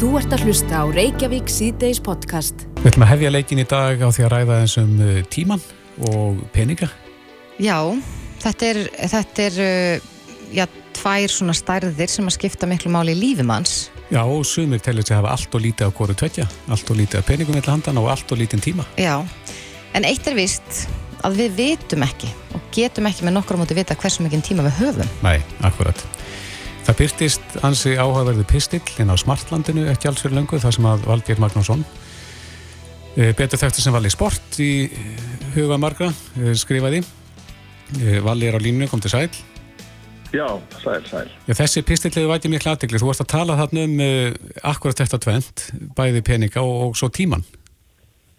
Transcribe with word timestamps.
Þú 0.00 0.14
ert 0.16 0.32
að 0.32 0.46
hlusta 0.48 0.78
á 0.80 0.84
Reykjavík 0.88 1.50
síðdeis 1.52 1.98
podcast. 2.00 2.62
Við 2.78 2.86
ætlum 2.88 3.02
að 3.04 3.10
hefja 3.10 3.30
leikin 3.34 3.58
í 3.60 3.66
dag 3.68 4.00
á 4.00 4.08
því 4.08 4.22
að 4.24 4.30
ræða 4.32 4.54
eins 4.62 4.76
um 4.80 4.94
uh, 4.96 5.18
tíman 5.28 5.60
og 6.08 6.38
peninga. 6.54 6.86
Já, 7.60 7.76
þetta 8.40 8.70
er, 8.70 8.80
þetta 9.12 9.44
er 9.44 9.58
uh, 9.66 10.06
já, 10.56 10.64
tvær 10.96 11.34
svona 11.34 11.56
stærðir 11.58 12.08
sem 12.08 12.32
að 12.32 12.36
skipta 12.38 12.70
miklu 12.70 12.94
máli 12.94 13.12
í 13.12 13.18
lífimanns. 13.18 13.90
Já, 14.08 14.22
og 14.24 14.40
sumir 14.48 14.80
telur 14.80 15.04
sig 15.04 15.18
að 15.18 15.20
hafa 15.20 15.34
allt 15.36 15.60
og 15.60 15.64
lítið 15.66 15.92
á 15.92 15.96
hverju 16.00 16.16
tveitja, 16.22 16.48
allt 16.72 16.94
og 16.94 17.00
lítið 17.02 17.20
á 17.20 17.28
peningum 17.28 17.60
með 17.60 17.68
handan 17.74 18.00
og 18.00 18.08
allt 18.14 18.32
og 18.32 18.40
lítið 18.40 18.64
tíma. 18.70 18.88
Já, 18.96 19.18
en 19.92 20.08
eitt 20.08 20.32
er 20.32 20.40
vist 20.40 20.86
að 21.28 21.42
við 21.42 21.60
vitum 21.60 22.08
ekki 22.08 22.32
og 22.56 22.72
getum 22.72 23.12
ekki 23.12 23.28
með 23.28 23.36
nokkru 23.36 23.60
múti 23.60 23.76
vita 23.76 24.00
hversu 24.00 24.24
mikið 24.24 24.48
tíma 24.48 24.64
við 24.70 24.80
höfum. 24.80 25.16
Nei, 25.28 25.36
akkurat. 25.60 26.08
Það 26.86 26.98
byrtist 26.98 27.58
ansi 27.66 27.92
áhugaverði 28.00 28.46
pistill 28.48 29.02
inn 29.02 29.12
á 29.12 29.16
Smartlandinu 29.20 29.84
ekki 29.92 30.08
alls 30.10 30.22
fyrir 30.24 30.38
löngu 30.38 30.58
þar 30.62 30.74
sem 30.76 30.88
að 30.88 31.06
Valgeir 31.10 31.42
Magnússon 31.42 31.84
eh, 33.16 33.30
betur 33.36 33.60
þekktur 33.60 33.84
sem 33.84 33.94
Valli 33.94 34.10
Sport 34.12 34.58
í 34.64 34.72
huga 35.54 35.78
margra 35.80 36.10
eh, 36.40 36.54
skrifaði. 36.58 37.02
Eh, 38.00 38.18
Valli 38.24 38.48
er 38.48 38.56
á 38.56 38.60
línu, 38.62 38.88
kom 38.90 39.02
til 39.02 39.12
sæl. 39.12 39.28
Já, 40.30 40.46
sæl, 40.78 41.02
sæl. 41.10 41.28
Já, 41.48 41.54
Þessi 41.58 41.82
pistillið 41.82 42.28
væti 42.30 42.50
miklu 42.50 42.70
aðdegli 42.70 43.00
þú 43.02 43.08
varst 43.08 43.24
að 43.24 43.32
tala 43.32 43.56
þarna 43.58 43.86
um 43.88 44.02
uh, 44.04 44.26
akkurat 44.70 45.00
þetta 45.02 45.18
tvent 45.24 45.64
bæði 45.98 46.22
peninga 46.26 46.62
og, 46.62 46.74
og 46.84 46.98
svo 46.98 47.08
tíman 47.10 47.42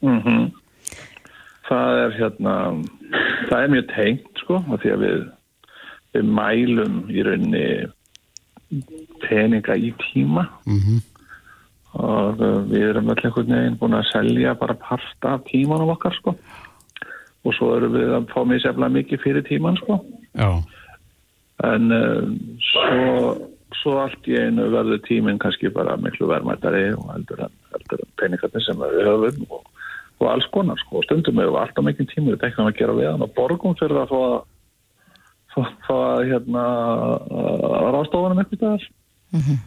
mm 0.02 0.20
-hmm. 0.22 0.52
Það 1.68 2.00
er 2.04 2.12
hérna 2.20 2.56
það 3.50 3.64
er 3.64 3.74
mjög 3.76 3.88
tengt 3.96 4.44
sko 4.44 4.64
því 4.72 4.94
að 4.94 5.04
við, 5.04 5.26
við 6.14 6.24
mælum 6.40 6.96
í 7.12 7.24
rauninni 7.28 7.66
peninga 9.28 9.76
í 9.76 9.92
tíma 10.00 10.48
mm 10.66 10.80
-hmm. 10.80 11.00
og 11.94 12.42
uh, 12.42 12.60
við 12.72 12.90
erum 12.90 13.10
öll 13.10 13.24
einhvern 13.24 13.56
veginn 13.56 13.80
búin 13.80 13.98
að 13.98 14.12
selja 14.12 14.56
bara 14.56 14.74
part 14.74 15.26
af 15.26 15.44
tímanum 15.52 15.90
okkar 15.90 16.16
sko 16.16 16.36
og 17.44 17.54
svo 17.54 17.76
erum 17.76 17.94
við 17.94 18.14
að 18.16 18.30
fá 18.34 18.44
mig 18.46 18.62
sefla 18.62 18.90
mikið 18.90 19.24
fyrir 19.24 19.44
tíman 19.44 19.78
sko 19.78 20.00
Já. 20.38 20.64
en 21.64 21.92
uh, 21.92 22.24
svo, 22.72 23.50
svo 23.82 23.98
allt 23.98 24.28
í 24.28 24.38
einu 24.38 24.70
verður 24.70 25.04
tíminn 25.08 25.40
kannski 25.40 25.70
bara 25.70 25.98
miklu 25.98 26.28
verðmættari 26.28 26.94
og 26.94 27.12
heldur 27.14 27.46
en, 27.48 27.54
en 27.76 28.08
peningarnir 28.18 28.66
sem 28.66 28.78
við 28.78 29.06
höfum 29.10 29.46
og, 29.50 29.68
og 30.20 30.32
alls 30.32 30.48
konar 30.54 30.78
sko 30.78 31.04
stundum 31.04 31.36
við 31.36 31.60
alltaf 31.60 31.84
mikið 31.84 32.08
tíma 32.14 32.32
við 32.32 32.42
teknum 32.46 32.68
að 32.68 32.78
gera 32.78 32.94
við 32.94 33.12
hann 33.12 33.28
og 33.28 33.36
borgum 33.36 33.76
fyrir 33.76 34.04
að 34.04 34.10
fá 34.14 34.20
að 34.22 34.42
þá 35.56 35.94
að 35.98 36.26
hérna 36.32 36.66
rástofunum 37.92 38.42
eitthvað 38.42 38.66
þar 38.66 38.86
mm 39.32 39.42
-hmm. 39.42 39.58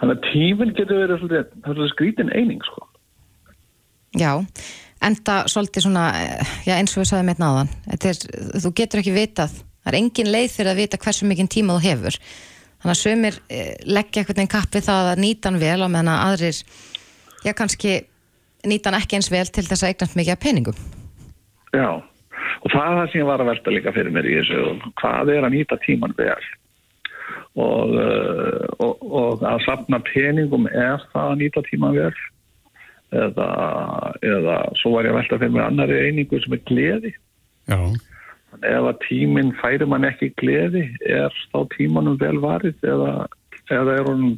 þannig 0.00 0.16
að 0.16 0.26
tíminn 0.30 0.74
getur 0.74 1.00
verið 1.02 1.22
svolítið 1.22 1.92
skrítin 1.92 2.32
eining 2.32 2.62
sko. 2.64 2.86
Já, 4.16 4.32
enda 5.02 5.44
svolítið 5.50 5.82
svona, 5.82 6.04
já 6.64 6.74
eins 6.76 6.96
og 6.96 7.02
við 7.02 7.10
sagðum 7.10 7.32
einna 7.34 7.50
áðan 7.52 7.72
er, 7.92 8.20
þú 8.62 8.72
getur 8.74 9.00
ekki 9.02 9.16
vitað 9.16 9.52
það 9.86 9.92
er 9.92 9.98
engin 10.00 10.32
leið 10.32 10.50
fyrir 10.50 10.72
að 10.72 10.80
vita 10.82 10.98
hversu 10.98 11.26
mikið 11.26 11.48
tíma 11.48 11.76
þú 11.76 11.82
hefur. 11.86 12.18
Þannig 12.76 12.94
að 12.94 13.02
sömur 13.02 13.38
eh, 13.48 13.74
leggja 13.86 14.20
eitthvað 14.22 14.40
einn 14.42 14.50
kappi 14.50 14.80
það 14.80 15.12
að 15.12 15.22
nýta 15.22 15.48
hann 15.48 15.60
vel 15.60 15.82
og 15.82 15.90
meðan 15.90 16.12
að 16.12 16.24
aðrir 16.26 16.58
já 17.46 17.52
kannski 17.54 17.92
nýta 18.66 18.90
hann 18.90 19.00
ekki 19.00 19.16
eins 19.16 19.30
vel 19.30 19.46
til 19.46 19.64
þess 19.66 19.82
að 19.82 19.88
eignast 19.92 20.16
mikið 20.18 20.34
að 20.34 20.42
peningum. 20.42 20.78
Já 21.72 22.02
og 22.66 22.72
það 22.72 22.86
er 22.86 22.96
það 22.98 23.10
sem 23.10 23.20
ég 23.20 23.28
var 23.28 23.42
að 23.42 23.50
velta 23.52 23.74
líka 23.74 23.92
fyrir 23.94 24.14
mér 24.14 24.26
í 24.26 24.38
þessu 24.40 24.62
hvað 25.00 25.34
er 25.36 25.44
að 25.46 25.54
nýta 25.54 25.78
tíman 25.84 26.14
vel? 26.18 26.46
Og, 27.56 27.92
uh, 27.96 28.64
og, 28.82 29.04
og 29.06 29.44
að 29.46 29.62
sapna 29.64 30.00
peningum 30.08 30.66
er 30.72 31.04
það 31.12 31.30
að 31.30 31.38
nýta 31.44 31.62
tíman 31.68 31.94
vel? 31.96 32.16
Eða, 33.14 33.46
eða 34.26 34.56
svo 34.80 34.96
var 34.96 35.06
ég 35.06 35.14
að 35.14 35.20
velta 35.20 35.38
fyrir 35.38 35.54
mér 35.54 35.68
annari 35.68 36.00
einingu 36.08 36.42
sem 36.42 36.56
er 36.56 36.64
gleði. 36.66 37.14
Já. 37.66 37.78
ef 38.62 38.84
að 38.88 39.00
tíminn 39.04 39.48
færi 39.58 39.86
mann 39.90 40.06
ekki 40.06 40.30
gleði 40.40 40.84
er 41.02 41.34
þá 41.52 41.58
tímanum 41.74 42.14
vel 42.20 42.38
varið 42.40 42.86
eða, 42.86 43.26
eða 43.74 43.96
er 43.98 44.06
hún 44.06 44.36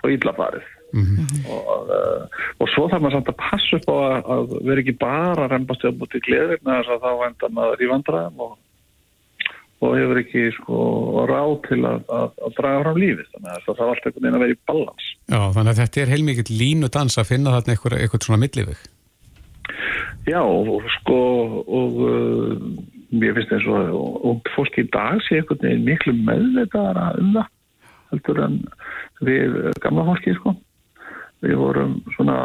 þá 0.00 0.10
illa 0.14 0.36
varið 0.38 0.74
Mm 0.92 1.04
-hmm. 1.04 1.50
og, 1.52 1.88
uh, 1.92 2.24
og 2.58 2.68
svo 2.72 2.86
þarf 2.88 3.02
maður 3.02 3.18
samt 3.18 3.28
að 3.28 3.40
passa 3.42 3.76
upp 3.76 3.88
á 3.92 3.96
að, 4.08 4.30
að 4.34 4.52
vera 4.68 4.80
ekki 4.80 4.94
bara 4.96 5.44
að 5.44 5.50
reymbast 5.52 5.84
upp 5.84 6.02
út 6.02 6.14
í 6.16 6.20
gleðirna 6.24 6.78
þess 6.78 6.94
að 6.94 7.02
þá 7.04 7.12
enda 7.26 7.48
maður 7.52 7.82
í 7.84 7.90
vandræðum 7.90 8.40
og, 8.46 8.54
og 9.84 9.96
hefur 9.98 10.20
ekki 10.22 10.44
sko, 10.56 10.78
ráð 11.28 11.52
til 11.68 11.80
að, 11.84 12.00
að, 12.08 12.30
að 12.46 12.56
draga 12.56 12.80
fram 12.86 13.00
lífið. 13.02 13.28
Þannig 13.34 13.50
að 13.52 13.66
það 13.66 13.76
þarf 13.80 13.90
alltaf 13.92 14.06
einhvern 14.08 14.24
veginn 14.24 14.38
að 14.38 14.44
vera 14.44 14.56
í 14.56 14.62
balans 14.70 15.10
Já, 15.28 15.40
þannig 15.58 15.72
að 15.74 15.80
þetta 15.82 16.00
er 16.00 16.12
heilmikið 16.14 16.54
línu 16.62 16.90
dans 16.96 17.18
að 17.20 17.30
finna 17.32 17.54
þarna 17.56 17.74
eitthvað, 17.74 17.98
eitthvað 18.00 18.24
svona 18.24 18.42
millivig 18.46 18.80
Já, 20.28 20.40
og 20.40 20.88
sko 20.96 21.20
og 21.68 22.00
uh, 22.00 22.56
ég 23.12 23.36
finnst 23.36 23.52
eins 23.52 23.68
og 23.68 23.92
og 24.24 24.50
fólk 24.56 24.80
í 24.80 24.88
dag 24.88 25.20
sé 25.28 25.42
einhvern 25.42 25.60
veginn 25.60 25.84
miklu 25.84 26.16
meðleitaðara 26.16 27.12
um 27.20 27.36
það 27.36 27.54
heldur 28.12 28.40
en 28.44 28.58
við 29.24 29.58
gamla 29.82 30.06
fólki 30.08 30.34
sko. 30.38 30.54
Við 31.44 31.54
vorum 31.60 31.92
svona 32.16 32.36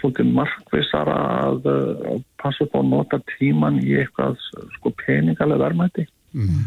svolítið 0.00 0.32
markvisara 0.36 1.16
að, 1.46 1.68
að 2.10 2.18
passa 2.42 2.66
upp 2.66 2.74
á 2.76 2.80
að 2.82 2.90
nota 2.90 3.20
tíman 3.32 3.78
í 3.80 3.94
eitthvað 4.02 4.36
sko 4.76 4.92
peningalega 5.04 5.62
verðmæti. 5.64 6.04
Mm. 6.36 6.66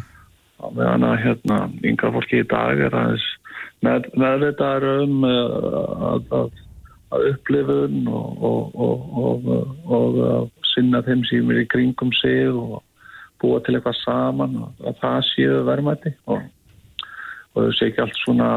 meðan 0.74 1.06
að 1.06 1.20
hérna 1.24 1.58
yngra 1.86 2.10
fólki 2.16 2.40
í 2.42 2.48
dag 2.50 2.80
er 2.82 2.96
aðeins 2.98 3.26
með, 3.86 4.08
meðvitaður 4.18 5.04
um 5.04 5.28
að, 5.30 6.34
að, 6.40 6.58
að 7.14 7.28
upplifun 7.30 8.10
og, 8.10 8.42
og, 8.50 8.80
og, 9.24 9.52
og 9.86 10.66
sinna 10.74 11.04
þeim 11.06 11.24
sem 11.30 11.52
er 11.54 11.62
í 11.64 11.68
kringum 11.70 12.12
sig 12.18 12.50
og 12.50 12.80
búa 13.40 13.62
til 13.64 13.78
eitthvað 13.78 14.00
saman 14.02 14.58
og 14.64 14.88
að 14.90 14.98
það 15.04 15.20
séu 15.30 15.60
verðmæti. 15.70 16.16
Og 16.28 16.42
og 17.60 17.68
þau 17.68 17.76
sé 17.78 17.90
ekki 17.90 18.04
allt 18.04 18.20
svona 18.24 18.50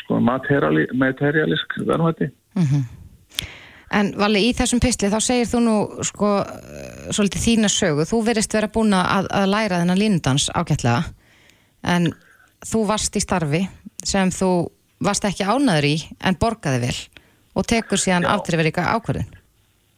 sko, 0.00 0.20
materialísk 0.20 1.78
verðmæti. 1.80 2.30
Mm 2.54 2.68
-hmm. 2.68 2.84
En 3.94 4.10
Valli, 4.18 4.40
í 4.48 4.54
þessum 4.56 4.80
pistli 4.80 5.08
þá 5.08 5.20
segir 5.20 5.46
þú 5.46 5.60
nú 5.64 5.76
sko 6.02 6.28
svolítið 7.10 7.44
þína 7.46 7.68
sögu, 7.68 8.04
þú 8.04 8.24
verist 8.26 8.54
vera 8.54 8.68
búin 8.68 8.92
að, 8.92 9.28
að 9.30 9.46
læra 9.48 9.80
þennan 9.80 9.98
línudans 9.98 10.50
ágætlega 10.54 11.04
en 11.82 12.12
þú 12.64 12.86
varst 12.86 13.16
í 13.16 13.20
starfi 13.20 13.68
sem 14.04 14.30
þú 14.30 14.50
varst 15.00 15.24
ekki 15.24 15.44
ánaður 15.44 15.84
í 15.84 15.96
en 16.24 16.34
borgaði 16.40 16.80
vel 16.80 16.98
og 17.54 17.66
tekur 17.66 17.98
síðan 17.98 18.26
aftriðveríka 18.26 18.82
ákverðin 18.82 19.30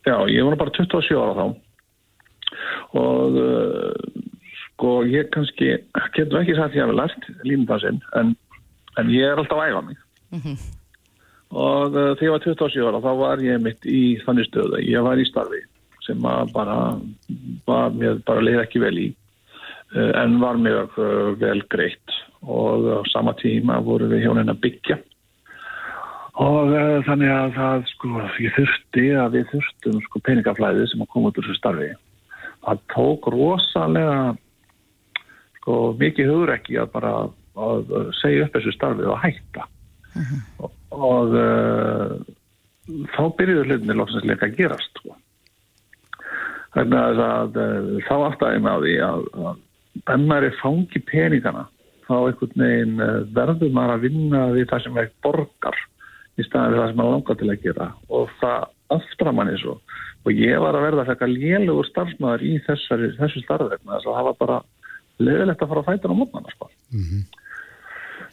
Já, 0.06 0.22
ég 0.30 0.44
var 0.46 0.54
bara 0.60 0.70
27 0.70 1.18
ára 1.18 1.34
þá. 1.34 1.46
Og 2.96 3.38
uh, 3.42 3.94
sko 4.76 5.02
ég 5.08 5.30
kannski 5.32 5.74
getur 6.14 6.42
ekki 6.44 6.56
sagt 6.56 6.74
að 6.74 6.78
ég 6.78 6.84
hafi 6.84 6.98
lært 7.00 7.30
línudansinn 7.48 8.02
en, 8.20 8.34
en 9.00 9.12
ég 9.12 9.24
er 9.24 9.40
alltaf 9.40 9.64
ægað 9.64 9.88
mig. 9.88 10.02
Mm 10.30 10.42
-hmm 10.42 10.74
og 11.54 11.94
uh, 11.94 12.14
þegar 12.18 12.26
ég 12.26 12.34
var 12.34 12.44
27 12.44 12.86
ára 12.88 13.02
þá 13.04 13.12
var 13.20 13.42
ég 13.44 13.62
mitt 13.62 13.86
í 13.86 14.18
þannig 14.24 14.48
stöðu. 14.48 14.80
Ég 14.82 15.04
var 15.06 15.18
í 15.20 15.26
starfi 15.28 15.62
sem 16.06 16.22
bara 16.54 16.96
var 17.66 17.94
mér 17.94 18.20
bara 18.26 18.44
leið 18.44 18.62
ekki 18.62 18.82
vel 18.82 18.94
í 18.98 19.08
uh, 19.94 20.12
en 20.22 20.38
var 20.42 20.58
mjög 20.58 20.98
uh, 20.98 21.34
vel 21.38 21.62
greitt. 21.70 22.16
Og 22.42 22.86
á 22.86 23.00
sama 23.10 23.34
tíma 23.38 23.80
voru 23.82 24.08
við 24.10 24.26
hjónin 24.26 24.52
að 24.52 24.62
byggja. 24.66 24.98
Og 26.36 26.68
þannig 27.06 27.30
að 27.32 27.54
það 27.56 27.84
sko 27.94 28.08
ég 28.44 28.52
þurfti 28.58 29.04
að 29.16 29.38
við 29.38 29.46
þurftum 29.54 30.02
sko 30.04 30.20
peningaflæði 30.20 30.84
sem 30.90 31.00
að 31.00 31.08
koma 31.14 31.30
út 31.30 31.38
úr 31.40 31.46
þessu 31.46 31.56
starfi. 31.56 31.88
Það 32.66 32.82
tók 32.92 33.28
rosalega 33.32 34.18
sko 35.66 35.96
mikið 35.98 36.30
hugur 36.30 36.54
ekki 36.54 36.78
að 36.78 36.92
bara 36.94 37.12
að 37.58 37.94
segja 38.20 38.46
upp 38.46 38.54
þessu 38.54 38.72
starfi 38.76 39.06
og 39.10 39.18
hætta 39.18 39.66
uh 39.66 40.22
-huh. 40.22 40.40
og 40.62 40.72
og 40.96 41.34
uh, 41.34 42.16
þá 42.86 43.22
byrjuður 43.38 43.70
hlutinni 43.70 43.96
lóksinsleika 43.98 44.46
að 44.46 44.58
gerast 44.60 45.00
sko. 45.00 45.16
þannig 46.76 46.98
að, 47.00 47.22
að, 47.24 47.58
að 47.58 47.88
þá 48.06 48.14
aftæðum 48.30 48.70
á 48.70 48.76
því 48.76 48.94
að, 49.08 49.26
að 49.42 50.14
ef 50.14 50.22
maður 50.22 50.48
er 50.48 50.60
fangi 50.60 51.02
peningana 51.10 51.66
þá 52.06 52.16
einhvern 52.20 52.62
veginn 52.62 53.02
uh, 53.02 53.20
verður 53.34 53.74
maður 53.74 53.96
að 53.96 54.06
vinna 54.06 54.46
við 54.54 54.70
það 54.70 54.86
sem 54.86 55.02
er 55.02 55.12
borgar 55.24 55.82
í 56.36 56.46
staðan 56.46 56.72
við 56.72 56.82
það 56.82 56.90
sem 56.90 57.00
maður 57.00 57.16
langar 57.16 57.40
til 57.40 57.50
að 57.50 57.62
gera 57.64 57.90
og 58.08 58.34
það 58.40 58.72
aftra 58.96 59.32
manni 59.34 59.58
svo 59.58 59.80
og 60.26 60.32
ég 60.34 60.58
var 60.62 60.76
að 60.76 60.84
verða 60.86 61.04
eitthvað 61.06 61.34
lélugur 61.34 61.86
starfsmæður 61.90 62.44
í 62.46 62.56
þessari, 62.66 63.12
þessu 63.18 63.42
starfvegna 63.42 63.96
þess 63.96 64.10
að 64.10 64.28
var 64.28 64.38
bara 64.38 64.58
leðilegt 65.22 65.62
að 65.62 65.72
fara 65.72 65.82
að 65.82 65.90
fæta 65.90 66.12
á 66.12 66.18
mótmanna 66.18 66.54
sko. 66.54 66.70
mm 66.92 67.04
-hmm. 67.04 67.24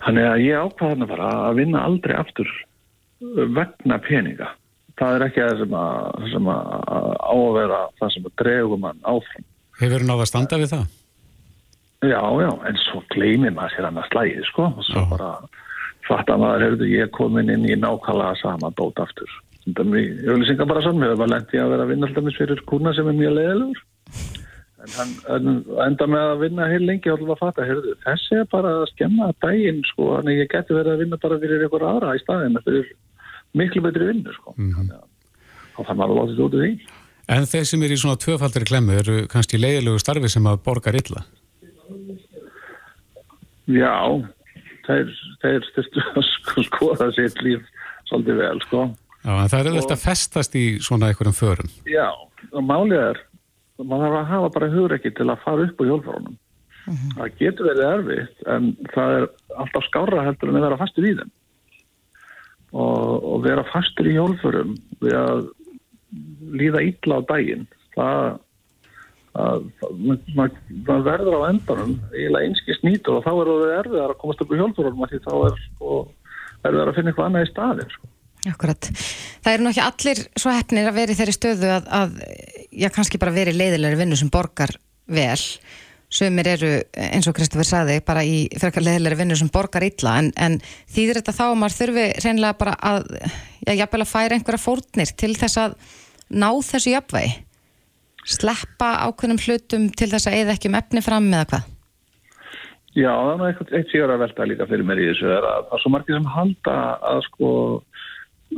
Þannig 0.04 0.26
að 0.28 0.44
ég 0.44 0.64
ákvaði 0.68 1.08
bara 1.08 1.30
að 1.48 1.56
vinna 1.62 1.84
aldrei 1.84 2.16
aftur 2.16 2.50
vegna 3.56 4.00
peninga. 4.04 4.50
Það 5.00 5.16
er 5.16 5.26
ekki 5.28 5.42
það 5.42 5.62
sem 5.62 5.78
að, 5.80 6.28
sem 6.34 6.50
að 6.54 6.66
ávera 7.24 7.80
það 8.00 8.12
sem 8.14 8.28
að 8.28 8.36
dregum 8.42 8.84
mann 8.84 9.00
áfram. 9.04 9.46
Hefur 9.80 10.04
þú 10.04 10.10
náða 10.10 10.26
að 10.26 10.32
standa 10.32 10.60
við 10.62 10.74
það? 10.76 10.86
Já, 12.04 12.20
já, 12.44 12.52
en 12.68 12.80
svo 12.84 13.02
gleymið 13.14 13.56
maður 13.56 13.76
sér 13.78 13.88
annars 13.88 14.10
slæðið, 14.12 14.46
sko. 14.52 14.68
Og 14.76 14.86
svo 14.90 15.02
Já. 15.02 15.08
bara 15.14 15.30
fatta 16.08 16.38
maður, 16.38 16.66
heyrðu, 16.68 16.90
ég 16.92 17.08
er 17.08 17.12
komin 17.16 17.52
inn 17.54 17.64
í 17.64 17.78
nákvæmlega 17.80 18.36
sama 18.42 18.72
dót 18.76 19.00
aftur. 19.00 19.32
Er 19.64 19.88
mjög, 19.88 20.10
ég 20.20 20.28
vil 20.28 20.48
synga 20.50 20.68
bara 20.68 20.84
saman, 20.84 21.06
við 21.06 21.14
hefum 21.14 21.22
bara 21.24 21.34
lendið 21.38 21.64
að 21.64 21.74
vera 21.74 21.86
að 21.86 21.92
vinna 21.94 22.10
alltaf 22.10 22.38
fyrir 22.38 22.64
kuna 22.68 22.94
sem 22.94 23.08
er 23.08 23.20
mjög 23.22 23.38
leiðilegur. 23.38 23.84
En 24.84 24.92
hann 24.98 25.12
en, 25.32 25.62
enda 25.86 26.08
með 26.12 26.26
að 26.34 26.42
vinna 26.42 26.68
heil 26.68 26.82
lengi 26.84 27.12
og 27.12 27.22
alltaf 27.22 27.38
að 27.38 27.42
fatta, 27.44 27.68
heyrðu, 27.70 27.94
þessi 28.04 28.40
er 28.42 28.50
bara 28.52 28.74
að 28.82 28.90
skemma 28.92 29.30
daginn, 29.44 29.80
sko, 29.88 30.10
þannig 30.18 30.42
ég 30.42 30.52
geti 30.52 30.76
verið 30.76 30.96
að 30.96 31.04
vinna 31.06 31.20
bara 31.24 31.40
fyrir 31.40 31.64
ykkur 31.68 31.86
aðra 31.88 32.18
í 32.18 32.24
staðin, 32.24 32.58
þetta 32.60 32.74
er 32.82 32.90
miklu 33.62 33.84
betri 33.86 34.10
vinnu, 34.10 34.36
sko. 34.36 34.56
Mm 34.58 34.74
-hmm. 34.74 34.76
Þannig 34.84 35.80
að 35.80 35.88
það 35.88 36.00
maður 36.02 36.20
látið 36.20 36.44
út 36.44 36.58
af 36.58 36.66
því. 36.66 36.74
En 37.34 37.48
þeir 37.48 37.66
sem 37.70 37.84
er 37.84 37.96
í 37.96 38.00
svona 38.02 38.20
tvöfaldri 38.20 38.68
klemmu 38.68 39.00
eru 39.00 39.18
kannski 39.32 39.62
leiðilegu 39.62 40.04
starfi 40.04 40.30
sem 40.30 40.52
að 40.52 40.60
borgar 40.66 41.00
illa? 41.00 41.24
Já, 43.72 43.96
þeir, 44.88 45.14
þeir 45.40 45.68
styrstu 45.70 46.04
að 46.12 46.26
sko, 46.28 46.64
skoða 46.68 47.12
sitt 47.16 47.40
líf 47.46 47.64
svolítið 48.10 48.42
vel, 48.44 48.60
sko. 48.68 48.88
Já, 49.24 49.32
en 49.32 49.48
það 49.48 49.60
er 49.60 49.70
auðvitað 49.72 49.96
að 49.96 50.04
festast 50.04 50.56
í 50.60 50.66
svona 50.84 51.08
einhverjum 51.08 51.38
förum. 51.38 51.70
Já, 51.88 52.10
og 52.52 52.66
málið 52.68 53.00
er, 53.00 53.22
maður 53.82 54.06
þarf 54.08 54.20
að 54.20 54.32
hafa 54.32 54.50
bara 54.58 54.74
hugreikið 54.74 55.16
til 55.18 55.30
að 55.30 55.44
fara 55.46 55.68
upp 55.68 55.82
á 55.82 55.90
hjólfórunum. 55.90 56.36
Uh 56.84 56.92
mhm. 56.92 56.98
-huh. 57.00 57.16
Það 57.18 57.38
getur 57.40 57.70
verið 57.70 57.90
erfitt, 57.94 58.38
en 58.48 58.76
það 58.94 59.18
er 59.18 59.28
alltaf 59.58 59.84
skára 59.88 60.26
heldur 60.28 60.50
en 60.50 60.60
að 60.60 60.66
vera 60.68 60.82
fastur 60.82 61.08
í 61.08 61.16
þeim. 61.18 61.32
Og, 62.74 63.24
og 63.24 63.44
vera 63.44 63.64
fastur 63.64 64.08
í 64.10 64.16
hjólfórum 64.18 64.78
við 65.00 65.14
að 65.14 65.44
líða 66.54 66.82
illa 66.90 67.20
á 67.20 67.28
daginn 67.30 67.68
það, 67.96 68.40
það, 69.34 70.58
það 70.88 71.06
verður 71.08 71.38
á 71.38 71.42
endanum 71.50 71.94
eiginlega 72.14 72.50
einskist 72.50 72.86
nýtur 72.86 73.20
og 73.20 73.28
þá 73.28 73.32
er 73.34 73.52
það 73.52 73.76
erfið 73.78 74.02
að 74.04 74.18
komast 74.22 74.44
upp 74.44 74.54
í 74.54 74.60
hjálpurólum 74.62 75.06
því 75.12 75.22
þá 75.26 75.34
er 75.38 75.62
sko, 75.68 76.02
erfið 76.64 76.84
að 76.84 76.96
finna 76.98 77.14
eitthvað 77.14 77.30
annað 77.30 77.46
í 77.46 77.52
staðin 77.52 77.96
sko. 77.96 78.12
Akkurat. 78.50 78.90
Það 79.44 79.54
eru 79.54 79.64
nú 79.64 79.72
ekki 79.72 79.86
allir 79.86 80.26
svo 80.36 80.52
hefnir 80.52 80.90
að 80.90 80.98
vera 81.00 81.14
í 81.14 81.20
þeirri 81.20 81.36
stöðu 81.38 81.72
að, 81.78 81.88
að 81.96 82.18
já, 82.72 82.90
kannski 82.92 83.22
bara 83.22 83.36
veri 83.36 83.56
leiðilegri 83.56 84.02
vinnu 84.02 84.20
sem 84.20 84.32
borgar 84.34 84.76
vel 85.08 85.40
Sumir 86.14 86.46
eru, 86.46 86.70
eins 86.94 87.26
og 87.26 87.34
Kristoffer 87.34 87.66
saði, 87.66 87.96
bara 88.06 88.22
í 88.22 88.44
frekar 88.62 88.84
leðilegri 88.86 89.18
vinnu 89.24 89.38
sem 89.40 89.50
borgar 89.50 89.82
illa, 89.88 90.20
en, 90.22 90.30
en 90.38 90.60
þýðir 90.94 91.20
þetta 91.20 91.34
þá 91.34 91.46
að 91.48 91.56
maður 91.58 91.78
þurfi 91.80 92.04
reynilega 92.22 92.58
bara 92.60 92.76
að, 92.86 93.08
já, 93.64 93.72
jafnvel 93.80 94.02
að 94.04 94.12
færa 94.12 94.38
einhverja 94.38 94.62
fórnir 94.62 95.14
til 95.18 95.32
þess 95.40 95.62
að 95.64 95.74
ná 96.30 96.48
þessu 96.68 96.94
jafnvægi? 96.94 97.32
Sleppa 98.30 98.92
ákveðnum 99.08 99.42
hlutum 99.42 99.88
til 99.98 100.10
þess 100.12 100.30
að 100.30 100.38
eða 100.44 100.54
ekki 100.54 100.70
um 100.70 100.78
efni 100.78 101.04
fram 101.04 101.32
með 101.34 101.48
hvað? 101.50 101.72
Já, 102.94 103.10
það 103.10 103.34
er 103.34 103.48
eitthvað 103.48 103.76
eitt 103.80 103.90
síðan 103.90 104.14
að 104.14 104.24
velta 104.28 104.48
líka 104.52 104.70
fyrir 104.70 104.86
mér 104.86 105.02
í 105.02 105.10
þessu 105.10 105.32
er 105.34 105.48
að 105.50 105.66
það 105.66 105.76
er 105.80 105.82
svo 105.82 105.94
margir 105.96 106.20
sem 106.20 106.32
halda 106.36 106.78
að 107.10 107.24
sko 107.26 107.50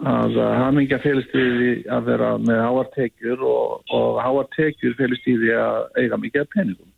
að 0.04 0.40
hamingja 0.60 1.00
félist 1.04 1.36
í 1.36 1.44
því 1.44 1.70
að 1.94 2.10
vera 2.10 2.32
með 2.42 2.60
háartekjur 2.64 3.46
og, 3.46 3.94
og 3.94 4.20
háartekjur 4.24 4.98
félist 4.98 5.28
í 5.30 5.38
því 5.40 5.54
að 5.60 5.80
eiga 6.02 6.20
mikið 6.20 6.50
peningum. 6.56 6.92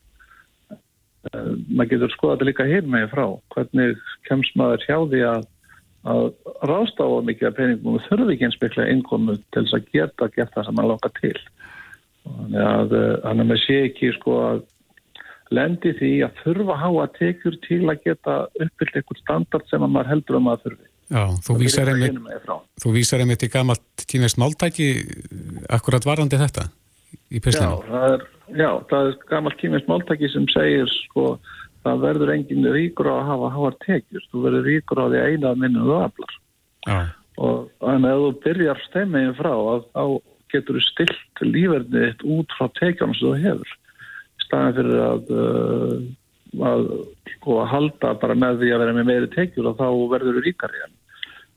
Uh, 1.27 1.53
maður 1.67 1.91
getur 1.91 2.13
skoðað 2.15 2.35
þetta 2.37 2.47
líka 2.49 2.67
hér 2.69 2.87
með 2.87 3.09
frá. 3.11 3.25
Hvernig 3.53 4.01
kemst 4.29 4.57
maður 4.59 4.85
hjá 4.87 4.97
því 5.11 5.21
að 5.27 5.47
að 6.07 6.27
ráðstafa 6.69 7.23
mikið 7.27 7.49
af 7.49 7.55
peningum 7.57 7.97
og 7.97 8.03
þurfi 8.05 8.35
ekki 8.35 8.47
einspeklega 8.47 8.93
innkomu 8.93 9.35
til 9.51 9.63
þess 9.65 9.75
að 9.75 9.87
geta 9.91 10.27
gert 10.35 10.53
það 10.53 10.67
sem 10.67 10.77
maður 10.77 10.91
langar 10.93 11.13
til. 11.17 11.39
Þannig 12.27 12.67
að 12.67 12.95
hann 13.25 13.43
er 13.43 13.49
með 13.49 13.63
sé 13.63 13.79
ekki 13.89 14.11
sko 14.15 14.37
að 14.45 14.61
lendi 15.57 15.93
því 15.97 16.11
að 16.27 16.39
þurfa 16.43 16.75
að 16.75 16.83
háa 16.83 17.07
tekjur 17.17 17.57
til 17.65 17.81
að 17.87 18.05
geta 18.05 18.37
uppfyllt 18.55 18.99
einhvern 18.99 19.21
standard 19.21 19.67
sem 19.67 19.83
maður 19.83 20.11
heldur 20.13 20.39
um 20.39 20.49
að 20.51 20.63
þurfi 20.67 20.89
Já, 21.07 21.23
þú 21.45 21.53
vísar, 21.61 21.91
einmitt, 21.93 22.17
þú 22.83 22.95
vísar 22.95 23.21
einmitt 23.23 23.45
í 23.45 23.51
gamalt 23.51 24.07
kynveist 24.09 24.39
máltæki 24.41 24.87
akkurat 25.71 26.03
varandi 26.03 26.39
þetta 26.39 26.67
í 27.31 27.39
pistinu 27.39 27.77
Já, 27.77 27.85
það 27.87 28.15
er, 28.15 28.25
já, 28.51 28.71
það 28.89 29.11
er 29.11 29.21
gamalt 29.29 29.61
kynveist 29.61 29.87
máltæki 29.87 30.31
sem 30.33 30.49
segir 30.51 30.91
sko 31.05 31.37
það 31.87 32.03
verður 32.03 32.33
enginn 32.35 32.67
ríkur 32.73 33.09
á 33.09 33.15
að 33.15 33.27
hafa 33.31 33.53
háar 33.55 33.77
tekjur, 33.85 34.25
þú 34.31 34.43
verður 34.45 34.67
ríkur 34.67 35.01
á 35.01 35.05
því 35.07 35.23
eina 35.23 35.53
minnum 35.55 35.87
þú 35.87 35.97
aflar. 36.07 36.35
Ja. 36.87 36.99
og 37.37 37.67
þannig 37.83 38.13
að 38.13 38.21
þú 38.23 38.29
byrjar 38.45 38.79
stemmegin 38.85 39.35
frá 39.37 39.51
að 39.53 39.81
þá 39.91 40.03
getur 40.53 40.77
þú 40.77 40.83
stilt 40.85 41.41
lífernið 41.43 42.23
út 42.33 42.55
frá 42.57 42.69
tekjunum 42.79 43.17
sem 43.17 43.27
þú 43.27 43.33
hefur. 43.43 43.73
Í 44.37 44.45
staðin 44.45 44.77
fyrir 44.77 45.03
að, 45.05 45.33
uh, 45.35 45.97
að, 46.65 46.85
sko, 47.35 47.59
að 47.61 47.71
halda 47.73 48.13
bara 48.21 48.35
með 48.35 48.61
því 48.61 48.71
að 48.73 48.81
vera 48.83 48.95
með 48.97 49.09
meiri 49.09 49.29
tekjur 49.33 49.71
og 49.71 49.77
þá 49.79 49.87
verður 50.13 50.39
þú 50.39 50.45
ríkar 50.45 50.77
í 50.77 50.83
hann 50.85 50.95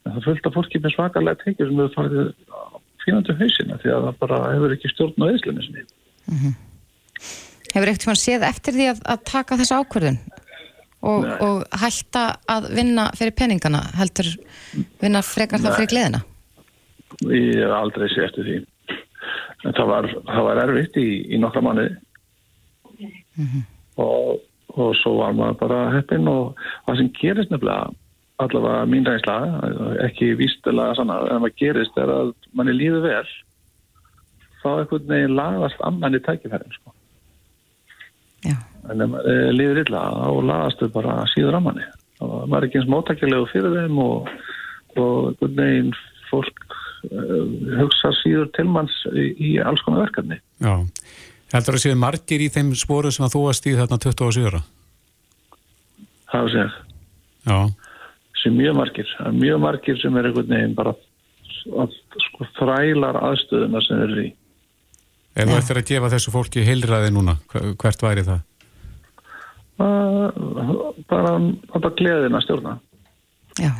en 0.01 0.17
það 0.17 0.27
fölta 0.29 0.55
fólki 0.55 0.81
með 0.81 0.95
svakalega 0.97 1.43
tekjur 1.45 1.71
sem 1.71 1.81
þú 1.81 1.89
farið 1.95 2.33
fínandi 3.05 3.37
hausina 3.41 3.79
því 3.81 3.95
að 3.95 4.09
það 4.09 4.21
bara 4.25 4.41
hefur 4.55 4.75
ekki 4.77 4.93
stjórn 4.93 5.25
á 5.25 5.31
eðslunni 5.31 5.67
sinni 5.67 5.85
mm 5.85 6.37
-hmm. 6.37 6.59
Hefur 7.71 8.07
mann 8.07 8.19
séð 8.19 8.43
eftir 8.43 8.75
því 8.75 8.87
að, 8.91 9.01
að 9.13 9.25
taka 9.31 9.57
þessu 9.61 9.79
ákverðun 9.79 10.19
og, 11.07 11.25
og 11.41 11.63
hætta 11.83 12.25
að 12.51 12.69
vinna 12.77 13.07
fyrir 13.19 13.37
peningana 13.39 13.83
heldur 13.99 14.29
vinna 15.01 15.23
frekar 15.23 15.63
það 15.63 15.77
fyrir 15.79 15.93
gleðina? 15.95 16.21
Ég 17.31 17.63
hef 17.63 17.75
aldrei 17.75 18.07
séð 18.13 18.27
eftir 18.29 18.49
því. 18.49 18.59
En 19.65 19.77
það 19.77 19.91
var, 19.93 20.09
það 20.29 20.47
var 20.49 20.63
erfitt 20.65 20.99
í, 21.01 21.09
í 21.35 21.41
nokkra 21.41 21.63
manniði 21.65 21.97
mm 23.01 23.47
-hmm. 23.47 23.65
og, 24.05 24.41
og 24.75 24.95
svo 24.99 25.17
var 25.21 25.37
maður 25.37 25.59
bara 25.65 25.81
heppin 25.97 26.29
og 26.31 26.59
það 26.87 27.01
sem 27.01 27.13
gerist 27.21 27.53
nefnilega 27.53 27.91
allavega 28.41 28.87
mín 28.89 29.05
reynsla, 29.05 29.37
ekki 30.07 30.33
vístilega 30.39 30.97
sann 30.97 31.13
að 31.13 31.29
það 31.31 31.57
gerist 31.61 31.99
er 32.01 32.13
að 32.15 32.33
manni 32.57 32.77
líður 32.77 33.05
vel 33.09 33.27
þá 34.63 34.71
ekkert 34.83 35.09
neginn 35.09 35.37
lagast 35.37 35.81
annan 35.85 36.17
í 36.17 36.21
tækifærin 36.25 36.75
sko. 36.77 36.93
Já. 38.45 38.57
En 38.89 39.05
ef 39.05 39.11
maður 39.13 39.31
eh, 39.33 39.51
líður 39.57 39.83
illa 39.85 40.05
þá 40.17 40.29
lagastu 40.51 40.89
bara 40.93 41.17
síður 41.33 41.59
á 41.59 41.61
manni 41.65 41.87
og 42.21 42.37
maður 42.49 42.63
er 42.63 42.69
ekki 42.69 42.81
eins 42.81 42.93
móttakilegu 42.93 43.49
fyrir 43.53 43.77
þeim 43.77 44.01
og, 44.05 44.31
og 45.01 45.45
neginn 45.57 45.93
fólk 46.31 46.65
uh, 47.11 47.45
hugsa 47.81 48.13
síður 48.21 48.51
til 48.57 48.67
manns 48.73 48.97
í, 49.13 49.31
í 49.37 49.51
alls 49.65 49.83
konar 49.87 50.07
verkefni 50.07 50.41
Já, 50.61 50.75
heldur 51.55 51.79
að 51.79 51.85
séu 51.85 51.99
margir 51.99 52.45
í 52.45 52.51
þeim 52.53 52.75
spóru 52.79 53.13
sem 53.15 53.27
að 53.27 53.37
þú 53.37 53.45
varst 53.49 53.69
í 53.71 53.77
þarna 53.79 54.01
27 54.07 54.65
Það 56.31 56.43
er 56.47 56.53
sér 56.57 56.75
Já 57.51 57.61
sem 58.43 58.57
mjög 58.57 58.77
margir, 58.77 59.09
mjög 59.37 59.59
margir 59.61 59.99
sem 60.01 60.17
er 60.17 60.29
einhvern 60.31 60.53
veginn 60.55 60.77
bara 60.77 60.95
að, 61.83 61.97
sko, 62.27 62.47
þrælar 62.59 63.19
aðstöðuna 63.21 63.83
sem 63.85 64.05
er 64.07 64.15
í 64.25 64.29
Ef 65.41 65.47
þú 65.47 65.57
ættir 65.61 65.79
að 65.79 65.91
gefa 65.93 66.09
þessu 66.11 66.33
fólki 66.35 66.63
heilræði 66.67 67.13
núna, 67.15 67.37
hvert 67.79 68.01
væri 68.03 68.25
það? 68.27 68.41
Bara 69.79 71.37
að 71.37 71.77
það 71.77 71.93
gleðin 72.01 72.35
að 72.37 72.43
stjórna. 72.45 72.73
Já, 73.63 73.71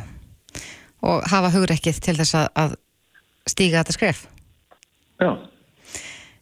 og 1.03 1.27
hafa 1.27 1.51
hugrekkið 1.51 1.99
til 2.07 2.15
þess 2.21 2.37
að 2.39 2.77
stíga 3.51 3.81
þetta 3.81 3.97
skref? 3.97 4.23
Já. 5.19 5.33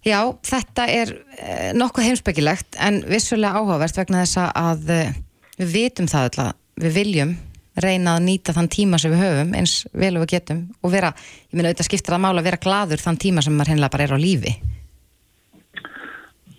Já, 0.07 0.19
þetta 0.47 0.85
er 0.87 1.11
eh, 1.35 1.71
nokkuð 1.75 2.07
heimsbyggilegt 2.07 2.77
en 2.79 3.01
vissulega 3.09 3.59
áhugavert 3.59 3.97
vegna 3.99 4.23
þess 4.23 4.39
að 4.47 4.91
eh, 4.95 5.13
við 5.59 5.73
vitum 5.75 6.07
það 6.07 6.27
alltaf, 6.29 6.59
við 6.79 6.95
viljum 6.95 7.33
reyna 7.79 8.15
að 8.17 8.25
nýta 8.25 8.55
þann 8.55 8.69
tíma 8.71 8.99
sem 8.99 9.11
við 9.13 9.23
höfum 9.23 9.53
eins 9.59 9.75
vel 9.91 10.13
og 10.17 10.23
við 10.23 10.33
getum 10.37 10.61
og 10.83 10.93
vera, 10.93 11.11
ég 11.49 11.55
minna 11.55 11.71
auðvitað 11.71 11.89
skiptir 11.89 12.15
að 12.15 12.23
mála 12.25 12.41
að 12.41 12.49
vera 12.49 12.61
gladur 12.63 13.03
þann 13.03 13.19
tíma 13.23 13.43
sem 13.43 13.55
maður 13.55 13.73
hennilega 13.73 13.93
bara 13.95 14.07
er 14.07 14.15
á 14.15 14.19
lífi. 14.19 14.53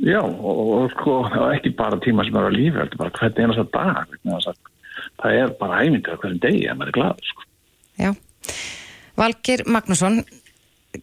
Já, 0.01 0.21
og, 0.25 0.61
og 0.77 0.93
sko, 0.95 1.17
ekki 1.51 1.75
bara 1.77 2.01
tíma 2.01 2.25
sem 2.25 2.37
er 2.41 2.49
á 2.49 2.53
lífi, 2.53 2.77
þetta 2.77 2.97
er 2.97 3.03
bara 3.03 3.17
hvernig 3.19 3.45
einast 3.45 3.63
að 3.65 3.73
dag, 3.75 4.61
það 5.21 5.39
er 5.43 5.55
bara 5.61 5.81
æmyndir 5.85 6.21
hverjum 6.23 6.43
degi 6.45 6.69
að 6.69 6.79
maður 6.81 6.93
er 6.93 6.97
glad, 6.97 7.25
sko. 7.33 7.49
Já, 8.01 8.13
Valgir 9.21 9.67
Magnússon, 9.69 10.23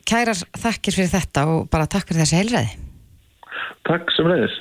kærar 0.07 0.37
þakkir 0.57 0.97
fyrir 0.97 1.11
þetta 1.11 1.47
og 1.51 1.67
bara 1.71 1.87
takk 1.89 2.07
fyrir 2.09 2.23
þessi 2.25 2.41
heilræði. 2.41 2.71
Takk 3.87 4.11
sem 4.15 4.27
reyðis. 4.27 4.55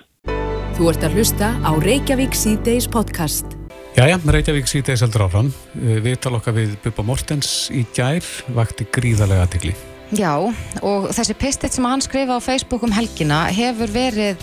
Þú 0.77 0.91
ert 0.93 1.05
að 1.07 1.15
hlusta 1.17 1.47
á 1.65 1.71
Reykjavík 1.81 2.35
C-Days 2.37 2.87
podcast. 2.93 3.57
Jæja, 3.97 4.19
Reykjavík 4.21 4.69
C-Days 4.69 5.01
heldur 5.07 5.25
áfram. 5.25 5.47
Við 5.73 6.19
tala 6.21 6.37
okkar 6.37 6.53
við 6.59 6.75
Bubba 6.85 7.05
Mortens 7.09 7.71
í 7.73 7.87
gær, 7.97 8.27
vakti 8.53 8.85
gríðarlega 8.93 9.47
aðtikli. 9.47 9.73
Já, 10.15 10.37
og 10.85 11.09
þessi 11.17 11.35
pistitt 11.41 11.75
sem 11.75 11.87
hann 11.89 12.05
skrifa 12.05 12.37
á 12.39 12.45
Facebook 12.45 12.85
um 12.87 12.93
helgina 12.95 13.47
hefur 13.51 13.91
verið, 13.91 14.43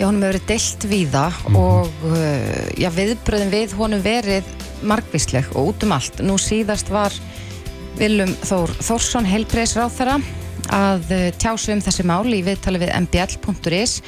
já, 0.00 0.06
honum 0.08 0.24
hefur 0.24 0.32
verið 0.32 0.48
deilt 0.48 0.86
við 0.90 1.12
það 1.12 1.36
mm 1.36 1.54
-hmm. 1.54 1.60
og 1.60 2.08
uh, 2.08 2.64
já, 2.74 2.88
viðbröðin 2.96 3.52
við 3.52 3.76
honum 3.78 4.02
verið 4.02 4.44
margvísleg 4.82 5.44
og 5.54 5.74
út 5.74 5.84
um 5.84 5.92
allt. 5.92 6.24
Nú 6.24 6.38
síðast 6.40 6.88
var 6.90 7.12
Vilum 7.96 8.32
Þór 8.44 8.72
Þórsson 8.84 9.24
helbriðsráð 9.24 9.94
þeirra 9.96 10.16
að 10.76 11.12
uh, 11.14 11.28
tjásu 11.40 11.72
um 11.72 11.80
þessi 11.80 12.04
mál 12.04 12.26
í 12.28 12.42
viðtali 12.44 12.82
við 12.82 12.92
mbl.is 12.98 14.00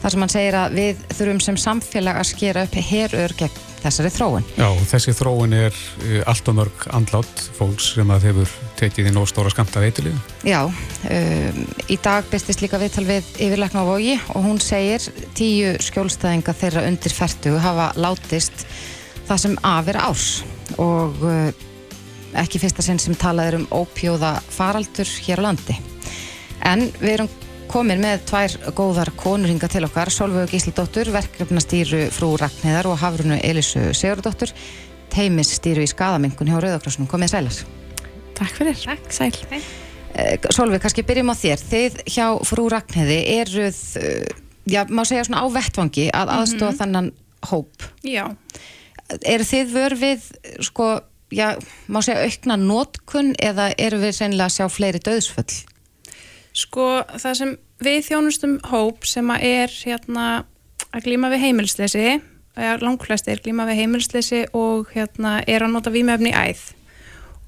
þar 0.00 0.12
sem 0.12 0.24
hann 0.24 0.32
segir 0.32 0.56
að 0.58 0.74
við 0.80 1.04
þurfum 1.12 1.40
sem 1.44 1.58
samfélag 1.60 2.18
að 2.18 2.28
skera 2.32 2.64
upp 2.66 2.74
herur 2.88 3.34
gegn 3.38 3.60
þessari 3.84 4.10
þróun. 4.10 4.48
Já, 4.58 4.66
þessi 4.90 5.14
þróun 5.14 5.54
er 5.54 5.76
uh, 5.76 6.16
allt 6.32 6.50
og 6.50 6.56
mörg 6.58 6.86
andlátt 6.96 7.44
fólks 7.58 7.92
sem 7.94 8.10
að 8.10 8.26
hefur 8.32 8.56
tekið 8.80 9.12
í 9.12 9.14
nóg 9.14 9.28
stóra 9.30 9.52
skamta 9.54 9.84
veitilíðu. 9.84 10.18
Já, 10.48 10.64
um, 10.66 11.62
í 11.86 12.00
dag 12.02 12.26
bestist 12.32 12.64
líka 12.64 12.80
viðtal 12.82 13.06
við 13.06 13.30
yfirleikna 13.36 13.86
á 13.86 13.88
Vogi 13.88 14.18
og 14.34 14.42
hún 14.48 14.58
segir 14.62 15.06
tíu 15.38 15.76
skjólstæðinga 15.86 16.56
þeirra 16.56 16.86
undir 16.90 17.14
færtu 17.14 17.54
hafa 17.62 17.92
látist 17.94 18.66
það 19.30 19.42
sem 19.44 19.56
afir 19.66 20.02
árs 20.02 20.28
og 20.82 21.22
uh, 21.22 21.66
ekki 22.42 22.60
fyrsta 22.62 22.84
sinn 22.84 23.00
sem 23.02 23.16
talað 23.18 23.50
er 23.50 23.58
um 23.60 23.66
ópjóða 23.74 24.36
faraldur 24.52 25.08
hér 25.26 25.42
á 25.42 25.46
landi. 25.48 25.76
En 26.66 26.88
við 27.00 27.12
erum 27.16 27.30
komin 27.70 28.00
með 28.02 28.24
tvær 28.30 28.56
góðar 28.76 29.10
konurhinga 29.18 29.68
til 29.70 29.84
okkar, 29.86 30.10
Solveig 30.14 30.52
Gísladóttur, 30.52 31.10
verkefnastýru 31.14 32.06
frú 32.14 32.34
Ragnæðar 32.40 32.90
og 32.92 33.00
Hafrunu 33.02 33.38
Elisu 33.42 33.88
Sigurdóttur, 33.96 34.52
teimisstýru 35.12 35.84
í 35.84 35.90
skadamingun 35.90 36.50
hjá 36.50 36.60
Rauðakrossunum. 36.62 37.10
Komið 37.10 37.34
sælar. 37.34 37.60
Takk 38.36 38.60
fyrir. 38.60 38.80
Takk, 38.84 39.10
sæl. 39.14 39.32
Eh, 40.16 40.38
Solveig, 40.54 40.80
kannski 40.84 41.04
byrjum 41.06 41.32
á 41.32 41.36
þér. 41.36 41.64
Þið 41.72 42.00
hjá 42.14 42.26
frú 42.48 42.68
Ragnæði 42.72 43.18
eruð, 43.36 43.80
eh, 44.00 44.26
já, 44.64 44.84
má 44.88 45.04
segja 45.04 45.26
svona 45.26 45.42
á 45.42 45.46
vettvangi 45.52 46.10
að 46.10 46.32
aðstofa 46.38 46.70
mm 46.70 46.74
-hmm. 46.74 46.80
þannan 46.80 47.12
hóp. 47.50 47.82
Já. 48.02 48.36
Eru 49.22 49.44
þið 49.44 49.66
vörfið, 49.74 50.22
sko, 50.60 51.00
já, 51.32 51.56
má 51.88 52.02
segja 52.02 52.26
aukna 52.26 52.58
nótkunn 52.60 53.34
eða 53.42 53.70
eru 53.78 54.00
við 54.02 54.16
sennilega 54.18 54.50
að 54.50 54.56
sjá 54.56 54.68
fleiri 54.72 55.02
döðsföll? 55.02 55.62
Sko 56.56 56.86
það 57.16 57.34
sem 57.40 57.56
við 57.84 58.00
þjónustum 58.08 58.56
hóp 58.70 59.04
sem 59.08 59.30
að 59.34 59.44
er 59.50 59.76
hérna 59.84 60.26
að 60.92 61.04
glíma 61.04 61.30
við 61.32 61.44
heimilsleysi, 61.44 62.18
langflest 62.80 63.28
er 63.28 63.42
glíma 63.44 63.66
við 63.68 63.82
heimilsleysi 63.82 64.46
og 64.56 64.92
hérna 64.94 65.42
er 65.44 65.66
að 65.66 65.74
nota 65.74 65.92
výmöfni 65.92 66.32
í 66.32 66.36
æð 66.36 66.62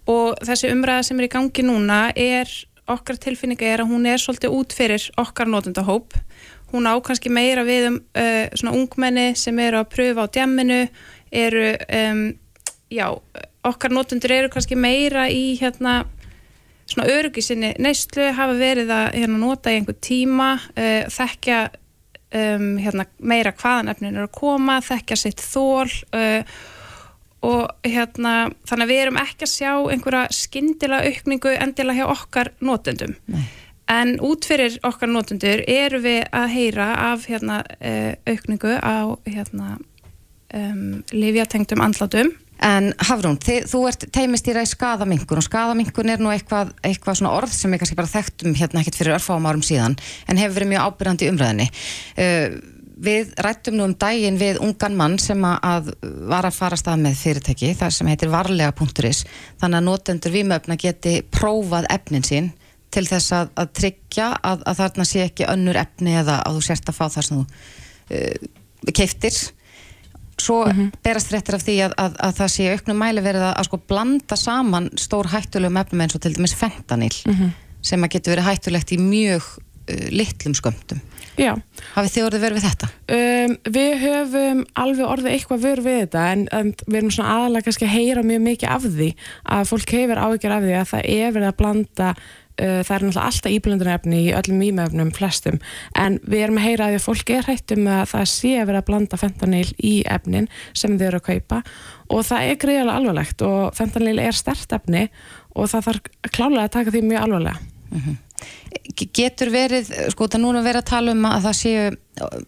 og 0.08 0.40
þessi 0.44 0.72
umræða 0.72 1.04
sem 1.08 1.20
er 1.20 1.28
í 1.28 1.32
gangi 1.32 1.64
núna 1.64 2.00
er, 2.16 2.48
okkar 2.88 3.18
tilfinninga 3.20 3.68
er 3.68 3.82
að 3.84 3.90
hún 3.92 4.08
er 4.08 4.20
svolítið 4.20 4.54
út 4.56 4.76
fyrir 4.76 5.08
okkar 5.20 5.50
notendahóp 5.52 6.16
hún 6.72 6.88
á 6.88 6.94
kannski 7.04 7.32
meira 7.32 7.64
við 7.64 7.90
um 7.90 7.98
uh, 8.00 8.48
svona 8.56 8.76
ungmenni 8.76 9.30
sem 9.36 9.58
eru 9.64 9.80
að 9.80 9.90
pröfa 9.94 10.26
á 10.28 10.32
djamminu 10.32 10.80
eru, 11.32 11.70
um, 12.00 12.22
já, 12.92 13.06
okkar 13.70 13.94
notendur 13.94 14.32
eru 14.34 14.52
kannski 14.52 14.78
meira 14.78 15.26
í 15.32 15.58
hérna 15.60 16.02
svona 16.88 17.08
öryggisinni 17.12 17.74
neyslu 17.82 18.30
hafa 18.36 18.56
verið 18.56 18.92
að 18.94 19.06
hérna, 19.18 19.38
nota 19.42 19.72
í 19.72 19.78
einhver 19.78 19.98
tíma 20.04 20.54
uh, 20.56 21.04
þekkja 21.12 21.60
um, 21.68 22.72
hérna, 22.80 23.06
meira 23.18 23.52
hvaðan 23.56 23.92
efnin 23.92 24.16
eru 24.16 24.28
að 24.28 24.34
koma, 24.38 24.80
þekkja 24.84 25.20
sitt 25.20 25.44
þól 25.44 25.88
uh, 26.16 26.58
og 27.46 27.86
hérna 27.86 28.48
þannig 28.66 28.84
að 28.84 28.90
við 28.90 29.04
erum 29.04 29.20
ekki 29.20 29.46
að 29.46 29.52
sjá 29.52 29.72
einhverja 29.92 30.24
skindila 30.34 31.02
aukningu 31.06 31.54
endilega 31.54 32.00
hjá 32.02 32.14
okkar 32.16 32.50
notendum 32.64 33.14
Nei. 33.30 33.44
en 33.92 34.16
út 34.24 34.48
fyrir 34.48 34.80
okkar 34.86 35.12
notendur 35.12 35.62
eru 35.70 36.02
við 36.02 36.24
að 36.34 36.48
heyra 36.56 36.88
af 37.12 37.28
hérna, 37.30 37.62
uh, 37.78 38.12
aukningu 38.26 38.74
á 38.80 39.14
hérna, 39.28 39.76
um, 40.56 41.00
livjatengtum 41.12 41.84
andlátum 41.84 42.32
En 42.64 42.90
Hafrún, 43.06 43.38
þið, 43.42 43.68
þú 43.70 43.82
ert 43.90 44.06
teimistýra 44.14 44.64
í 44.66 44.68
skadamingun 44.70 45.38
og 45.38 45.46
skadamingun 45.46 46.10
er 46.10 46.22
nú 46.22 46.32
eitthvað, 46.32 46.72
eitthvað 46.82 47.20
svona 47.20 47.36
orð 47.36 47.54
sem 47.54 47.70
við 47.70 47.84
kannski 47.84 47.98
bara 47.98 48.10
þekktum 48.10 48.56
hérna 48.58 48.82
ekkert 48.82 48.98
fyrir 48.98 49.14
örfáum 49.14 49.46
árum 49.46 49.62
síðan 49.62 49.94
en 50.26 50.40
hefur 50.40 50.58
verið 50.58 50.72
mjög 50.72 50.88
ábyrgandi 50.88 51.30
umræðinni. 51.30 51.68
Uh, 52.18 52.58
við 52.98 53.30
rættum 53.38 53.76
nú 53.78 53.86
um 53.86 53.94
daginn 53.94 54.38
við 54.40 54.58
ungan 54.64 54.96
mann 54.98 55.18
sem 55.22 55.44
að 55.46 55.92
var 56.02 56.48
að 56.48 56.56
fara 56.56 56.78
stað 56.78 57.04
með 57.04 57.20
fyrirtæki, 57.20 57.74
það 57.78 57.92
sem 57.94 58.10
heitir 58.10 58.32
varlega.is, 58.32 59.24
þannig 59.60 59.78
að 59.78 59.86
notendur 59.86 60.34
viðmöfna 60.34 60.78
geti 60.82 61.20
prófað 61.30 61.86
efnin 61.94 62.26
sín 62.26 62.50
til 62.94 63.04
þess 63.06 63.34
að, 63.36 63.52
að 63.60 63.72
tryggja 63.78 64.32
að, 64.42 64.64
að 64.66 64.80
þarna 64.80 65.06
sé 65.06 65.22
ekki 65.28 65.46
önnur 65.46 65.78
efni 65.78 66.16
eða 66.18 66.40
að 66.42 66.58
þú 66.58 66.64
sérst 66.66 66.90
að 66.90 66.98
fá 66.98 67.04
það 67.06 67.28
sem 67.28 67.38
þú 67.38 67.44
uh, 68.18 68.92
keiftir 68.96 69.40
svo 70.42 70.64
mm 70.66 70.72
-hmm. 70.72 70.90
berast 71.04 71.32
réttir 71.32 71.54
af 71.54 71.62
því 71.62 71.76
að, 71.86 71.94
að, 71.98 72.18
að 72.26 72.34
það 72.40 72.50
sé 72.54 72.70
auknum 72.72 72.98
mæli 72.98 73.20
verið 73.20 73.42
að, 73.42 73.54
að 73.58 73.64
sko 73.64 73.80
blanda 73.88 74.36
saman 74.36 74.90
stór 74.96 75.30
hættulegum 75.32 75.76
efnum 75.76 76.00
eins 76.00 76.14
og 76.14 76.20
til 76.20 76.34
dæmis 76.34 76.54
fentanil 76.54 77.16
mm 77.26 77.34
-hmm. 77.34 77.50
sem 77.82 78.04
að 78.04 78.12
getur 78.12 78.32
verið 78.32 78.48
hættulegt 78.50 78.92
í 78.92 78.98
mjög 78.98 79.42
uh, 79.90 80.08
litlum 80.10 80.54
skömmtum 80.54 81.00
Já. 81.38 81.54
Hafið 81.94 82.12
þið 82.14 82.24
orðið 82.26 82.44
verið 82.44 82.58
við 82.58 82.66
þetta? 82.66 82.88
Um, 83.14 83.52
við 83.76 83.92
höfum 84.02 84.64
alveg 84.74 85.06
orðið 85.06 85.32
eitthvað 85.32 85.62
verið 85.62 85.84
við 85.84 86.00
þetta 86.00 86.24
en, 86.32 86.42
en 86.52 86.72
við 86.86 86.98
erum 86.98 87.12
svona 87.14 87.36
aðalega 87.36 87.66
kannski 87.68 87.86
að 87.86 87.94
heyra 87.94 88.24
mjög 88.26 88.42
mikið 88.48 88.68
af 88.74 88.88
því 88.88 89.08
að 89.44 89.70
fólk 89.70 89.94
hefur 89.94 90.22
áhyggjur 90.24 90.56
af 90.56 90.66
því 90.66 90.74
að 90.80 90.90
það 90.92 91.08
er 91.14 91.32
verið 91.36 91.48
að 91.48 91.58
blanda 91.62 92.10
Uh, 92.58 92.80
það 92.82 92.94
er 92.94 93.02
náttúrulega 93.06 93.26
alltaf 93.28 93.52
íblöndunarefni 93.54 94.20
í 94.24 94.30
öllum 94.34 94.62
výmöfnum 94.64 95.10
flestum 95.14 95.60
en 95.94 96.16
við 96.26 96.40
erum 96.42 96.56
að 96.58 96.64
heyra 96.64 96.86
að 96.88 96.90
því 96.90 96.98
að 96.98 97.04
fólk 97.04 97.30
er 97.30 97.46
hættum 97.46 97.84
að 97.86 98.00
það 98.10 98.24
sé 98.32 98.50
að 98.58 98.66
vera 98.66 98.80
að 98.82 98.88
blanda 98.88 99.18
fentanil 99.20 99.68
í 99.78 99.92
efnin 100.10 100.48
sem 100.74 100.96
þau 100.98 101.04
eru 101.06 101.20
að 101.20 101.28
kaupa 101.28 101.60
og 102.10 102.24
það 102.26 102.48
er 102.48 102.58
greiðalega 102.64 102.96
alvarlegt 102.98 103.44
og 103.46 103.78
fentanil 103.78 104.16
er 104.18 104.34
stert 104.34 104.74
efni 104.74 105.04
og 105.54 105.70
það 105.70 105.86
þarf 105.86 106.32
klálega 106.34 106.64
að 106.64 106.74
taka 106.80 106.94
því 106.96 107.04
mjög 107.06 107.28
alvarlega 107.28 107.60
mm 107.62 108.00
-hmm. 108.00 108.16
Getur 109.14 109.50
verið, 109.50 109.92
sko 110.10 110.26
það 110.26 110.42
núna 110.42 110.62
verið 110.62 110.82
að 110.82 110.90
tala 110.90 111.14
um 111.14 111.24
að 111.24 111.46
það 111.46 111.56
séu 111.62 111.86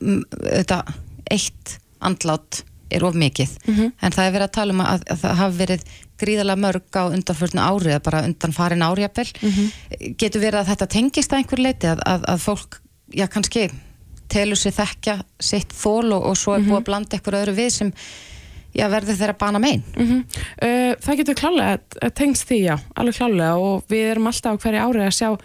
um, 0.01 0.25
þetta 0.43 0.83
eitt 1.31 1.79
andlát 2.01 2.65
er 2.91 3.05
of 3.05 3.15
mikið 3.15 3.51
mm 3.67 3.75
-hmm. 3.75 3.93
en 4.03 4.13
það 4.13 4.27
er 4.27 4.33
verið 4.33 4.49
að 4.49 4.57
tala 4.59 4.73
um 4.73 4.81
að, 4.81 5.03
að 5.11 5.19
það 5.23 5.37
hafi 5.37 5.59
verið 5.59 5.83
gríðalega 6.21 6.63
mörg 6.63 6.97
á 6.97 7.05
undanförnu 7.11 7.61
ári 7.65 7.93
eða 7.95 8.07
bara 8.07 8.25
undan 8.29 8.57
farin 8.57 8.87
áriapel 8.87 9.27
mm 9.27 9.51
-hmm. 9.51 10.17
getur 10.17 10.41
verið 10.41 10.61
að 10.61 10.71
þetta 10.73 10.93
tengist 10.97 11.33
að 11.33 11.39
einhver 11.39 11.63
leiti 11.67 11.87
að, 11.87 12.03
að, 12.07 12.27
að 12.29 12.43
fólk, 12.47 12.81
já 13.15 13.27
kannski 13.27 13.71
telur 14.31 14.57
sér 14.59 14.73
þekkja 14.73 15.23
sitt 15.41 15.73
þól 15.75 16.13
og, 16.13 16.23
og 16.31 16.37
svo 16.37 16.55
er 16.55 16.63
búið 16.63 16.77
að 16.77 16.83
mhm. 16.83 16.89
blanda 16.89 17.17
einhver 17.17 17.41
öðru 17.43 17.55
við 17.57 17.71
sem 17.71 17.93
já, 18.75 18.87
verður 18.91 19.19
þeirra 19.19 19.37
bana 19.39 19.59
megin 19.59 19.83
mm 19.97 20.07
-hmm. 20.07 20.21
uh, 20.63 20.95
Það 21.01 21.17
getur 21.17 21.35
klálega 21.35 22.11
tengst 22.15 22.49
því, 22.49 22.61
já, 22.71 22.77
alveg 22.95 23.17
klálega 23.17 23.57
og 23.57 23.85
við 23.89 24.11
erum 24.11 24.27
alltaf 24.27 24.55
á 24.55 24.61
hverju 24.63 24.81
ári 24.87 25.07
að 25.07 25.19
sjá 25.19 25.39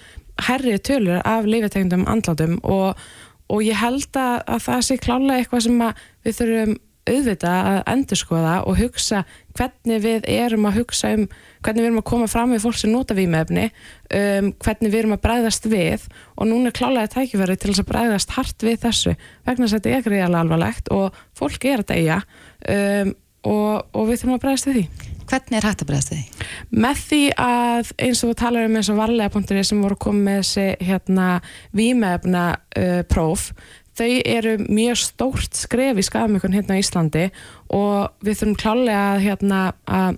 herri 0.48 0.78
tölur 0.78 1.22
af 1.26 1.46
lifitegndum 1.46 2.08
andlátum 2.08 2.60
og, 2.64 2.98
og 3.48 3.64
ég 3.64 3.78
held 3.80 4.12
að, 4.18 4.44
að 4.48 4.60
það 4.68 4.82
sé 4.82 4.98
klálega 4.98 5.40
eitthvað 5.40 5.64
sem 5.64 5.84
við 6.26 6.38
þurfum 6.40 6.76
auðvita 7.10 7.52
að 7.70 7.80
endurskoða 7.94 8.56
og 8.66 8.80
hugsa 8.80 9.24
hvernig 9.56 10.02
við 10.04 10.28
erum 10.32 10.68
að 10.70 10.80
hugsa 10.82 11.14
um 11.16 11.26
hvernig 11.66 11.82
við 11.82 11.90
erum 11.90 12.02
að 12.02 12.08
koma 12.12 12.30
fram 12.30 12.54
við 12.54 12.64
fólk 12.66 12.80
sem 12.82 12.94
nota 12.94 13.18
výmefni 13.18 13.66
um, 13.70 14.52
hvernig 14.64 14.92
við 14.92 15.00
erum 15.02 15.18
að 15.18 15.24
bræðast 15.26 15.68
við 15.72 16.08
og 16.36 16.50
núna 16.50 16.72
er 16.72 16.78
klálega 16.78 17.14
tækifæri 17.16 17.58
til 17.58 17.72
þess 17.72 17.84
að 17.86 17.92
bræðast 17.92 18.38
hart 18.38 18.66
við 18.68 18.80
þessu 18.86 19.16
vegna 19.48 19.66
þess 19.66 19.78
að 19.78 19.78
þetta 19.78 19.98
er 19.98 20.08
greiðalega 20.10 20.46
alvarlegt 20.46 20.94
og 20.96 21.20
fólk 21.38 21.70
er 21.70 21.86
að 21.86 21.92
deyja 21.94 22.22
um, 22.22 23.14
og, 23.46 23.86
og 23.94 24.10
við 24.10 24.22
þurfum 24.22 24.40
að 24.40 24.48
bræðast 24.48 24.72
við 24.72 24.82
því 24.82 25.14
Hvernig 25.26 25.58
er 25.58 25.66
hægt 25.66 25.82
að 25.82 25.88
bregðast 25.90 26.12
því? 26.12 26.20
Með 26.84 27.00
því 27.02 27.22
að 27.42 27.88
eins 28.06 28.20
og 28.22 28.30
við 28.30 28.36
talarum 28.44 28.70
um 28.70 28.78
eins 28.78 28.90
og 28.94 29.00
varlega 29.00 29.34
punktinni 29.34 29.64
sem 29.66 29.80
voru 29.82 29.98
komið 29.98 30.28
með 30.28 30.38
þessi 30.42 30.66
hérna, 30.86 31.30
výmefna 31.74 32.44
uh, 32.54 33.00
próf 33.10 33.48
þau 33.96 34.12
eru 34.28 34.56
mjög 34.68 35.02
stórt 35.02 35.58
skref 35.58 36.00
í 36.00 36.06
skafmjökun 36.06 36.56
hérna 36.56 36.78
í 36.78 36.84
Íslandi 36.84 37.28
og 37.74 38.16
við 38.26 38.42
þurfum 38.42 38.58
klálega 38.60 39.04
að, 39.14 39.22
hérna, 39.26 39.60
að 39.88 40.18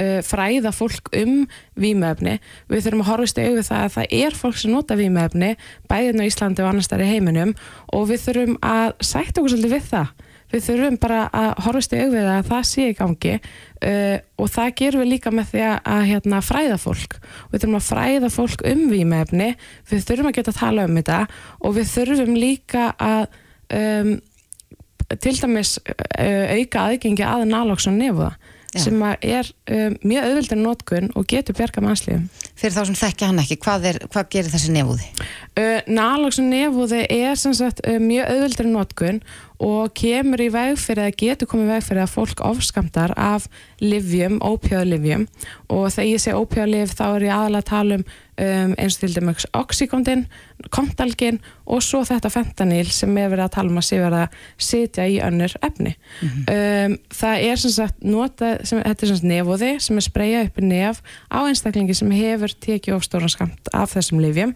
uh, 0.00 0.20
fræða 0.26 0.72
fólk 0.74 1.10
um 1.18 1.44
výmöfni. 1.80 2.38
Við 2.70 2.86
þurfum 2.86 3.04
að 3.04 3.10
horfast 3.12 3.40
auðvitað 3.40 3.70
það 3.70 3.86
að 3.86 3.96
það 3.96 4.14
er 4.20 4.38
fólk 4.38 4.60
sem 4.60 4.74
nota 4.74 4.98
výmöfni 4.98 5.50
bæðin 5.90 6.22
á 6.22 6.28
Íslandi 6.28 6.64
og 6.64 6.70
annars 6.70 6.90
þar 6.92 7.04
í 7.06 7.10
heiminum 7.10 7.56
og 7.94 8.06
við 8.12 8.24
þurfum 8.28 8.56
að 8.62 8.94
sætta 9.02 9.40
okkur 9.40 9.54
svolítið 9.54 9.76
við 9.76 9.90
það 9.92 10.23
við 10.54 10.66
þurfum 10.68 10.98
bara 11.02 11.20
að 11.34 11.50
horfast 11.66 11.94
í 11.94 12.00
augvið 12.04 12.28
að 12.30 12.50
það 12.50 12.66
sé 12.70 12.88
í 12.90 12.96
gangi 12.98 13.34
uh, 13.38 14.16
og 14.40 14.52
það 14.54 14.74
gerum 14.80 15.04
við 15.04 15.10
líka 15.10 15.32
með 15.34 15.50
því 15.52 15.64
að, 15.68 15.76
að 15.94 16.04
hérna, 16.10 16.42
fræða 16.44 16.78
fólk 16.82 17.16
við 17.52 17.58
þurfum 17.58 17.78
að 17.80 17.88
fræða 17.88 18.32
fólk 18.34 18.66
um 18.70 18.84
výmefni 18.92 19.50
við 19.90 20.06
þurfum 20.08 20.30
að 20.30 20.38
geta 20.38 20.54
að 20.54 20.60
tala 20.60 20.86
um 20.88 21.00
þetta 21.00 21.20
og 21.60 21.76
við 21.78 21.92
þurfum 21.94 22.38
líka 22.38 22.88
að 23.02 23.38
um, 23.80 24.16
til 25.20 25.36
dæmis 25.36 25.76
uh, 25.84 26.56
auka 26.56 26.88
aðgengi 26.88 27.26
að 27.28 27.48
nálóks 27.50 27.88
og 27.90 27.98
nefuða 27.98 28.34
sem 28.74 29.02
er 29.22 29.48
um, 29.70 29.96
mjög 30.02 30.24
auðvildin 30.28 30.64
nótkunn 30.64 31.12
og 31.14 31.28
getur 31.30 31.54
berga 31.54 31.82
mannslífum. 31.84 32.24
Fyrir 32.54 32.76
þá 32.76 32.84
sem 32.86 32.98
þekkja 32.98 33.28
hann 33.30 33.40
ekki, 33.42 33.56
hvað, 33.64 33.88
er, 33.90 33.96
hvað 34.12 34.28
gerir 34.30 34.52
þessi 34.52 34.74
nefúði? 34.74 35.08
Uh, 35.58 35.80
Nálagsun 35.90 36.52
nefúði 36.52 37.00
er 37.10 37.34
sagt, 37.38 37.82
uh, 37.82 37.98
mjög 38.02 38.30
auðvildin 38.30 38.72
nótkunn 38.74 39.20
og 39.64 39.94
kemur 39.98 40.42
í 40.42 40.50
veg 40.54 40.78
fyrir 40.78 41.08
að 41.08 41.18
getur 41.22 41.50
komið 41.50 41.68
í 41.68 41.72
veg 41.72 41.86
fyrir 41.86 42.04
að 42.04 42.14
fólk 42.14 42.42
ofskamtar 42.46 43.14
af 43.18 43.48
livjum, 43.82 44.40
ópjöðlivjum 44.42 45.26
og 45.70 45.88
þegar 45.94 46.10
ég 46.10 46.22
segi 46.22 46.38
ópjöðliv 46.38 46.94
þá 46.94 47.04
er 47.08 47.26
ég 47.26 47.36
aðalega 47.36 47.62
að 47.62 47.70
tala 47.70 47.98
um 48.00 48.06
um, 48.40 48.74
eins 48.78 48.96
og 48.96 49.04
til 49.04 49.14
dæmis 49.14 49.46
oxykondin, 49.54 50.26
kontalgin 50.74 51.40
og 51.66 51.82
svo 51.84 52.02
þetta 52.06 52.30
fentanil 52.32 52.86
sem 52.92 53.12
er 53.18 53.30
verið 53.32 53.46
að 53.46 53.54
tala 53.56 53.72
um 53.72 53.80
að 53.80 53.86
sé 53.88 54.00
verið 54.02 54.24
að 54.24 54.38
sitja 54.68 55.06
í 55.10 55.18
önnur 55.24 55.54
efni. 55.62 55.94
Mm 55.94 56.28
-hmm. 56.28 56.54
um, 56.90 56.96
það 57.20 57.46
er 57.50 57.62
sem 57.62 57.70
sagt 57.70 58.02
nota, 58.02 58.56
sem, 58.64 58.82
þetta 58.82 59.06
er 59.06 59.08
sem 59.08 59.16
sagt 59.16 59.30
nefóði 59.32 59.72
sem 59.80 59.96
er 59.96 60.08
spreyjað 60.08 60.46
upp 60.46 60.58
í 60.58 60.64
nef 60.64 61.02
á 61.30 61.38
einstaklingi 61.46 61.94
sem 61.94 62.10
hefur 62.10 62.43
tekið 62.52 62.98
ofstóran 62.98 63.32
skamt 63.32 63.70
af 63.72 63.94
þessum 63.94 64.20
livjum 64.20 64.54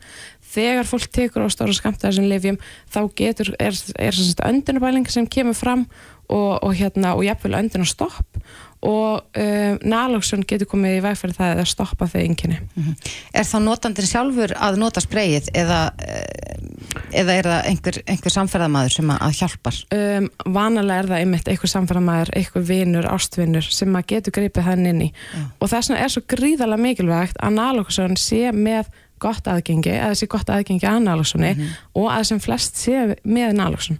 þegar 0.52 0.88
fólk 0.88 1.08
tekur 1.12 1.44
á 1.44 1.48
stóra 1.52 1.74
skamt 1.76 2.02
af 2.02 2.10
þessum 2.10 2.28
livjum 2.28 2.58
þá 2.92 3.00
getur, 3.16 3.52
er, 3.60 3.76
er 3.96 4.16
sagt 4.16 4.44
öndunabæling 4.44 5.08
sem 5.10 5.26
kemur 5.26 5.56
fram 5.56 5.86
og, 6.28 6.60
og 6.62 6.72
hérna, 6.76 7.14
og 7.16 7.24
jafnvel 7.24 7.58
öndunarstopp 7.62 8.40
og 8.86 9.24
um, 9.34 9.78
naloxon 9.90 10.44
getur 10.46 10.68
komið 10.70 10.98
í 10.98 11.02
vegferð 11.02 11.38
það 11.38 11.62
að 11.62 11.70
stoppa 11.72 12.06
þau 12.06 12.20
ynginni. 12.20 12.58
Mm 12.62 12.84
-hmm. 12.84 13.08
Er 13.34 13.48
þá 13.48 13.58
notandir 13.64 14.06
sjálfur 14.06 14.54
að 14.54 14.78
nota 14.78 15.02
spreyið 15.02 15.48
eða, 15.54 15.80
eh, 15.98 17.18
eða 17.22 17.32
er 17.32 17.48
það 17.50 17.66
einhver, 17.72 17.98
einhver 18.06 18.34
samferðamæður 18.36 18.94
sem 18.94 19.10
að 19.10 19.34
hjálpar? 19.40 19.80
Um, 19.94 20.30
vanalega 20.46 20.98
er 20.98 21.10
það 21.10 21.18
einmitt 21.18 21.48
einhver 21.48 21.72
samferðamæður, 21.74 22.30
einhver 22.36 22.62
vinnur, 22.62 23.10
ástvinnur 23.10 23.66
sem 23.66 23.96
að 23.96 24.06
getur 24.06 24.32
greipið 24.38 24.62
hann 24.62 24.86
inn 24.86 25.02
í 25.02 25.10
Já. 25.10 25.42
og 25.58 25.68
þess 25.68 25.90
vegna 25.90 26.04
er 26.04 26.14
svo 26.14 26.22
gríðarlega 26.28 26.82
mikilvægt 26.82 27.36
að 27.42 27.54
naloxon 27.58 28.16
sé 28.16 28.52
með 28.52 28.86
gott 29.18 29.48
aðgengi, 29.50 29.90
að 29.98 30.14
þessi 30.14 30.30
gott 30.30 30.50
aðgengi 30.52 30.86
að 30.86 31.02
naloxoni 31.02 31.50
mm 31.50 31.60
-hmm. 31.60 31.76
og 31.94 32.10
að 32.12 32.24
sem 32.30 32.40
flest 32.40 32.76
sé 32.76 33.16
með 33.24 33.56
naloxon 33.58 33.98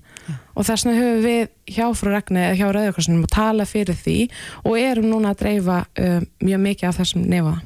og 0.55 0.67
þess 0.69 0.87
vegna 0.87 0.99
höfum 0.99 1.25
við 1.25 1.75
hjá 1.77 1.87
frú 1.97 2.13
Ragnar 2.13 2.51
eða 2.51 2.59
hjá 2.59 2.69
Rauðarkossunum 2.77 3.25
að 3.27 3.35
tala 3.35 3.67
fyrir 3.69 3.99
því 3.99 4.19
og 4.65 4.79
erum 4.81 5.11
núna 5.13 5.33
að 5.33 5.43
dreifa 5.45 5.81
um, 6.05 6.29
mjög 6.45 6.65
mikið 6.67 6.89
af 6.89 7.01
þessum 7.03 7.27
nefaða. 7.29 7.61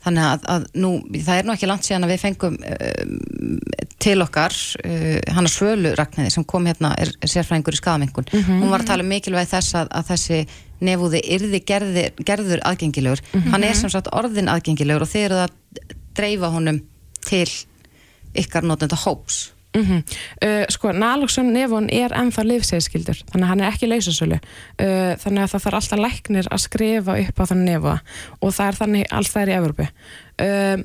Þannig 0.00 0.24
að, 0.24 0.44
að 0.48 0.62
nú, 0.80 0.90
það 1.12 1.38
er 1.38 1.44
nú 1.44 1.52
ekki 1.52 1.68
langt 1.68 1.84
síðan 1.84 2.06
að 2.06 2.12
við 2.14 2.22
fengum 2.22 2.54
um, 2.56 3.58
til 4.00 4.16
okkar 4.24 4.56
uh, 4.80 5.18
hana 5.36 5.52
Svölu 5.52 5.92
Ragnarði 5.98 6.32
sem 6.32 6.46
kom 6.48 6.68
hérna, 6.70 6.94
er, 6.96 7.12
er 7.20 7.32
sérfræðingur 7.32 7.76
í 7.76 7.80
skadamingun. 7.82 8.28
Mm 8.32 8.40
-hmm. 8.40 8.62
Hún 8.62 8.72
var 8.72 8.80
að 8.80 8.92
tala 8.94 9.04
um 9.04 9.12
mikilvæg 9.12 9.50
þess 9.52 9.76
að, 9.76 9.92
að 9.92 10.08
þessi 10.14 10.40
nefúði 10.80 11.20
yrði 11.36 11.60
gerðir, 11.68 12.12
gerður 12.24 12.64
aðgengilegur. 12.64 13.20
Mm 13.20 13.40
-hmm. 13.40 13.50
Hann 13.52 13.64
er 13.64 13.74
sem 13.76 13.92
sagt 13.92 14.08
orðin 14.12 14.48
aðgengilegur 14.48 15.04
og 15.04 15.12
þeir 15.12 15.24
eru 15.24 15.42
að 15.44 15.52
dreifa 16.16 16.48
honum 16.48 16.80
til 17.26 17.48
ykkar 18.34 18.64
notenda 18.64 18.96
hóps. 18.96 19.50
Mm 19.76 19.82
-hmm. 19.82 20.02
uh, 20.46 20.64
sko, 20.68 20.92
naloxon 20.92 21.52
nefon 21.52 21.88
er 21.90 22.10
ennþá 22.10 22.42
livsegskildur, 22.44 23.18
þannig 23.30 23.44
að 23.44 23.50
hann 23.50 23.60
er 23.60 23.72
ekki 23.72 23.86
lausasölu, 23.86 24.34
uh, 24.34 25.12
þannig 25.22 25.42
að 25.42 25.50
það 25.52 25.62
þarf 25.64 25.78
alltaf 25.78 25.98
læknir 25.98 26.46
að 26.50 26.64
skrifa 26.64 27.18
upp 27.18 27.40
á 27.40 27.44
þann 27.46 27.64
nefa 27.64 28.00
og 28.40 28.54
það 28.56 28.66
er 28.66 28.78
þannig 28.80 29.04
alls 29.10 29.36
er 29.36 29.48
í 29.48 29.54
Evropu 29.54 29.86
uh, 29.86 30.78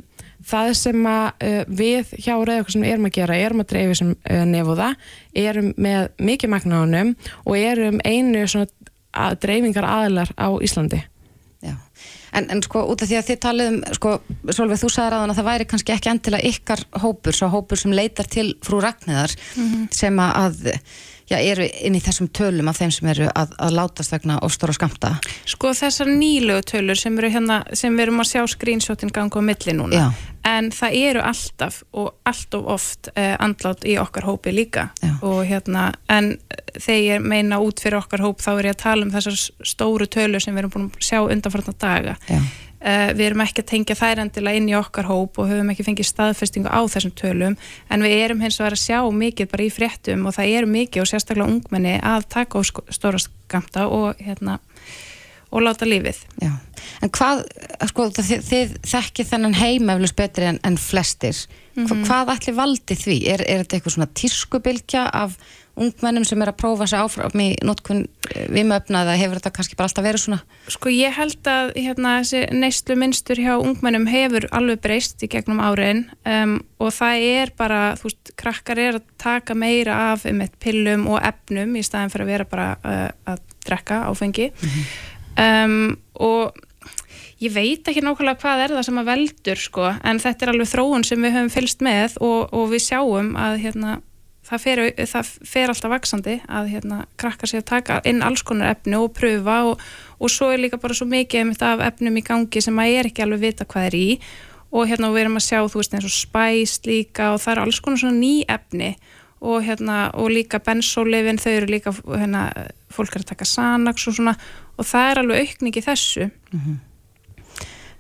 það 0.46 0.74
sem 0.74 1.06
að 1.10 1.32
við 1.68 2.06
hjá 2.22 2.36
Rauðarkossunum 2.38 2.88
erum 2.88 3.06
að 3.06 3.16
gera 3.18 3.36
erum 3.36 3.64
að 3.64 3.70
dreifi 3.72 3.96
sem 3.96 4.16
nefuða 4.46 4.96
erum 5.34 5.74
með 5.78 6.10
mikið 6.18 6.50
magnánum 6.50 7.16
og 7.46 7.58
erum 7.58 7.98
einu 8.06 8.46
dreifingar 9.42 9.88
aðlar 9.90 10.30
á 10.38 10.48
Íslandi 10.62 11.02
En, 12.36 12.50
en 12.52 12.62
sko 12.66 12.84
út 12.92 13.02
af 13.02 13.10
því 13.10 13.18
að 13.20 13.28
þið 13.30 13.42
talum, 13.46 13.82
sko 13.96 14.14
Solveig 14.52 14.82
þú 14.82 14.90
sagði 14.92 15.20
að 15.24 15.36
það 15.38 15.50
væri 15.50 15.68
kannski 15.72 15.96
ekki 15.96 16.12
endilega 16.12 16.52
ykkar 16.52 16.86
hópur, 17.04 17.38
svo 17.38 17.52
hópur 17.54 17.80
sem 17.80 17.96
leitar 17.96 18.28
til 18.28 18.48
frú 18.66 18.82
Ragnæðar 18.84 19.36
mm 19.56 19.68
-hmm. 19.68 19.88
sem 19.92 20.20
að 20.20 20.80
já, 21.32 21.40
eru 21.40 21.66
inn 21.66 21.98
í 21.98 22.04
þessum 22.04 22.30
tölum 22.30 22.70
af 22.70 22.80
þeim 22.82 22.94
sem 22.94 23.10
eru 23.16 23.30
að, 23.32 23.56
að 23.58 23.76
látast 23.80 24.14
vegna 24.14 24.38
og 24.46 24.54
stóra 24.54 24.76
skamta. 24.78 25.16
Sko 25.50 25.74
þessar 25.78 26.12
nýlegu 26.12 26.66
tölur 26.72 27.00
sem 27.00 27.18
eru 27.20 27.32
hérna, 27.34 27.64
sem 27.74 27.96
við 27.96 28.08
erum 28.08 28.24
að 28.24 28.32
sjá 28.34 28.46
screenshotin 28.56 29.14
ganga 29.16 29.42
á 29.42 29.44
milli 29.46 29.76
núna 29.76 30.00
já. 30.00 30.08
en 30.46 30.70
það 30.76 30.98
eru 31.10 31.26
alltaf 31.26 31.82
og 31.98 32.14
allt 32.30 32.58
of 32.60 32.70
oft 32.76 33.10
eh, 33.16 33.36
andlátt 33.42 33.86
í 33.88 33.98
okkar 34.02 34.28
hópi 34.28 34.54
líka 34.54 34.90
já. 35.02 35.16
og 35.22 35.44
hérna 35.48 35.92
en 36.12 36.36
þegar 36.76 37.02
ég 37.02 37.26
meina 37.26 37.60
út 37.64 37.82
fyrir 37.82 38.00
okkar 38.02 38.24
hóp 38.26 38.44
þá 38.44 38.52
er 38.58 38.70
ég 38.70 38.78
að 38.78 38.84
tala 38.84 39.08
um 39.08 39.14
þessar 39.14 39.40
stóru 39.66 40.08
tölur 40.12 40.44
sem 40.44 40.56
við 40.56 40.66
erum 40.66 40.76
búin 40.76 40.90
að 40.92 41.08
sjá 41.08 41.20
undanfarnar 41.24 41.80
daga 41.82 42.16
uh, 42.86 43.10
við 43.16 43.26
erum 43.30 43.44
ekki 43.46 43.64
að 43.64 43.72
tengja 43.72 43.98
þær 44.00 44.22
endilega 44.26 44.62
inn 44.62 44.70
í 44.70 44.78
okkar 44.78 45.10
hóp 45.10 45.40
og 45.42 45.50
höfum 45.50 45.72
ekki 45.74 45.88
fengið 45.88 46.10
staðfestingu 46.12 46.70
á 46.70 46.82
þessum 46.86 47.16
tölum 47.18 47.58
en 47.90 48.06
við 48.06 48.16
erum 48.20 48.44
hins 48.46 48.60
vegar 48.62 48.78
að 48.78 48.86
sjá 48.86 49.00
mikið 49.10 49.52
bara 49.52 49.66
í 49.66 49.74
fréttum 49.74 50.30
og 50.30 50.38
það 50.38 50.54
eru 50.60 50.72
mikið 50.76 51.04
og 51.04 51.12
sérstaklega 51.12 51.50
ungmenni 51.50 51.98
að 52.00 52.30
taka 52.38 52.62
á 52.62 52.62
stóra 52.94 53.22
skamta 53.22 53.90
og 53.90 54.22
hérna 54.22 54.60
og 55.56 55.64
láta 55.64 55.88
lífið. 55.88 56.18
Já. 56.44 56.52
En 57.04 57.12
hvað, 57.16 57.44
sko, 57.90 58.08
þið, 58.18 58.42
þið 58.44 58.74
þekkið 58.92 59.30
þennan 59.30 59.56
heimeflus 59.56 60.14
betri 60.18 60.50
en, 60.50 60.60
en 60.68 60.78
flestir. 60.82 61.38
Mm 61.76 61.86
-hmm. 61.86 62.08
Hvað 62.08 62.32
ætli 62.36 62.56
valdi 62.56 62.98
því? 63.00 63.18
Er, 63.32 63.44
er 63.48 63.64
þetta 63.64 63.78
eitthvað 63.78 63.96
svona 63.96 64.12
tískubilkja 64.20 65.06
af 65.14 65.38
ungmennum 65.76 66.24
sem 66.28 66.42
er 66.42 66.52
að 66.52 66.60
prófa 66.62 66.88
sig 66.88 67.02
áfram 67.02 67.42
í 67.44 67.48
notkun 67.66 68.06
eh, 68.32 68.46
vimöfna 68.54 69.04
eða 69.04 69.18
hefur 69.20 69.40
þetta 69.40 69.52
kannski 69.56 69.78
bara 69.80 69.90
alltaf 69.90 70.06
verið 70.06 70.24
svona? 70.24 70.40
Sko 70.72 70.94
ég 70.94 71.16
held 71.18 71.50
að 71.52 71.72
hérna, 71.76 72.16
þessi 72.24 72.44
neistlu 72.56 72.98
minnstur 73.00 73.42
hjá 73.42 73.54
ungmennum 73.58 74.08
hefur 74.10 74.48
alveg 74.56 74.84
breyst 74.86 75.26
í 75.26 75.32
gegnum 75.32 75.60
áriðin 75.64 76.06
um, 76.32 76.58
og 76.80 76.94
það 76.96 77.26
er 77.32 77.54
bara, 77.60 77.82
þú 78.00 78.10
veist, 78.10 78.34
krakkar 78.40 78.82
er 78.82 79.00
að 79.02 79.10
taka 79.22 79.58
meira 79.58 79.98
af 80.14 80.28
um 80.30 80.44
eitt 80.46 80.56
pillum 80.64 81.10
og 81.12 81.20
efnum 81.22 81.76
í 81.76 81.84
staðin 81.86 82.14
fyrir 82.14 82.28
að 82.28 82.34
vera 82.36 82.50
bara 82.56 82.70
uh, 82.80 83.10
að 83.34 83.44
drekka 83.66 84.06
áfengi 84.10 84.52
mm 84.52 84.70
-hmm. 84.70 85.66
um, 85.66 85.98
og 86.14 86.56
ég 87.44 87.52
veit 87.54 87.88
ekki 87.88 88.04
nákvæmlega 88.04 88.40
hvað 88.40 88.64
er 88.64 88.74
það 88.78 88.86
sem 88.88 89.00
að 89.02 89.10
veldur 89.12 89.60
sko, 89.60 89.94
en 90.04 90.20
þetta 90.24 90.46
er 90.46 90.52
alveg 90.54 90.72
þróun 90.72 91.04
sem 91.04 91.22
við 91.22 91.36
höfum 91.36 91.50
fylst 91.54 91.82
með 91.82 92.18
og, 92.22 92.54
og 92.54 92.70
við 92.72 92.86
sjáum 92.88 93.36
að 93.36 93.60
hérna 93.66 94.00
það 94.46 94.62
fer, 94.62 94.82
það 95.10 95.30
fer 95.50 95.72
alltaf 95.74 95.94
vaksandi 95.94 96.36
að 96.46 96.72
hérna, 96.74 97.00
krakka 97.20 97.50
sér 97.50 97.64
að 97.64 97.70
taka 97.72 98.00
inn 98.10 98.24
alls 98.26 98.44
konar 98.46 98.76
efni 98.76 98.98
og 99.00 99.14
pröfa 99.18 99.58
og, 99.72 99.84
og 100.20 100.32
svo 100.32 100.52
er 100.54 100.62
líka 100.62 100.80
bara 100.82 100.98
svo 100.98 101.08
mikið 101.10 101.56
af 101.66 101.84
efnum 101.90 102.20
í 102.20 102.26
gangi 102.26 102.62
sem 102.62 102.76
maður 102.76 103.00
er 103.02 103.12
ekki 103.12 103.26
alveg 103.26 103.46
vita 103.48 103.66
hvað 103.66 103.90
er 103.90 104.00
í. 104.00 104.08
Og 104.76 104.90
hérna 104.90 105.12
við 105.14 105.26
erum 105.26 105.40
að 105.40 105.46
sjá 105.48 105.60
þú 105.64 105.80
veist 105.80 105.94
eins 105.96 106.08
og 106.08 106.14
spæst 106.14 106.90
líka 106.90 107.32
og 107.34 107.40
það 107.44 107.54
er 107.54 107.62
alls 107.64 107.80
konar 107.84 108.02
svona 108.02 108.20
ný 108.20 108.34
efni. 108.52 108.96
Og 109.46 109.62
hérna 109.64 110.10
og 110.18 110.34
líka 110.34 110.60
bensólefin 110.64 111.40
þau 111.40 111.52
eru 111.54 111.70
líka 111.70 111.94
hérna 111.94 112.50
fólk 112.92 113.16
er 113.16 113.24
að 113.24 113.32
taka 113.32 113.48
Sanax 113.48 114.10
og 114.10 114.18
svona. 114.18 114.36
Og 114.76 114.88
það 114.88 115.12
er 115.12 115.22
alveg 115.22 115.42
aukning 115.46 115.78
í 115.78 115.86
þessu. 115.86 116.30
Mm 116.52 116.60
-hmm. 116.60 116.78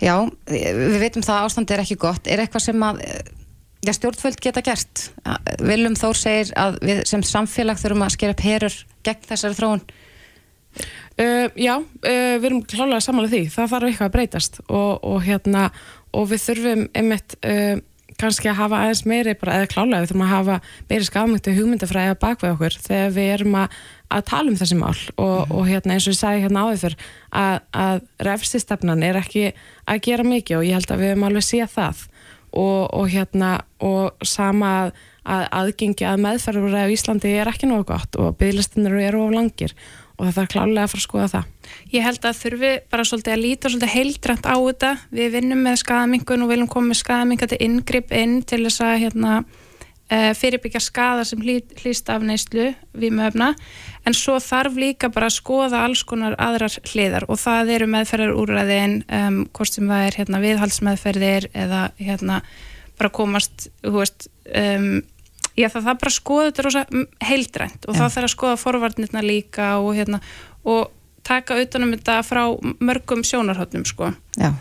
Já, 0.04 0.16
við 0.52 1.00
veitum 1.00 1.24
það 1.24 1.38
að 1.38 1.46
ástand 1.48 1.72
er 1.72 1.80
ekki 1.80 1.96
gott. 1.96 2.28
Er 2.28 2.40
eitthvað 2.44 2.66
sem 2.66 2.84
að 2.84 3.02
Já, 3.86 3.94
stjórnvöld 3.94 4.40
geta 4.42 4.64
gert. 4.66 5.12
Viljum 5.62 5.94
Þór 6.00 6.18
segir 6.18 6.52
að 6.58 6.80
við 6.82 7.02
sem 7.06 7.22
samfélag 7.22 7.78
þurfum 7.78 8.06
að 8.06 8.16
skera 8.16 8.34
upp 8.34 8.42
herur 8.42 8.78
gegn 9.06 9.28
þessari 9.30 9.58
þróun. 9.60 9.84
Uh, 11.16 11.46
já, 11.54 11.76
uh, 11.78 12.36
við 12.42 12.48
erum 12.50 12.64
klálega 12.66 13.04
samanlega 13.06 13.36
því. 13.36 13.42
Það 13.54 13.70
þarf 13.74 13.90
eitthvað 13.90 14.10
að 14.10 14.16
breytast 14.16 14.58
og, 14.66 15.06
og, 15.06 15.20
hérna, 15.24 15.68
og 16.18 16.26
við 16.32 16.42
þurfum 16.48 16.82
einmitt 16.98 17.38
uh, 17.46 17.76
kannski 18.20 18.50
að 18.50 18.58
hafa 18.64 18.82
aðeins 18.82 19.04
meiri, 19.08 19.36
bara, 19.38 19.60
eða 19.60 19.70
klálega 19.76 20.02
við 20.02 20.10
þurfum 20.10 20.26
að 20.26 20.34
hafa 20.34 20.58
meiri 20.90 21.08
skafmyndi 21.12 21.56
hugmyndafræði 21.60 22.16
að 22.16 22.20
baka 22.26 22.48
við 22.48 22.56
okkur 22.56 22.78
þegar 22.88 23.16
við 23.16 23.32
erum 23.36 23.58
að, 23.62 23.78
að 24.18 24.26
tala 24.32 24.52
um 24.52 24.60
þessi 24.64 24.80
mál 24.80 24.94
og, 24.96 25.38
mm. 25.38 25.56
og 25.60 25.70
hérna, 25.70 25.96
eins 25.96 26.08
og 26.08 26.16
ég 26.16 26.20
sagði 26.22 26.44
hérna 26.46 26.66
áður 26.66 26.84
fyrr 26.86 26.98
að, 27.44 27.58
að 27.86 28.04
refsistefnan 28.30 29.06
er 29.06 29.20
ekki 29.20 29.46
að 29.86 30.04
gera 30.08 30.28
mikið 30.28 30.60
og 30.60 30.68
ég 30.68 30.80
held 30.80 30.96
að 30.96 31.04
við 31.04 31.14
höfum 31.14 31.28
alveg 31.30 31.48
séð 31.50 31.74
það 31.76 32.06
og, 32.56 32.88
og 32.96 33.12
hérna 33.12 33.58
og 33.84 34.26
sama 34.26 34.72
að, 34.86 34.96
að 35.36 35.46
aðgengi 35.60 36.08
að 36.08 36.24
meðferður 36.26 36.80
á 36.80 36.94
Íslandi 36.94 37.36
er 37.36 37.52
ekki 37.52 37.70
nógu 37.70 37.90
gott 37.92 38.18
og 38.22 38.36
bygglistinir 38.40 38.98
eru 39.10 39.28
of 39.28 39.36
langir 39.36 39.76
og 40.16 40.30
það 40.30 40.42
er 40.46 40.52
klálega 40.54 40.84
að 40.86 40.92
fara 40.94 41.02
að 41.02 41.06
skoða 41.06 41.28
það. 41.34 41.48
Ég 41.92 42.06
held 42.06 42.26
að 42.28 42.40
þurfi 42.40 42.72
bara 42.94 43.06
svolítið 43.10 43.34
að 43.34 43.42
líta 43.44 43.72
svolítið 43.72 43.94
heildrænt 43.96 44.48
á 44.48 44.56
þetta. 44.56 44.92
Við 45.12 45.34
vinnum 45.34 45.64
með 45.66 45.82
skadamingun 45.82 46.46
og 46.46 46.52
viljum 46.54 46.72
koma 46.72 46.92
með 46.92 47.02
skadaminga 47.02 47.50
til 47.52 47.60
yngripp 47.66 48.14
inn 48.16 48.38
til 48.48 48.62
þess 48.64 48.86
að 48.86 48.96
hérna 49.04 49.34
fyrirbyggja 50.10 50.82
skada 50.84 51.24
sem 51.26 51.42
hlý, 51.42 51.58
hlýst 51.82 52.10
af 52.14 52.22
neyslu 52.22 52.68
við 52.94 53.16
möfna 53.18 53.54
en 54.06 54.14
svo 54.14 54.38
þarf 54.44 54.78
líka 54.78 55.10
bara 55.10 55.32
að 55.32 55.38
skoða 55.40 55.82
alls 55.86 56.04
konar 56.06 56.36
aðrar 56.42 56.76
hliðar 56.86 57.26
og 57.26 57.40
það 57.42 57.72
eru 57.78 57.88
meðferðar 57.90 58.36
úrræðin 58.38 59.00
um, 59.10 59.40
hvort 59.50 59.74
sem 59.74 59.90
það 59.90 60.06
er 60.06 60.20
hérna, 60.20 60.42
viðhalsmeðferðir 60.44 61.50
eða 61.58 61.82
hérna, 61.98 62.42
bara 63.00 63.12
komast 63.18 63.68
veist, 63.82 64.30
um, 64.54 65.02
já 65.58 65.72
það 65.74 65.90
þarf 65.90 66.04
bara 66.06 66.16
skoða 66.20 66.52
þetta 66.52 66.68
rosa 66.68 66.86
heildrænt 67.32 67.90
og 67.90 67.96
ja. 67.96 68.04
það 68.04 68.16
þarf 68.20 68.30
að 68.30 68.36
skoða 68.36 68.62
forvarnirna 68.62 69.26
líka 69.26 69.74
og, 69.82 69.92
hérna, 69.98 70.22
og 70.70 70.94
taka 71.26 71.58
auðvitað 71.58 71.90
þetta 71.98 72.22
frá 72.28 72.46
mörgum 72.78 73.26
sjónarhóttnum 73.26 73.90
sko. 73.90 74.14
Já 74.38 74.54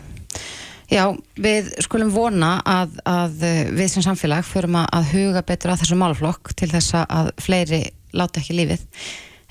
Já, 0.91 1.05
við 1.41 1.71
skulum 1.83 2.11
vona 2.13 2.55
að, 2.61 2.97
að 3.09 3.45
við 3.73 3.91
sem 3.93 4.05
samfélag 4.05 4.45
förum 4.47 4.79
að 4.83 5.11
huga 5.13 5.45
betur 5.45 5.73
að 5.73 5.83
þessu 5.83 5.99
málflokk 5.99 6.53
til 6.57 6.69
þess 6.73 6.97
að 7.01 7.31
fleiri 7.41 7.81
láta 8.15 8.41
ekki 8.41 8.57
lífið 8.59 8.85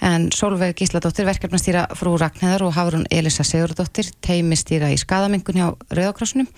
en 0.05 0.27
Solveig 0.35 0.75
Gísladóttir, 0.79 1.27
verkefnastýra 1.29 1.87
frú 1.97 2.17
Ragnheðar 2.21 2.67
og 2.67 2.75
Hafrún 2.77 3.07
Elisa 3.15 3.47
Sigurdóttir 3.47 4.11
teimistýra 4.25 4.91
í 4.93 4.99
skadamingun 5.01 5.61
hjá 5.61 5.71
Rauðakrossunum 5.95 6.51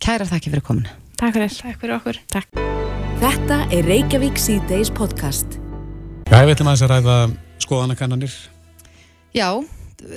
Kæra 0.00 0.28
þakki 0.28 0.52
fyrir 0.54 0.64
komuna 0.64 1.00
Takk 1.20 1.34
fyrir. 1.36 1.52
Takk 1.52 1.80
fyrir 1.82 1.94
okkur. 1.98 2.18
Takk. 2.32 2.60
Þetta 3.20 3.56
er 3.76 3.84
Reykjavík 3.84 4.38
C-Days 4.40 4.88
podcast. 4.96 5.58
Já, 6.30 6.38
ég 6.40 6.48
veitum 6.48 6.70
að 6.70 6.78
þess 6.78 6.84
að 6.86 6.92
ræða 6.94 7.16
skoðanakannanir. 7.60 8.36
Já, 9.36 9.48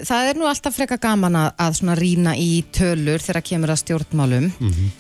það 0.08 0.30
er 0.30 0.40
nú 0.40 0.48
alltaf 0.50 0.76
freka 0.78 0.98
gaman 1.02 1.36
að, 1.38 1.50
að 1.66 1.78
svona 1.80 1.96
rýna 2.00 2.34
í 2.40 2.64
tölur 2.76 3.24
þegar 3.24 3.46
kemur 3.50 3.74
að 3.74 3.82
stjórnmálum. 3.84 4.50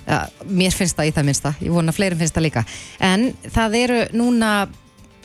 Ja, 0.08 0.22
mér 0.50 0.76
finnst 0.76 0.98
það 1.00 1.10
í 1.10 1.15
það 1.15 1.28
minnsta, 1.30 1.54
ég 1.63 1.76
vona 1.76 1.93
að 1.93 2.00
fleirum 2.00 2.22
finnst 2.24 2.38
það 2.38 2.48
líka. 2.48 2.65
En 3.00 3.30
það 3.56 3.78
eru 3.80 4.00
núna 4.17 4.52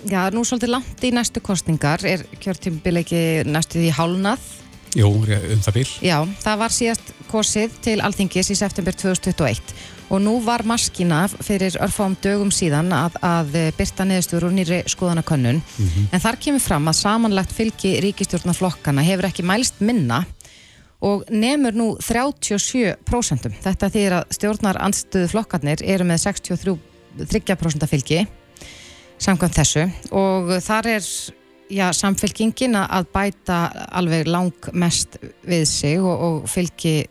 já, 0.06 0.22
nú 0.34 0.44
svolítið 0.46 0.74
langt 0.76 1.04
í 1.04 1.12
næstu 1.14 1.42
kostningar 1.44 2.04
er 2.06 2.24
kjörtímbil 2.42 3.02
ekki 3.02 3.22
næstu 3.48 3.82
því 3.82 3.92
hálnað 3.98 4.48
Jú, 4.96 5.08
um 5.10 5.62
það 5.64 5.74
bíl. 5.76 5.86
Já, 6.04 6.16
það 6.40 6.58
var 6.62 6.74
síðast 6.74 7.14
kosið 7.28 7.78
til 7.84 7.98
Alþingis 8.00 8.52
í 8.54 8.56
september 8.56 8.96
2021 8.96 9.74
og 10.08 10.22
nú 10.24 10.38
var 10.40 10.64
maskina 10.64 11.26
fyrir 11.28 11.76
örfám 11.84 12.14
dögum 12.24 12.48
síðan 12.54 12.88
að, 12.96 13.18
að 13.20 13.58
byrta 13.76 14.06
neðstur 14.08 14.46
úr 14.48 14.54
nýri 14.56 14.80
skoðanakönnun 14.88 15.60
en 15.60 16.22
þar 16.22 16.38
kemur 16.40 16.64
fram 16.64 16.88
að 16.88 17.00
samanlagt 17.02 17.52
fylgi 17.52 17.98
ríkistjórnarflokkana 18.06 19.04
hefur 19.04 19.28
ekki 19.28 19.44
mælst 19.44 19.82
minna 19.84 20.22
og 21.04 21.28
nemur 21.30 21.76
nú 21.76 21.88
37%. 22.02 23.52
Þetta 23.62 23.90
þýðir 23.92 24.16
að 24.16 24.32
stjórnar 24.34 24.80
andstöðu 24.82 25.28
flokkarnir 25.34 25.84
eru 25.84 26.08
með 26.08 26.24
63% 26.24 27.86
fylgi 27.90 28.24
samkvæmt 29.18 29.58
þessu 29.58 29.84
og 30.14 30.56
þar 30.62 30.90
er 30.96 31.06
já, 31.70 31.88
samfylkingin 31.96 32.76
að 32.80 33.10
bæta 33.14 33.60
alveg 33.96 34.28
langmest 34.30 35.18
við 35.48 35.64
sig 35.68 36.00
og, 36.00 36.14
og 36.16 36.50
fylgi 36.50 37.02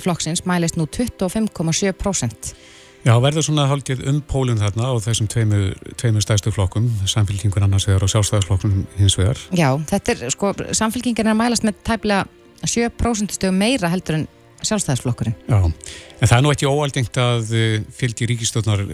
flokksins 0.00 0.44
mælist 0.48 0.78
nú 0.78 0.86
25,7%. 0.86 2.54
Já, 3.00 3.14
verður 3.16 3.46
svona 3.46 3.64
haldið 3.70 4.02
um 4.10 4.18
pólinn 4.28 4.60
þarna 4.60 4.90
á 4.92 4.94
þessum 5.00 5.28
tveimur, 5.32 5.70
tveimur 5.96 6.24
stæðstu 6.24 6.52
flokkum, 6.52 6.90
samfélkingur 7.08 7.64
annars 7.64 7.86
vegar 7.88 8.04
og 8.04 8.12
sjálfstæðarflokkum 8.12 8.82
hins 8.98 9.16
vegar. 9.16 9.40
Já, 9.56 9.70
þetta 9.88 10.12
er 10.12 10.34
sko, 10.34 10.52
samfylkingin 10.76 11.30
er 11.32 11.38
mælast 11.38 11.64
með 11.64 11.80
tæplega 11.86 12.26
7% 12.60 13.38
stöðu 13.38 13.56
meira 13.56 13.88
heldur 13.88 14.18
en 14.18 14.28
sjálfstæðarflokkurinn. 14.60 15.38
Já, 15.48 15.60
en 15.64 16.28
það 16.28 16.36
er 16.36 16.44
nú 16.44 16.52
ekki 16.52 16.68
óaldengt 16.68 17.20
að 17.22 17.54
eh, 17.56 17.76
fylgi 17.96 18.28
ríkistjóðnar 18.34 18.84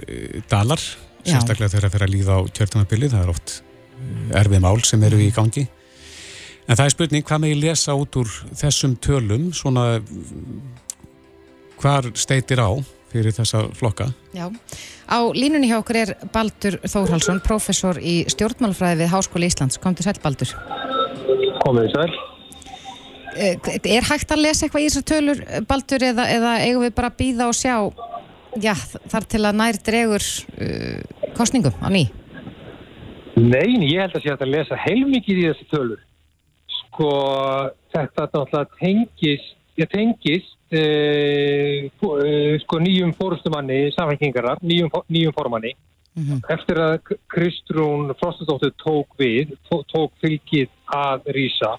dalar, 0.52 0.82
Já. 1.24 1.32
sérstaklega 1.32 1.72
þegar 1.74 1.88
það 1.88 1.96
fer 1.96 2.06
að 2.06 2.14
líða 2.14 2.38
á 2.38 2.40
kjörtunarbyrli, 2.46 3.10
það 3.10 3.24
er 3.24 3.34
oft 3.34 3.56
eh, 3.58 3.65
erfið 4.36 4.62
mál 4.64 4.78
sem 4.84 5.02
eru 5.06 5.20
í 5.22 5.30
gangi. 5.34 5.66
En 6.66 6.74
það 6.74 6.84
er 6.84 6.94
spurning, 6.96 7.24
hvað 7.26 7.42
með 7.42 7.52
ég 7.52 7.62
lesa 7.62 7.94
út 7.94 8.16
úr 8.18 8.30
þessum 8.58 8.96
tölum, 8.98 9.50
svona 9.54 10.00
hvar 11.78 12.08
steitir 12.18 12.58
á 12.58 12.70
fyrir 13.12 13.34
þessa 13.36 13.66
flokka? 13.76 14.08
Já, 14.34 14.48
á 15.06 15.18
línunni 15.36 15.70
hjá 15.70 15.78
okkur 15.78 15.98
er 16.00 16.14
Baldur 16.34 16.80
Þórhalsson, 16.82 17.38
professor 17.44 18.00
í 18.02 18.24
stjórnmálfræði 18.32 19.04
við 19.04 19.12
Háskóli 19.14 19.50
Íslands. 19.50 19.78
Kom 19.82 19.94
til 19.94 20.08
sæl, 20.08 20.18
Baldur. 20.24 20.52
Komið 21.62 21.92
sæl. 21.94 22.10
Eh, 23.36 23.56
Er 23.84 24.04
hægt 24.08 24.32
að 24.32 24.42
lesa 24.42 24.66
eitthvað 24.66 24.82
í 24.82 24.90
þessar 24.90 25.08
tölur, 25.12 25.42
Baldur, 25.68 26.04
eða, 26.10 26.26
eða 26.34 26.52
eigum 26.64 26.86
við 26.86 26.94
bara 26.96 27.12
að 27.12 27.18
býða 27.20 27.48
og 27.50 27.56
sjá, 27.56 27.76
já, 28.58 28.74
þar 29.12 29.26
til 29.28 29.42
að 29.44 29.58
nær 29.60 29.80
dregur 29.86 30.24
uh, 30.56 31.32
kostningum 31.36 31.76
á 31.84 31.88
ný? 31.92 32.06
Nei, 33.36 33.76
ég 33.92 34.00
held 34.00 34.16
að 34.16 34.24
sé 34.24 34.32
að 34.32 34.48
lesa 34.48 34.78
heilmikið 34.80 35.40
í 35.42 35.48
þessi 35.50 35.66
tölur. 35.68 36.00
Sko, 36.76 37.10
þetta 37.92 38.28
náttúrulega 38.32 38.78
tengist, 38.80 39.50
ég 39.76 39.90
tengist 39.92 40.54
e, 40.72 40.84
sko 42.62 42.78
nýjum 42.80 43.12
fórustumanni 43.18 43.90
samfengingarar, 43.92 44.62
nýjum, 44.64 44.88
nýjum 45.12 45.36
formanni. 45.36 45.74
Eftir 46.48 46.78
að 46.80 47.10
Kristrún 47.28 48.14
Frostadóttir 48.16 48.72
tók 48.80 49.12
við, 49.20 49.52
tó- 49.68 49.84
tók 49.92 50.14
fylgið 50.22 50.70
að 50.88 51.28
rýsa 51.36 51.74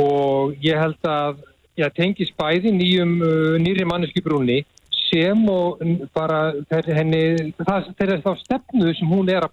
og 0.00 0.56
ég 0.64 0.78
held 0.80 1.04
að 1.04 1.42
ég 1.76 1.92
tengist 1.92 2.32
bæði 2.40 2.72
nýjum, 2.72 3.12
uh, 3.20 3.58
nýri 3.60 3.84
manneski 3.84 4.22
brúni 4.24 4.62
sem 5.10 5.44
og 5.48 5.84
bara 6.16 6.54
henni, 6.88 7.52
það, 7.60 7.92
þeir 7.98 8.22
þá 8.24 8.32
stefnu 8.40 8.94
sem 8.96 9.12
hún 9.12 9.28
er 9.28 9.44
að 9.44 9.52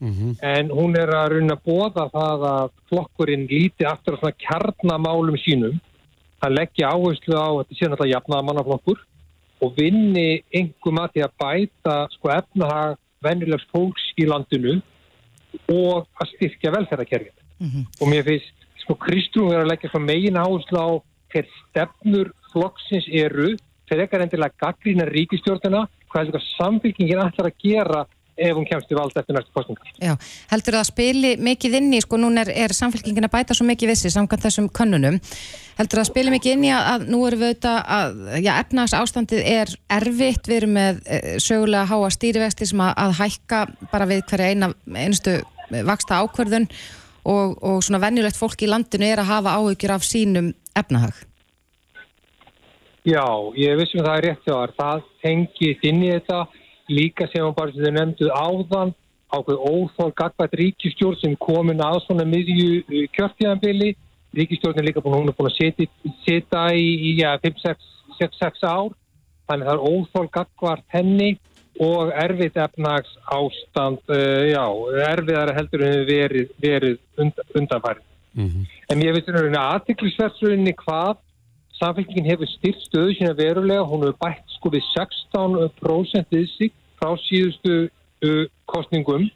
bóða. 0.00 0.32
En 0.44 0.70
hún 0.70 0.96
er 0.98 1.10
að 1.14 1.28
runa 1.32 1.56
að 1.56 1.64
bóða 1.64 2.06
það 2.12 2.46
að 2.50 2.72
flokkurinn 2.90 3.46
líti 3.50 3.86
aftur 3.88 4.16
á 4.16 4.20
svona 4.20 4.40
kjarnamálum 4.44 5.38
sínum 5.40 5.78
að 6.44 6.56
leggja 6.58 6.90
áherslu 6.92 7.36
á 7.36 7.48
að 7.48 7.58
þetta 7.62 7.78
sé 7.78 7.88
náttúrulega 7.88 8.14
jafnaðamannaflokkur 8.16 9.00
og 9.64 9.72
vinni 9.78 10.42
engum 10.52 11.00
að 11.00 11.14
því 11.14 11.24
að 11.24 11.36
bæta 11.40 11.96
sko 12.12 12.32
efnahag 12.34 12.98
venjulegs 13.24 13.66
fólks 13.72 14.04
í 14.20 14.26
landinu 14.28 14.76
og 15.72 16.04
að 16.20 16.32
styrkja 16.34 16.74
velferðarkerfið. 16.76 17.36
Og 18.00 18.08
mér 18.12 18.26
finnst 18.26 18.66
sko 18.82 18.94
Kristrún 19.00 19.54
er 19.54 19.64
að 19.64 19.72
leggja 19.72 19.90
svo 19.90 20.00
megin 20.04 20.36
áherslu 20.36 20.76
á 20.76 20.88
hver 21.32 21.48
stefnur 21.56 22.32
flokksins 22.52 23.08
eru 23.08 23.54
frekar 23.88 24.20
endilega 24.24 24.54
gaggrína 24.60 25.06
ríkistjórnina 25.08 25.86
hvað 26.10 26.20
er 26.20 26.30
þetta 26.30 26.54
samfélkingin 26.56 27.22
ætlar 27.24 27.50
að 27.50 27.58
gera 27.64 28.04
ef 28.36 28.56
hún 28.56 28.66
kemst 28.68 28.90
í 28.92 28.96
vald 28.96 29.16
eftir 29.16 29.36
næstu 29.36 29.52
kostningar. 29.56 29.92
Já, 30.02 30.12
heldur 30.50 30.76
það 30.76 30.82
að 30.82 30.90
spili 30.90 31.30
mikið 31.48 31.76
inn 31.78 31.94
í, 31.96 32.00
sko 32.04 32.18
núna 32.20 32.44
er, 32.44 32.52
er 32.66 32.74
samfélkingin 32.76 33.28
að 33.28 33.32
bæta 33.32 33.56
svo 33.56 33.66
mikið 33.68 33.92
vissi 33.92 34.12
samkvæmt 34.12 34.44
þessum 34.44 34.68
könnunum, 34.76 35.16
heldur 35.78 36.00
það 36.00 36.04
að 36.04 36.10
spili 36.10 36.34
mikið 36.34 36.56
inn 36.56 36.66
í 36.68 36.72
að, 36.74 36.90
að 36.92 37.06
nú 37.14 37.22
erum 37.28 37.42
við 37.42 37.52
auðvitað 37.52 37.78
að, 37.96 38.20
já, 38.44 38.52
efnags 38.56 38.96
ástandið 38.98 39.48
er 39.54 39.72
erfitt, 39.98 40.50
við 40.50 40.60
erum 40.60 40.76
með 40.76 41.00
e, 41.06 41.22
sögulega 41.42 41.88
háa 41.92 42.12
stýrivexti 42.16 42.68
sem 42.72 42.84
að, 42.84 42.92
að 43.06 43.16
hækka 43.22 43.62
bara 43.94 44.10
við 44.10 44.26
hverja 44.28 44.52
eina, 44.52 44.72
einustu 44.92 45.38
vaksta 45.88 46.20
ákverðun 46.22 46.68
og, 47.26 47.56
og 47.64 47.80
svona 47.82 48.02
venjulegt 48.04 48.38
fólk 48.38 48.62
í 48.62 48.70
landinu 48.70 49.08
er 49.08 49.24
að 49.24 49.32
hafa 49.32 49.56
áhyggjur 49.58 49.96
af 49.96 50.06
sínum 50.06 50.52
efnahag. 50.76 51.16
Já, 53.06 53.22
ég 53.54 53.76
vissum 53.78 54.02
að 54.02 54.08
það 54.08 54.16
er 54.16 54.24
rétt 54.26 54.46
hjá 54.46 54.52
þar. 54.52 54.72
Það 54.76 55.02
tengist 55.22 55.84
inn 55.86 56.00
í 56.02 56.08
þetta 56.10 56.38
líka 56.88 57.26
sem 57.32 57.46
bara 57.56 57.72
sem 57.72 57.84
þau 57.84 57.94
nefndu 57.96 58.30
áðan 58.30 58.94
ákveð 59.34 59.62
óþól 59.70 60.12
gagvært 60.14 60.54
ríkistjórn 60.60 61.18
sem 61.20 61.34
komin 61.42 61.82
að 61.82 62.02
svona 62.04 62.26
miðju 62.28 63.08
kjörtíðanbili. 63.16 63.94
Ríkistjórn 64.36 64.78
er 64.78 64.86
líka 64.86 65.02
búin, 65.02 65.18
hún 65.20 65.32
er 65.32 65.36
búin 65.36 65.50
að 65.50 65.58
setja, 65.58 66.64
í, 66.76 66.86
í 67.10 67.12
ja, 67.20 67.34
5-6 67.42 68.64
ár. 68.66 68.94
Þannig 69.46 69.68
það 69.68 69.74
er 69.74 69.84
óþól 69.90 70.30
gagvært 70.34 70.86
henni 70.94 71.36
og 71.82 72.10
erfitt 72.16 72.56
efnags 72.56 73.12
ástand, 73.28 74.00
uh, 74.08 74.42
já, 74.48 74.64
erfiðara 75.10 75.54
heldur 75.58 75.84
hefur 75.84 76.06
verið, 76.08 76.52
verið 76.62 76.98
und, 77.20 77.42
undanfærið. 77.58 78.04
En 78.92 79.02
ég 79.02 79.16
veit 79.16 79.28
að 79.32 79.58
aðtiklisverðsrauninni 79.60 80.74
hvað 80.82 81.16
samfélkingin 81.80 82.30
hefur 82.30 82.48
styrt 82.50 82.82
stöðu 82.86 83.14
sína 83.16 83.34
verulega, 83.36 83.84
hún 83.84 84.06
hefur 84.06 84.18
bætt 84.22 84.56
sko 84.56 84.72
við 84.74 84.84
16% 84.94 86.32
við 86.34 86.46
sig 86.56 86.72
frá 86.96 87.12
síðustu 87.26 87.76
kostningum 88.66 89.28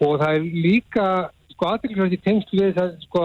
og 0.00 0.20
það 0.20 0.30
er 0.38 0.46
líka 0.66 1.06
sko 1.52 1.68
aðtiklisverði 1.72 2.20
tengst 2.24 2.52
við 2.52 2.74
það 2.76 2.94
sko 3.04 3.24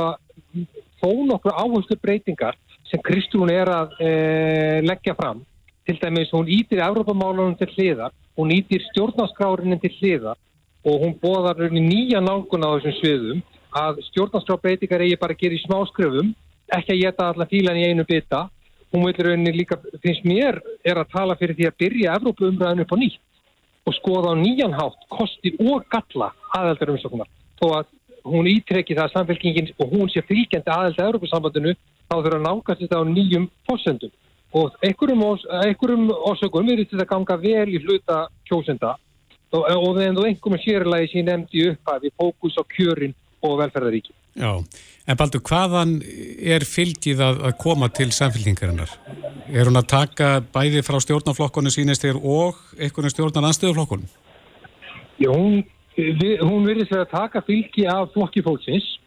þó 1.02 1.10
nokkur 1.28 1.56
áherslu 1.56 1.98
breytingar 2.02 2.60
sem 2.92 3.02
Kristrún 3.04 3.52
er 3.52 3.72
að 3.72 3.96
e, 4.04 4.12
leggja 4.84 5.16
fram. 5.16 5.46
Til 5.88 5.98
dæmis 6.02 6.32
hún 6.36 6.50
ítir 6.52 6.84
Evrópamálunum 6.84 7.56
til 7.60 7.70
hliðar, 7.74 8.12
hún 8.38 8.52
ítir 8.54 8.84
stjórnarskrárinnin 8.92 9.82
til 9.82 9.94
hliðar 9.98 10.38
og 10.86 11.04
hún 11.04 11.16
rauninni 11.22 11.82
nýja 11.88 12.22
nálgun 12.22 12.66
á 12.68 12.76
þessum 12.76 12.98
sviðum 13.00 13.42
að 13.72 14.02
stjórnarskrábreytingar 14.10 15.04
eigi 15.06 15.20
bara 15.20 15.36
að 15.36 15.42
gera 15.44 15.58
í 15.58 15.64
smáskröfum, 15.64 16.34
ekki 16.78 16.96
að 16.96 17.04
geta 17.04 17.30
allar 17.32 17.50
fílan 17.52 17.80
í 17.80 17.88
einu 17.90 18.06
bita. 18.08 18.48
Hún 18.92 19.06
vil 19.08 19.26
rauninni 19.26 19.54
líka, 19.56 19.78
finnst 20.04 20.26
mér, 20.28 20.60
er 20.84 21.00
að 21.00 21.12
tala 21.14 21.38
fyrir 21.40 21.56
því 21.56 21.68
að 21.70 21.78
byrja 21.80 22.16
Evrópaumræðinu 22.20 22.84
upp 22.86 22.96
á 22.96 22.98
nýtt 23.00 23.20
og 23.88 23.96
skoða 23.98 24.34
á 24.36 24.42
nýjan 24.42 24.76
hátt, 24.78 25.06
kosti 25.10 25.56
og 25.64 25.86
galla 25.90 26.32
aðeldar 26.58 26.92
umsóknar. 26.94 27.30
Þó 27.58 27.66
að 27.80 27.88
hún 28.28 28.50
ítrekki 28.52 28.98
það 28.98 29.08
að 29.08 29.16
samfélkingin 29.16 29.72
og 29.80 29.94
hún 29.96 30.12
sé 30.12 30.22
fylgjandi 30.28 30.74
aðelda 30.74 31.08
Evrópasambandinu 31.08 31.74
þá 32.12 32.16
þurfa 32.18 32.38
að 32.38 32.46
nákast 32.46 32.84
þetta 32.84 33.00
á 33.02 33.04
nýjum 33.08 33.48
fórsendum. 33.70 34.14
Og 34.52 34.76
einhverjum, 34.84 35.24
ós, 35.24 35.46
einhverjum 35.64 36.10
ósökum 36.12 36.70
er 36.70 36.84
þetta 36.84 37.08
ganga 37.08 37.38
vel 37.40 37.70
í 37.72 37.80
hluta 37.80 38.26
kjósenda 38.50 38.98
og, 39.56 39.64
og 39.64 39.94
þegar 39.98 40.18
þú 40.18 40.26
einhverjum 40.28 40.64
sérlega 40.66 41.08
sem 41.08 41.22
ég 41.22 41.30
nefndi 41.30 41.68
upp 41.72 41.94
að 41.94 42.08
við 42.08 42.18
fókus 42.20 42.60
á 42.60 42.64
kjörin 42.76 43.16
og 43.42 43.56
velferðaríki. 43.64 44.14
Já, 44.40 44.52
en 45.12 45.18
Baldur, 45.20 45.42
hvaðan 45.44 45.98
er 46.40 46.64
fylgið 46.64 47.20
að, 47.26 47.42
að 47.50 47.58
koma 47.60 47.90
til 47.92 48.08
samfélkingarinnar? 48.16 48.94
Er 49.52 49.68
hún 49.68 49.80
að 49.80 49.90
taka 49.92 50.30
bæði 50.54 50.86
frá 50.88 51.02
stjórnarflokkunum 51.04 51.74
sínist 51.74 52.06
þér 52.06 52.22
og 52.22 52.62
einhvern 52.80 53.12
stjórnar 53.12 53.50
anstöðuflokkunum? 53.50 54.08
Já, 55.20 55.30
hún 55.36 55.60
hún 55.98 56.66
virðist 56.66 56.92
vera 56.94 57.04
að 57.06 57.12
taka 57.12 57.42
fylgi 57.46 57.86
af 57.90 58.10
flokki 58.14 58.42
fólksins 58.46 59.00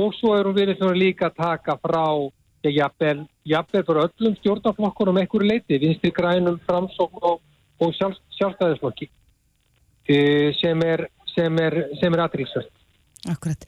og 0.00 0.14
svo 0.18 0.34
er 0.34 0.48
hún 0.48 0.56
verið 0.56 0.96
líka 0.98 1.30
að 1.30 1.38
taka 1.38 1.78
frá 1.78 2.06
jafnvel 2.66 3.26
fyrir 3.46 4.00
öllum 4.02 4.34
stjórnarflokkur 4.40 5.12
um 5.12 5.20
einhverju 5.20 5.46
leiti, 5.46 5.78
vinstri 5.78 6.10
grænum 6.10 6.58
framsókn 6.66 7.22
og, 7.22 7.38
og 7.78 7.92
sjálf, 7.94 8.18
sjálfstæðisflokki 8.34 9.06
uh, 9.06 10.50
sem 10.58 10.82
er 10.82 11.06
sem 11.36 11.60
er, 11.60 11.78
sem 12.00 12.16
er 12.16 12.24
aðríksvært. 12.24 12.72
Akkurat. 13.32 13.66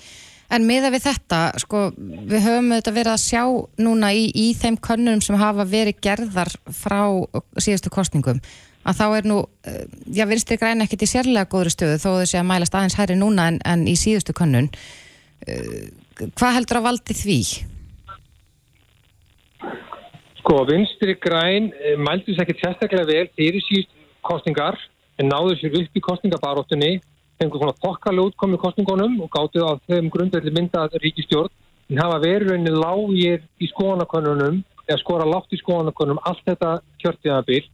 En 0.49 0.65
miða 0.65 0.89
við 0.95 1.05
þetta, 1.05 1.41
sko, 1.61 1.83
við 1.99 2.47
höfum 2.47 2.71
þetta 2.73 2.95
verið 2.97 3.13
að 3.13 3.25
sjá 3.27 3.43
núna 3.85 4.15
í, 4.17 4.31
í 4.33 4.47
þeim 4.57 4.79
könnunum 4.81 5.21
sem 5.25 5.37
hafa 5.37 5.67
verið 5.69 6.01
gerðar 6.07 6.51
frá 6.73 7.03
síðustu 7.61 7.93
kostningum, 7.93 8.41
að 8.87 8.99
þá 9.01 9.07
er 9.17 9.29
nú, 9.29 9.39
eh, 9.65 9.85
já, 10.15 10.25
vinstri 10.29 10.59
græn 10.61 10.85
ekkert 10.85 11.05
í 11.05 11.11
sérlega 11.11 11.51
góðri 11.51 11.75
stöðu 11.75 11.99
þó 12.03 12.11
þessi 12.21 12.39
að 12.41 12.49
mælast 12.51 12.75
aðeins 12.75 12.99
hæri 12.99 13.17
núna 13.19 13.49
en, 13.53 13.59
en 13.65 13.87
í 13.89 13.97
síðustu 13.99 14.37
könnun. 14.37 14.71
Eh, 15.47 15.91
hvað 16.39 16.57
heldur 16.59 16.81
að 16.81 16.89
valdi 16.89 17.19
því? 17.19 17.41
Sko, 20.41 20.63
vinstri 20.69 21.19
græn 21.19 21.73
eh, 21.77 21.99
mældi 21.99 22.33
þess 22.33 22.45
ekki 22.47 22.59
sérstaklega 22.63 23.09
vel 23.09 23.27
fyrir 23.37 23.65
síðustu 23.67 23.95
kostningar 24.29 24.79
en 25.19 25.31
náðu 25.33 25.57
sér 25.59 25.79
upp 25.81 25.97
í 25.99 26.05
kostningabaróttunni 26.05 26.99
fengur 27.39 27.63
svona 27.63 27.77
þokkalega 27.83 28.33
útkomi 28.33 28.59
kostningunum 28.61 29.19
og 29.23 29.31
gáttu 29.35 29.63
á 29.63 29.79
þeim 29.87 30.11
grundverði 30.15 30.53
myndað 30.55 30.99
ríkistjórn 31.03 31.53
en 31.89 32.03
hafa 32.03 32.21
verið 32.23 32.53
rauninni 32.53 32.75
lágir 32.75 33.45
í 33.63 33.71
skoðanakonunum 33.73 34.63
eða 34.89 35.01
skora 35.03 35.29
lágt 35.29 35.55
í 35.55 35.61
skoðanakonunum 35.61 36.21
allt 36.29 36.43
þetta 36.49 36.79
kjörtiðabil 37.03 37.63
e, 37.63 37.69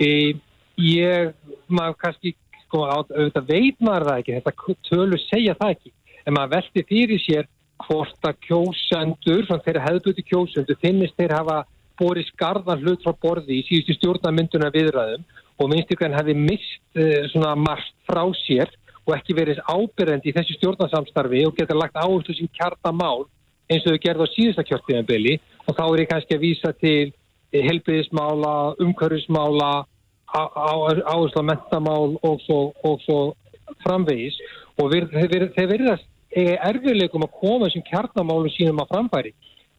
ég, 0.00 1.30
maður 1.68 1.98
kannski 2.02 2.34
sko, 2.66 2.84
auðvitað 2.84 3.48
veit 3.48 3.78
maður 3.80 4.08
það 4.10 4.18
ekki 4.22 4.36
þetta 4.38 4.78
tölu 4.90 5.20
segja 5.26 5.54
það 5.58 5.76
ekki 5.76 5.92
en 6.26 6.36
maður 6.36 6.54
veldi 6.56 6.84
fyrir 6.90 7.22
sér 7.22 7.48
hvort 7.86 8.24
að 8.24 8.38
kjósendur, 8.46 9.44
svona 9.46 9.64
þeirra 9.64 9.84
hefðbuti 9.84 10.24
kjósendur 10.26 10.78
finnist 10.80 11.16
þeir 11.18 11.36
hafa 11.36 11.58
borið 12.00 12.30
skarðan 12.32 12.82
hlut 12.82 13.04
frá 13.04 13.14
borði 13.22 13.60
í 13.60 13.66
síðustu 13.68 13.96
stjórnamynduna 13.96 14.72
viðræðum 14.72 15.24
og 15.56 15.70
minnstíkvæðin 15.72 16.18
hefði 16.18 16.36
mist 16.40 16.98
uh, 16.98 17.28
svona 17.32 17.54
margt 17.60 17.94
frá 18.08 18.24
sér 18.42 18.72
og 19.06 19.14
ekki 19.16 19.36
verið 19.38 19.62
ábyrðandi 19.70 20.32
í 20.32 20.34
þessu 20.36 20.56
stjórnarsamstarfi 20.58 21.44
og 21.46 21.54
geta 21.56 21.76
lagt 21.76 21.96
áherslu 21.96 22.34
sem 22.36 22.50
kjarta 22.56 22.92
mál 22.92 23.28
eins 23.70 23.86
og 23.86 23.94
þau 23.94 24.02
gerði 24.02 24.26
á 24.26 24.34
síðasta 24.34 24.66
kjörtíðanbili 24.66 25.38
og 25.66 25.78
þá 25.78 25.84
er 25.86 26.02
ég 26.02 26.10
kannski 26.10 26.36
að 26.36 26.44
vísa 26.44 26.72
til 26.80 27.14
helbriðismála, 27.64 28.56
umhverfismála, 28.82 29.72
áherslu 30.36 31.40
að 31.40 31.48
mentamál 31.48 32.16
og 32.26 32.40
svo, 32.44 32.60
og 32.84 33.00
svo 33.06 33.18
framvegis 33.84 34.36
og 34.76 34.92
þeir 34.92 35.48
verðast 35.56 36.06
erfiðleikum 36.36 37.24
að 37.24 37.36
koma 37.40 37.68
þessum 37.68 37.84
kjartamálum 37.86 38.52
sínum 38.52 38.82
að 38.82 38.90
framfæri. 38.92 39.32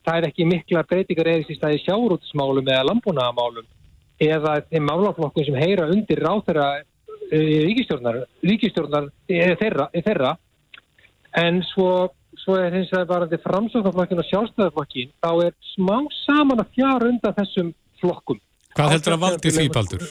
Það 0.08 0.18
er 0.18 0.28
ekki 0.30 0.48
mikla 0.48 0.84
breytingar 0.88 1.30
eða 1.34 1.44
í 1.52 1.58
staði 1.58 1.82
sjárútismálum 1.84 2.70
eða 2.72 2.88
lambunamálum 2.88 3.68
eða 4.24 4.62
þeim 4.72 4.88
málaflokkum 4.88 5.46
sem 5.46 5.58
heyra 5.60 5.90
undir 5.94 6.22
ráþæra 6.24 6.68
eh, 6.80 7.66
ríkistjórnar, 7.68 8.24
ríkistjórnar 8.42 9.12
þeirra, 9.30 9.90
þeirra 9.94 10.32
en 11.38 11.62
svo, 11.74 12.10
svo 12.43 12.58
er 12.60 12.76
hins 12.76 12.91
vegar 12.93 13.10
varandi 13.10 13.39
framsóknarflokkin 13.43 14.21
og 14.21 14.28
sjálfstæðarflokkin 14.30 15.13
þá 15.23 15.32
er 15.47 15.56
smá 15.73 15.97
saman 16.23 16.63
að 16.63 16.73
fjara 16.78 17.12
undan 17.12 17.36
þessum 17.38 17.73
flokkum. 18.02 18.39
Hvað 18.78 18.93
heldur 18.95 19.15
að 19.17 19.23
valdi 19.26 19.54
því, 19.54 19.67
Baldur? 19.73 20.06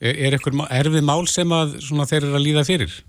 Er, 0.00 0.14
er 0.14 0.36
eitthvað 0.36 0.62
erfið 0.80 1.06
mál 1.08 1.24
sem 1.28 1.52
að 1.56 1.78
þeir 1.80 2.22
eru 2.22 2.36
að 2.36 2.46
líða 2.46 2.66
fyrir? 2.68 3.00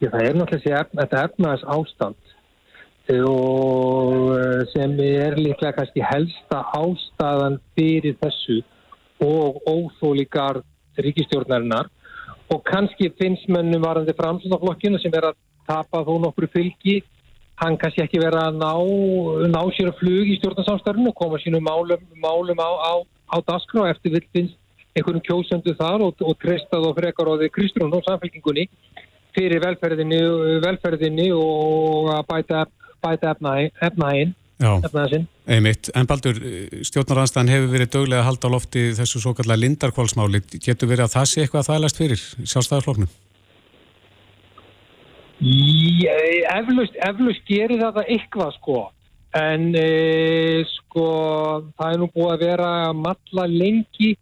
Já, 0.00 0.08
það 0.08 0.26
er 0.26 0.36
náttúrulega 0.38 0.84
þetta 0.96 1.24
efnaðs 1.28 1.64
ástand 1.68 2.28
og 3.10 4.36
eh, 4.38 4.60
sem 4.70 4.92
er 5.02 5.34
líklega 5.34 5.74
kannski 5.74 6.02
helsta 6.04 6.60
ástæðan 6.78 7.56
fyrir 7.74 8.14
þessu 8.20 8.60
og 9.24 9.58
óþólíkar 9.66 10.60
ríkistjórnarinnar 11.00 11.90
og 12.54 12.62
kannski 12.66 13.10
finnst 13.18 13.48
mönnum 13.50 13.82
varandi 13.82 14.14
framsvöndaflokkinu 14.16 15.00
sem 15.02 15.14
er 15.14 15.30
að 15.30 15.38
tapa 15.70 16.04
þó 16.06 16.14
nokkru 16.26 16.50
fylgi. 16.52 17.00
Hann 17.60 17.76
kannski 17.80 18.02
ekki 18.04 18.22
vera 18.22 18.46
að 18.48 18.60
ná, 18.60 18.72
ná 19.52 19.60
sér 19.76 19.90
að 19.90 19.98
flug 20.00 20.30
í 20.32 20.38
stjórnarsamstærnu 20.40 21.10
og 21.10 21.18
koma 21.18 21.40
sínum 21.42 21.66
málum, 21.66 22.02
málum 22.22 22.62
á, 22.62 22.70
á, 22.72 22.92
á 23.04 23.36
dasgra 23.44 23.84
og 23.84 23.92
eftir 23.92 24.16
vil 24.16 24.24
finnst 24.32 24.56
einhvernum 24.96 25.22
kjósendu 25.26 25.74
þar 25.78 26.06
og, 26.06 26.24
og 26.24 26.36
treysta 26.40 26.80
þá 26.80 26.90
frekar 26.96 27.30
á 27.30 27.34
því 27.36 27.50
kristrún 27.54 27.94
og 27.94 28.04
samfélkingunni 28.06 28.66
fyrir 29.36 29.62
velferðinni, 29.62 30.20
velferðinni 30.64 31.30
og 31.36 32.10
að 32.16 32.24
bæta 32.32 32.64
bæta 33.00 33.32
efnaðinn 33.32 34.34
einmitt, 35.48 35.88
en 35.96 36.08
Baldur, 36.10 36.36
stjórnaranstæðan 36.84 37.52
hefur 37.54 37.70
verið 37.72 37.92
döglega 37.94 38.20
að 38.20 38.28
halda 38.28 38.50
á 38.50 38.54
lofti 38.56 38.82
þessu 38.98 39.22
svo 39.22 39.32
kallar 39.38 39.60
lindarkválsmáli, 39.62 40.42
getur 40.58 40.90
verið 40.90 41.06
að 41.06 41.14
það 41.14 41.30
sé 41.30 41.44
eitthvað 41.44 41.70
að 41.72 41.84
læst 41.86 42.00
fyrir 42.02 42.24
sjálfstæðarfloknum? 42.44 43.12
Eflust, 45.40 46.96
eflust 47.00 47.46
gerir 47.48 47.80
þetta 47.80 48.04
eitthvað 48.04 48.50
sko. 48.58 48.80
En 49.38 49.70
e, 49.78 50.64
sko 50.66 51.06
það 51.78 51.92
er 51.92 52.00
nú 52.02 52.08
búið 52.12 52.32
að 52.34 52.44
vera 52.44 52.70
matla 52.92 53.46
lengi 53.48 54.16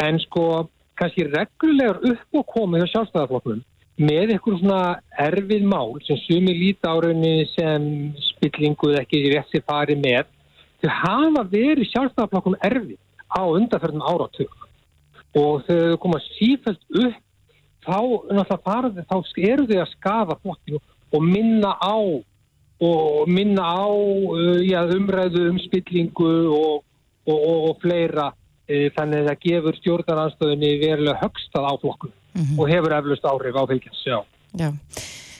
en 0.00 0.20
sko 0.22 0.68
kannski 0.98 1.26
reglulegur 1.26 2.14
upp 2.14 2.38
og 2.38 2.46
komið 2.54 2.86
á 2.86 2.92
sjálfstæðarfloknum 2.92 3.64
með 3.98 4.34
eitthvað 4.34 4.60
svona 4.60 4.80
erfið 5.22 5.66
mál 5.70 5.98
sem 6.06 6.18
sumi 6.22 6.54
líti 6.54 6.86
árauninni 6.86 7.48
sem 7.52 7.84
spillinguð 8.30 9.00
ekki 9.02 9.24
rétt 9.34 9.50
sér 9.50 9.66
farið 9.66 10.00
með 10.02 10.30
þau 10.82 10.90
hafa 11.00 11.44
verið 11.50 11.90
sjálfstæðarflokkum 11.90 12.56
erfið 12.62 12.98
á 13.34 13.42
undanferðin 13.42 14.06
áratug. 14.06 14.54
Og 15.34 15.66
þau 15.66 15.98
koma 15.98 16.22
sífælt 16.30 16.82
upp 16.94 17.23
þá, 17.86 18.56
farið, 18.64 19.02
þá 19.08 19.16
eru 19.50 19.66
þau 19.68 19.80
að 19.82 19.92
skafa 19.92 20.38
flokkinu 20.42 20.80
og 21.14 21.26
minna 21.26 21.74
á 21.78 21.96
og 22.84 23.28
minna 23.30 23.62
á 23.62 23.86
uh, 23.86 24.60
já, 24.64 24.82
umræðu 24.96 25.48
um 25.52 25.58
spillingu 25.62 26.32
og, 26.50 26.82
og, 27.24 27.36
og, 27.38 27.58
og 27.70 27.76
fleira 27.84 28.30
uh, 28.32 28.88
þannig 28.96 29.22
að 29.22 29.28
það 29.30 29.42
gefur 29.46 29.78
stjórnaranstöðinni 29.80 30.72
verulega 30.82 31.20
högstað 31.22 31.68
á 31.70 31.72
flokkinu 31.80 32.12
mm 32.12 32.42
-hmm. 32.42 32.58
og 32.58 32.72
hefur 32.72 32.96
eflust 32.98 33.24
áhrif 33.24 33.54
á 33.54 33.62
fylgjans, 33.70 34.02
já. 34.06 34.18
já. 34.58 34.72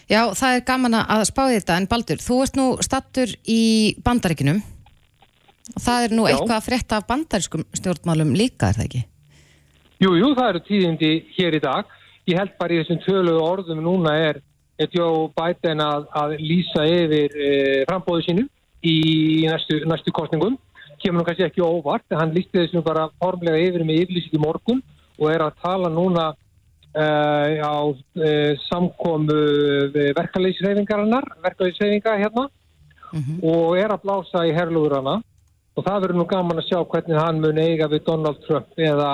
Já, 0.05 0.35
það 0.37 0.55
er 0.55 0.65
gaman 0.69 0.95
að 0.95 1.25
spáði 1.25 1.59
þetta, 1.59 1.77
en 1.77 1.89
Baldur, 1.89 2.21
þú 2.21 2.43
ert 2.45 2.57
nú 2.57 2.67
stattur 2.85 3.31
í 3.49 3.97
bandaríkinum 4.05 4.61
og 5.75 5.81
það 5.81 6.05
er 6.05 6.11
nú 6.13 6.27
já. 6.27 6.35
eitthvað 6.35 6.57
að 6.57 6.67
frétta 6.67 6.97
af 6.97 7.07
bandarískum 7.09 7.65
stjórnmálum 7.73 8.35
líka, 8.37 8.69
er 8.69 8.77
það 8.77 8.85
ekki? 8.85 9.05
Jú, 10.05 10.11
jú, 10.19 10.35
það 10.37 10.49
eru 10.49 10.61
tíðindi 10.69 11.13
hér 11.39 11.57
í 11.57 11.61
dag. 11.65 11.89
Ég 12.31 12.39
held 12.41 12.55
bara 12.59 12.75
í 12.75 12.83
þessum 12.83 13.01
tölu 13.05 13.39
orðum 13.43 13.83
núna 13.85 14.15
er 14.17 14.41
Joe 14.91 15.29
Biden 15.37 15.83
að, 15.85 16.07
að 16.17 16.37
lýsa 16.41 16.87
yfir 16.89 17.35
e, 17.37 17.51
frambóðu 17.89 18.25
sínu 18.27 18.47
í 18.85 18.97
næstu, 19.47 19.83
næstu 19.89 20.13
kostningum. 20.15 20.57
Kemur 21.03 21.21
nú 21.21 21.27
kannski 21.27 21.45
ekki 21.47 21.63
óvart, 21.63 22.07
en 22.11 22.21
hann 22.23 22.33
lýsti 22.35 22.63
þessum 22.63 22.85
bara 22.87 23.11
formlega 23.21 23.61
yfir 23.69 23.85
með 23.85 24.05
yfirlýsing 24.05 24.39
í 24.39 24.43
morgun 24.43 24.81
og 25.19 25.29
er 25.31 25.45
að 25.45 25.61
tala 25.63 25.93
núna 25.93 26.33
Uh, 26.95 27.59
á 27.59 27.91
uh, 27.91 28.53
samkomu 28.71 29.39
verkefæliðsreyfingarinnar 30.15 31.25
verkefæliðsreyfinga 31.43 32.13
hérna 32.21 32.45
mm 32.47 33.21
-hmm. 33.21 33.39
og 33.43 33.79
er 33.79 33.91
að 33.91 34.05
blása 34.05 34.45
í 34.47 34.53
herluðurana 34.55 35.17
og 35.75 35.83
það 35.83 36.01
verður 36.03 36.19
nú 36.21 36.27
gaman 36.31 36.61
að 36.63 36.69
sjá 36.69 36.79
hvernig 36.87 37.19
hann 37.19 37.41
mun 37.43 37.59
eiga 37.59 37.89
við 37.91 38.05
Donald 38.07 38.39
Trump 38.47 38.79
eða 38.79 39.11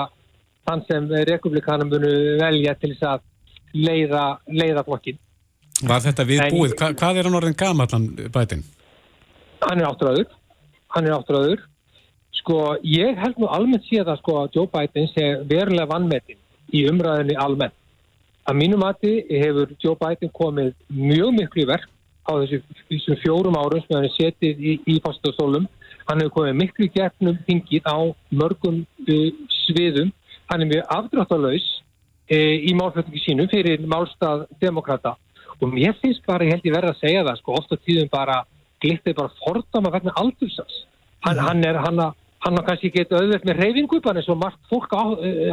hann 0.69 0.83
sem 0.89 1.09
republikanum 1.29 1.89
munu 1.91 2.11
velja 2.41 2.75
til 2.79 2.93
þess 2.93 3.07
að 3.13 3.25
leiða, 3.73 4.25
leiða 4.47 4.85
flokkin 4.87 5.19
Var 5.81 6.03
þetta 6.03 6.27
viðbúið? 6.29 6.75
Hva, 6.77 6.91
hvað 6.93 7.17
er 7.17 7.27
hann 7.27 7.39
orðin 7.39 7.57
gaman 7.57 8.07
bætin? 8.33 8.63
Hann 9.63 9.81
er 9.81 9.89
átturöður 9.89 10.29
hann 10.93 11.07
er 11.07 11.15
átturöður 11.15 11.63
sko 12.41 12.57
ég 12.87 13.19
held 13.21 13.39
nú 13.39 13.49
almennt 13.51 13.85
síðan 13.87 14.13
að 14.15 14.21
sko 14.21 14.37
að 14.41 14.57
Joe 14.57 14.69
Biden 14.71 15.09
sé 15.11 15.27
verulega 15.49 15.89
vannmetinn 15.91 16.39
í 16.71 16.85
umræðinni 16.89 17.37
almennt. 17.39 17.75
Að 18.47 18.57
mínum 18.57 18.81
mati 18.81 19.11
hefur 19.29 19.73
Joe 19.83 19.97
Biden 19.99 20.31
komið 20.33 20.71
mjög 20.89 21.35
miklu 21.37 21.67
verk 21.69 21.89
á 22.25 22.31
þessu, 22.39 22.61
þessum 22.89 23.19
fjórum 23.21 23.57
árum 23.59 23.83
sem 23.83 23.97
hann 23.97 24.07
er 24.07 24.15
setið 24.15 24.63
í, 24.63 24.73
í 24.87 24.97
fastastólum. 25.03 25.67
Hann 26.07 26.23
hefur 26.23 26.35
komið 26.39 26.57
miklu 26.63 26.87
í 26.87 26.93
gefnum 26.95 27.37
þingið 27.47 27.85
á 27.85 27.97
mörgum 28.41 28.81
uh, 28.81 29.29
sviðum. 29.65 30.11
Hann 30.51 30.63
er 30.65 30.69
mjög 30.71 30.95
afdráttalauðs 30.97 31.67
e, 32.29 32.37
í 32.69 32.73
málflutningi 32.77 33.23
sínum 33.25 33.49
fyrir 33.51 33.83
málstað 33.89 34.47
demokrata 34.61 35.15
og 35.61 35.69
mér 35.71 35.95
finnst 36.01 36.25
bara, 36.27 36.45
ég 36.45 36.55
held 36.55 36.65
ég 36.67 36.75
verða 36.75 36.95
að 36.95 37.03
segja 37.03 37.25
það 37.27 37.39
sko, 37.41 37.57
ofta 37.59 37.77
tíðum 37.85 38.09
bara 38.11 38.41
glittið 38.81 39.17
bara 39.19 39.35
fordama 39.43 39.93
vegna 39.93 40.15
aldursans 40.17 40.83
hann, 41.21 41.37
Mhm. 41.37 41.45
hann 41.47 41.65
er, 41.65 41.77
hann 41.85 41.99
að 42.07 42.13
hann 42.41 42.57
á 42.57 42.61
kannski 42.65 42.89
geta 42.91 43.19
auðvelt 43.19 43.45
með 43.45 43.59
reyfingu 43.61 44.01
bara 44.01 44.19
eins 44.19 44.29
og 44.29 44.39
margt 44.41 44.61
fólk 44.69 44.89
á, 44.97 45.03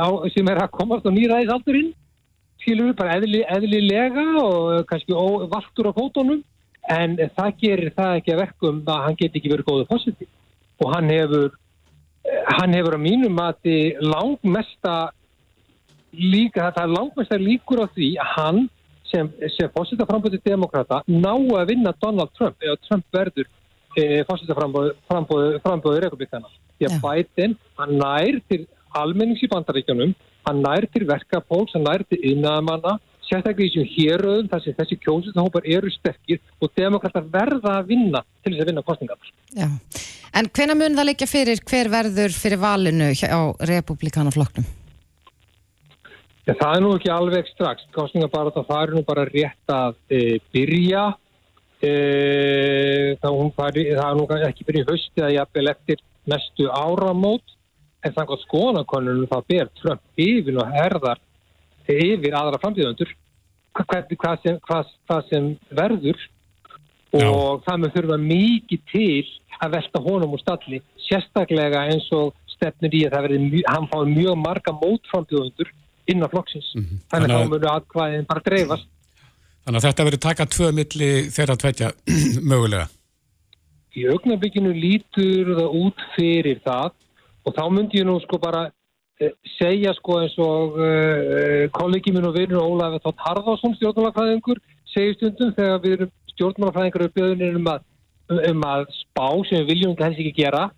á, 0.01 0.09
sem 0.33 0.49
er 0.49 0.63
að 0.63 0.71
komast 0.73 1.05
á 1.05 1.13
nýræðisaldurinn 1.13 1.93
skilur 2.63 2.89
við 2.91 2.97
bara 2.97 3.19
eðli, 3.19 3.43
eðlilega 3.45 4.25
og 4.43 4.87
kannski 4.89 5.13
ó, 5.13 5.45
valtur 5.53 5.91
á 5.93 5.93
fótónum 5.93 6.43
en 6.89 7.17
það 7.37 7.59
gerir 7.61 7.93
það 7.93 8.17
ekki 8.17 8.33
að 8.33 8.41
verkum 8.41 8.83
að 8.87 9.03
hann 9.05 9.19
geti 9.21 9.39
ekki 9.39 9.53
verið 9.53 9.69
góðu 9.69 9.89
fósiti 9.91 10.29
og 10.81 10.95
hann 10.95 11.11
hefur 11.13 11.51
eh, 11.53 11.57
hann 12.59 12.75
hefur 12.77 12.97
að 12.97 13.05
mínum 13.05 13.35
mati 13.37 13.79
langmesta 14.01 15.11
líka, 16.13 16.71
það 16.75 16.83
er 16.85 16.95
langmesta 16.95 17.39
líkur 17.41 17.85
á 17.85 17.87
því 17.95 18.11
að 18.23 18.33
hann 18.37 18.63
sem, 19.09 19.29
sem 19.57 19.71
fósitaframböðu 19.75 20.41
demokrata 20.45 21.03
ná 21.09 21.33
að 21.33 21.69
vinna 21.73 21.95
Donald 22.01 22.33
Trump 22.37 22.57
eða 22.65 22.81
Trump 22.89 23.07
verður 23.15 23.47
e, 23.97 24.25
fósitaframböðu 24.29 26.01
republikana 26.05 26.51
því 26.79 26.89
að. 26.89 26.99
Biden, 27.05 27.57
hann 27.81 27.95
nær 28.01 28.41
til 28.49 28.65
almennings 28.97 29.45
í 29.45 29.51
bandaríkjunum 29.53 30.15
hann 30.49 30.63
nær 30.65 30.87
til 30.93 31.07
verkapóls, 31.09 31.75
hann 31.77 31.87
nær 31.87 32.05
til 32.09 32.21
innaðamanna, 32.33 32.97
sérstaklega 33.29 33.67
í 33.67 33.71
þessum 33.71 33.91
héröðum 33.95 34.51
þar 34.51 34.65
sem 34.65 34.77
þessi 34.79 34.99
kjósutahópar 35.05 35.69
eru 35.69 35.93
sterkir 35.93 36.41
og 36.61 36.73
demokrata 36.79 37.23
verða 37.23 37.79
að 37.79 37.93
vinna 37.93 38.25
til 38.43 38.55
þess 38.55 38.65
að 38.65 38.73
vinna 38.73 38.87
kostningar. 38.87 39.33
Já. 39.57 39.69
En 40.39 40.51
hvena 40.55 40.77
mun 40.77 40.97
það 40.97 41.09
leikja 41.09 41.29
fyrir 41.29 41.63
hver 41.69 41.89
verður 41.93 42.35
fyrir 42.37 42.61
valinu 42.63 43.13
hjá 43.17 43.31
republikanaflokknum? 43.71 44.67
Ja, 46.49 46.55
það 46.57 46.75
er 46.75 46.85
nú 46.85 46.91
ekki 46.97 47.11
alveg 47.13 47.49
strax. 47.53 47.85
Kostningabarata 47.93 48.65
það 48.65 48.83
er 48.85 48.93
nú 48.97 49.05
bara 49.09 49.27
rétt 49.29 49.73
að 49.73 49.99
e, 50.09 50.21
byrja. 50.55 51.05
E, 51.85 51.91
það, 53.21 53.41
fari, 53.57 53.85
það 53.93 54.09
er 54.09 54.17
nú 54.17 54.27
ekki 54.49 54.67
byrja 54.69 54.85
í 54.85 54.89
hausti 54.89 55.25
að 55.25 55.35
jafnvel 55.37 55.73
eftir 55.75 56.05
næstu 56.33 56.69
áramót. 56.73 57.57
En 58.07 58.15
þannig 58.15 58.37
að 58.37 58.45
skoðanakonunum 58.47 59.29
það 59.29 59.47
ber 59.53 59.73
Trump 59.83 60.23
yfir 60.25 60.61
og 60.63 60.73
herðar 60.73 61.21
yfir 61.95 62.35
aðra 62.39 62.59
framtíðöndur 62.63 63.13
hvað, 63.79 64.13
hvað, 64.19 64.43
sem, 64.43 64.59
hvað, 64.69 64.93
hvað 65.09 65.23
sem 65.31 65.49
verður. 65.79 66.19
Og 67.19 67.63
það 67.65 67.79
með 67.85 67.95
þurfa 67.97 68.17
mikið 68.21 68.81
til 68.93 69.29
að 69.65 69.73
velta 69.79 70.01
honum 70.05 70.35
úr 70.37 70.43
stalli 70.43 70.83
sérstaklega 71.09 71.87
eins 71.89 72.05
og 72.13 72.35
stefnir 72.53 72.93
í 72.99 73.05
að 73.07 73.15
það 73.15 73.25
verði, 73.29 73.63
hann 73.71 73.87
fái 73.89 74.03
mjög 74.13 74.37
marga 74.43 74.75
mótframtíðöndur 74.77 75.71
innan 76.13 76.29
flokksins. 76.33 76.69
Þannig 76.75 76.91
að 76.91 77.09
Þannig 77.15 77.33
að- 77.33 77.41
þá 77.41 77.49
munu 77.55 77.71
atkvæðin 77.73 78.27
bara 78.29 78.45
dreifast. 78.45 78.87
Þannig 79.65 79.79
að 79.81 79.87
þetta 79.89 80.05
verður 80.09 80.23
taka 80.27 80.47
tvö 80.47 80.69
milli 80.73 81.11
þeirra 81.33 81.57
tveggja 81.61 81.89
mögulega. 82.53 82.89
í 83.99 84.05
augnablikinu 84.07 84.71
lítur 84.77 85.49
það 85.57 85.73
út 85.81 86.03
fyrir 86.15 86.61
það 86.63 86.93
og 87.49 87.55
þá 87.57 87.63
myndi 87.73 87.99
ég 87.99 88.07
nú 88.07 88.19
sko 88.23 88.39
bara 88.39 88.67
segja 89.59 89.93
sko 89.97 90.21
eins 90.23 90.35
og 90.43 90.79
uh, 90.79 91.65
kollegi 91.75 92.15
minn 92.15 92.29
og 92.29 92.37
vinur 92.39 92.65
Ólafur 92.65 93.03
Tótt 93.05 93.23
Harðarsson 93.27 93.77
stjórnmálafræðingur 93.79 94.61
segir 94.93 95.17
stundum 95.19 95.55
þegar 95.57 95.81
við 95.85 95.97
erum 95.97 96.13
stjórnmálafræðingar 96.35 97.07
upp 97.09 97.17
bjöðunir 97.19 97.59
um 97.59 97.71
að, 97.75 97.87
um 98.53 98.67
að 98.69 98.85
spá 99.01 99.27
sem 99.49 99.65
við 99.65 99.73
viljum 99.73 99.97
helst 99.99 100.23
ekki 100.23 100.37
gera 100.43 100.69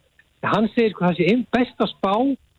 hann 0.49 0.71
segir 0.75 0.95
sko 0.95 1.07
það 1.07 1.19
sé 1.19 1.29
einn 1.33 1.45
besta 1.53 1.89
spá 1.91 2.15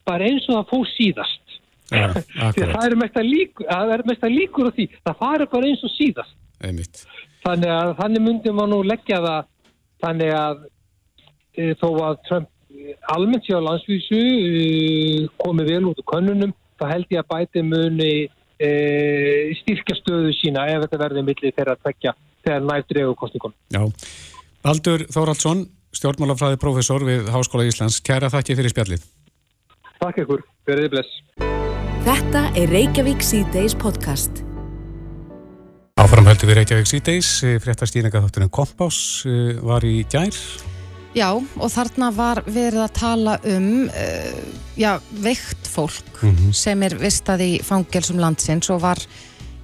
bara 0.05 0.27
eins 0.27 0.45
og 0.49 0.59
það 0.59 0.69
fór 0.71 0.91
síðast. 0.95 1.57
Að 1.91 2.21
akkurat, 2.21 2.69
það 2.71 2.85
er 2.85 2.93
mest 3.01 3.17
að 3.19 3.25
líkur, 3.27 3.65
er 3.67 4.01
að 4.13 4.31
líkur 4.31 4.69
á 4.69 4.71
því. 4.77 4.85
Það 5.03 5.17
fari 5.19 5.47
bara 5.51 5.67
eins 5.67 5.81
og 5.83 5.91
síðast. 5.97 6.37
Einmitt. 6.61 7.01
þannig 7.41 7.71
að 7.73 7.91
þannig 7.97 8.21
myndi 8.21 8.51
maður 8.53 8.69
nú 8.69 8.79
leggja 8.85 9.17
það 9.23 9.47
þannig 10.03 10.33
að 10.37 10.59
e, 11.57 11.63
þó 11.81 11.87
að 12.05 12.19
Trump 12.27 12.49
almennt 13.13 13.45
sér 13.45 13.61
á 13.61 13.67
landsvísu 13.67 14.19
e, 14.19 15.27
komið 15.41 15.71
vel 15.73 15.83
út 15.91 16.01
úr 16.01 16.07
könnunum 16.11 16.53
þá 16.79 16.85
held 16.91 17.13
ég 17.13 17.21
að 17.21 17.29
bæti 17.31 17.63
muni 17.65 18.11
e, 18.61 18.69
styrkja 19.61 19.97
stöðu 19.99 20.33
sína 20.37 20.67
ef 20.71 20.85
þetta 20.85 21.01
verður 21.05 21.27
millið 21.29 21.55
þeirra 21.57 21.77
að 21.77 21.83
tvekja 21.85 22.15
þegar 22.45 22.67
nært 22.67 22.91
dregu 22.91 23.15
kostningun. 23.19 23.55
Já. 23.73 23.81
Baldur 24.61 25.05
Þóraldsson, 25.13 25.65
stjórnmálafræði 25.97 26.61
professor 26.61 27.05
við 27.05 27.29
Háskóla 27.33 27.65
Íslands, 27.69 28.01
kæra 28.05 28.29
þakki 28.33 28.57
fyrir 28.59 28.73
spjallið. 28.73 29.09
Takk 30.01 30.23
ykkur, 30.23 30.45
verðið 30.69 30.95
bless. 30.95 31.19
Þetta 32.05 32.47
er 32.57 32.71
Reykjavík 32.73 33.21
C-Days 33.25 33.77
podcast. 33.77 34.41
Áfram 36.01 36.25
heldur 36.25 36.49
við 36.49 36.61
Reykjavík 36.61 36.89
síðdeis, 36.89 37.27
fréttastýringa 37.61 38.23
þátturinn 38.23 38.49
Kompás 38.53 39.21
eh, 39.29 39.57
var 39.61 39.85
í 39.85 39.99
gær. 40.09 40.33
Já, 41.11 41.27
og 41.35 41.71
þarna 41.73 42.07
var 42.15 42.39
verið 42.47 42.85
að 42.85 42.93
tala 42.95 43.35
um 43.51 43.69
uh, 43.91 44.43
já, 44.79 44.93
veikt 45.19 45.67
fólk 45.67 46.21
sem 46.55 46.83
er 46.87 46.95
vistað 47.01 47.43
í 47.43 47.51
fangelsum 47.67 48.21
landsins 48.21 48.69
og 48.71 48.79
var 48.85 49.01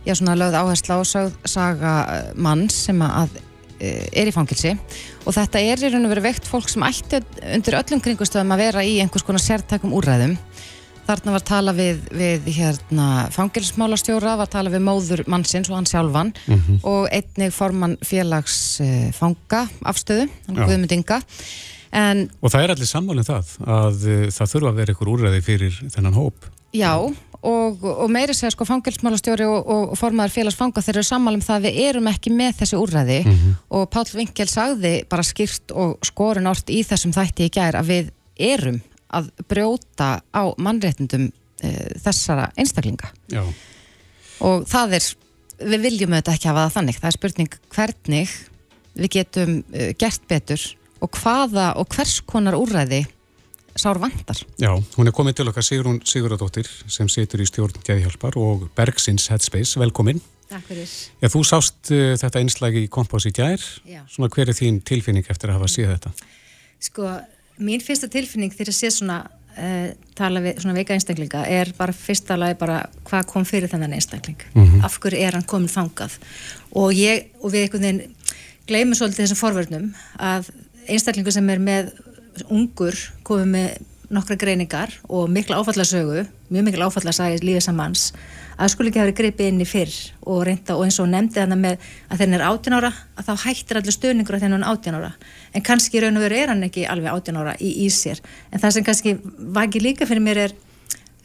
já, 0.03 0.12
svona 0.12 0.36
lögð 0.36 0.57
áhersla 0.60 0.97
sög, 1.07 1.36
saga 1.47 1.93
eh, 2.12 2.31
manns 2.36 2.75
sem 2.88 2.99
að 3.03 3.38
uh, 3.39 4.05
er 4.12 4.27
í 4.27 4.36
fangelsi. 4.36 4.73
Og 5.23 5.36
þetta 5.38 5.63
er 5.63 5.86
í 5.88 5.93
raun 5.93 6.10
og 6.10 6.13
verið 6.17 6.27
veikt 6.27 6.51
fólk 6.51 6.67
sem 6.71 6.83
ætti 6.88 7.23
undir 7.55 7.79
öllum 7.79 8.03
kringustöðum 8.03 8.55
að 8.55 8.63
vera 8.65 8.83
í 8.83 8.97
einhvers 9.03 9.27
konar 9.27 9.43
sértækum 9.43 9.95
úrræðum 9.95 10.36
Þarna 11.07 11.33
var 11.37 11.43
tala 11.47 11.73
við, 11.77 12.01
við 12.11 12.49
hérna, 12.57 13.07
fangilsmálastjóra, 13.31 14.33
var 14.41 14.49
tala 14.51 14.71
við 14.73 14.83
móður 14.83 15.23
mannsins 15.31 15.69
og 15.71 15.77
hann 15.79 15.87
sjálfan 15.87 16.33
og 16.83 17.07
einnig 17.15 17.53
formann 17.55 17.95
félags 18.03 18.57
uh, 18.83 19.07
fanga 19.15 19.65
afstöðu, 19.87 20.27
hann. 20.49 20.59
Guðmund 20.67 20.91
Inga. 20.97 21.21
En 21.95 22.25
Og 22.43 22.51
það 22.51 22.65
er 22.65 22.73
allir 22.75 22.89
sammálinn 22.89 23.23
það 23.27 23.53
að 23.63 24.03
uh, 24.11 24.25
það 24.35 24.51
þurfa 24.53 24.73
að 24.73 24.81
vera 24.81 24.93
ykkur 24.97 25.11
úrræði 25.13 25.39
fyrir 25.45 25.79
þennan 25.95 26.17
hóp. 26.19 26.49
já, 26.75 26.91
og, 27.47 27.83
og 27.87 28.09
meiri 28.11 28.33
segja 28.35 28.51
sko 28.51 28.65
fangilsmálastjóri 28.67 29.45
og, 29.47 29.69
og 29.71 29.95
formaður 29.97 30.33
félags 30.35 30.57
fanga 30.59 30.81
þeir 30.83 30.97
eru 30.99 31.07
sammálum 31.07 31.41
það 31.45 31.55
að 31.55 31.65
við 31.69 31.79
erum 31.87 32.09
ekki 32.11 32.33
með 32.35 32.57
þessi 32.59 32.77
úrræði 32.81 33.19
og 33.77 33.87
Páll 33.93 34.11
Vinkel 34.17 34.49
sagði 34.51 34.93
bara 35.09 35.23
skýrt 35.23 35.71
og 35.71 35.95
skorin 36.05 36.49
orð 36.51 36.67
í 36.75 36.83
þessum 36.83 37.15
þætti 37.15 37.47
í 37.47 37.53
gær 37.55 37.79
að 37.79 37.91
við 37.93 38.11
erum 38.51 38.81
að 39.13 39.31
brjóta 39.47 40.09
á 40.33 40.43
mannréttindum 40.59 41.29
uh, 41.29 41.89
þessara 42.03 42.49
einstaklinga. 42.59 43.11
Já, 43.31 43.43
og 44.45 44.67
það 44.69 44.97
er, 44.99 45.09
við 45.73 45.85
viljum 45.87 46.15
auðvitað 46.15 46.37
ekki 46.37 46.51
hafa 46.51 46.65
það 46.67 46.75
þannig, 46.77 46.99
það 47.01 47.09
er 47.09 47.17
spurning 47.17 47.59
hvernig 47.75 48.33
við 48.97 49.13
getum 49.19 49.53
uh, 49.61 49.91
gert 49.99 50.27
betur 50.29 50.65
og 51.05 51.13
hvaða 51.21 51.71
og 51.77 51.91
hvers 51.93 52.19
konar 52.25 52.57
úrræði 52.57 53.03
sár 53.77 53.99
vandar. 54.01 54.39
já, 54.57 54.71
hún 54.97 55.07
er 55.07 55.13
komið 55.13 55.35
til 55.37 55.49
okkar 55.51 55.65
Sigrún 55.65 55.99
Sigurðardóttir 56.01 56.65
sem 56.89 57.09
situr 57.09 57.43
í 57.43 57.45
stjórn 57.45 57.77
Geðhjálpar 57.85 58.33
og 58.41 58.71
Bergsins 58.73 59.27
Headspace, 59.29 59.77
velkomin. 59.77 60.17
Takk 60.49 60.65
fyrir. 60.65 60.89
Já, 61.21 61.27
þú 61.29 61.43
sást 61.45 61.91
uh, 61.93 62.15
þetta 62.17 62.41
einslagi 62.41 62.85
í 62.87 62.89
Kompás 62.89 63.27
í 63.29 63.33
gær, 63.35 63.61
Já. 63.85 64.01
svona 64.09 64.31
hver 64.33 64.49
er 64.49 64.57
þín 64.57 64.79
tilfinning 64.81 65.27
eftir 65.29 65.51
að 65.51 65.59
hafa 65.59 65.69
séð 65.69 65.91
þetta? 65.93 66.13
Sko, 66.87 67.11
mín 67.57 67.83
fyrsta 67.83 68.09
tilfinning 68.11 68.53
þegar 68.53 68.71
ég 68.73 68.77
sé 68.77 68.91
svona 68.93 69.17
uh, 69.57 69.89
tala 70.17 70.41
við 70.43 70.61
svona 70.61 70.77
veika 70.77 70.95
einstaklinga 70.95 71.43
er 71.49 71.71
bara 71.77 71.95
fyrsta 71.95 72.37
lagi 72.39 72.57
bara 72.59 72.83
hvað 73.07 73.27
kom 73.31 73.47
fyrir 73.47 73.71
þennan 73.71 73.95
einstakling. 73.97 74.39
Af 74.85 74.99
hverju 75.01 75.21
er 75.21 75.37
hann 75.37 75.47
komin 75.47 75.71
fangað 75.71 76.17
og 76.71 76.93
ég, 76.93 77.31
og 77.41 77.53
við 77.53 77.67
einhvern 77.67 77.87
veginn 77.87 78.15
gleymum 78.67 78.97
svolítið 78.99 79.25
þessum 79.25 79.41
forvörnum 79.41 79.91
að 80.19 80.51
einstaklingu 80.87 81.31
sem 81.33 81.49
er 81.49 81.61
með 81.63 81.93
ungur 82.53 82.97
komið 83.27 83.53
með 83.53 83.77
nokkra 84.13 84.37
greiningar 84.39 84.93
og 85.11 85.27
mikla 85.31 85.59
áfallasögu 85.59 86.25
mjög 86.53 86.67
mikla 86.67 86.88
áfallasæði 86.88 87.41
lífið 87.43 87.65
samanns 87.65 88.12
að 88.57 88.71
skuli 88.73 88.89
ekki 88.89 89.01
hafa 89.01 89.10
verið 89.10 89.17
gripið 89.19 89.49
inn 89.51 89.62
í 89.62 89.67
fyrr 89.67 89.95
og 90.25 90.43
reynda 90.47 90.77
og 90.77 90.86
eins 90.86 90.97
og 91.03 91.10
nefndi 91.12 91.41
þannig 91.41 91.60
með 91.62 91.89
að 92.10 92.23
hann 92.23 92.38
er 92.38 92.45
18 92.47 92.77
ára 92.77 92.91
að 93.19 93.27
þá 93.27 93.43
hættir 93.43 93.79
allir 93.81 93.95
stöðningur 93.95 94.38
að 94.38 94.45
hann 94.47 94.57
er 94.57 94.65
18 94.71 94.97
ára. 94.97 95.12
En 95.53 95.65
kannski 95.67 95.99
í 95.99 96.03
raun 96.03 96.17
og 96.17 96.25
veru 96.25 96.39
er 96.39 96.53
hann 96.53 96.65
ekki 96.65 96.88
alveg 96.89 97.12
18 97.13 97.41
ára 97.41 97.53
í, 97.60 97.73
í 97.86 97.89
sér. 97.93 98.23
En 98.51 98.63
það 98.63 98.77
sem 98.77 98.88
kannski 98.88 99.15
vaki 99.57 99.83
líka 99.83 100.07
fyrir 100.10 100.25
mér 100.25 100.41
er 100.47 100.55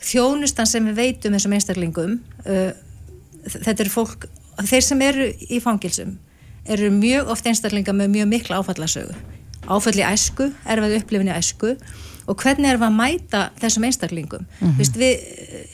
þjónustan 0.02 0.68
sem 0.68 0.90
við 0.90 0.98
veitum 0.98 1.38
þessum 1.38 1.56
einstaklingum 1.56 2.18
uh, 2.44 2.72
þetta 3.46 3.78
eru 3.86 3.94
fólk 3.94 4.28
þeir 4.68 4.84
sem 4.84 5.06
eru 5.06 5.30
í 5.48 5.60
fangilsum 5.62 6.18
eru 6.70 6.92
mjög 6.94 7.30
oft 7.32 7.46
einstaklinga 7.48 7.94
með 7.96 8.12
mjög 8.16 8.28
mikla 8.30 8.60
áfallasögu. 8.60 9.16
Áfall 9.70 9.98
í 9.98 10.04
æsku, 10.06 10.50
erfið 10.66 10.98
upplifin 11.00 11.30
í 11.30 11.34
æsku 11.34 11.76
og 12.26 12.42
hvernig 12.42 12.70
erum 12.70 12.82
við 12.82 12.88
að 12.88 12.98
mæta 12.98 13.42
þessum 13.60 13.86
einstaklingum? 13.88 14.46
Mm 14.60 14.72
-hmm. 14.72 14.98
við, 14.98 15.14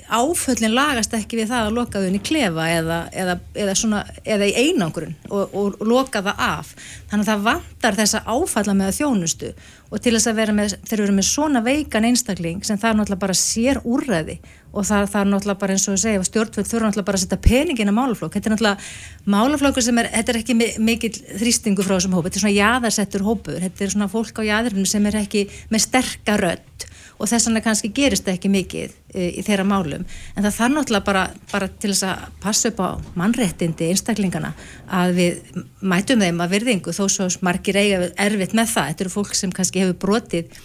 áföllin 0.09 0.75
lagast 0.75 1.15
ekki 1.15 1.37
við 1.37 1.51
það 1.53 1.67
að 1.67 1.75
loka 1.77 2.01
þau 2.01 2.07
inn 2.09 2.19
í 2.19 2.23
klefa 2.25 2.69
eða, 2.73 2.99
eða, 3.13 3.39
eða, 3.55 3.75
svona, 3.75 4.05
eða 4.25 4.49
í 4.49 4.55
einangrun 4.57 5.15
og, 5.29 5.55
og, 5.55 5.77
og 5.81 5.87
loka 5.87 6.23
það 6.23 6.45
af. 6.47 6.75
Þannig 7.11 7.25
að 7.25 7.33
það 7.33 7.45
vantar 7.49 7.99
þessa 7.99 8.23
áfalla 8.25 8.75
með 8.75 8.95
þjónustu. 8.99 9.53
Og 9.91 10.01
til 10.05 10.15
þess 10.17 10.31
að 10.31 10.41
vera 10.41 10.53
með, 10.53 10.77
þeir 10.89 11.03
eru 11.03 11.17
með 11.17 11.29
svona 11.29 11.65
veikan 11.65 12.09
einstakling 12.09 12.65
sem 12.65 12.79
það 12.81 12.91
er 12.91 12.99
náttúrulega 12.99 13.27
bara 13.27 13.39
sér 13.39 13.81
úrræði 13.85 14.39
og 14.73 14.85
það, 14.85 15.07
það 15.13 15.21
er 15.21 15.31
náttúrulega 15.33 15.61
bara 15.63 15.75
eins 15.75 15.87
og 15.89 15.97
að 15.97 16.03
segja 16.03 16.25
stjórnvöld 16.29 16.69
þurfa 16.69 16.89
náttúrulega 16.89 17.09
bara 17.09 17.19
að 17.19 17.25
setja 17.25 17.41
peningin 17.45 17.93
að 17.93 17.97
málaflokk. 17.99 18.35
Þetta 18.37 18.51
er 18.51 18.55
náttúrulega 18.55 19.33
málaflokkur 19.35 19.87
sem 19.87 20.01
er 20.03 20.11
þetta 20.13 20.35
er 20.35 20.41
ekki 20.43 20.59
mikil 20.85 21.13
þrýstingu 21.41 21.87
frá 21.87 21.97
þessum 21.97 22.17
hópu 22.19 22.29
þetta 22.29 22.41
er 22.41 22.45
svona 22.45 22.59
jaðarsettur 22.59 23.27
hópur, 23.27 23.59
þetta 23.65 23.85
er 23.87 23.95
svona 23.95 24.13
fólk 24.13 24.41
á 24.41 24.49
jaðarinn 24.53 24.89
sem 24.89 25.09
er 25.09 25.21
ekki 25.23 25.49
með 25.73 25.85
sterka 25.89 26.39
rödd. 26.41 26.89
Og 27.19 27.27
þess 27.27 27.49
vegna 27.49 27.63
kannski 27.65 27.89
gerist 27.91 28.23
það 28.29 28.37
ekki 28.37 28.51
mikið 28.53 28.93
e, 29.11 29.25
í 29.41 29.43
þeirra 29.43 29.65
málum. 29.67 30.05
En 30.37 30.45
það 30.45 30.55
þarf 30.55 30.75
náttúrulega 30.77 31.07
bara, 31.09 31.25
bara 31.51 31.69
til 31.83 31.91
þess 31.91 32.07
að 32.07 32.29
passa 32.45 32.71
upp 32.71 32.79
á 32.79 32.89
mannréttindi 33.19 33.89
einstaklingana 33.91 34.53
að 34.87 35.17
við 35.17 35.65
mætum 35.83 36.23
þeim 36.23 36.39
að 36.45 36.55
virðingu 36.55 36.95
þó 36.95 37.05
svo 37.11 37.27
margir 37.43 37.81
eiga 37.81 38.05
erfitt 38.15 38.55
með 38.55 38.71
það, 38.77 38.93
þetta 38.93 39.07
eru 39.07 39.15
fólk 39.17 39.35
sem 39.35 39.55
kannski 39.55 39.83
hefur 39.83 39.99
brotið 40.07 40.63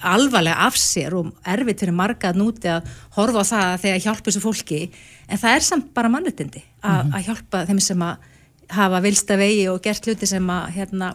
alvarlega 0.00 0.66
af 0.66 0.76
sér 0.80 1.16
og 1.18 1.32
erfitt 1.46 1.84
fyrir 1.84 1.96
marga 1.96 2.30
að 2.30 2.40
núti 2.40 2.70
að 2.70 2.90
horfa 3.16 3.44
á 3.44 3.50
það 3.50 3.72
þegar 3.84 4.04
hjálpa 4.06 4.28
þessu 4.28 4.44
fólki. 4.44 4.82
En 5.28 5.40
það 5.40 5.56
er 5.56 5.66
samt 5.66 5.90
bara 5.96 6.12
mannréttindi 6.12 6.62
að, 6.82 7.00
mhm. 7.06 7.24
hjálpa 7.28 7.64
þeim 7.68 7.82
sem 7.84 8.06
að 8.06 8.28
hafa 8.70 9.02
vilsta 9.02 9.36
vegi 9.40 9.66
og 9.70 9.82
gert 9.82 10.06
hluti 10.06 10.28
sem 10.30 10.54
að 10.54 10.70
hérna 10.76 11.14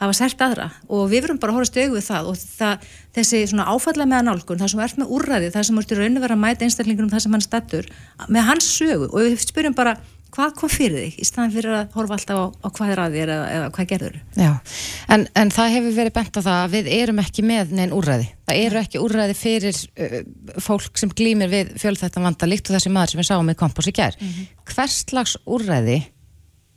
hafa 0.00 0.16
sært 0.16 0.42
aðra. 0.44 0.68
Og 0.92 1.06
við 1.10 1.24
verum 1.24 1.38
bara 1.40 1.54
að 1.54 1.60
hóra 1.60 1.68
stögu 1.70 1.96
við 1.96 2.04
það 2.08 2.30
og 2.30 2.40
það, 2.40 2.88
þessi 3.16 3.42
svona 3.50 3.68
áfallega 3.72 4.10
með 4.10 4.18
að 4.18 4.26
nálgun, 4.28 4.60
það 4.60 4.72
sem 4.72 4.82
er 4.84 4.94
með 5.00 5.14
úrræði, 5.16 5.52
það 5.54 5.66
sem 5.68 5.80
er 5.80 6.00
raun 6.00 6.18
og 6.18 6.26
vera 6.26 6.36
að 6.36 6.42
mæta 6.42 6.66
einstaklingunum 6.66 7.12
það 7.12 7.24
sem 7.24 7.36
hann 7.36 7.46
stattur, 7.46 7.88
með 8.28 8.48
hans 8.50 8.68
sögu. 8.76 9.08
Og 9.08 9.24
við 9.24 9.38
spyrjum 9.46 9.76
bara 9.76 9.96
hvað 10.36 10.54
kom 10.60 10.72
fyrir 10.72 11.02
þig 11.02 11.18
í 11.18 11.26
staðan 11.26 11.54
fyrir 11.56 11.76
að 11.78 11.96
horfa 11.96 12.18
alltaf 12.18 12.38
á, 12.38 12.46
á 12.62 12.68
hvað 12.76 12.92
er 12.92 13.02
að 13.02 13.18
þér 13.18 13.34
eða, 13.34 13.50
eða 13.56 13.68
hvað 13.76 13.90
gerður 13.92 14.16
Já, 14.36 14.52
en, 15.16 15.26
en 15.42 15.52
það 15.56 15.74
hefur 15.76 15.96
verið 15.98 16.16
bent 16.20 16.38
á 16.38 16.40
það 16.40 16.62
að 16.62 16.74
við 16.76 16.90
erum 17.00 17.22
ekki 17.24 17.46
með 17.46 17.76
neinn 17.80 17.94
úrræði. 17.96 18.28
Það 18.46 18.62
eru 18.62 18.80
ekki 18.82 19.02
úrræði 19.02 19.36
fyrir 19.38 19.82
uh, 19.82 20.18
fólk 20.62 21.00
sem 21.00 21.12
glýmir 21.16 21.52
við 21.52 21.76
fjölþættan 21.82 22.28
vanda 22.28 22.50
líkt 22.50 22.70
og 22.70 22.76
þessi 22.76 22.92
maður 22.94 23.14
sem 23.14 23.22
við 23.22 23.30
sáum 23.30 23.48
með 23.48 23.60
kompós 23.64 23.90
í 23.90 23.96
ger 23.96 24.18
mm 24.20 24.26
-hmm. 24.28 24.50
hvers 24.74 24.98
slags 25.06 25.38
úrræði 25.44 26.02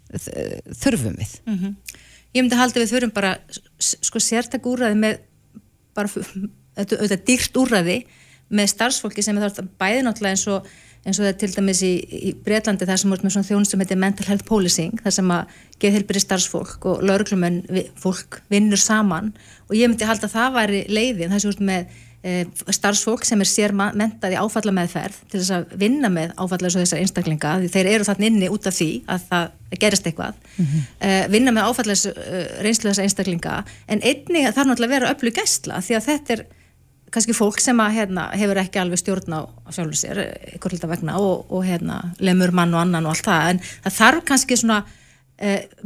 þurfum 0.10 1.20
við? 1.20 1.36
Mm 1.46 1.60
-hmm 1.60 2.06
ég 2.36 2.44
myndi 2.44 2.58
halda 2.60 2.82
við 2.82 2.94
þurfum 2.94 3.14
bara 3.16 3.34
sko 3.80 4.22
sértak 4.22 4.68
úrræði 4.70 4.98
með 5.00 5.22
bara 5.98 6.12
auðvitað 6.80 7.24
dýrt 7.28 7.60
úrræði 7.60 7.98
með 8.50 8.72
starfsfólki 8.74 9.24
sem 9.26 9.38
er 9.38 9.50
þarf 9.50 9.72
bæði 9.82 10.06
náttúrulega 10.06 10.38
eins 10.38 10.46
og, 10.50 10.70
eins 11.10 11.20
og 11.22 11.28
það 11.28 11.40
til 11.42 11.52
dæmis 11.56 11.84
í, 11.86 11.94
í 12.30 12.34
Breitlandi 12.46 12.88
þar 12.90 13.02
sem 13.02 13.14
voruð 13.14 13.28
með 13.28 13.36
svona 13.36 13.50
þjónust 13.50 13.76
sem 13.76 13.84
heitir 13.84 14.02
mental 14.02 14.28
health 14.30 14.46
policing 14.48 15.00
þar 15.04 15.16
sem 15.16 15.34
að 15.36 15.56
geð 15.82 15.98
helbiri 15.98 16.24
starfsfólk 16.24 16.86
og 16.92 17.02
lauruglumenn 17.06 17.64
fólk 18.00 18.42
vinnur 18.52 18.82
saman. 18.82 19.34
Og 19.70 19.78
ég 19.80 19.90
myndi 19.90 20.08
halda 20.08 20.30
að 20.30 20.38
það 20.38 20.56
væri 20.60 20.86
leiðin 20.92 21.36
þess 21.36 21.50
að 21.50 21.66
með 21.72 21.98
Eh, 22.20 22.44
starfsfólk 22.68 23.24
sem 23.24 23.40
er 23.40 23.48
sér 23.48 23.72
mentað 23.72 24.34
í 24.34 24.36
áfalla 24.36 24.74
meðferð 24.76 25.22
til 25.32 25.40
þess 25.40 25.54
að 25.56 25.70
vinna 25.80 26.10
með 26.12 26.34
áfalla 26.36 26.68
eins 26.68 26.76
og 26.76 26.82
þessar 26.84 27.00
einstaklinga 27.00 27.54
því 27.62 27.70
þeir 27.72 27.88
eru 27.94 28.08
þannig 28.10 28.28
inni 28.28 28.50
út 28.52 28.68
af 28.68 28.76
því 28.76 28.88
að 29.08 29.22
það 29.30 29.78
gerist 29.80 30.10
eitthvað. 30.10 30.42
Mm 30.58 30.66
-hmm. 30.66 31.30
vinna 31.32 31.54
með 31.56 31.70
áfalla 31.70 31.96
eh, 31.96 32.50
reynslu 32.66 32.90
þessar 32.90 33.08
einstaklinga. 33.08 33.54
En 33.88 34.04
einni 34.04 34.44
þarf 34.52 34.68
náttúrulega 34.68 34.90
að 34.90 34.96
vera 34.98 35.14
öllu 35.14 35.32
gæstla 35.32 35.80
því 35.80 35.96
að 35.96 36.08
þetta 36.10 36.34
er 36.36 36.44
kannski 37.14 37.36
fólk 37.38 37.62
sem 37.64 37.80
að, 37.82 37.96
hérna, 37.98 38.30
hefur 38.38 38.60
ekki 38.62 38.82
alveg 38.82 39.02
stjórn 39.02 39.36
á 39.36 39.42
sjálfur 39.74 39.98
sér, 39.98 40.24
ykkur 40.56 40.76
hluta 40.76 40.90
vegna 40.92 41.18
og, 41.22 41.48
og 41.50 41.66
hérna, 41.66 42.02
lemur 42.22 42.54
mann 42.56 42.74
og 42.76 42.84
annan 42.84 43.08
og 43.08 43.16
allt 43.16 43.28
það. 43.28 43.54
En 43.54 43.62
það 43.86 43.98
þarf 44.00 44.26
kannski 44.30 44.60
svona 44.60 44.84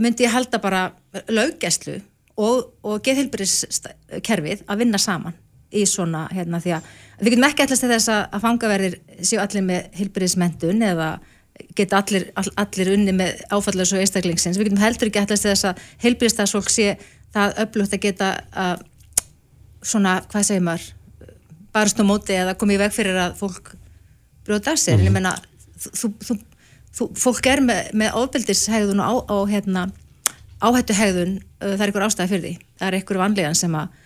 myndi 0.01 0.25
ég 0.25 0.33
halda 0.33 0.59
bara 0.61 0.83
löggæslu 1.29 1.99
og, 2.41 2.73
og 2.81 3.01
geðhilbyrðiskerfið 3.05 4.63
að 4.65 4.81
vinna 4.81 5.01
saman 5.01 5.35
í 5.73 5.85
svona, 5.89 6.25
hérna, 6.33 6.59
því 6.61 6.75
að 6.77 6.89
við 7.19 7.33
getum 7.33 7.45
ekki 7.47 7.65
allast 7.65 7.85
til 7.85 7.91
þess 7.91 8.11
að 8.13 8.41
fangaverðir 8.43 8.97
séu 9.25 9.41
allir 9.41 9.65
með 9.65 9.99
hilbriðismentun 9.99 10.81
eða 10.85 11.09
geta 11.77 12.01
allir, 12.01 12.27
all, 12.37 12.49
allir 12.61 12.91
unni 12.93 13.13
með 13.15 13.43
áfallega 13.53 13.89
svo 13.89 14.01
einstaklingsins, 14.01 14.57
við 14.57 14.69
getum 14.69 14.81
heldur 14.81 15.09
ekki 15.09 15.21
allast 15.21 15.45
til 15.45 15.53
þess 15.53 15.69
að 15.69 15.85
hilbriðstafsfólk 16.05 16.73
sé 16.73 16.89
það 17.33 17.57
öflugt 17.65 17.97
að 17.97 18.03
geta 18.07 18.33
að 18.65 18.83
svona, 19.83 20.19
hvað 20.29 20.49
segir 20.49 20.65
maður 20.65 20.91
barst 21.73 21.99
á 21.99 22.03
móti 22.05 22.35
eða 22.37 22.55
komið 22.59 22.77
í 22.77 22.81
veg 22.83 22.95
fyrir 22.95 23.19
að 23.19 23.37
fólk 23.39 23.73
brjóta 24.45 24.75
sér, 24.77 24.99
mm. 24.99 25.05
ég 25.07 25.11
mhm. 25.11 25.17
menna 25.19 25.35
þú, 25.83 26.11
þú, 26.23 26.37
þú, 26.97 27.09
fólk 27.19 27.49
er 27.51 27.63
með, 27.65 27.91
með 27.99 28.17
ofbeldishegðun 28.21 29.03
og 29.03 29.07
á, 29.07 29.13
á 29.33 29.37
hérna, 29.51 29.85
áhættu 30.63 30.95
hegðun, 30.95 31.37
það 31.59 31.79
er 31.79 31.87
einhver 31.87 32.07
ástæði 32.07 32.31
fyrir 32.33 32.45
því, 32.45 32.53
það 32.79 32.89
er 32.89 32.99
einhver 32.99 33.21
vanlegan 33.23 33.57
sem 33.59 33.79
að 33.79 33.97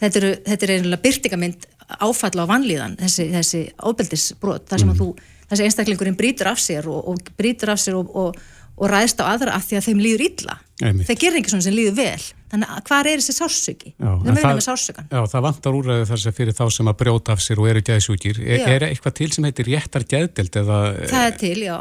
þetta, 0.00 0.22
eru, 0.22 0.32
þetta 0.46 0.66
er 0.66 0.72
einhverja 0.76 1.02
byrtingamind 1.04 1.68
áfalla 1.98 2.46
á 2.46 2.50
vanlíðan, 2.50 2.96
þessi, 3.00 3.28
þessi 3.34 3.60
ábeldisbrot, 3.82 4.66
þar 4.70 4.82
sem 4.82 4.92
mm. 4.92 4.98
þú, 5.00 5.36
þessi 5.50 5.66
einstaklingurinn 5.66 6.18
brítur 6.18 6.50
af 6.50 6.62
sér 6.62 6.88
og, 6.90 7.12
og 7.12 7.30
brítur 7.38 7.74
af 7.74 7.82
sér 7.82 7.98
og, 7.98 8.10
og, 8.14 8.40
og 8.78 8.90
ræðist 8.90 9.22
á 9.22 9.30
aðra 9.32 9.56
af 9.58 9.66
því 9.66 9.80
að 9.80 9.88
þeim 9.88 10.02
líður 10.04 10.26
illa. 10.28 10.58
Einmitt. 10.80 11.06
Þeir 11.08 11.18
gerir 11.20 11.38
ekki 11.40 11.52
svona 11.52 11.66
sem 11.66 11.76
líður 11.76 11.96
vel. 11.98 12.26
Þannig 12.50 12.72
að 12.74 12.82
hvað 12.88 13.10
er 13.10 13.22
þessi 13.22 13.34
sársöki? 13.36 13.92
Við 14.00 14.30
mögum 14.30 14.56
með 14.56 14.64
sársökan. 14.66 15.08
Já, 15.12 15.20
það 15.32 15.44
vantar 15.46 15.78
úræði 15.78 16.08
þar 16.10 16.22
sem 16.24 16.36
fyrir 16.36 16.56
þá 16.56 16.64
sem 16.76 16.90
að 16.90 16.98
brjóta 17.02 17.36
af 17.36 17.44
sér 17.44 17.62
og 17.62 17.70
eru 17.70 17.82
geðsúkir. 17.86 18.40
Er, 18.42 18.64
er 18.74 18.86
eitthvað 18.88 19.16
til 19.20 19.30
sem 19.36 19.46
heitir 19.48 19.70
réttar 19.70 20.06
geðdelt? 20.10 20.60
Eða, 20.62 20.80
það 21.12 21.26
er 21.28 21.36
til, 21.44 21.54
já. 21.66 21.76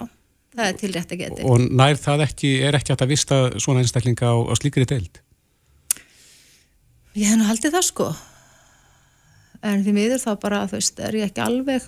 Það 0.56 0.66
er 0.68 0.80
til 0.84 0.91
réttar 0.95 1.22
geðdelt. 1.24 1.47
Og 1.50 1.66
nær 1.82 2.02
það 2.04 2.26
ekki, 2.28 2.54
er 2.70 2.80
ekki 2.80 2.95
að 2.95 3.12
vista 3.14 3.41
svona 3.58 3.86
einstaklinga 3.86 4.30
á, 4.30 4.36
á 4.36 4.54
slíkri 4.60 4.88
deild? 4.89 5.22
Ég 7.18 7.32
hef 7.32 7.39
nú 7.39 7.47
haldið 7.50 7.80
það 7.80 7.88
sko 7.89 8.12
en 9.66 9.82
því 9.84 9.95
miður 9.95 10.22
þá 10.22 10.30
bara, 10.41 10.60
þú 10.70 10.78
veist, 10.78 11.01
er 11.03 11.18
ég 11.20 11.32
ekki 11.32 11.43
alveg 11.43 11.88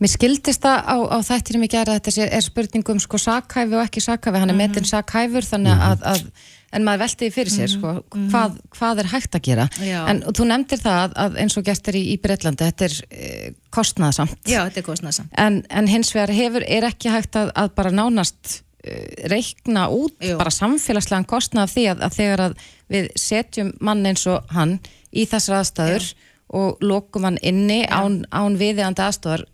Mér 0.00 0.12
skildist 0.14 0.62
það 0.64 0.86
á, 0.88 0.96
á 1.12 1.18
þættinum 1.26 1.66
ég 1.66 1.74
gera 1.74 1.98
þetta 1.98 2.24
er 2.24 2.44
spurningum 2.44 3.02
sko 3.02 3.20
sakhæfi 3.20 3.76
og 3.76 3.82
ekki 3.84 4.00
sakhæfi, 4.04 4.40
hann 4.40 4.48
er 4.48 4.56
mm 4.56 4.60
-hmm. 4.60 4.72
metin 4.72 4.88
sakhæfur 4.88 5.44
þannig 5.44 5.74
að, 5.76 5.98
mhm. 5.98 6.08
að, 6.12 6.48
en 6.72 6.86
maður 6.86 7.02
veltiði 7.02 7.34
fyrir 7.34 7.52
sér 7.52 7.68
sko, 7.68 7.92
mm 7.92 8.00
-hmm. 8.00 8.30
hvað, 8.30 8.56
hvað 8.78 9.02
er 9.02 9.10
hægt 9.12 9.34
að 9.34 9.44
gera 9.48 9.68
Já. 9.76 10.06
en 10.08 10.22
þú 10.22 10.46
nefndir 10.48 10.80
það 10.80 11.12
að 11.16 11.36
eins 11.36 11.56
og 11.56 11.64
gestur 11.64 11.94
í, 11.94 12.02
í 12.14 12.16
Breitlandi, 12.16 12.64
þetta 12.64 12.84
er 12.84 12.94
eh, 13.10 13.52
kostnaðsamt. 13.70 14.40
Já, 14.46 14.64
þetta 14.64 14.80
er 14.80 14.88
kostnaðsamt 14.88 15.30
en, 15.36 15.62
en 15.68 15.86
hins 15.86 16.14
vegar 16.14 16.32
hefur, 16.32 16.64
er 16.66 16.84
ekki 16.84 17.08
hægt 17.10 17.36
að, 17.36 17.52
að 17.54 17.68
bara 17.74 17.90
nánast 17.90 18.62
uh, 18.86 19.28
reikna 19.28 19.88
út 19.88 20.16
Jú. 20.20 20.38
bara 20.38 20.50
samfélagslegan 20.50 21.28
kostnað 21.28 21.62
af 21.62 21.74
því 21.74 21.84
að 21.90 22.16
þegar 22.16 22.40
að 22.40 22.56
við 22.88 23.12
setjum 23.16 23.72
mann 23.80 24.06
eins 24.06 24.26
og 24.26 24.40
hann 24.48 24.80
í 25.12 25.26
þessar 25.26 25.60
aðstæður 25.60 26.08
Já 26.08 26.29
og 26.56 26.82
lokum 26.82 27.26
hann 27.28 27.38
inni 27.42 27.82
ja. 27.84 28.02
án, 28.02 28.22
án 28.30 28.58
viðeigandi 28.58 29.04
aðstofar 29.04 29.44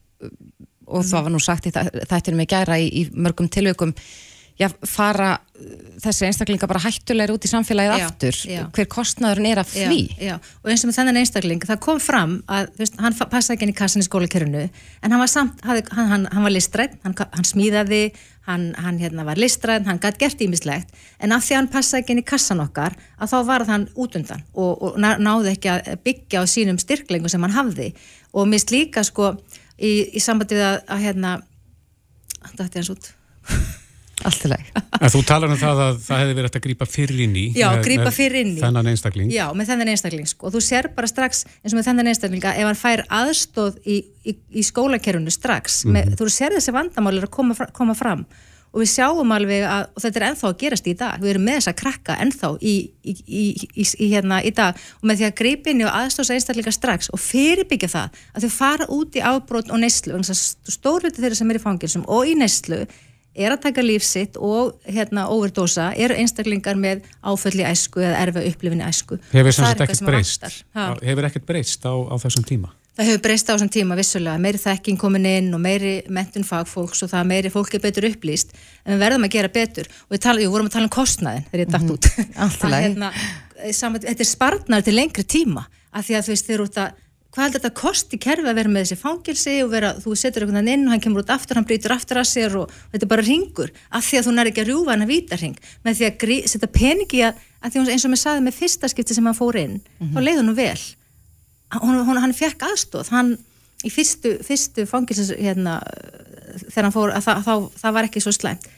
og 0.86 1.02
mm. 1.02 1.08
það 1.10 1.26
var 1.26 1.34
nú 1.34 1.42
sagt 1.42 1.68
í 1.68 1.74
þættinum 1.74 2.44
í 2.44 2.48
gæra 2.50 2.78
í, 2.80 2.86
í 2.88 3.02
mörgum 3.12 3.50
tilveikum 3.52 3.92
já, 4.60 4.68
fara 4.88 5.36
þessi 6.02 6.26
einstaklinga 6.28 6.68
bara 6.68 6.82
hættulegur 6.84 7.36
út 7.36 7.46
í 7.46 7.50
samfélagið 7.50 8.00
já, 8.00 8.06
aftur. 8.06 8.38
já. 8.50 8.62
hver 8.76 8.88
kostnaðurinn 8.92 9.50
er 9.50 9.60
af 9.62 9.72
því. 9.72 9.98
og 10.62 10.70
eins 10.72 10.84
og 10.84 10.90
með 10.90 10.98
þennan 10.98 11.20
einstakling, 11.22 11.66
það 11.68 11.82
kom 11.86 12.00
fram 12.02 12.38
að 12.52 12.70
veist, 12.80 12.96
hann 13.00 13.16
passaði 13.16 13.56
ekki 13.56 13.68
inn 13.68 13.74
í 13.74 13.76
kassan 13.76 14.04
í 14.04 14.08
skólakerfinu 14.08 14.64
en 14.66 15.14
hann 15.14 15.22
var 15.22 15.32
samt, 15.32 15.60
hann, 15.66 15.82
hann, 15.96 16.26
hann 16.32 16.46
var 16.46 16.54
listræð 16.54 16.96
hann, 17.04 17.16
hann 17.16 17.48
smíðaði 17.48 18.02
hann, 18.46 18.66
hann 18.80 19.00
hérna, 19.00 19.24
var 19.26 19.40
listræð, 19.40 19.86
hann 19.88 20.00
gæti 20.02 20.22
gert 20.24 20.44
ímislegt 20.44 20.92
en 21.20 21.34
af 21.36 21.46
því 21.46 21.58
hann 21.60 21.70
passaði 21.72 22.04
ekki 22.04 22.16
inn 22.16 22.22
í 22.22 22.28
kassan 22.28 22.62
okkar 22.64 22.96
að 23.16 23.32
þá 23.32 23.38
var 23.48 23.66
hann 23.70 23.88
út 23.96 24.16
undan 24.18 24.44
og, 24.54 24.72
og 24.82 25.00
náði 25.00 25.56
ekki 25.56 25.72
að 25.72 25.96
byggja 26.04 26.44
á 26.44 26.44
sínum 26.48 26.80
styrklingu 26.80 27.32
sem 27.32 27.42
hann 27.42 27.56
hafði. 27.56 27.90
Og 28.36 28.48
mist 28.50 28.70
líka 28.74 29.02
sko 29.06 29.32
í, 29.80 30.12
í 30.12 30.20
sambandið 30.22 30.62
að, 30.68 30.78
að 30.92 31.02
hérna 31.06 31.32
þetta 34.22 34.46
er 34.46 34.46
hans 34.46 34.46
út 34.46 34.46
Allt 34.46 34.46
í 34.46 34.48
leg. 34.48 34.70
Þú 35.12 35.20
talar 35.28 35.52
um 35.52 35.58
það 35.60 35.82
að 35.84 36.00
það 36.06 36.20
hefði 36.22 36.36
verið 36.38 36.48
að 36.56 36.64
grípa 36.64 36.88
fyrir 36.88 37.20
inn 37.26 37.36
í. 37.36 37.44
Já, 37.56 37.68
grípa 37.84 38.12
fyrir 38.14 38.40
inn 38.40 38.54
í. 38.56 38.60
Þennan 38.62 38.90
einstakling. 38.92 39.30
Já, 39.34 39.44
með 39.52 39.70
þennan 39.72 39.92
einstakling 39.92 40.30
sko. 40.30 40.48
Og 40.48 40.56
þú 40.56 40.64
sér 40.64 40.88
bara 40.96 41.10
strax 41.10 41.44
eins 41.60 41.74
og 41.74 41.78
með 41.78 41.88
þennan 41.90 42.10
einstaklinga 42.12 42.56
ef 42.56 42.70
hann 42.70 42.80
fær 42.80 43.04
aðstóð 43.12 43.78
í, 43.84 44.00
í, 44.24 44.36
í 44.56 44.66
skólakerfunu 44.66 45.32
strax. 45.34 45.84
Mm 45.84 45.88
-hmm. 45.90 45.96
með, 45.96 46.18
þú 46.20 46.30
sér 46.32 46.56
þessi 46.56 46.76
vandamálir 46.76 47.28
að 47.28 47.34
koma, 47.36 47.68
koma 47.76 47.94
fram 47.98 48.24
og 48.76 48.82
við 48.82 48.90
sjáum 48.92 49.30
alveg 49.32 49.64
að, 49.64 49.86
og 49.94 50.02
þetta 50.04 50.18
er 50.20 50.24
ennþá 50.26 50.48
að 50.50 50.58
gerast 50.60 50.88
í 50.90 50.94
dag, 51.00 51.22
við 51.22 51.30
erum 51.30 51.46
með 51.48 51.54
þess 51.56 51.70
að 51.70 51.76
krakka 51.80 52.16
ennþá 52.20 52.50
í, 52.60 52.74
í, 53.00 53.12
í, 53.24 53.44
í 54.04 54.08
hérna 54.12 54.42
í 54.44 54.52
dag 54.52 54.76
og 55.00 55.06
með 55.08 55.16
því 55.16 55.26
að 55.30 55.38
greipinni 55.40 55.86
og 55.86 55.96
aðstóðs 55.96 56.32
einstaklinga 56.34 56.74
strax 56.74 57.08
og 57.08 57.22
fyrirbyggja 57.22 57.88
það 57.88 58.20
að 58.34 58.44
þau 58.44 58.52
fara 58.52 58.84
út 58.92 59.16
í 59.16 59.24
ábrót 59.24 59.72
og 59.72 59.80
neyslu, 59.80 60.20
stórluti 60.68 61.22
þeirra 61.22 61.38
sem 61.38 61.48
er 63.36 63.46
er 63.46 63.54
að 63.54 63.62
taka 63.68 63.84
lífsitt 63.84 64.38
og 64.40 64.74
hérna 64.88 65.26
overdosa 65.32 65.90
eru 65.96 66.16
einstaklingar 66.18 66.78
með 66.78 67.04
áfölli 67.22 67.66
æsku 67.66 68.02
eða 68.02 68.24
erfa 68.24 68.42
upplifinni 68.48 68.86
æsku. 68.86 69.20
Hefur 69.32 69.56
það 69.56 69.84
ekkert 69.84 70.02
breyst? 70.08 70.48
Hefur 70.74 71.28
ekkert 71.30 71.46
breyst 71.48 71.86
á, 71.86 71.94
á 71.94 72.14
þessum 72.22 72.46
tíma? 72.48 72.72
Það 72.96 73.10
hefur 73.10 73.24
breyst 73.26 73.50
á 73.50 73.52
þessum 73.52 73.72
tíma 73.72 73.96
vissulega, 73.98 74.40
meiri 74.40 74.60
þekking 74.60 74.98
komin 75.00 75.28
inn 75.28 75.50
og 75.52 75.60
meiri 75.60 75.98
mentun 76.08 76.46
fagfólks 76.48 77.04
og 77.04 77.12
það 77.12 77.26
meiri 77.28 77.52
fólk 77.52 77.74
er 77.76 77.82
betur 77.84 78.08
upplýst 78.08 78.54
en 78.56 78.94
við 78.94 79.02
verðum 79.04 79.26
að 79.28 79.34
gera 79.36 79.52
betur 79.52 79.90
og 79.92 80.14
við 80.16 80.22
tala, 80.24 80.40
jú, 80.40 80.52
vorum 80.54 80.70
að 80.70 80.78
tala 80.78 80.88
um 80.88 80.94
kostnaðin 80.96 81.44
þegar 81.50 81.64
ég 81.64 81.74
dætt 81.74 81.82
mhm. 81.82 81.92
út. 81.92 82.08
Alltaf. 82.46 82.76
Hérna, 82.76 83.10
eh, 83.60 83.74
saman, 83.76 84.06
þetta 84.06 84.24
er 84.24 84.30
sparnar 84.30 84.86
til 84.86 84.96
lengri 84.96 85.26
tíma 85.28 85.66
af 85.92 86.08
því 86.08 86.16
að 86.16 86.24
þú 86.24 86.32
veist 86.32 86.48
þeir 86.48 86.56
eru 86.56 86.68
út 86.70 86.80
að 86.80 87.02
hvað 87.36 87.44
heldur 87.44 87.60
þetta 87.60 87.76
kosti 87.76 88.18
kerfi 88.20 88.48
að 88.48 88.56
vera 88.56 88.70
með 88.72 88.84
þessi 88.86 88.96
fangilsi 88.96 89.54
og 89.60 89.72
vera, 89.74 89.90
þú 90.00 90.14
setur 90.16 90.44
einhvern 90.46 90.56
veginn 90.62 90.72
inn 90.72 90.86
og 90.88 90.94
hann 90.94 91.02
kemur 91.04 91.20
út 91.20 91.32
aftur, 91.34 91.58
hann 91.58 91.66
brýtur 91.68 91.92
aftur 91.92 92.20
að 92.22 92.28
sér 92.30 92.54
og, 92.56 92.70
og 92.72 92.94
þetta 92.94 93.04
er 93.04 93.10
bara 93.10 93.24
ringur, 93.26 93.72
af 93.92 94.06
því 94.06 94.20
að 94.20 94.28
þú 94.28 94.32
nær 94.36 94.50
ekki 94.50 94.62
að 94.62 94.70
rjúfa 94.70 94.94
hann 94.94 95.04
að 95.04 95.10
vítarring, 95.12 95.58
með 95.84 95.98
því 95.98 96.06
að 96.08 96.32
setja 96.48 96.70
peningi 96.72 97.20
að, 97.26 97.42
að 97.60 97.74
því 97.74 97.82
eins 97.92 98.06
og 98.08 98.12
mér 98.14 98.22
saði 98.22 98.44
með 98.46 98.56
fyrsta 98.56 98.88
skipti 98.88 99.16
sem 99.16 99.28
hann 99.28 99.36
fór 99.36 99.58
inn, 99.60 99.74
mm 99.76 100.06
-hmm. 100.06 100.14
þá 100.14 100.20
leiði 100.24 100.40
hann 100.40 100.54
vel. 100.56 100.84
Hann, 101.76 101.98
hann, 102.08 102.22
hann 102.24 102.36
fekk 102.38 102.64
aðstóð 102.70 103.10
hann 103.12 103.34
í 103.84 103.92
fyrstu, 103.92 104.38
fyrstu 104.46 104.86
fangilsis 104.88 105.34
hérna, 105.36 105.82
þegar 106.70 106.88
hann 106.88 106.94
fór 106.94 107.12
að 107.12 107.26
það, 107.26 107.42
það, 107.44 107.66
það 107.82 107.96
var 107.98 108.08
ekki 108.08 108.22
svo 108.24 108.32
slæmt. 108.32 108.70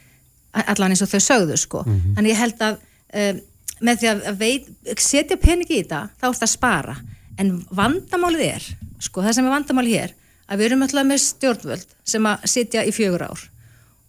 Allan 0.67 0.91
eins 0.91 1.05
og 1.05 1.13
þau 1.13 1.21
sögðu 1.23 1.57
sko. 1.61 1.85
Mm 1.87 1.95
-hmm. 1.95 2.15
þannig 2.17 2.33
ég 2.33 2.43
held 2.43 2.63
að 2.67 2.81
um, 3.15 3.41
með 3.79 4.01
því 4.01 4.09
að 4.11 4.39
veit, 4.41 4.67
setja 4.99 5.37
peningi 5.39 5.79
í 5.79 5.83
þetta 5.85 6.09
þá 6.19 6.27
þetta 7.39 7.45
en 7.45 7.63
vandamálið 7.71 8.45
er, 8.49 8.65
sko 8.99 9.23
það 9.23 9.37
sem 9.37 9.47
er 9.47 9.55
vandamálið 9.55 9.95
hér, 9.95 10.15
að 10.49 10.59
við 10.59 10.67
erum 10.67 10.83
alltaf 10.83 11.07
með 11.07 11.23
stjórnvöld 11.23 11.95
sem 12.05 12.27
að 12.27 12.49
sitja 12.51 12.85
í 12.85 12.93
fjögur 12.93 13.23
ár. 13.29 13.45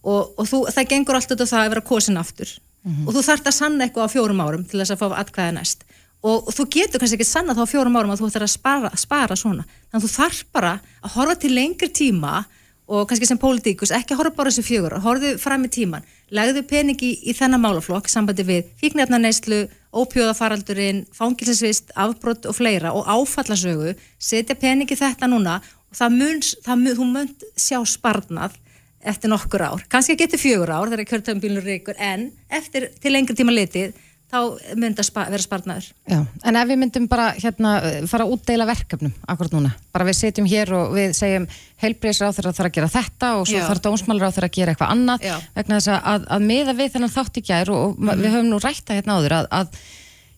Og, 0.02 0.34
og 0.40 0.48
þú, 0.48 0.66
það 0.72 0.90
gengur 0.90 1.14
alltaf 1.14 1.48
það 1.48 1.62
að 1.62 1.72
vera 1.74 1.80
kosin 1.80 2.16
aftur. 2.16 2.50
Mm 2.82 2.92
-hmm. 2.92 3.06
og 3.08 3.14
þú 3.14 3.22
þarfst 3.22 3.46
að 3.46 3.54
sanna 3.54 3.84
eitthvað 3.84 4.06
á 4.08 4.14
fjórum 4.14 4.40
árum 4.40 4.64
til 4.64 4.80
þess 4.80 4.90
að 4.90 5.00
fá 5.00 5.06
atkvæða 5.20 5.52
næst. 5.52 5.84
Og, 6.22 6.48
og 6.48 6.52
þú 6.52 6.64
getur 6.70 7.00
kannski 7.00 7.16
ekki 7.16 7.28
sanna 7.28 7.54
þá 7.54 7.62
á 7.64 7.72
fjórum 7.72 7.96
árum 7.96 8.10
að 8.10 8.20
þú 8.20 8.30
þarf 8.32 8.46
að 8.48 8.56
spara, 8.56 8.90
spara 8.96 9.36
svona, 9.36 9.64
þannig 9.90 10.04
að 10.04 10.08
þú 10.08 10.10
þarf 10.16 10.44
bara 10.52 10.80
að 11.02 11.10
horfa 11.14 11.34
til 11.34 11.54
lengri 11.54 11.88
tíma 11.88 12.44
og 12.90 13.06
kannski 13.08 13.26
sem 13.26 13.38
pólitíkus, 13.38 13.92
ekki 13.92 14.16
horfa 14.16 14.34
bara 14.36 14.50
þessu 14.50 14.64
fjögur 14.66 14.98
horfðu 15.00 15.38
fram 15.38 15.64
í 15.64 15.68
tíman, 15.68 16.02
legðu 16.30 16.62
peningi 16.62 17.12
í, 17.12 17.30
í 17.30 17.32
þennan 17.32 17.60
málaflokk 17.60 18.08
sambandi 18.08 18.42
við 18.42 18.64
fíknefnaneyslu, 18.80 19.68
ópjóðafaraldurinn 19.90 21.04
fangilsvist, 21.14 21.90
afbrott 21.98 22.46
og 22.46 22.56
fleira 22.56 22.92
og 22.94 23.08
áfallasögu, 23.10 23.94
setja 24.18 24.56
peningi 24.58 24.98
þetta 24.98 25.28
núna 25.30 25.58
og 25.90 25.98
það 25.98 26.18
mun, 26.18 26.42
það 26.66 26.82
mun 26.84 26.98
þú 26.98 27.08
mun 27.14 27.32
sjá 27.58 27.80
sparnað 27.86 28.58
eftir 29.00 29.32
nokkur 29.32 29.64
ár, 29.64 29.82
kannski 29.88 30.18
getur 30.20 30.40
fjögur 30.40 30.70
ár 30.76 30.90
þegar 30.92 31.08
kjörtöfumbilur 31.08 31.64
reykur, 31.64 31.96
en 31.96 32.28
eftir 32.52 32.90
til 33.00 33.14
lengri 33.14 33.36
tíma 33.38 33.54
litið 33.54 33.96
þá 34.30 34.38
myndi 34.78 35.02
að 35.02 35.06
spa, 35.08 35.24
vera 35.30 35.42
sparnaður. 35.42 35.86
Já, 36.08 36.18
en 36.46 36.58
ef 36.60 36.68
við 36.70 36.78
myndum 36.80 37.06
bara 37.10 37.30
hérna 37.36 37.72
fara 38.10 38.26
að 38.26 38.34
útdeila 38.36 38.66
verkefnum 38.68 39.14
akkurat 39.30 39.56
núna, 39.56 39.72
bara 39.94 40.06
við 40.06 40.18
setjum 40.20 40.50
hér 40.50 40.70
og 40.76 40.92
við 40.94 41.16
segjum 41.18 41.48
heilbreyðsra 41.82 42.30
á 42.30 42.34
þeirra 42.36 42.52
þarf 42.58 42.70
að 42.70 42.76
gera 42.76 42.92
þetta 42.94 43.32
og 43.40 43.48
svo 43.50 43.58
Já. 43.58 43.64
þarf 43.66 43.82
dómsmálur 43.86 44.30
á 44.30 44.34
þeirra 44.36 44.50
að 44.50 44.58
gera 44.58 44.74
eitthvað 44.74 44.94
annað 44.94 45.26
Já. 45.26 45.34
vegna 45.56 45.80
þess 45.80 45.94
að, 45.96 46.28
að 46.36 46.46
miða 46.46 46.76
við 46.78 46.94
þennan 46.94 47.14
þátt 47.16 47.40
í 47.40 47.44
gær 47.50 47.72
og, 47.74 47.82
og 47.88 48.06
mm. 48.06 48.22
við 48.22 48.36
höfum 48.36 48.52
nú 48.52 48.62
rætta 48.62 49.00
hérna 49.00 49.18
áður 49.18 49.36
að, 49.40 49.50
að 49.58 49.82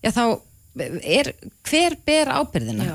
já, 0.00 0.10
þá 0.16 0.24
er, 1.04 1.32
hver 1.68 1.98
ber 2.06 2.32
ábyrðina? 2.32 2.88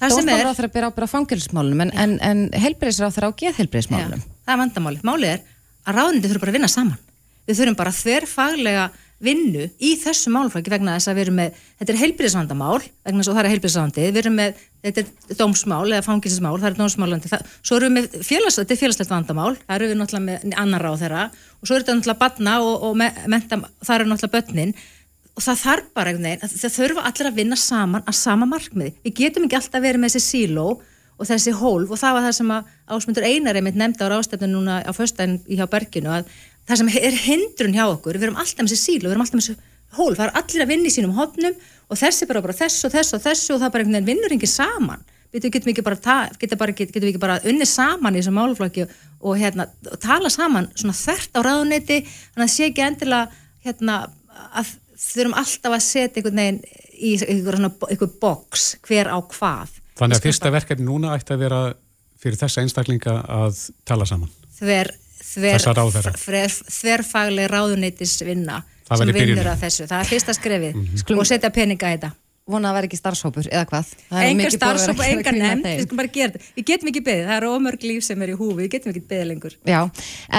Dómsmálur 0.00 0.50
á 0.50 0.56
þeirra 0.56 0.72
ber 0.72 0.88
ábyrð 0.88 1.10
á 1.10 1.14
fangilsmálunum 1.14 1.84
en, 1.84 1.92
en, 1.92 2.16
en 2.24 2.42
heilbreyðsra 2.56 3.10
á 3.10 3.14
þeirra 3.14 3.32
á 3.32 3.38
geðheilbreyðsmálunum. 3.44 4.24
Það 4.46 4.54
er 4.54 4.60
vandamáli. 4.62 5.02
Máli 5.04 5.30
er 5.34 5.42
að 5.84 5.98
ráðnindi 5.98 6.30
þurfa 6.30 6.44
bara 6.46 6.54
að 6.54 6.58
vinna 6.58 6.70
saman. 6.72 6.98
Við 7.48 7.60
þurfum 7.60 7.78
bara 7.80 7.94
þverfaglega 7.96 8.86
vinnu 9.20 9.66
í 9.80 9.92
þessu 10.00 10.32
málflokki 10.32 10.72
vegna 10.72 10.96
þess 10.96 11.10
að 11.10 11.18
við 11.18 11.24
erum 11.26 11.38
með, 11.40 11.56
þetta 11.80 11.92
er 11.92 12.00
heilbyrðisvandamál 12.00 12.76
vegna 12.80 13.20
þess 13.20 13.30
að 13.30 13.36
það 13.36 13.42
er 13.42 13.50
heilbyrðisvandi, 13.52 14.04
við 14.06 14.20
erum 14.22 14.38
með 14.38 14.62
þetta 14.80 15.02
er 15.02 15.40
dómsmál 15.40 15.82
eða 15.90 16.04
fangilsismál, 16.06 16.54
það 16.60 16.70
er 16.70 16.78
dómsmálandi, 16.78 17.32
það, 17.32 17.50
svo 17.60 17.76
erum 17.76 17.98
við 17.98 18.06
með 18.08 18.24
félags, 18.26 18.56
þetta 18.60 18.74
er 18.74 18.80
félagslegt 18.80 19.12
vandamál, 19.12 19.50
það 19.60 19.74
eru 19.76 19.90
við 19.90 20.00
náttúrulega 20.00 20.26
með 20.28 20.56
annar 20.62 20.86
á 20.88 20.92
þeirra 21.02 21.26
og 21.28 21.68
svo 21.68 21.76
er 21.76 21.84
þetta 21.84 21.98
náttúrulega 21.98 22.22
batna 22.22 22.54
og, 22.64 22.86
og 22.88 22.96
me, 23.00 23.10
menta, 23.34 23.60
það 23.84 23.98
eru 23.98 24.08
náttúrulega 24.10 24.36
börnin. 24.38 24.72
Og 25.38 25.44
það 25.44 25.60
þarf 25.60 25.90
bara 25.96 26.10
einhvern 26.10 26.26
veginn, 26.26 26.54
það 26.60 26.72
þurfa 26.74 27.04
allir 27.10 27.28
að 27.28 27.36
vinna 27.36 27.56
saman 27.60 28.08
að 28.08 28.16
sama 28.18 28.48
markmiði, 28.50 28.94
við 29.04 29.14
getum 29.20 29.46
ekki 29.46 29.60
alltaf 29.60 29.84
verið 29.84 30.02
með 30.02 30.16
þessi 30.16 30.32
síló 30.34 30.66
og 31.20 31.28
þessi 31.28 31.52
hólf 31.52 31.92
og 31.92 32.00
það 32.00 32.16
var 32.16 32.24
það 32.26 32.34
sem 32.38 32.52
að 32.54 32.68
ásmundur 32.94 33.26
einar 33.28 33.58
einmitt 33.60 33.76
nefnda 33.78 34.08
á 34.08 34.12
rástefnun 34.14 34.54
núna 34.56 34.78
á 34.80 34.92
föstæðin 34.96 35.38
hjá 35.44 35.66
Berginu 35.70 36.12
að 36.16 36.30
það 36.70 36.80
sem 36.80 36.90
er 37.00 37.18
hindrun 37.24 37.76
hjá 37.76 37.84
okkur, 37.88 38.18
við 38.18 38.28
erum 38.28 38.40
alltaf 38.40 38.64
með 38.64 38.72
þessi 38.72 38.82
síl 38.82 39.00
og 39.02 39.08
við 39.08 39.14
erum 39.14 39.24
alltaf 39.24 39.38
með 39.38 39.46
þessi 39.46 39.70
hól, 39.98 40.12
það 40.14 40.26
er 40.26 40.34
allir 40.40 40.64
að 40.64 40.70
vinna 40.70 40.90
í 40.90 40.94
sínum 40.94 41.16
hodnum 41.16 41.56
og 41.90 41.98
þessi 41.98 42.28
bara 42.30 42.42
bara 42.44 42.56
þess 42.56 42.86
og 42.86 42.92
þess 42.94 43.16
og 43.16 43.24
þessu 43.24 43.56
og 43.56 43.62
það 43.62 43.72
bara 43.74 43.84
einhvern 43.84 43.96
veginn 43.98 44.10
vinnur 44.10 44.36
ekki 44.36 44.50
saman. 44.50 45.02
Við 45.30 45.46
getum 45.54 45.70
ekki 45.70 45.84
bara, 45.86 46.18
getum 46.42 46.58
bara, 46.58 46.74
getum 46.74 47.06
ekki 47.06 47.22
bara 47.22 47.38
unni 47.46 47.66
saman 47.68 48.16
í 48.16 48.22
þessum 48.22 48.38
máluflokki 48.38 48.84
og, 48.84 48.94
og 49.22 49.36
hérna, 49.38 49.66
tala 50.02 50.30
saman 50.32 50.70
svona 50.74 50.96
þert 50.98 51.38
á 51.38 51.40
ráðuneyti, 51.46 52.00
þannig 52.34 52.46
að 52.46 52.54
sé 52.54 52.70
ekki 52.70 52.86
endilega 52.86 53.42
hérna, 53.66 53.98
að 54.58 54.72
þurfum 55.00 55.36
alltaf 55.38 55.76
að 55.76 55.84
setja 55.86 56.20
einhvern 56.20 56.42
veginn 56.42 56.62
í 57.00 57.12
einhver 57.30 58.10
boks 58.22 58.66
hver 58.86 59.10
á 59.10 59.18
hvað. 59.22 59.78
Þannig 60.00 60.18
að 60.18 60.26
fyrsta 60.26 60.52
verkefni 60.54 60.86
núna 60.86 61.14
ætti 61.16 61.34
að 61.34 61.44
vera 61.44 61.60
fyrir 62.20 62.40
þessa 62.40 62.64
einstaklinga 62.64 63.16
að 63.30 63.62
tala 63.88 64.06
saman. 64.08 64.32
Þver, 64.58 64.92
þverfagleg 66.70 67.50
ráðuneytisvinna 67.50 68.62
sem 68.90 69.12
vinnur 69.14 69.52
að 69.52 69.62
þessu, 69.66 69.86
það 69.86 70.00
er 70.00 70.10
fyrsta 70.10 70.34
skrefið. 70.34 70.74
Mm 70.74 70.88
-hmm. 70.90 71.20
og 71.22 71.28
setja 71.28 71.50
peninga 71.54 71.92
í 71.92 71.98
þetta. 71.98 72.10
Vona 72.50 72.70
að 72.72 72.76
verði 72.78 72.88
ekki 72.88 72.98
starfshópur 72.98 73.46
eða 73.46 73.66
hvað? 73.68 73.90
Enga 74.24 74.50
starfshópur, 74.50 75.04
enga 75.06 75.32
nefn 75.36 75.62
við 75.68 75.84
skulum 75.84 76.00
bara 76.00 76.10
gera 76.16 76.32
þetta, 76.32 76.48
við 76.56 76.66
getum 76.70 76.90
ekki 76.90 77.02
beðið. 77.06 77.28
Það 77.28 77.36
eru 77.36 77.52
ómörg 77.54 77.86
líf 77.86 78.06
sem 78.06 78.24
er 78.24 78.32
í 78.32 78.36
húfi, 78.40 78.56
við 78.58 78.70
getum 78.74 78.90
ekki 78.90 79.02
beðið 79.12 79.28
lengur. 79.30 79.56
Já, 79.70 79.80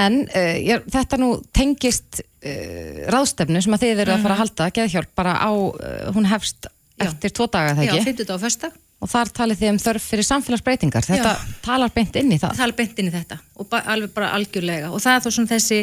en 0.01 0.19
uh, 0.25 0.55
ég, 0.59 0.83
þetta 0.91 1.21
nú 1.21 1.31
tengist 1.55 2.19
uh, 2.19 3.01
ráðstefnu 3.15 3.63
sem 3.63 3.77
að 3.77 3.85
þið 3.85 4.03
eru 4.03 4.15
að 4.17 4.25
fara 4.25 4.35
að 4.35 4.41
mhm. 4.41 4.43
halda, 4.43 4.69
geðhjálp 4.75 5.11
bara 5.21 5.37
á, 5.39 5.51
uh, 5.53 6.11
hún 6.17 6.27
hefst 6.27 6.67
eftir 6.99 7.31
tvo 7.37 7.47
daga 7.47 7.77
þegar 7.77 7.93
ekki? 7.95 8.01
Já, 8.01 8.09
50 8.11 8.27
dag 8.27 8.35
og 8.35 8.43
första 8.43 8.73
og 9.01 9.09
þar 9.09 9.31
talið 9.33 9.61
þið 9.61 9.71
um 9.71 9.79
þörf 9.81 10.07
fyrir 10.11 10.27
samfélagsbreytingar. 10.27 11.07
Þetta 11.07 11.33
Já. 11.33 11.53
talar 11.65 11.93
beint 11.95 12.17
inn 12.21 12.33
í 12.35 12.37
það. 12.41 12.57
Talar 12.59 12.77
beint 12.77 12.99
inn 13.01 13.09
í 13.09 13.13
þetta. 13.15 13.39
Og 13.57 13.69
ba 13.71 13.81
alveg 13.89 14.13
bara 14.13 14.29
algjörlega. 14.37 14.91
Og 14.93 15.01
það 15.01 15.17
er 15.17 15.23
þó 15.25 15.29
svona 15.35 15.51
þessi 15.55 15.79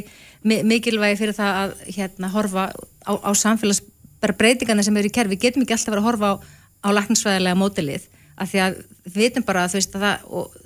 mikilvægi 0.71 1.19
fyrir 1.19 1.35
það 1.35 1.59
að 1.63 1.75
hérna 1.97 2.31
horfa 2.31 2.69
á, 2.71 3.13
á 3.19 3.31
samfélagsbreytingarna 3.43 4.87
sem 4.87 5.01
eru 5.01 5.11
í 5.11 5.17
kerfi, 5.19 5.41
getum 5.41 5.67
ekki 5.67 5.75
alltaf 5.75 5.93
verið 5.97 6.05
að 6.05 6.09
horfa 6.13 6.31
á, 6.31 6.35
á 6.87 6.89
lakninsvæðilega 6.95 7.59
mótilið 7.59 8.07
af 8.39 8.53
því 8.53 8.63
að 8.63 8.81
við 9.09 9.21
veitum 9.25 9.47
bara 9.47 9.65
að 9.65 9.73
þú 9.73 9.81
veist 9.81 9.97
að 9.99 10.05
það 10.07 10.27
og 10.39 10.59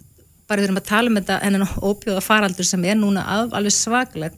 bara 0.51 0.61
við 0.61 0.69
erum 0.69 0.81
að 0.83 0.89
tala 0.91 1.09
um 1.09 1.19
þetta 1.19 1.39
hennan 1.41 1.69
ópjóða 1.81 2.25
faraldur 2.25 2.69
sem 2.69 2.85
er 2.85 2.99
núna 2.99 3.23
af, 3.25 3.55
alveg 3.57 3.73
svagleg 3.73 4.35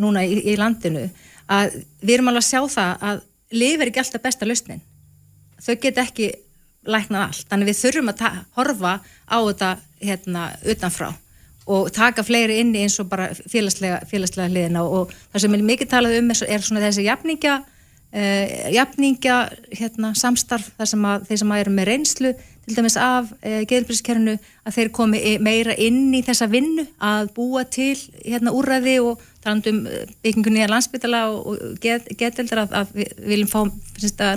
núna 0.00 0.24
í, 0.26 0.36
í 0.52 0.56
landinu 0.60 1.06
að 1.48 1.78
við 2.02 2.16
erum 2.18 2.28
alveg 2.28 2.44
að 2.44 2.50
sjá 2.50 2.60
það 2.76 3.06
að 3.08 3.22
lif 3.54 3.80
er 3.80 3.90
ekki 3.90 4.02
alltaf 4.02 4.24
besta 4.24 4.48
lausnin. 4.48 4.82
Þau 5.64 5.74
get 5.80 6.00
ekki 6.02 6.30
læknað 6.86 7.26
allt, 7.28 7.44
þannig 7.50 7.70
við 7.70 7.80
þurfum 7.82 8.10
að 8.12 8.40
horfa 8.58 8.94
á 9.28 9.38
þetta 9.40 9.70
hérna 10.04 10.48
utanfrá 10.72 11.12
og 11.64 11.92
taka 11.96 12.24
fleiri 12.24 12.58
inni 12.60 12.82
eins 12.84 12.98
og 13.00 13.08
bara 13.08 13.30
félagslega, 13.32 14.02
félagslega 14.08 14.50
hliðina. 14.52 14.82
Og, 14.84 15.08
og 15.08 15.14
það 15.32 15.44
sem 15.44 15.54
er 15.56 15.62
mikið 15.70 15.90
talað 15.94 16.18
um 16.18 16.32
er 16.34 16.66
svona 16.66 16.82
þessi 16.84 17.06
jafningja 17.06 17.54
uh, 17.62 18.72
jafningja 18.74 19.38
hérna, 19.72 20.12
samstarf 20.18 20.72
þar 20.78 20.90
sem 20.90 21.06
að 21.08 21.30
þeir 21.30 21.40
sem 21.42 21.54
að 21.54 21.62
eru 21.64 21.76
með 21.78 21.88
reynslu 21.90 22.34
til 22.64 22.76
dæmis 22.78 22.96
af 22.96 23.28
eh, 23.44 23.62
geðurbilskernu 23.68 24.38
að 24.64 24.76
þeir 24.78 24.90
komi 24.96 25.18
meira 25.44 25.74
inn 25.76 26.14
í 26.16 26.22
þessa 26.24 26.46
vinnu 26.48 26.86
að 26.96 27.28
búa 27.36 27.64
til 27.68 27.92
hérna 28.24 28.54
úrræði 28.56 28.94
og 29.04 29.20
talandum 29.44 29.82
eh, 29.84 30.06
byggingunni 30.24 30.62
að 30.64 30.72
landsbytala 30.72 31.20
og, 31.34 31.50
og 31.52 31.74
geðeldar 31.84 32.62
að, 32.64 32.76
að 32.80 32.94
við 32.96 33.12
viljum 33.34 33.50
fá 33.52 33.60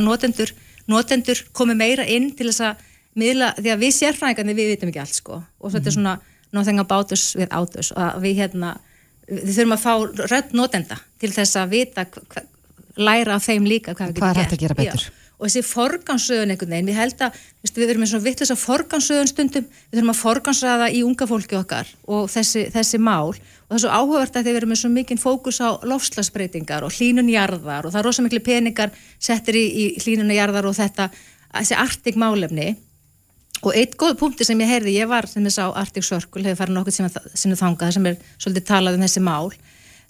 notendur 0.03 0.51
notendur 0.91 1.43
komi 1.55 1.75
meira 1.77 2.05
inn 2.07 2.31
til 2.37 2.49
þess 2.49 2.65
að 2.69 2.83
miðla, 3.17 3.53
því 3.57 3.73
að 3.73 3.85
við 3.85 3.95
sérfræðingarnir 3.97 4.57
við 4.57 4.73
vitum 4.73 4.91
ekki 4.91 5.03
allt 5.03 5.17
sko 5.17 5.39
og 5.41 5.73
þetta 5.73 5.83
er 5.83 5.95
mhm. 5.95 5.97
svona 5.99 6.17
nothing 6.55 6.79
about 6.79 7.11
us 7.11 7.29
with 7.35 7.51
out 7.55 7.75
us 7.79 7.91
og 7.91 8.21
við 8.23 8.43
hérna, 8.43 8.77
við 9.27 9.53
þurfum 9.57 9.77
að 9.77 9.85
fá 9.85 9.93
rödd 10.33 10.57
notenda 10.57 10.99
til 11.19 11.31
þess 11.35 11.59
að 11.59 11.73
vita 11.75 12.07
læra 12.97 13.37
af 13.37 13.45
þeim 13.45 13.67
líka 13.69 13.93
hvað. 13.93 14.15
Hvað 14.17 14.31
er 14.31 14.43
hægt 14.43 14.57
að 14.57 14.63
gera 14.65 14.77
betur? 14.77 15.07
Já 15.07 15.26
og 15.37 15.45
þessi 15.45 15.61
forgansröðun 15.67 16.53
einhvern 16.53 16.73
veginn, 16.73 16.89
við 16.89 16.97
held 16.97 17.21
að 17.21 17.35
við 17.75 17.85
verum 17.85 18.01
með 18.01 18.09
svona 18.11 18.25
vittlis 18.25 18.51
að 18.53 18.61
forgansröðun 18.63 19.29
stundum. 19.29 19.67
Við 19.91 19.99
þurfum 19.99 20.13
að 20.13 20.21
forgansraða 20.23 20.87
í 20.89 21.03
unga 21.05 21.27
fólki 21.29 21.59
okkar 21.59 21.91
og 22.09 22.25
þessi, 22.33 22.63
þessi 22.73 22.97
mál. 22.97 23.35
Og 23.35 23.69
það 23.69 23.77
er 23.77 23.83
svo 23.83 23.93
áhugavert 23.93 24.39
að 24.39 24.49
þið 24.49 24.57
verum 24.57 24.73
með 24.73 24.81
svo 24.81 24.91
mikinn 24.95 25.21
fókus 25.21 25.61
á 25.61 25.69
lofslagsbreytingar 25.85 26.87
og 26.87 26.97
hlínunjarðar 26.97 27.85
og 27.85 27.93
það 27.93 28.01
er 28.01 28.09
rosa 28.09 28.25
miklu 28.25 28.41
peningar 28.41 28.93
settir 29.19 29.59
í, 29.59 29.65
í 29.67 29.85
hlínunjarðar 30.01 30.69
og 30.71 30.77
þetta 30.79 31.11
þessi 31.51 31.77
artig 31.85 32.17
málefni. 32.17 32.73
Og 33.65 33.73
eitt 33.77 33.97
góð 33.97 34.17
punkti 34.19 34.45
sem 34.45 34.59
ég 34.61 34.69
heyrði, 34.69 34.97
ég 34.99 35.09
var 35.09 35.25
sem 35.29 35.45
þess 35.45 35.61
á 35.61 35.67
Arctic 35.81 36.05
Circle, 36.05 36.45
hefur 36.45 36.61
farið 36.61 36.77
nokkur 36.77 36.93
sem 36.93 37.55
þangað 37.57 37.95
sem 37.95 38.09
er 38.09 38.19
svolítið 38.37 38.67
talað 38.69 38.97
um 38.97 39.05
þessi 39.05 39.23
mál. 39.25 39.49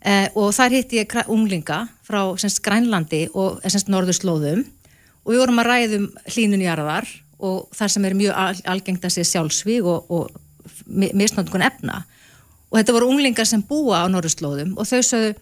Eh, 0.07 0.28
og 0.38 0.51
þar 0.53 0.75
hitti 0.75 0.99
ég 0.99 1.15
unglinga 1.25 1.88
frá 2.05 2.19
semst 2.38 2.61
Grænlandi 2.63 3.25
og 3.34 3.63
semst 3.65 3.89
og 5.28 5.34
við 5.34 5.41
vorum 5.43 5.59
að 5.59 5.67
ræðum 5.67 6.05
hlínun 6.32 6.63
í 6.63 6.69
arðar 6.71 7.09
og 7.38 7.67
þar 7.75 7.91
sem 7.93 8.05
er 8.07 8.15
mjög 8.17 8.61
algengt 8.65 9.03
að 9.05 9.13
sé 9.17 9.25
sjálfsvíg 9.28 9.86
og, 9.86 10.07
og 10.07 10.32
misnóttun 10.88 11.65
efna. 11.67 12.05
Og 12.71 12.80
þetta 12.80 12.95
voru 12.95 13.11
unglingar 13.11 13.47
sem 13.47 13.61
búa 13.63 14.01
á 14.01 14.05
norðurslóðum 14.09 14.73
og 14.80 14.88
þau 14.88 15.03
sögðu 15.03 15.36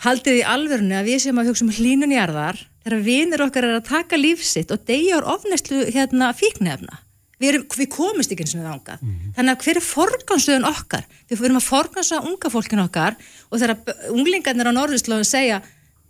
haldið 0.00 0.40
í 0.40 0.48
alverðinu 0.48 0.96
að 0.96 1.12
við 1.12 1.22
sem 1.26 1.38
að 1.40 1.50
hugsa 1.50 1.66
um 1.66 1.74
hlínun 1.76 2.14
í 2.14 2.18
arðar 2.20 2.58
þegar 2.80 3.04
vinir 3.04 3.44
okkar 3.44 3.68
er 3.68 3.76
að 3.76 3.88
taka 3.90 4.16
lífsitt 4.16 4.72
og 4.72 4.84
deyja 4.88 5.20
á 5.20 5.28
ofnæslu 5.34 5.84
hérna 5.92 6.30
fíknefna 6.36 7.02
við, 7.40 7.48
erum, 7.50 7.66
við 7.76 7.90
komist 7.92 8.32
ekki 8.32 8.46
eins 8.46 8.54
og 8.54 8.62
við 8.62 8.70
ángað 8.70 9.02
mm 9.02 9.10
-hmm. 9.10 9.34
þannig 9.36 9.52
að 9.52 9.64
hver 9.64 9.80
er 9.80 9.86
forgansöðun 9.88 10.70
okkar? 10.70 11.04
Við 11.28 11.44
erum 11.44 11.60
að 11.60 11.68
forgansöða 11.68 12.26
unga 12.30 12.52
fólkin 12.54 12.84
okkar 12.84 13.16
og 13.50 13.60
þegar 13.60 13.76
unglingarnir 14.14 14.70
á 14.72 14.72
Norðurslóðin 14.76 15.28
segja, 15.28 15.60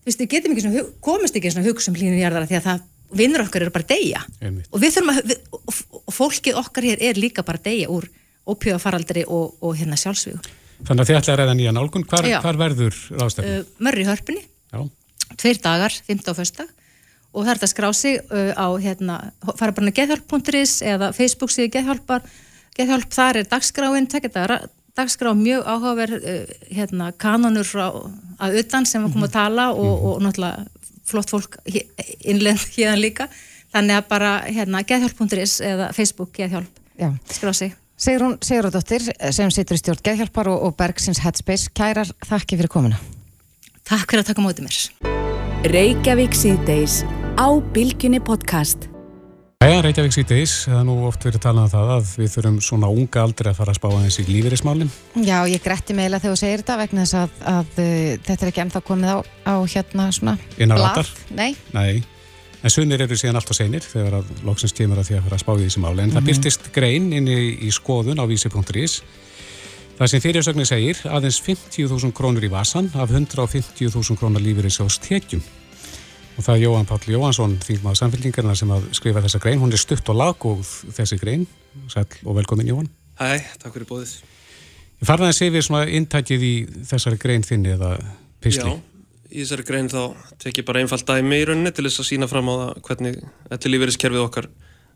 þú 0.01 0.11
veist, 0.11 0.23
við 0.23 0.31
getum 0.35 0.55
ekki 0.55 0.65
svona, 0.65 0.87
komist 1.05 1.37
ekki 1.37 1.53
og 1.53 1.69
hugsa 1.69 1.93
um 1.93 1.99
hlýnum 1.99 2.21
jarðara 2.21 2.49
því 2.49 2.59
að 2.59 2.67
það 2.69 2.89
vinnur 3.21 3.45
okkar 3.45 3.67
eru 3.67 3.75
bara 3.75 3.87
að 3.87 3.93
deyja 3.95 4.23
og 4.71 4.81
við 4.81 4.97
þurfum 4.97 5.13
að, 5.13 5.21
við, 5.31 5.45
og, 5.59 5.85
og 6.01 6.15
fólkið 6.15 6.59
okkar 6.63 6.87
hér 6.87 7.05
er 7.11 7.21
líka 7.21 7.45
bara 7.47 7.61
að 7.61 7.69
deyja 7.71 7.91
úr 7.91 8.09
ópjöðafaraldri 8.51 9.25
og, 9.29 9.57
og 9.61 9.79
hérna 9.79 9.99
sjálfsvíðu 10.01 10.41
Þannig 10.81 11.03
að 11.03 11.09
þið 11.11 11.19
ætlaði 11.19 11.33
að 11.35 11.41
reyða 11.41 11.55
nýjan 11.59 11.79
álgun, 11.81 12.05
hvar, 12.09 12.27
hvar 12.41 12.57
verður 12.57 12.99
ráðstefni? 13.13 13.57
Uh, 13.59 13.73
Mörri 13.85 14.05
hörpunni, 14.09 14.45
Já. 14.73 14.81
tveir 15.37 15.59
dagar, 15.61 15.97
15. 16.07 16.31
og 16.33 16.41
1. 16.41 16.63
og 16.65 17.45
það 17.45 17.51
er 17.53 17.59
þetta 17.61 17.69
skrá 17.75 17.89
sig 17.99 18.17
uh, 18.23 18.53
á 18.57 18.67
hérna, 18.81 19.19
fara 19.61 19.75
bara 19.77 19.93
geðhjálp.is 19.99 20.79
eða 20.89 21.11
Facebook 21.13 21.53
síðu 21.53 21.75
geðhjálpar 21.75 22.25
geðhjálp, 22.79 23.13
þar 23.13 23.43
er 23.43 23.51
dagskráin 23.51 24.09
dagskrá 25.01 25.35
mjög 25.37 25.67
áhugaverð 25.67 26.19
uh, 26.21 26.57
hérna, 26.71 27.11
kanonur 27.19 27.67
frá 27.67 27.89
að 28.41 28.61
utan 28.63 28.87
sem 28.87 29.03
við 29.05 29.17
komum 29.17 29.29
að 29.29 29.37
tala 29.37 29.71
og, 29.73 29.81
-hmm. 29.85 29.97
og, 29.97 30.13
og 30.15 30.23
náttúrulega 30.29 30.67
flott 31.11 31.33
fólk 31.33 31.59
innlend 32.21 32.63
hérna 32.77 32.97
líka. 33.01 33.29
Þannig 33.71 34.01
að 34.01 34.09
bara 34.11 34.33
hérna, 34.47 34.83
geðhjálp.is 34.87 35.61
eða 35.63 35.93
Facebook 35.95 36.33
geðhjálp. 36.35 36.81
Skrá 37.31 37.53
sig. 37.55 37.77
Sigrun 38.01 38.39
Sigurðardóttir 38.41 39.05
sem 39.35 39.51
situr 39.53 39.77
í 39.77 39.81
stjórn 39.83 40.05
Geðhjálpar 40.07 40.49
og, 40.49 40.63
og 40.69 40.77
Bergsins 40.79 41.21
Headspace. 41.25 41.71
Kærar 41.77 42.09
þakki 42.25 42.57
fyrir 42.61 42.73
komuna. 42.73 43.01
Takk 43.85 44.09
fyrir 44.09 44.25
að 44.25 44.31
taka 44.33 44.45
mótið 44.45 44.69
mér. 44.69 44.79
Reykjavík 45.75 46.37
síðdeis 46.37 47.03
á 47.37 47.49
Bilginni 47.75 48.23
podcast 48.25 48.89
Æja, 49.61 49.83
Reykjavík 49.85 50.15
síðdeis, 50.15 50.53
það 50.65 50.79
er 50.79 50.85
nú 50.89 50.95
oft 51.05 51.25
verið 51.27 51.43
talað 51.45 51.67
um 51.67 51.73
það 51.75 51.91
að 51.93 52.13
við 52.17 52.31
þurfum 52.33 52.61
svona 52.65 52.89
unga 52.89 53.25
aldrei 53.27 53.51
að 53.51 53.59
fara 53.59 53.75
að 53.75 53.77
spá 53.77 53.89
aðeins 53.91 54.17
í 54.23 54.25
lífeyrismálinn 54.25 54.93
Já, 55.21 55.37
ég 55.53 55.61
gretti 55.61 55.97
meila 55.99 56.17
þegar 56.23 56.33
þú 56.33 56.41
segir 56.41 56.63
þetta 56.63 56.77
vegna 56.81 57.05
þess 57.05 57.19
að, 57.21 57.35
að, 57.51 57.75
uh, 57.75 58.15
þetta 58.25 58.47
er 58.47 58.53
ekki 58.55 58.63
ennþá 58.65 58.83
komið 58.89 59.13
á, 59.13 59.19
á 59.21 59.55
hérna 59.75 60.09
svona 60.17 60.39
blad 60.57 61.13
Nei, 61.37 61.51
Nei. 61.77 62.01
En 62.65 62.73
sunnir 62.73 63.05
eru 63.05 63.17
síðan 63.21 63.37
allt 63.41 63.53
og 63.53 63.57
seinir 63.57 63.85
þegar 63.85 64.19
að 64.21 64.33
loksins 64.49 64.77
kemur 64.77 65.01
að 65.01 65.11
því 65.11 65.19
að 65.19 65.29
fara 65.29 65.39
að 65.39 65.45
spá 65.45 65.53
í 65.53 65.63
þessi 65.63 65.85
máli. 65.85 65.93
En 65.93 66.09
mm 66.09 66.11
-hmm. 66.11 66.17
það 66.17 66.21
mhm. 66.21 66.31
byrtist 66.33 66.73
grein 66.73 67.13
inni 67.13 67.39
í 67.61 67.71
skoðun 67.73 68.21
á 68.21 68.25
vísi.is. 68.29 69.03
Það 70.01 70.09
sem 70.09 70.21
fyrirsögnin 70.25 70.69
segir 70.69 70.97
aðeins 71.05 71.41
50.000 71.45 72.13
krónur 72.17 72.45
í 72.45 72.49
vasan 72.53 72.89
af 72.95 73.11
150.000 73.13 74.17
krónar 74.17 74.41
lífur 74.41 74.65
í 74.65 74.73
sjóst 74.73 75.05
tekjum. 75.05 75.45
Og 76.37 76.45
það 76.47 76.55
er 76.55 76.63
Jóhann 76.65 76.89
Páll 76.89 77.15
Jóhansson, 77.15 77.57
þingmaður 77.65 78.01
samfélgingarna 78.01 78.57
sem 78.57 78.71
að 78.73 78.87
skrifa 78.97 79.25
þessa 79.25 79.41
grein. 79.43 79.61
Hún 79.61 79.75
er 79.75 79.83
stutt 79.83 80.13
og 80.13 80.21
laggóð 80.21 80.75
þessi 80.97 81.19
grein. 81.21 81.49
Sæl 81.91 82.07
og 82.25 82.39
velkomin 82.39 82.71
Jóhann. 82.71 82.93
Hæ, 83.21 83.43
takk 83.61 83.75
fyrir 83.75 83.89
bóðið. 83.91 84.15
Ég 85.01 85.09
farði 85.09 85.29
að 85.31 85.37
segja 85.37 85.57
við 85.57 85.67
svona 85.67 85.89
intækið 85.99 86.47
í 86.47 86.55
þessari 86.89 87.21
grein 87.21 87.45
þinni 87.47 87.75
eða 87.77 87.97
písli. 88.41 88.69
Já 88.69 88.81
í 89.31 89.45
þessari 89.45 89.67
grein 89.67 89.91
þá 89.91 90.01
tek 90.43 90.61
ég 90.61 90.67
bara 90.67 90.83
einfalt 90.83 91.07
dæmi 91.07 91.39
í 91.39 91.47
rauninni 91.49 91.73
til 91.75 91.87
þess 91.87 92.03
að 92.03 92.09
sína 92.09 92.29
fram 92.31 92.51
á 92.51 92.55
það 92.55 92.81
hvernig 92.87 93.19
allir 93.55 93.73
lífeyriskerfið 93.75 94.25
okkar 94.25 94.49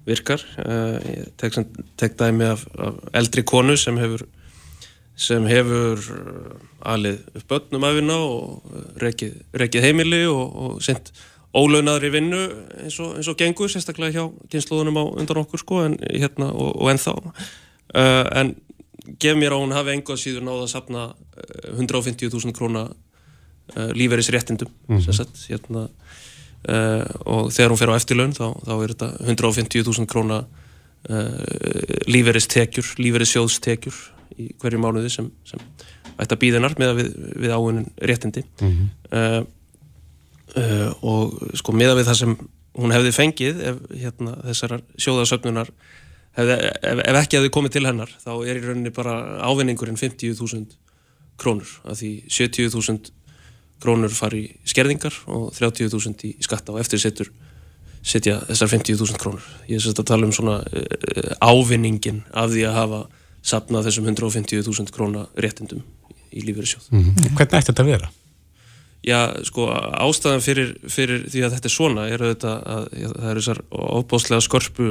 virkar. 0.09 0.43
Uh, 0.61 0.97
ég 1.07 1.29
tek, 1.41 1.59
tek 2.01 2.17
dæmi 2.21 2.49
af, 2.51 2.65
af 2.75 2.99
eldri 3.21 3.45
konu 3.47 3.77
sem 3.81 3.99
hefur, 4.01 4.27
sem 5.15 5.47
hefur 5.47 6.01
eh, 6.01 6.91
alið 6.95 7.21
upp 7.39 7.47
börnum 7.49 7.87
af 7.87 7.95
vinna 7.99 8.17
og 8.19 8.75
eh, 8.75 8.91
rekið, 9.05 9.39
rekið 9.63 9.87
heimili 9.87 10.25
og, 10.27 10.43
og 10.65 10.83
sendt 10.83 11.13
ólaunaðri 11.55 12.11
vinnu 12.11 12.41
eins 12.83 12.99
og, 13.03 13.15
eins 13.19 13.31
og 13.31 13.39
gengur, 13.39 13.71
sérstaklega 13.71 14.17
hjá 14.17 14.25
kynnslóðunum 14.51 14.99
á 14.99 15.05
undan 15.07 15.43
okkur 15.45 15.63
sko 15.63 15.85
en, 15.85 15.95
hérna, 16.11 16.51
og, 16.51 16.73
og 16.83 16.91
ennþá. 16.91 17.15
Uh, 17.95 18.25
en 18.35 18.57
gef 19.23 19.39
mér 19.39 19.55
á 19.55 19.59
hún 19.63 19.75
hafi 19.77 19.95
enga 19.95 20.17
síður 20.19 20.43
náða 20.43 20.65
að 20.65 20.73
sapna 20.73 21.05
150.000 21.77 22.57
króna 22.57 22.89
uh, 22.91 23.91
lífeyrisréttindum 23.95 24.73
mm 24.89 24.99
-hmm. 24.99 25.13
sagt, 25.15 25.47
hérna, 25.47 25.87
uh, 26.67 27.07
og 27.23 27.53
þegar 27.55 27.71
hún 27.71 27.79
fer 27.79 27.93
á 27.95 27.99
eftirlaun 28.01 28.35
þá, 28.35 28.47
þá 28.67 28.75
er 28.83 28.91
þetta 28.97 29.09
150.000 29.23 30.11
króna 30.11 30.43
uh, 31.07 31.39
lífeyristekjur, 32.11 32.97
lífeyrissjóðstekjur 32.99 34.14
í 34.39 34.51
hverju 34.61 34.81
mánuði 34.83 35.11
sem, 35.13 35.31
sem 35.49 35.61
ætti 36.15 36.37
að 36.37 36.41
býðinar 36.43 36.77
með 36.81 36.95
við, 37.01 37.11
við 37.45 37.55
áunin 37.55 37.89
réttindi 37.99 38.45
mm 38.61 38.75
-hmm. 39.11 39.47
og 41.03 41.57
sko 41.59 41.75
með 41.75 41.97
við 41.99 42.09
það 42.11 42.21
sem 42.21 42.37
hún 42.75 42.95
hefði 42.95 43.13
fengið 43.15 43.61
ef 43.71 43.83
hérna, 43.95 44.37
þessar 44.45 44.81
sjóðasöfnunar 44.99 45.71
hefði, 46.39 46.57
ef, 46.83 47.03
ef 47.05 47.19
ekki 47.21 47.39
hefði 47.39 47.53
komið 47.57 47.77
til 47.77 47.87
hennar 47.87 48.15
þá 48.23 48.33
er 48.47 48.57
í 48.57 48.65
rauninni 48.65 48.95
bara 48.95 49.19
ávinningurinn 49.47 49.99
50.000 50.01 50.79
krónur 51.41 51.71
af 51.85 51.99
því 51.99 52.13
70.000 52.29 53.13
krónur 53.83 54.15
fari 54.15 54.45
í 54.49 54.71
skerðingar 54.71 55.17
og 55.27 55.51
30.000 55.57 56.31
í 56.31 56.37
skatta 56.45 56.75
og 56.75 56.81
eftir 56.83 57.03
setur 57.03 57.31
setja 58.05 58.39
þessar 58.45 58.71
50.000 58.75 59.21
krónur. 59.21 59.45
Ég 59.69 59.79
er 59.79 59.85
sérst 59.85 60.01
að 60.03 60.11
tala 60.11 60.29
um 60.29 60.33
svona 60.35 60.59
uh, 60.61 61.31
ávinningin 61.41 62.23
af 62.37 62.51
því 62.53 62.67
að 62.69 62.79
hafa 62.79 63.01
sapnað 63.45 63.89
þessum 63.89 64.09
150.000 64.09 64.95
króna 64.95 65.27
réttindum 65.37 65.85
í 66.35 66.45
lífeyrisjóð. 66.45 66.91
Mm 66.91 67.03
-hmm. 67.03 67.35
Hvernig 67.37 67.59
ætti 67.59 67.71
þetta 67.71 67.83
að 67.83 67.91
vera? 67.93 68.11
Já, 69.05 69.19
sko, 69.45 69.67
ástæðan 70.01 70.41
fyrir, 70.41 70.71
fyrir 70.89 71.27
því 71.29 71.43
að 71.45 71.57
þetta 71.57 71.69
er 71.69 71.75
svona 71.75 72.07
er 72.09 72.23
auðvitað 72.25 72.63
að 72.75 72.87
já, 72.97 73.09
það 73.13 73.31
eru 73.31 73.43
þessar 73.43 73.61
óbóðslega 73.71 74.45
skorpu 74.47 74.87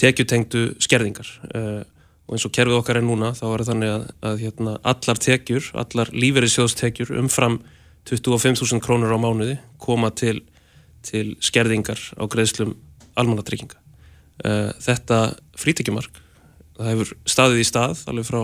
tekjutengdu 0.00 0.62
skerðingar 0.80 1.28
uh, 1.52 1.82
og 2.24 2.38
eins 2.38 2.46
og 2.48 2.54
kerfið 2.56 2.78
okkar 2.78 2.98
er 3.02 3.04
núna 3.04 3.34
þá 3.36 3.44
er 3.50 3.64
þannig 3.68 3.92
að, 3.92 4.06
að 4.30 4.40
hérna, 4.46 4.78
allar 4.82 5.20
tekjur, 5.20 5.68
allar 5.76 6.12
lífeyrisjóðstekjur 6.16 7.12
umfram 7.20 7.60
25.000 8.08 8.80
krónur 8.84 9.12
á 9.12 9.18
mánuði 9.20 9.58
koma 9.78 10.08
til, 10.10 10.40
til 11.04 11.36
skerðingar 11.44 12.00
á 12.16 12.24
greiðslum 12.24 12.72
almannatrygginga. 13.20 13.76
Uh, 14.40 14.72
þetta 14.80 15.36
frítekjumark, 15.60 16.23
það 16.78 16.90
hefur 16.92 17.12
staðið 17.34 17.60
í 17.62 17.68
stað 17.68 18.02
alveg 18.10 18.28
frá 18.28 18.40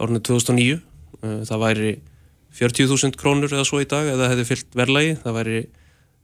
árinu 0.00 0.22
2009. 0.24 0.80
Uh, 1.22 1.42
það 1.48 1.62
væri 1.66 1.92
40.000 2.52 3.18
krónur 3.20 3.52
eða 3.52 3.68
svo 3.68 3.80
í 3.82 3.88
dag 3.88 4.08
eða 4.12 4.32
hefði 4.32 4.48
fyllt 4.48 4.74
verðlægi. 4.76 5.14
Það 5.22 5.38
væri 5.38 5.60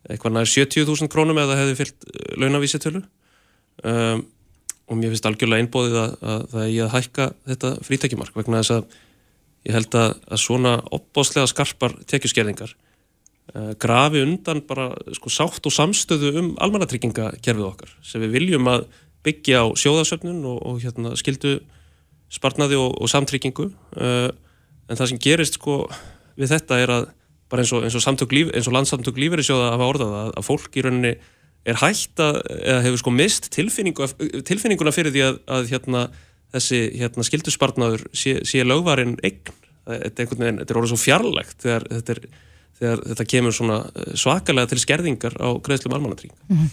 eitthvað 0.09 0.35
nær 0.35 0.51
70.000 0.51 1.13
krónum 1.13 1.41
eða 1.43 1.61
hefði 1.61 1.79
fyllt 1.83 2.09
uh, 2.09 2.27
launavísitölu. 2.43 3.05
Um, 3.87 4.27
og 4.89 4.97
mér 4.97 5.13
finnst 5.13 5.29
algjörlega 5.29 5.65
einbóðið 5.65 5.99
að, 6.01 6.13
að 6.33 6.45
það 6.53 6.63
er 6.65 6.73
ég 6.73 6.85
að 6.87 6.95
hækka 6.97 7.29
þetta 7.51 7.73
frítekjumark 7.87 8.37
vegna 8.39 8.63
þess 8.63 8.75
að 8.79 8.97
ég 9.69 9.77
held 9.77 9.97
að, 10.01 10.13
að 10.33 10.41
svona 10.43 10.75
opbáslega 10.97 11.51
skarpar 11.51 11.97
tekjuskerðingar 12.09 12.73
uh, 12.73 13.75
grafi 13.81 14.23
undan 14.25 14.63
bara 14.69 14.89
sko, 15.17 15.33
sátt 15.33 15.69
og 15.69 15.75
samstöðu 15.75 16.33
um 16.41 16.49
almannatryggingakerfið 16.65 17.69
okkar 17.69 17.93
sem 18.07 18.25
við 18.25 18.39
viljum 18.39 18.71
að 18.73 18.89
byggja 19.29 19.63
á 19.63 19.67
sjóðasöfnun 19.79 20.43
og, 20.49 20.59
og 20.67 20.83
hérna, 20.83 21.15
skildu 21.21 21.59
sparnaði 22.33 22.77
og, 22.81 22.97
og 22.99 23.13
samtryggingu 23.13 23.71
uh, 23.71 24.29
en 24.89 24.99
það 24.99 25.13
sem 25.13 25.23
gerist 25.23 25.61
sko, 25.61 25.83
við 26.41 26.57
þetta 26.57 26.83
er 26.83 26.93
að 26.93 27.09
bara 27.49 27.65
eins 27.65 27.73
og, 27.73 27.85
og, 27.85 28.33
líf, 28.35 28.53
landsamtök 28.69 29.19
lífeyri 29.21 29.45
sjóða 29.47 29.73
hafa 29.73 29.89
orðað 29.89 30.17
að, 30.19 30.33
að 30.37 30.49
fólk 30.49 30.77
í 30.77 30.85
rauninni 30.85 31.15
er 31.69 31.79
hægt 31.81 32.21
að, 32.23 32.41
eða 32.59 32.83
hefur 32.87 33.01
sko 33.03 33.13
mist 33.13 33.49
tilfinningu, 33.55 34.09
tilfinninguna 34.49 34.93
fyrir 34.95 35.15
því 35.15 35.25
að, 35.27 35.39
að 35.57 35.71
hérna 35.73 36.03
þessi 36.55 36.83
hérna, 36.97 37.25
skildusbarnaður 37.27 38.05
sé, 38.17 38.39
sé 38.49 38.65
lögvarinn 38.65 39.17
eign. 39.25 39.57
Þetta 39.89 40.25
er, 40.25 40.63
er 40.65 40.77
orðið 40.77 40.93
svo 40.93 41.01
fjarlægt 41.01 41.65
þegar 41.65 41.87
þetta, 41.93 42.17
er, 42.17 42.41
þegar 42.79 43.03
þetta 43.11 43.27
kemur 43.33 43.59
eh, 43.75 44.15
svakalega 44.19 44.71
til 44.71 44.81
skerðingar 44.83 45.37
á 45.39 45.49
greiðslum 45.65 45.97
almanatrík. 45.97 46.33
Mm 46.49 46.57
-hmm. 46.57 46.71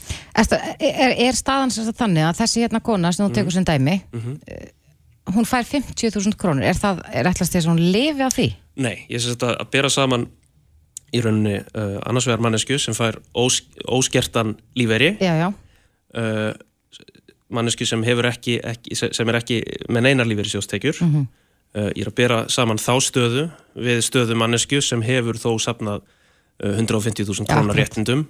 Er, 0.79 1.13
er 1.27 1.35
staðan 1.35 1.73
þannig 1.73 2.29
að 2.29 2.39
þessi 2.41 2.65
hérna 2.65 2.81
kona 2.81 3.11
sem 3.11 3.25
þú 3.25 3.33
tekur 3.33 3.51
sem 3.51 3.65
dæmi, 3.65 4.01
mm 4.11 4.21
-hmm. 4.21 4.37
hún 5.35 5.45
fær 5.45 5.63
50.000 5.63 6.35
krónur, 6.35 6.63
er 6.63 6.75
það 6.75 7.01
er 7.13 7.27
ætlast 7.27 7.53
þess 7.53 7.65
að 7.65 7.71
hún 7.71 7.91
lifi 7.91 8.21
á 8.21 8.29
því? 8.29 8.55
Nei, 8.75 9.05
ég 9.09 9.21
syns 9.21 9.37
að 9.37 9.55
að 9.59 9.71
bera 9.71 9.89
saman 9.89 10.27
í 11.13 11.21
rauninni 11.21 11.59
uh, 11.59 11.99
annars 12.05 12.27
vegar 12.27 12.41
mannesku 12.43 12.77
sem 12.79 12.93
fær 12.93 13.19
ós, 13.33 13.61
óskertan 13.87 14.55
lífeyri. 14.75 15.17
Uh, 16.15 16.53
mannesku 17.53 17.85
sem, 17.85 18.03
ekki, 18.03 18.59
ekki, 18.63 18.95
sem 18.95 19.29
er 19.29 19.39
ekki 19.39 19.61
með 19.89 20.07
neinar 20.07 20.27
lífeyrissjóðstekjur 20.29 21.01
mm 21.01 21.11
-hmm. 21.13 21.25
Uh, 21.75 21.91
ég 21.93 22.03
er 22.05 22.11
að 22.11 22.17
bera 22.17 22.41
saman 22.51 22.81
þá 22.81 22.93
stöðu 23.03 23.45
við 23.75 24.01
stöðu 24.07 24.37
mannesku 24.39 24.81
sem 24.83 25.03
hefur 25.05 25.39
þó 25.39 25.51
sapnað 25.61 26.01
uh, 26.01 26.75
150.000 26.79 27.47
krónar 27.49 27.77
réttindum 27.77 28.25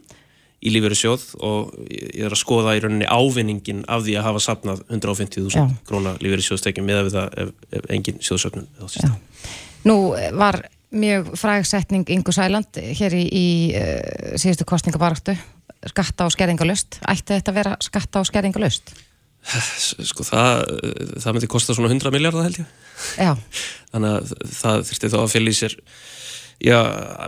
í 0.65 0.71
lífeyrissjóð 0.73 1.25
og 1.45 1.73
ég 1.91 2.25
er 2.25 2.33
að 2.33 2.41
skoða 2.41 2.75
í 2.77 2.83
rauninni 2.83 3.07
ávinningin 3.09 3.83
af 3.91 4.05
því 4.05 4.15
að 4.19 4.27
hafa 4.29 4.43
sapnað 4.47 4.85
150.000 4.87 5.81
krónar 5.87 6.21
lífeyrissjóðstekjum 6.23 6.87
með 6.87 7.11
það 7.13 7.41
ef, 7.43 7.51
ef 7.79 7.89
engin 7.93 8.21
sjóðsöfnun 8.23 8.69
Nú 9.85 9.97
var 10.33 10.63
mjög 10.95 11.35
frægsetning 11.37 12.09
Ingo 12.09 12.33
Sæland 12.33 12.79
hér 12.79 13.13
í, 13.13 13.25
í 13.25 13.47
uh, 13.77 14.39
síðustu 14.39 14.65
kostningabaraktu 14.69 15.35
skatta 15.91 16.25
og 16.25 16.33
skerðingalust 16.33 16.99
ætti 17.05 17.35
þetta 17.35 17.51
að 17.51 17.59
vera 17.59 17.75
skatta 17.83 18.21
og 18.21 18.29
skerðingalust? 18.29 18.93
Sko 19.45 20.25
það, 20.25 20.61
það 21.21 21.35
myndi 21.35 21.49
kosta 21.51 21.75
svona 21.77 21.91
100 21.93 22.13
miljardar 22.15 22.47
held 22.47 22.61
ég. 22.63 22.69
Já. 23.21 23.33
Þannig 23.93 24.15
að 24.15 24.35
það 24.57 24.85
þurfti 24.89 25.11
þá 25.13 25.17
að 25.21 25.33
fylgja 25.35 25.53
í 25.53 25.59
sér 25.59 25.77
já, 26.64 26.80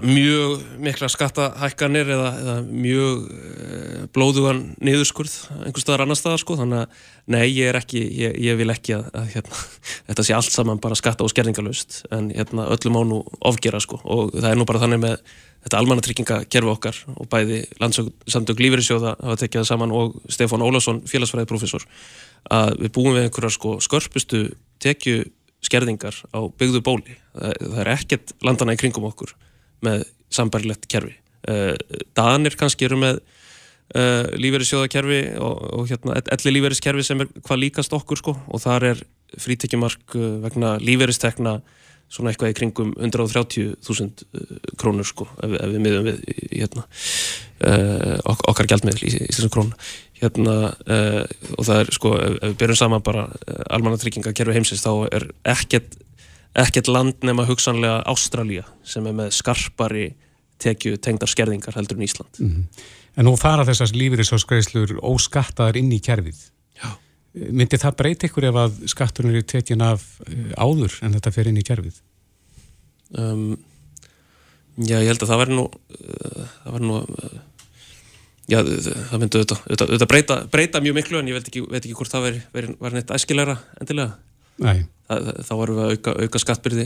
mjög 0.03 0.61
mikla 0.83 1.09
skattahækkanir 1.11 2.11
eða, 2.15 2.29
eða 2.41 2.55
mjög 2.67 3.25
e, 3.31 4.05
blóðugan 4.15 4.61
niðurskurð 4.83 5.35
einhver 5.65 5.83
staðar 5.83 6.05
annar 6.05 6.19
staðar 6.19 6.43
sko. 6.43 6.57
Þannig 6.59 6.83
að 6.83 7.01
nei, 7.35 7.43
ég 7.51 7.71
er 7.71 7.79
ekki, 7.81 8.03
ég, 8.21 8.37
ég 8.47 8.59
vil 8.59 8.69
ekki 8.73 8.95
að, 8.97 9.09
að 9.17 9.27
hérna, 9.35 9.65
þetta 10.11 10.27
sé 10.27 10.37
allt 10.37 10.55
saman 10.55 10.81
bara 10.83 10.99
skatta 10.99 11.27
og 11.27 11.33
skerðingalust 11.33 12.03
en 12.15 12.31
hérna, 12.35 12.69
öllum 12.75 12.99
á 12.99 13.03
nú 13.09 13.21
ofgera 13.51 13.81
sko. 13.83 13.99
Og 14.03 14.33
það 14.37 14.49
er 14.51 14.61
nú 14.61 14.67
bara 14.69 14.83
þannig 14.85 15.03
með 15.03 15.19
þetta 15.67 15.81
almannatryggingakerfi 15.81 16.71
okkar 16.71 16.99
og 17.17 17.27
bæði 17.31 17.63
landsamtök 17.81 18.61
lífeyrisjóða 18.63 19.17
hafa 19.19 19.41
tekið 19.41 19.63
það 19.63 19.69
saman 19.71 19.95
og 19.95 20.15
Stefán 20.31 20.63
Ólásson, 20.63 21.01
félagsfræðiprofessor 21.09 21.83
að 22.53 22.77
við 22.85 22.93
búum 22.95 23.17
við 23.17 23.27
einhverja 23.27 23.51
sko 23.57 23.73
skörpustu 23.83 24.43
tekju 24.83 25.25
skerðingar 25.65 26.17
á 26.33 26.39
byggðu 26.59 26.83
bóli. 26.85 27.17
Það, 27.33 27.79
er 27.83 27.93
ekkert 27.95 28.35
landana 28.45 28.75
í 28.75 28.81
kringum 28.81 29.07
okkur 29.09 29.33
með 29.85 30.05
sambarilegt 30.33 30.87
kerfi. 30.91 31.15
Uh, 31.47 31.73
Danir 32.17 32.57
kannski 32.59 32.87
eru 32.87 32.99
með 32.99 33.19
uh, 33.95 34.27
lífeyrissjóðakerfi 34.35 35.21
og, 35.39 35.65
og 35.79 35.91
hérna, 35.91 36.17
elli 36.35 36.55
lífeyriskerfi 36.57 37.05
sem 37.07 37.23
er 37.23 37.31
hvað 37.39 37.61
líkast 37.63 37.95
okkur 37.95 38.19
sko 38.19 38.35
og 38.35 38.63
þar 38.63 38.89
er 38.91 39.03
frítekjumark 39.39 40.17
uh, 40.17 40.37
vegna 40.43 40.75
lífeyristekna 40.83 41.59
svona 42.11 42.31
eitthvað 42.31 42.53
í 42.53 42.55
kringum 42.55 42.91
130.000 42.95 44.75
krónur 44.79 45.07
sko 45.07 45.25
ef, 45.43 45.55
ef 45.59 45.71
við 45.73 45.81
miðum 45.83 46.05
við 46.07 46.21
hérna, 46.53 46.85
ok 48.23 48.45
okkar 48.47 48.69
gældmiðl 48.71 49.01
í 49.03 49.09
Íslands 49.25 49.51
krónu 49.51 49.75
hérna 50.21 50.55
uh, 50.73 51.23
og 51.57 51.65
það 51.67 51.81
er 51.81 51.93
sko, 51.93 52.11
ef 52.17 52.37
við 52.41 52.57
byrjum 52.61 52.79
saman 52.79 53.05
bara 53.05 53.25
uh, 53.27 53.39
eh, 53.47 53.63
almannatryggingakerfi 53.77 54.55
heimsins 54.55 54.83
þá 54.85 54.91
er 55.13 55.27
ekkert, 55.53 55.97
ekkert 56.57 56.89
land 56.89 57.25
nema 57.27 57.45
hugsanlega 57.47 58.01
Ástralja 58.09 58.65
sem 58.87 59.05
er 59.09 59.17
með 59.17 59.33
skarpari 59.37 60.07
tekju 60.61 60.97
tengdar 61.03 61.29
skerðingar 61.29 61.77
heldur 61.77 61.99
en 61.99 62.07
Ísland 62.07 62.39
mm 62.39 62.53
-hmm. 62.53 62.85
En 63.17 63.25
nú 63.25 63.35
fara 63.37 63.65
þessast 63.65 63.95
lífeyrisáskreislur 63.97 64.99
óskattaðar 65.01 65.77
inn 65.77 65.91
í 65.91 66.01
kerfið 66.01 66.37
Já. 66.77 66.97
Myndi 67.33 67.77
það 67.77 67.97
breyti 67.97 68.27
ykkur 68.27 68.45
ef 68.45 68.55
að 68.55 68.87
skatturinn 68.89 69.31
eru 69.31 69.43
tekjun 69.43 69.81
af 69.81 70.01
uh, 70.21 70.53
áður 70.57 70.93
en 71.01 71.13
þetta 71.13 71.31
fer 71.31 71.47
inn 71.47 71.57
í 71.57 71.63
kerfið? 71.63 72.01
Um, 73.17 73.57
já, 74.77 74.97
ég 74.99 75.07
held 75.07 75.21
að 75.21 75.29
það 75.29 75.39
verður 75.39 75.55
nú 75.55 75.69
það 76.63 76.73
verður 76.73 76.87
nú 76.87 76.97
Já, 78.47 78.61
það 78.63 79.19
myndi 79.19 79.39
auðvitað, 79.41 79.63
auðvitað, 79.65 79.89
auðvitað 79.89 80.09
breyta, 80.11 80.35
breyta 80.51 80.79
mjög 80.83 80.95
miklu 80.95 81.19
en 81.19 81.27
ég 81.27 81.35
veit 81.35 81.49
ekki, 81.49 81.63
veit 81.67 81.81
ekki 81.81 81.95
hvort 81.99 82.13
það 82.13 82.27
veri, 82.55 82.75
var 82.79 82.93
neitt 82.95 83.09
æskilæra 83.11 83.57
endilega. 83.81 84.13
Nei. 84.63 84.85
Það, 85.09 85.27
þá 85.43 85.51
varum 85.59 85.79
við 85.79 85.83
að 85.83 85.95
auka, 85.95 86.13
auka 86.23 86.41
skattbyrði 86.43 86.85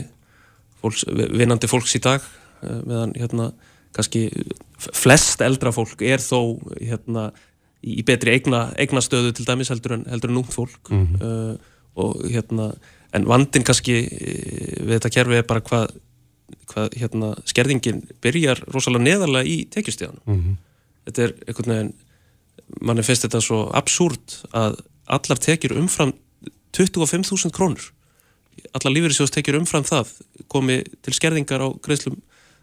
fólks, 0.82 1.04
vinnandi 1.06 1.70
fólks 1.70 1.94
í 1.98 2.00
dag 2.02 2.24
eh, 2.66 2.80
meðan 2.82 3.14
hérna 3.18 3.52
kannski 3.94 4.24
flest 4.80 5.44
eldra 5.44 5.70
fólk 5.74 6.02
er 6.06 6.22
þó 6.24 6.58
hérna 6.80 7.28
í 7.82 8.02
betri 8.06 8.34
eigna, 8.34 8.64
eigna 8.80 9.02
stöðu 9.04 9.30
til 9.36 9.46
dæmis 9.46 9.70
heldur 9.70 9.98
en, 9.98 10.04
heldur 10.10 10.32
en 10.32 10.40
ungt 10.42 10.54
fólk 10.54 10.90
mm 10.90 11.06
-hmm. 11.06 11.22
uh, 11.22 12.02
og 12.02 12.26
hérna 12.26 12.72
en 13.12 13.26
vandin 13.28 13.62
kannski 13.62 13.96
eh, 14.02 14.82
við 14.82 14.98
þetta 14.98 15.14
kerfi 15.14 15.38
er 15.38 15.46
bara 15.46 15.60
hvað, 15.60 15.94
hvað 16.72 16.98
hérna 16.98 17.34
skerðingin 17.44 18.02
byrjar 18.22 18.64
rosalega 18.66 19.04
neðarlega 19.04 19.46
í 19.46 19.58
tekjustíðanum. 19.70 20.26
Mm 20.26 20.42
-hmm 20.42 20.60
þetta 21.06 21.26
er 21.26 21.34
einhvern 21.46 21.74
veginn 21.74 21.92
manni 22.80 23.04
finnst 23.06 23.26
þetta 23.26 23.42
svo 23.44 23.64
absúrt 23.76 24.38
að 24.56 24.78
allar 25.12 25.42
tekjur 25.42 25.76
umfram 25.80 26.14
25.000 26.72 27.52
krónur 27.54 27.90
allar 28.76 28.94
lífeyrisjós 28.94 29.32
tekjur 29.34 29.60
umfram 29.60 29.84
það 29.88 30.14
komi 30.52 30.80
til 31.04 31.16
skerðingar 31.16 31.64
á 31.64 31.68
greiðslum 31.84 32.20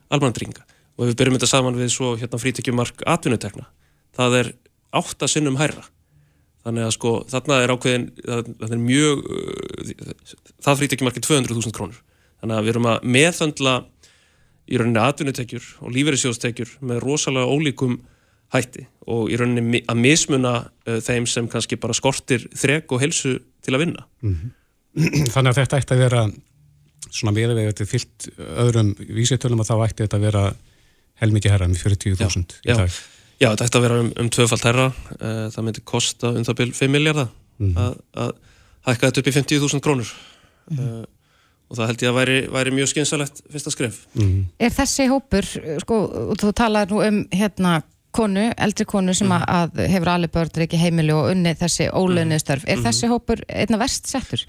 almanandringa 0.10 0.66
og 0.98 1.06
ef 1.06 1.12
við 1.12 1.20
byrjum 1.22 1.38
þetta 1.38 1.52
saman 1.52 1.78
við 1.78 1.94
svo 1.94 2.16
hérna 2.20 2.42
frítekjumark 2.42 3.06
atvinnutekna 3.08 3.70
það 4.18 4.38
er 4.42 4.52
átta 4.96 5.30
sinnum 5.30 5.60
hærra. 5.60 5.86
Þannig 6.66 6.86
að 6.86 6.96
sko 6.98 7.14
þarna 7.32 7.62
er 7.64 7.74
ákveðin 7.74 8.08
það 8.20 8.74
er 8.76 8.82
mjög 8.84 9.22
það 10.60 10.82
frítekjumark 10.82 11.20
er 11.20 11.26
200.000 11.28 11.76
krónur. 11.76 12.02
Þannig 12.42 12.58
að 12.58 12.66
við 12.66 12.74
erum 12.74 12.90
að 12.92 13.08
meðhandla 13.16 13.76
í 14.70 14.80
rauninni 14.80 15.02
atvinnutekjur 15.02 15.70
og 15.86 15.94
lífeyrisjóstekjur 15.96 16.76
með 16.86 17.02
rosalega 17.06 17.50
ólíkum 17.50 18.00
hætti 18.54 18.86
og 19.10 19.30
í 19.32 19.38
rauninni 19.40 19.82
að 19.90 20.02
mismuna 20.02 20.54
uh, 20.66 21.00
þeim 21.06 21.28
sem 21.30 21.48
kannski 21.50 21.80
bara 21.82 21.96
skortir 21.98 22.48
þreg 22.58 22.90
og 22.94 23.02
helsu 23.04 23.38
til 23.66 23.76
að 23.76 23.86
vinna. 23.86 24.06
Mm 24.22 24.36
-hmm. 24.36 24.56
Þannig 25.34 25.52
að 25.52 25.60
þetta 25.62 25.78
ætti 25.78 25.94
að 25.94 26.04
vera 26.06 26.24
svona 27.10 27.34
þetta 27.34 27.84
er 27.84 27.90
fyllt 27.90 28.30
öðrum 28.38 28.96
vísitölum 28.98 29.62
að 29.64 29.70
þá 29.70 29.76
ætti 29.88 30.04
þetta 30.04 30.18
að 30.18 30.26
vera 30.28 30.44
helmikið 31.22 31.52
herra 31.52 31.68
með 31.68 31.84
40.000 31.84 32.60
í 32.64 32.74
dag. 32.74 32.90
Já, 33.40 33.50
þetta 33.50 33.66
ætti 33.66 33.78
að 33.78 33.86
vera 33.88 34.00
um, 34.00 34.12
um 34.20 34.30
tvöfald 34.30 34.66
herra. 34.68 34.88
Uh, 35.20 35.46
það 35.54 35.64
myndi 35.64 35.86
kosta 35.88 36.34
um 36.34 36.44
það 36.44 36.60
byrj 36.62 36.74
5 36.80 36.92
miljardar 36.92 37.30
mm 37.58 37.74
-hmm. 37.74 37.96
að 38.14 38.34
hækka 38.88 39.08
þetta 39.08 39.22
upp 39.22 39.28
í 39.28 39.38
50.000 39.38 39.80
krónur. 39.80 40.12
Mm 40.70 40.78
-hmm. 40.78 41.00
uh, 41.00 41.06
og 41.70 41.78
það 41.78 41.88
held 41.92 42.04
ég 42.04 42.10
að 42.10 42.18
væri, 42.18 42.38
væri 42.50 42.72
mjög 42.74 42.90
skynsalegt 42.90 43.42
fyrsta 43.52 43.72
skref. 43.72 44.02
Mhm. 44.14 44.46
Er 44.60 44.74
þessi 44.74 45.08
hópur, 45.08 45.46
sko, 45.84 45.98
þú 46.42 46.54
talaði 46.58 46.92
nú 46.94 47.02
um 47.06 47.20
hérna 47.32 47.82
konu, 48.20 48.46
eldri 48.68 48.88
konu 48.90 49.16
sem 49.16 49.30
mm. 49.30 49.48
að 49.48 49.82
hefur 49.94 50.12
alveg 50.14 50.34
börn 50.36 50.64
ekki 50.66 50.80
heimili 50.82 51.16
og 51.16 51.32
unni 51.32 51.56
þessi 51.58 51.90
ólöðnið 51.90 52.44
störf. 52.44 52.68
Er 52.68 52.80
mm. 52.80 52.86
þessi 52.88 53.12
hópur 53.12 53.44
einna 53.48 53.80
verst 53.82 54.10
settur? 54.12 54.46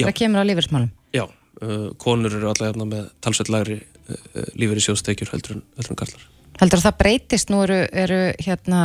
Það 0.00 0.16
kemur 0.16 0.42
á 0.42 0.48
lífeyrismálum? 0.48 0.90
Já, 1.14 1.24
uh, 1.26 1.88
konur 2.00 2.32
eru 2.32 2.50
alltaf 2.50 2.70
hérna 2.70 2.86
með 2.88 3.08
talsveit 3.24 3.50
lagri 3.52 3.80
uh, 3.80 4.46
lífeyri 4.58 4.84
sjóðstekjur 4.86 5.32
heldur 5.34 5.58
en, 5.58 5.64
heldur 5.78 5.96
en 5.96 6.00
kallar. 6.04 6.28
Heldur 6.60 6.80
að 6.80 6.86
það 6.88 7.00
breytist? 7.02 7.52
Nú 7.52 7.62
eru, 7.66 7.78
eru 8.04 8.20
hérna, 8.40 8.80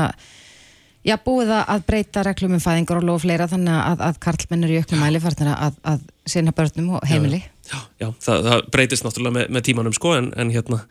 já 1.05 1.15
búið 1.23 1.55
að 1.59 1.87
breyta 1.87 2.23
reglum 2.25 2.57
um 2.57 2.63
fæðingar 2.63 3.01
og 3.01 3.09
lof 3.09 3.25
fleira 3.25 3.49
þannig 3.51 3.79
að, 3.79 4.05
að 4.09 4.21
karlmennir 4.27 4.75
í 4.75 4.79
auknum 4.81 5.03
mæli 5.05 5.23
farnir 5.23 5.51
að, 5.55 5.81
að 5.87 6.05
sinna 6.35 6.55
börnum 6.55 6.95
og 6.97 7.09
heimili. 7.09 7.43
Já, 7.65 7.75
já, 7.75 8.07
já 8.07 8.07
það, 8.27 8.47
það 8.49 8.71
breytist 8.75 9.07
náttúrulega 9.07 9.39
með, 9.39 9.51
með 9.55 9.67
tímanum 9.69 9.95
sko 9.95 10.15
en, 10.17 10.31
en 10.39 10.53
hérna 10.53 10.83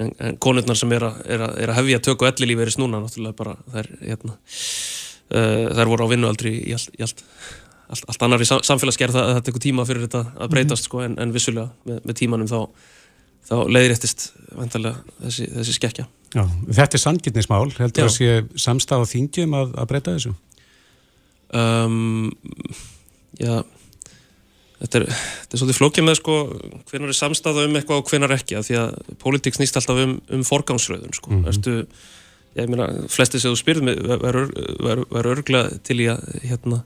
en, 0.00 0.14
en 0.18 0.38
konurnar 0.42 0.78
sem 0.78 0.92
er 0.96 1.06
að, 1.06 1.20
er 1.26 1.44
að, 1.46 1.58
er 1.62 1.72
að 1.72 1.78
hefja 1.80 2.00
tökku 2.08 2.28
ellilíferis 2.28 2.78
núna 2.80 3.02
náttúrulega 3.02 3.38
bara 3.38 3.54
þær, 3.74 3.90
hérna, 4.00 4.38
uh, 5.34 5.68
þær 5.78 5.92
voru 5.92 6.08
á 6.08 6.12
vinnualdri 6.14 6.54
í 6.64 6.74
allt, 6.76 6.90
í 6.98 7.06
allt, 7.06 7.22
allt, 7.88 8.08
allt 8.10 8.26
annar 8.26 8.42
í 8.42 8.48
samfélagsgerð 8.50 9.18
það, 9.18 9.30
það 9.36 9.46
tekur 9.48 9.64
tíma 9.66 9.86
fyrir 9.88 10.06
þetta 10.08 10.24
að 10.34 10.52
breytast 10.56 10.72
mm 10.72 10.82
-hmm. 10.82 10.90
sko, 10.90 11.04
en, 11.06 11.16
en 11.22 11.36
vissulega 11.36 11.70
með, 11.90 12.02
með 12.08 12.20
tímanum 12.22 12.50
þá, 12.50 12.58
þá 13.50 13.56
leiðréttist 13.76 14.26
þessi, 14.58 15.50
þessi 15.58 15.78
skekkja 15.78 16.08
Já, 16.34 16.42
Þetta 16.66 16.96
er 16.98 16.98
sangirnismál, 16.98 17.68
heldur 17.78 18.02
Já. 18.02 18.08
að 18.08 18.14
sé 18.16 18.30
samstað 18.58 19.04
á 19.06 19.12
þingjum 19.12 19.54
að, 19.54 19.76
að 19.78 19.88
breyta 19.92 20.14
þessu? 20.16 20.34
Um, 21.54 22.32
já 23.38 23.62
Þetta 24.84 25.00
er, 25.00 25.04
þetta 25.08 25.56
er 25.56 25.60
svolítið 25.62 25.78
flókið 25.80 26.04
með 26.04 26.18
sko 26.20 26.38
hvenar 26.90 27.12
er 27.12 27.16
samstafa 27.16 27.64
um 27.64 27.76
eitthvað 27.78 28.02
og 28.02 28.10
hvenar 28.10 28.34
ekki 28.36 28.58
að 28.58 28.66
því 28.68 28.80
að 28.82 29.14
pólitík 29.22 29.56
snýst 29.56 29.78
alltaf 29.80 30.02
um, 30.02 30.18
um 30.36 30.42
forgámsröðun 30.44 31.16
sko. 31.16 31.30
Mm 31.30 31.44
-hmm. 31.44 31.86
Ég 32.54 32.68
meina, 32.70 32.86
flesti 33.10 33.40
sem 33.40 33.50
þú 33.50 33.58
spyrðum 33.58 33.88
verður 34.22 35.30
örgla 35.32 35.62
til 35.82 36.04
í 36.04 36.06
að 36.06 36.20
hérna 36.44 36.84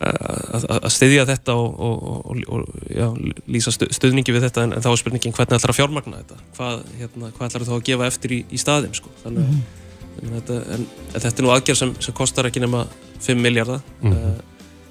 að 0.00 0.90
stiðja 0.92 1.24
þetta 1.28 1.54
og, 1.56 1.76
og, 1.80 2.16
og, 2.28 2.40
og 2.52 2.88
já, 2.92 3.06
lýsa 3.48 3.72
stuðningi 3.72 4.34
við 4.34 4.44
þetta 4.48 4.66
en, 4.66 4.74
en 4.76 4.84
þá 4.84 4.90
er 4.90 5.00
spurningin 5.00 5.34
hvernig 5.36 5.56
ætlar 5.56 5.72
að 5.72 5.78
fjármagna 5.78 6.20
þetta 6.20 6.40
hvað, 6.58 6.82
hérna, 7.00 7.30
hvað 7.36 7.48
ætlar 7.48 7.64
þá 7.68 7.74
að 7.76 7.86
gefa 7.88 8.10
eftir 8.10 8.34
í, 8.36 8.40
í 8.52 8.60
staðin 8.60 8.96
sko. 8.96 9.12
þannig 9.22 9.46
að 9.46 9.54
mm 9.54 9.62
-hmm. 9.62 10.34
þetta, 10.34 10.58
en, 10.74 10.86
en 11.14 11.24
þetta 11.24 11.32
er 11.32 11.46
nú 11.46 11.54
aðgerð 11.54 11.80
sem, 11.80 11.94
sem 12.08 12.16
kostar 12.16 12.50
ekki 12.50 12.64
nema 12.64 12.84
5 13.24 13.40
miljardar 13.40 13.80
mm 14.02 14.12
-hmm. 14.12 14.36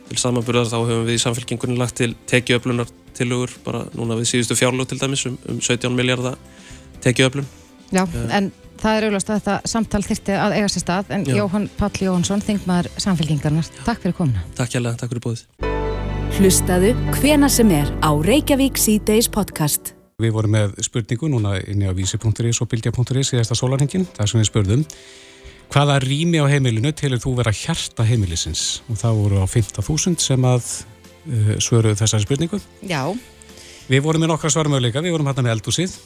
Til 0.09 0.19
samanburðar 0.21 0.69
þá 0.69 0.77
hefum 0.77 1.07
við 1.07 1.17
í 1.17 1.23
samfélkingunni 1.23 1.79
lagt 1.79 1.97
til 2.01 2.11
tekiöflunar 2.29 2.91
tilugur 3.15 3.53
bara 3.65 3.85
núna 3.95 4.17
við 4.19 4.29
síðustu 4.33 4.57
fjárlug 4.59 4.89
til 4.89 4.99
dæmis 5.01 5.25
um, 5.29 5.37
um 5.49 5.61
17 5.61 5.95
miljardar 5.95 6.37
tekiöflun 7.03 7.47
Já, 7.93 8.03
uh, 8.03 8.27
en 8.33 8.51
það 8.81 8.97
er 8.97 9.07
auðvitað 9.07 9.35
að 9.35 9.39
þetta 9.39 9.71
samtal 9.71 10.03
þyrti 10.05 10.37
að 10.41 10.57
eiga 10.57 10.69
sér 10.73 10.83
stað 10.83 11.11
en 11.15 11.25
já. 11.25 11.37
Jóhann 11.39 11.69
Páll 11.79 12.01
Jóhansson, 12.07 12.43
þingmaður 12.45 12.91
samfélkingarnar 12.97 13.71
Takk 13.85 14.03
fyrir 14.03 14.17
komuna. 14.17 14.45
Takk 14.57 14.75
hjálpa, 14.75 14.95
takk 14.99 15.13
fyrir 15.13 15.25
bóðið 15.25 15.73
Hlustaðu 16.35 16.89
hvena 17.15 17.47
sem 17.47 17.69
er 17.71 17.87
á 18.03 18.11
Reykjavík 18.11 18.75
C-Days 18.75 19.29
podcast. 19.31 19.93
Við 20.19 20.33
vorum 20.35 20.51
með 20.51 20.73
spurningu 20.83 21.29
núna 21.31 21.53
inn 21.63 21.85
í 21.85 21.87
á 21.87 21.95
vísi.is 21.95 22.59
og 22.59 22.67
bildja.is 22.71 23.31
í 23.31 23.39
þesta 23.39 23.55
sólarhengin, 23.55 24.03
það 24.17 24.31
sem 24.31 24.41
við 24.41 24.49
spurðum 24.49 24.83
Hvaða 25.73 25.99
rými 26.03 26.39
á 26.39 26.45
heimilinu 26.47 26.91
tilur 26.95 27.21
þú 27.21 27.35
vera 27.39 27.53
hjarta 27.55 28.05
heimilisins? 28.07 28.81
Og 28.89 28.99
það 28.99 29.21
voru 29.21 29.39
á 29.43 29.45
15.000 29.49 30.21
sem 30.23 30.45
að 30.47 30.65
uh, 30.65 31.55
svöruðu 31.63 31.97
þessari 31.99 32.25
spurningu. 32.27 32.59
Já. 32.85 33.01
Við 33.89 34.01
vorum 34.05 34.23
með 34.23 34.31
nokkra 34.33 34.49
svarmöðuleika, 34.53 35.03
við 35.05 35.13
vorum 35.13 35.27
hérna 35.29 35.45
með 35.45 35.57
eldúsið, 35.59 35.97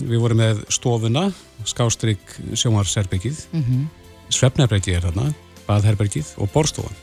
við 0.00 0.20
vorum 0.22 0.40
með 0.40 0.62
stofuna, 0.72 1.26
skástrygg 1.68 2.36
sjómarserbyggið, 2.56 3.42
mm 3.52 3.64
-hmm. 3.64 3.82
svefnherbergið 4.32 4.96
er 4.96 5.04
þarna, 5.10 5.34
baðherbergið 5.66 6.30
og 6.40 6.48
borstofan. 6.54 6.96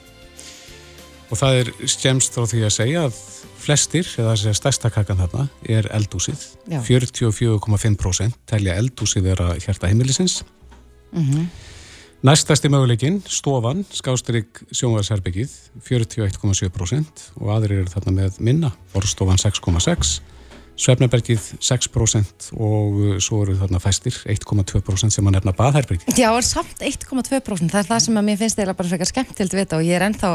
Og 1.29 1.37
það 1.37 1.59
er 1.59 1.69
skemst 1.89 2.33
frá 2.33 2.47
því 2.49 2.63
að 2.65 2.73
segja 2.73 3.03
að 3.07 3.19
flestir, 3.63 4.07
eða 4.17 4.33
þess 4.33 4.49
að 4.49 4.57
stærsta 4.59 4.89
kakan 4.93 5.21
þarna, 5.21 5.45
er 5.69 5.87
eldúsið. 5.95 6.41
Já. 6.67 6.81
44,5% 6.81 8.41
telja 8.49 8.75
eldúsið 8.81 9.29
vera 9.29 9.53
hjarta 9.57 9.87
heimilisins. 9.87 10.43
Mhm. 11.11 11.47
Næstasti 12.23 12.69
möguleikin, 12.71 13.17
stofan, 13.27 13.81
skástrygg 13.91 14.61
sjónvarsherbyggið, 14.71 15.51
41,7% 15.83 17.23
og 17.35 17.49
aðrir 17.51 17.81
eru 17.81 17.91
þarna 17.91 18.13
með 18.15 18.37
minna, 18.39 18.69
borstofan 18.93 19.41
6,6%, 19.41 20.21
svefnabergið 20.79 21.49
6% 21.59 22.45
og 22.55 22.95
uh, 22.95 23.17
svo 23.19 23.41
eru 23.43 23.57
þarna 23.59 23.81
fæstir 23.83 24.15
1,2% 24.31 25.11
sem 25.11 25.27
að 25.27 25.35
nefna 25.35 25.53
baðherbyggið. 25.57 26.15
Já, 26.15 26.29
en 26.29 26.47
samt 26.47 26.79
1,2% 26.79 27.67
það 27.73 27.81
er 27.81 27.89
það 27.89 27.99
sem 28.05 28.21
að 28.21 28.25
mér 28.29 28.39
finnst 28.39 28.61
eiginlega 28.61 28.79
bara 28.79 28.93
frekar 28.93 29.11
skemmtild 29.11 29.57
að 29.57 29.59
vita 29.59 29.81
og 29.81 29.89
ég 29.89 29.99
er 29.99 30.05
ennþá 30.07 30.31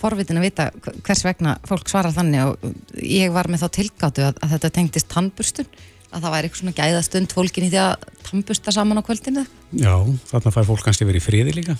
forvitin 0.00 0.40
að 0.40 0.48
vita 0.48 0.70
hvers 0.96 1.24
vegna 1.28 1.58
fólk 1.68 1.92
svarar 1.92 2.16
þannig 2.16 2.46
og 2.48 3.04
ég 3.04 3.36
var 3.36 3.52
með 3.52 3.66
þá 3.66 3.68
tilgáttu 3.76 4.24
að, 4.24 4.40
að 4.40 4.56
þetta 4.56 4.72
tengdist 4.80 5.12
tannburstun 5.12 5.68
að 6.16 6.24
það 6.26 6.34
væri 6.36 6.48
eitthvað 6.48 6.62
svona 6.62 6.78
gæðastund 6.80 7.36
fólkin 7.36 7.68
í 7.68 7.70
því 7.74 7.82
að 7.84 8.08
tannbursta 8.30 8.74
saman 8.74 9.00
á 9.00 9.06
kvöldinu 9.06 9.44
Já, 9.76 9.94
þarna 10.32 10.54
fær 10.56 10.68
fólk 10.72 10.82
kannski 10.88 11.06
verið 11.08 11.22
í 11.22 11.26
friði 11.26 11.54
líka. 11.60 11.76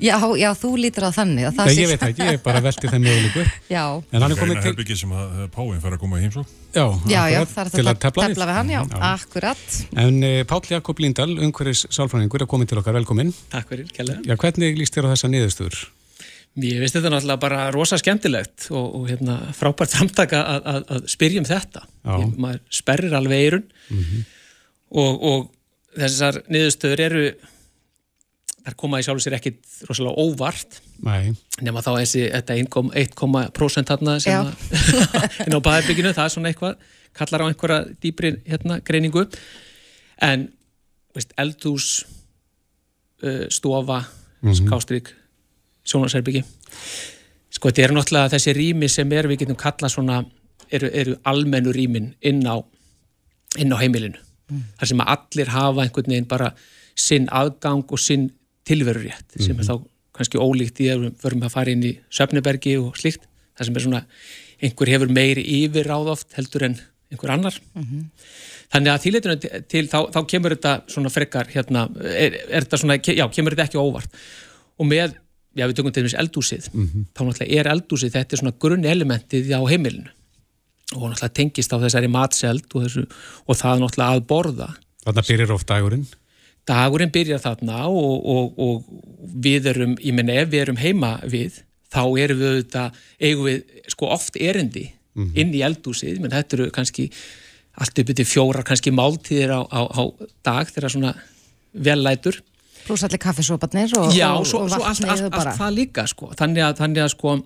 Já, 0.00 0.16
já, 0.40 0.48
þú 0.56 0.70
lítur 0.80 1.04
á 1.04 1.10
þannig 1.12 1.44
að 1.44 1.58
það 1.58 1.66
Nei, 1.68 1.76
ég 1.76 1.90
veit 1.90 2.00
það 2.00 2.12
ekki, 2.14 2.24
ég 2.24 2.36
er 2.38 2.40
bara 2.40 2.60
velti 2.64 2.88
þeim 2.88 3.02
möguleikur. 3.04 3.50
Já, 3.68 3.82
En 4.00 4.22
hann 4.24 4.32
er 4.32 4.38
Það 4.38 4.40
komið 4.40 4.56
til... 4.56 4.64
herbyggi 4.70 4.96
sem 4.96 5.12
að 5.12 5.34
eh, 5.44 5.50
Páinn 5.52 5.82
fær 5.82 5.96
að 5.96 6.00
koma 6.00 6.16
í 6.16 6.22
heimsók. 6.24 6.54
Já, 6.72 6.84
já, 7.10 7.20
já, 7.34 7.38
það 7.50 7.60
er 7.66 7.70
til 7.74 7.84
þetta 7.90 8.08
að 8.08 8.16
tefla 8.16 8.48
við 8.48 8.56
hann, 8.56 8.72
já, 8.72 8.80
akkurat 9.10 9.76
En 10.06 10.18
uh, 10.24 10.40
Páll 10.48 10.72
Jakob 10.72 11.04
Líndal, 11.04 11.30
umhverfis 11.36 11.84
sálfræðingur, 11.92 12.46
er 12.46 12.48
komið 12.54 12.72
til 12.72 12.80
okkar, 12.80 12.96
velkomin. 12.96 13.34
Takk 13.52 13.74
fyrir, 13.74 13.92
kærlega. 13.92 14.24
Já, 14.24 14.38
hvernig 14.40 14.80
líst 14.80 14.96
þér 14.96 15.10
á 15.10 15.12
þessa 15.12 15.32
niðurstöður? 15.34 15.82
Ég 16.58 16.80
veist 16.82 16.96
þetta 16.96 17.12
náttúrulega 17.12 17.40
bara 17.44 17.60
rosa 17.70 17.96
skemmtilegt 18.00 18.66
og, 18.74 18.86
og 18.98 19.06
hérna, 19.06 19.36
frábært 19.54 19.94
framtaka 19.94 20.40
að, 20.56 20.64
að, 20.72 20.80
að 20.96 21.04
spyrja 21.12 21.42
um 21.42 21.46
þetta. 21.46 21.82
Ég, 22.10 22.32
maður 22.42 22.60
sperrir 22.74 23.14
alveg 23.14 23.44
eirun 23.44 23.66
og, 24.90 25.22
og 25.30 25.44
þessar 25.94 26.40
niðurstöður 26.50 27.02
eru, 27.04 27.22
þar 28.66 28.76
koma 28.82 28.98
í 28.98 29.06
sjálfu 29.06 29.22
sér 29.22 29.36
ekkit 29.38 29.60
rosalega 29.86 30.26
óvart. 30.26 30.80
Nei, 31.06 31.30
nema 31.62 31.84
þá 31.86 31.92
þessi, 32.00 32.24
þetta 32.34 32.58
1,1% 32.64 33.94
þarna 33.94 34.16
sem 34.26 34.34
Já. 34.34 34.40
að 34.42 34.90
inn 35.46 35.56
á 35.56 35.66
baðherbygginu, 35.68 36.14
það 36.18 36.26
er 36.26 36.34
svona 36.34 36.50
eitthvað 36.50 36.82
kallar 37.20 37.46
á 37.46 37.48
einhverja 37.50 37.80
dýpri 38.02 38.34
hérna, 38.50 38.80
greiningu. 38.86 39.28
En 40.18 40.48
veist, 41.14 41.30
eldhús 41.38 41.92
uh, 43.22 43.46
stofa 43.54 44.02
mm 44.40 44.56
skástrík 44.56 45.10
sjónarsherbyggi 45.90 46.44
sko 47.50 47.70
þetta 47.70 47.86
eru 47.86 47.96
náttúrulega 47.98 48.32
þessi 48.34 48.54
rými 48.56 48.88
sem 48.88 49.12
er 49.12 49.28
við 49.30 49.42
getum 49.44 49.58
kallað 49.58 49.94
svona 49.94 50.20
eru, 50.70 50.90
eru 50.90 51.16
almennu 51.28 51.72
rýmin 51.74 52.12
inn 52.26 52.44
á 52.46 52.56
inn 53.58 53.72
á 53.74 53.76
heimilinu. 53.80 54.20
Þar 54.50 54.90
sem 54.90 55.02
að 55.02 55.10
allir 55.14 55.50
hafa 55.54 55.84
einhvern 55.84 56.12
veginn 56.12 56.28
bara 56.30 56.52
sinn 56.98 57.26
aðgang 57.34 57.86
og 57.86 58.02
sinn 58.02 58.28
tilverurétt 58.66 59.38
sem 59.38 59.58
er 59.58 59.66
þá 59.66 59.74
kannski 60.16 60.42
ólíkt 60.42 60.82
í 60.84 60.90
að 60.92 61.06
við 61.06 61.18
förum 61.22 61.44
að 61.46 61.54
fara 61.54 61.74
inn 61.74 61.84
í 61.86 61.92
Söfnebergi 62.12 62.76
og 62.80 62.98
slíkt. 62.98 63.26
Þar 63.58 63.68
sem 63.68 63.78
er 63.78 63.84
svona 63.86 64.02
einhver 64.60 64.92
hefur 64.92 65.12
meiri 65.14 65.44
yfirráð 65.60 66.12
oft 66.14 66.34
heldur 66.36 66.66
en 66.68 66.76
einhver 67.10 67.34
annar. 67.34 67.56
Þannig 68.70 68.92
að 68.92 69.02
þýleitunum 69.04 69.64
til 69.70 69.86
þá, 69.90 69.98
þá 70.14 70.20
kemur 70.30 70.54
þetta 70.54 70.74
svona 70.92 71.10
frekar 71.10 71.50
hérna, 71.50 71.88
er, 72.04 72.36
er 72.46 72.66
þetta 72.66 72.78
svona, 72.78 72.98
já, 73.02 73.24
kemur 73.34 73.56
þetta 73.56 73.66
ekki 73.66 73.80
óvart. 73.80 74.20
Og 74.78 74.86
með, 74.86 75.16
já 75.58 75.66
við 75.66 75.76
tökum 75.78 75.94
til 75.94 76.04
þess 76.06 76.18
eldúsið, 76.20 76.68
þá 76.70 77.20
náttúrulega 77.24 77.60
er 77.60 77.70
eldúsið 77.72 78.14
þetta 78.14 78.36
er 78.36 78.42
svona 78.42 78.56
grunnelementið 78.64 79.50
á 79.56 79.62
heimilinu. 79.66 80.12
Og 80.96 81.10
náttúrulega 81.10 81.34
tengist 81.38 81.74
á 81.74 81.82
þessari 81.82 82.10
matseld 82.10 82.70
og, 82.74 82.86
þessu, 82.86 83.04
og 83.46 83.58
það 83.58 83.82
náttúrulega 83.84 84.18
að 84.18 84.24
borða. 84.30 84.70
Þarna 85.04 85.26
byrjar 85.28 85.54
oft 85.56 85.68
dagurinn. 85.70 86.06
dagurinn 86.66 87.12
byrjar 87.14 87.42
þarna 87.42 87.82
og, 87.88 88.30
og, 88.30 88.58
og 88.58 89.34
við 89.42 89.70
erum, 89.72 89.96
ég 89.98 90.14
menna 90.14 90.38
ef 90.42 90.50
við 90.52 90.64
erum 90.66 90.80
heima 90.80 91.16
við, 91.24 91.62
þá 91.90 92.02
erum 92.22 92.40
við 92.40 92.50
auðvitað, 92.54 93.04
eigum 93.18 93.48
við 93.48 93.84
sko 93.90 94.10
oft 94.14 94.36
erindi 94.36 94.90
inn 95.34 95.54
í 95.54 95.62
eldúsið, 95.66 96.20
menn 96.22 96.32
þetta 96.32 96.56
eru 96.56 96.70
kannski 96.74 97.08
allt 97.80 97.98
uppið 98.02 98.20
til 98.20 98.28
fjórar 98.28 98.66
kannski 98.66 98.92
máltíðir 98.94 99.52
á, 99.56 99.60
á, 99.66 99.80
á 99.90 100.02
dag 100.46 100.70
þegar 100.70 100.92
svona 100.92 101.12
vellætur 101.72 102.40
pluss 102.86 103.04
allir 103.06 103.20
kaffisóparnir 103.22 103.94
og, 103.98 104.12
Já, 104.16 104.28
og, 104.34 104.46
svo, 104.48 104.64
og 104.64 104.72
svo 104.72 104.84
allt, 104.84 105.04
allt, 105.04 105.34
allt 105.34 105.56
það 105.58 105.76
líka 105.76 106.06
sko. 106.10 106.32
þannig 106.38 106.66
að, 106.66 106.76
þannig 106.82 107.04
að 107.04 107.12
sko 107.14 107.36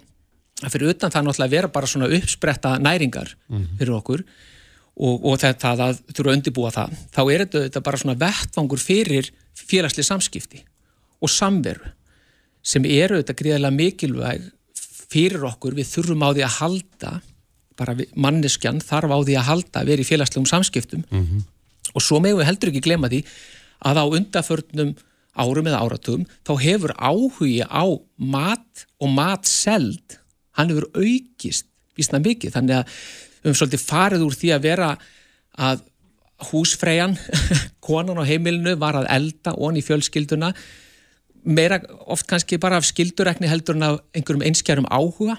fyrir 0.65 0.95
utan 0.95 1.13
það 1.13 1.27
náttúrulega 1.29 1.55
vera 1.57 1.73
bara 1.75 1.91
svona 1.91 2.11
uppspretta 2.15 2.77
næringar 2.83 3.35
fyrir 3.79 3.95
okkur 3.99 4.23
og, 4.95 5.25
og 5.27 5.41
þetta 5.43 5.75
að 5.75 5.99
þurfa 6.13 6.31
að 6.31 6.37
undirbúa 6.39 6.71
það 6.75 6.97
þá 7.17 7.21
er 7.25 7.45
þetta, 7.45 7.65
þetta 7.67 7.85
bara 7.89 8.01
svona 8.03 8.19
vettvangur 8.23 8.83
fyrir 8.83 9.33
félagsli 9.59 10.07
samskipti 10.07 10.63
og 11.21 11.33
samveru 11.33 11.93
sem 12.65 12.87
eru 12.89 13.21
þetta 13.21 13.37
gríðarlega 13.37 13.77
mikilvæg 13.77 14.51
fyrir 15.15 15.45
okkur, 15.47 15.77
við 15.77 15.91
þurfum 15.91 16.25
á 16.25 16.29
því 16.33 16.45
að 16.47 16.57
halda 16.59 17.13
bara 17.79 17.97
manneskjan 18.15 18.81
þarf 18.83 19.13
á 19.15 19.19
því 19.19 19.37
að 19.39 19.49
halda 19.51 19.83
að 19.83 19.91
vera 19.91 20.05
í 20.05 20.09
félagslegum 20.09 20.49
samskiptum. 20.49 21.03
Og 21.95 22.03
svo 22.03 22.21
megum 22.23 22.41
við 22.41 22.49
heldur 22.49 22.71
ekki 22.71 22.85
glema 22.87 23.11
því 23.11 23.21
að 23.85 24.01
á 24.01 24.05
undaförnum 24.07 24.95
árum 25.35 25.69
eða 25.71 25.83
áratugum 25.83 26.27
þá 26.47 26.53
hefur 26.63 26.95
áhugi 26.99 27.65
á 27.67 27.85
mat 28.17 28.85
og 29.03 29.15
matseld 29.15 30.19
hann 30.59 30.71
hefur 30.73 30.89
aukist 30.95 31.69
vísna 31.99 32.23
mikið 32.23 32.55
þannig 32.57 32.81
að 32.81 32.95
við 32.95 33.49
höfum 33.49 33.59
svolítið 33.61 33.85
farið 33.89 34.25
úr 34.27 34.39
því 34.39 34.55
að 34.55 34.65
vera 34.69 34.93
að 35.55 35.85
húsfreyjan 36.51 37.17
konan 37.87 38.19
á 38.19 38.25
heimilinu 38.27 38.77
var 38.81 38.99
að 38.99 39.11
elda 39.15 39.55
onni 39.55 39.83
í 39.83 39.87
fjölskylduna 39.87 40.53
meira 41.45 41.81
oft 42.11 42.27
kannski 42.29 42.59
bara 42.59 42.81
af 42.81 42.89
skildurekni 42.89 43.51
heldur 43.51 43.77
en 43.79 43.89
af 43.91 44.01
einhverjum 44.17 44.47
einskjærum 44.49 44.89
áhuga 44.91 45.37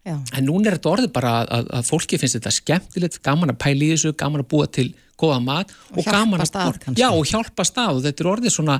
Já. 0.00 0.14
En 0.32 0.46
núna 0.48 0.70
er 0.70 0.78
þetta 0.78 0.92
orðið 0.94 1.10
bara 1.12 1.30
að, 1.42 1.50
að, 1.52 1.66
að 1.76 1.88
fólki 1.90 2.18
finnst 2.20 2.38
þetta 2.38 2.52
skemmtilegt, 2.56 3.18
gaman 3.24 3.52
að 3.52 3.58
pæla 3.60 3.84
í 3.84 3.88
þessu, 3.92 4.12
gaman 4.16 4.40
að 4.40 4.46
búa 4.48 4.68
til 4.72 4.86
góða 5.20 5.40
mat 5.44 5.74
Og 5.92 5.98
og, 6.00 6.06
gaman 6.08 6.40
að, 6.40 6.52
kannski. 6.56 7.02
Já, 7.02 7.08
og 7.12 7.28
hjálpa 7.28 7.66
stað 7.68 7.98
og 7.98 8.06
þetta 8.06 8.24
er 8.24 8.30
orðið 8.30 8.54
svona, 8.54 8.78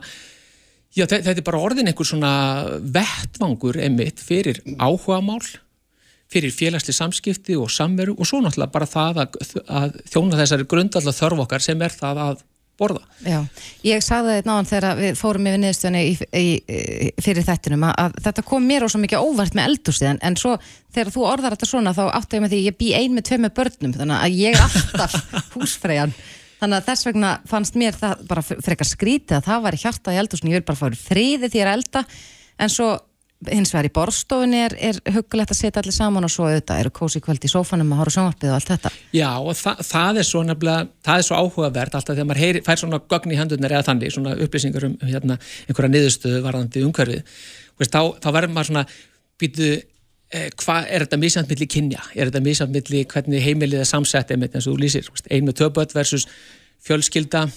já, 0.97 1.05
þe- 1.07 1.23
þetta 1.27 1.37
er 1.39 1.47
bara 1.47 1.63
orðin 1.65 1.91
einhver 1.93 2.09
svona 2.09 2.33
vettvangur 2.95 3.79
einmitt 3.81 4.21
fyrir 4.23 4.61
áhugamál, 4.79 5.43
fyrir 6.31 6.53
félagsli 6.55 6.95
samskipti 6.95 7.57
og 7.59 7.71
samveru 7.75 8.15
og 8.19 8.27
svo 8.29 8.39
náttúrulega 8.45 8.75
bara 8.75 8.87
það 8.91 9.25
að, 9.25 9.41
að 9.67 9.99
þjóna 10.13 10.39
þessari 10.45 10.69
grundallar 10.71 11.17
þörf 11.17 11.45
okkar 11.47 11.65
sem 11.65 11.83
er 11.83 11.95
það 11.95 12.21
að 12.29 12.47
borða. 12.81 13.03
Já, 13.29 13.43
ég 13.85 14.01
sagði 14.01 14.39
þetta 14.39 14.49
náðan 14.49 14.69
þegar 14.71 15.01
við 15.03 15.19
fórum 15.21 15.49
yfir 15.51 15.65
í, 16.41 16.45
fyrir 17.21 17.45
þettinum 17.45 17.83
að, 17.91 17.93
að 18.07 18.15
þetta 18.25 18.45
kom 18.49 18.65
mér 18.71 18.87
og 18.87 18.93
svo 18.95 19.01
mikið 19.03 19.27
óvart 19.27 19.59
með 19.59 19.67
eldúsið 19.69 20.09
en, 20.15 20.39
svo 20.41 20.55
þegar 20.95 21.11
þú 21.13 21.27
orðar 21.29 21.57
þetta 21.59 21.69
svona 21.69 21.93
þá 21.99 22.03
áttu 22.17 22.39
ég 22.39 22.45
með 22.47 22.55
því 22.55 22.61
ég 22.71 22.79
bý 22.81 22.89
ein 22.97 23.19
með 23.19 23.27
tvei 23.29 23.39
með 23.45 23.53
börnum 23.59 23.93
þannig 23.99 24.25
að 24.25 24.39
ég 24.39 24.57
er 24.57 24.65
alltaf 24.65 25.19
húsfreyjan 25.59 26.15
þannig 26.61 26.79
að 26.79 26.89
þess 26.91 27.09
vegna 27.09 27.35
fannst 27.51 27.79
mér 27.81 27.97
það 27.99 28.25
bara 28.31 28.45
frekar 28.49 28.89
skrítið 28.89 29.39
að 29.39 29.47
það 29.49 29.63
var 29.67 29.77
í 29.77 29.83
hjarta 29.85 30.15
í 30.15 30.21
eldúsinu 30.21 30.53
ég 30.53 30.61
vil 30.61 30.69
bara 30.71 30.81
fá 30.81 31.01
friði 31.01 31.51
því 31.51 31.65
að 31.65 31.73
elda. 31.75 32.05
En 32.61 32.73
svo 32.73 32.91
hins 33.49 33.71
vegar 33.73 33.89
í 33.89 33.93
borstofunni 33.95 34.59
er, 34.67 34.75
er 34.77 34.99
hugulegt 35.15 35.53
að 35.55 35.61
setja 35.63 35.81
allir 35.81 35.95
saman 35.97 36.27
og 36.27 36.33
svo 36.33 36.49
auðvitað 36.49 36.83
eru 36.83 36.93
kósi 36.93 37.23
kvöld 37.25 37.45
í 37.47 37.49
sófanum 37.49 37.95
að 37.95 38.03
horfa 38.03 38.15
sjónvarpið 38.17 38.51
og 38.51 38.57
allt 38.59 38.73
þetta. 38.75 38.91
Já, 39.17 39.31
og 39.41 39.57
þa 39.57 39.73
það 39.89 40.21
er 40.21 40.29
svo 40.29 40.43
það 40.45 41.15
er 41.15 41.25
svo 41.25 41.39
áhugavert 41.39 41.97
alltaf 41.97 42.19
þegar 42.19 42.29
maður 42.29 42.43
heyri, 42.45 42.63
fær 42.67 42.83
svona 42.83 43.01
gögn 43.13 43.33
í 43.33 43.39
handurnar 43.41 43.77
eða 43.77 43.87
þannig, 43.89 44.13
svona 44.13 44.35
upplýsingar 44.45 44.89
um 44.91 44.99
hérna, 45.07 45.39
einhverja 45.69 45.93
niðurstöðu 45.95 46.43
varðandi 46.45 46.85
umhverfið. 46.85 47.41
Þá, 47.81 48.03
þá 48.21 48.29
verður 48.37 48.55
maður 48.59 48.71
svona 48.71 48.85
býtu, 49.41 49.71
hvað 50.31 50.87
er 50.95 51.05
þetta 51.05 51.19
misjant 51.19 51.49
milli 51.51 51.67
kynja, 51.67 52.03
er 52.15 52.29
þetta 52.31 52.43
misjant 52.45 52.71
milli 52.75 53.05
hvernig 53.11 53.43
heimilið 53.43 53.81
er 53.83 53.89
samsett 53.89 54.31
einmitt 54.31 54.55
eins 54.55 54.69
og 54.71 54.77
þú 54.77 54.85
lýsir, 54.85 55.09
ein 55.31 55.47
með 55.49 55.57
töpöld 55.65 55.95
versus 55.97 56.27
fjölskylda, 56.87 57.49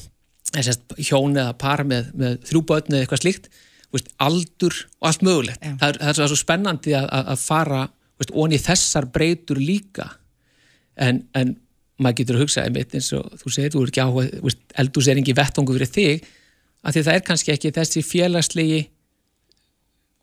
hjón 0.53 1.37
eða 1.37 1.53
par 1.57 1.83
með, 1.87 2.09
með 2.17 2.39
þrjúbötn 2.49 2.93
eða 2.95 3.05
eitthvað 3.05 3.21
slíkt, 3.23 3.49
veist, 3.93 4.09
aldur 4.21 4.73
og 5.01 5.07
allt 5.09 5.23
mögulegt, 5.25 5.61
það 5.79 5.87
er, 5.93 5.99
það 6.01 6.07
er 6.09 6.13
svo- 6.13 6.21
það 6.21 6.25
er 6.25 6.31
svo 6.33 6.39
spennandi 6.41 6.95
að, 6.97 7.07
að 7.13 7.29
að 7.35 7.43
fara 7.45 7.81
veist, 8.19 8.33
onni 8.43 8.59
þessar 8.61 9.07
breytur 9.13 9.61
líka. 9.61 10.07
En, 10.97 11.23
en 11.37 11.55
maður 12.01 12.17
getur 12.21 12.37
að 12.37 12.43
hugsa 12.47 12.63
einmitt 12.65 12.93
eins 12.97 13.11
og 13.17 13.29
þú 13.41 13.53
segir, 13.53 13.71
þú 13.73 13.83
er 13.85 13.91
ekki 13.93 14.03
áhuga 14.03 14.53
eldús 14.81 15.07
er 15.13 15.21
ekki 15.21 15.35
vettungu 15.37 15.73
fyrir 15.77 15.89
þig 15.93 16.25
af 16.83 16.93
því 16.97 17.03
það 17.05 17.15
er 17.19 17.23
kannski 17.29 17.53
ekki 17.53 17.71
þessi 17.77 18.03
félagslegi. 18.05 18.81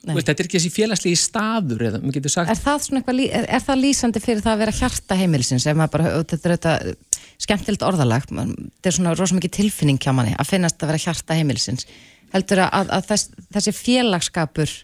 Veist, 0.09 0.27
þetta 0.27 0.37
er 0.37 0.49
ekki 0.49 0.59
þessi 0.59 0.73
félagslegi 0.75 1.21
staður 1.21 1.87
eða 1.89 2.01
sagt 2.33 2.53
Er 2.53 2.61
það, 2.61 2.87
eitthvað, 2.99 3.23
er, 3.27 3.49
er 3.57 3.65
það 3.65 3.83
lýsandi 3.85 4.23
fyrir 4.25 4.45
það 4.45 4.55
að 4.55 4.63
vera 4.65 4.77
hjarta 4.81 5.19
maður 5.79 5.95
bara, 5.97 6.13
þetta 6.33 6.49
er 6.49 6.55
þetta 6.57 6.75
skemmtilegt 7.41 7.87
orðalag, 7.87 8.29
þetta 8.31 8.91
er 8.91 8.97
svona 8.97 9.17
rosa 9.17 9.37
mikið 9.37 9.57
tilfinning 9.59 10.01
hjá 10.01 10.13
manni 10.17 10.37
að 10.37 10.53
finnast 10.55 10.81
að 10.81 10.93
vera 10.93 11.05
hjarta 11.05 11.37
heimilisins. 11.37 11.89
Heldur 12.35 12.63
að, 12.67 12.93
að 12.97 13.09
þess, 13.11 13.33
þessi 13.57 13.77
félagskapur 13.77 14.77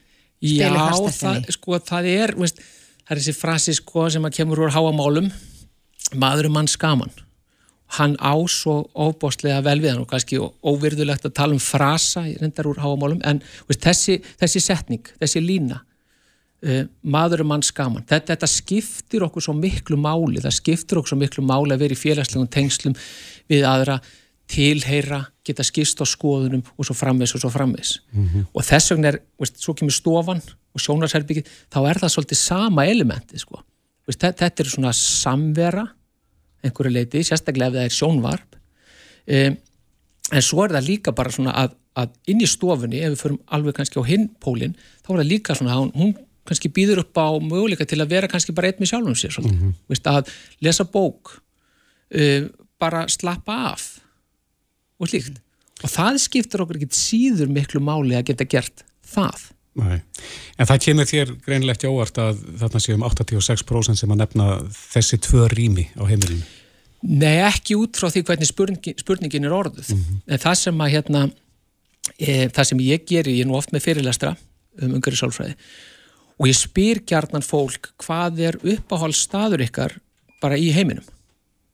Já, 0.44 0.68
það, 1.16 1.46
sko, 1.56 1.78
það 1.80 2.08
er 2.12 2.34
veist, 2.36 2.58
það 3.06 3.12
er 3.14 3.20
þessi 3.22 3.36
frasi 3.38 3.74
sko, 3.76 4.08
sem 4.12 4.26
að 4.28 4.34
kemur 4.36 4.66
úr 4.66 4.74
háamálum 4.74 5.30
maður 6.20 6.50
er 6.50 6.52
mann 6.52 6.68
skaman 6.70 7.12
hann 7.96 8.16
á 8.18 8.34
svo 8.50 8.80
óbóstlega 8.94 9.62
vel 9.64 9.78
við 9.82 9.94
hann 9.94 10.02
og 10.02 10.10
kannski 10.10 10.40
óvirðulegt 10.42 11.28
að 11.28 11.36
tala 11.38 11.54
um 11.54 11.62
frasa 11.62 12.24
í 12.26 12.34
reyndar 12.40 12.68
úr 12.70 12.80
háamálum 12.82 13.22
en 13.24 13.42
veist, 13.68 13.84
þessi, 13.84 14.18
þessi 14.40 14.62
setning, 14.64 15.06
þessi 15.22 15.42
lína 15.44 15.80
uh, 15.80 16.84
maður 17.02 17.44
er 17.44 17.50
mann 17.52 17.64
skaman 17.66 18.06
þetta, 18.08 18.34
þetta 18.34 18.50
skiptir 18.50 19.26
okkur 19.28 19.46
svo 19.46 19.56
miklu 19.56 19.98
máli 20.00 20.42
það 20.42 20.58
skiptir 20.58 21.00
okkur 21.00 21.14
svo 21.14 21.20
miklu 21.22 21.46
máli 21.46 21.76
að 21.76 21.86
vera 21.86 21.96
í 21.96 22.02
félagslegum 22.02 22.50
tengslum 22.50 22.96
við 23.50 23.66
aðra 23.70 24.00
tilheyra, 24.50 25.24
geta 25.46 25.64
skist 25.66 25.98
á 26.02 26.06
skoðunum 26.06 26.62
og 26.76 26.86
svo 26.86 26.94
framvegs 26.94 27.34
og 27.34 27.42
svo 27.42 27.50
framvegs 27.50 27.96
og 28.54 28.62
þess 28.62 28.92
vegna 28.92 29.10
er, 29.10 29.20
veist, 29.40 29.58
svo 29.62 29.74
kemur 29.74 29.94
stofan 29.94 30.42
og 30.76 30.82
sjónarsherbyggi, 30.82 31.42
þá 31.72 31.78
er 31.90 32.00
það 32.02 32.12
svolítið 32.12 32.38
sama 32.38 32.84
elementi, 32.86 33.38
sko. 33.40 33.62
Veist, 34.06 34.20
þetta 34.20 34.62
er 34.62 34.70
svona 34.70 34.92
samvera 34.92 35.86
einhverju 36.66 36.92
leiti, 36.92 37.24
sérstaklega 37.26 37.72
ef 37.72 37.78
það 37.78 37.88
er 37.88 37.96
sjónvarp. 37.96 38.60
Um, 39.26 39.56
en 40.36 40.44
svo 40.44 40.64
er 40.64 40.76
það 40.76 40.88
líka 40.90 41.14
bara 41.16 41.32
svona 41.34 41.54
að, 41.64 41.74
að 41.98 42.14
inn 42.32 42.42
í 42.42 42.50
stofunni, 42.50 43.02
ef 43.02 43.14
við 43.14 43.24
förum 43.24 43.40
alveg 43.56 43.78
kannski 43.78 44.02
á 44.02 44.04
hinn 44.08 44.28
pólinn, 44.42 44.76
þá 45.02 45.12
er 45.14 45.20
það 45.20 45.32
líka 45.32 45.56
svona 45.58 45.76
að 45.76 45.82
hún, 45.84 45.92
hún 45.96 46.14
kannski 46.46 46.70
býður 46.74 47.02
upp 47.02 47.18
á 47.18 47.28
möguleika 47.42 47.86
til 47.88 47.98
að 48.02 48.12
vera 48.14 48.30
kannski 48.30 48.54
bara 48.54 48.70
einn 48.70 48.82
með 48.82 48.92
sjálfum 48.92 49.18
sér 49.18 49.34
svolítið, 49.34 49.74
veist, 49.90 50.06
að 50.10 50.30
lesa 50.62 50.86
bók 50.86 51.34
uh, 51.36 52.46
bara 52.82 53.06
slappa 53.10 53.58
af 53.72 53.88
og 55.00 55.10
slíkt. 55.10 55.42
Og 55.84 55.92
það 55.92 56.22
skiptir 56.22 56.62
okkur 56.64 56.78
ekki 56.80 56.96
síður 56.96 57.50
miklu 57.52 57.82
máli 57.84 58.16
að 58.16 58.30
geta 58.30 58.46
gert 58.48 58.84
það. 59.04 59.50
Nei. 59.76 59.98
En 60.56 60.68
það 60.68 60.82
kemur 60.86 61.08
þér 61.08 61.32
greinlegt 61.44 61.84
í 61.84 61.90
óvart 61.90 62.16
að 62.20 62.38
þarna 62.62 62.80
séum 62.80 63.02
86% 63.04 64.00
sem 64.00 64.14
að 64.14 64.22
nefna 64.22 64.46
þessi 64.72 65.18
tvö 65.26 65.50
rými 65.52 65.84
á 66.00 66.02
heimilinu. 66.08 66.46
Nei, 67.06 67.36
ekki 67.46 67.76
út 67.78 67.98
frá 67.98 68.10
því 68.10 68.22
hvernig 68.26 68.48
spurningin, 68.50 68.96
spurningin 68.98 69.46
er 69.46 69.54
orðuð. 69.54 69.92
En 70.26 70.40
það 70.42 70.56
sem 70.58 70.80
að 70.82 70.92
hérna, 70.96 71.20
e, 72.18 72.48
það 72.48 72.70
sem 72.70 72.80
ég 72.86 73.04
geri, 73.06 73.36
ég 73.38 73.46
er 73.46 73.50
nú 73.50 73.58
oft 73.58 73.70
með 73.72 73.84
fyrirlestra 73.86 74.36
um 74.82 74.96
umhverju 74.98 75.22
sálfræði 75.22 75.54
og 76.36 76.48
ég 76.50 76.56
spyr 76.58 77.00
gjarnan 77.08 77.44
fólk 77.44 77.92
hvað 78.02 78.40
er 78.44 78.58
uppáhaldsstaður 78.60 79.64
ykkar 79.64 79.96
bara 80.42 80.58
í 80.60 80.68
heiminum. 80.74 81.04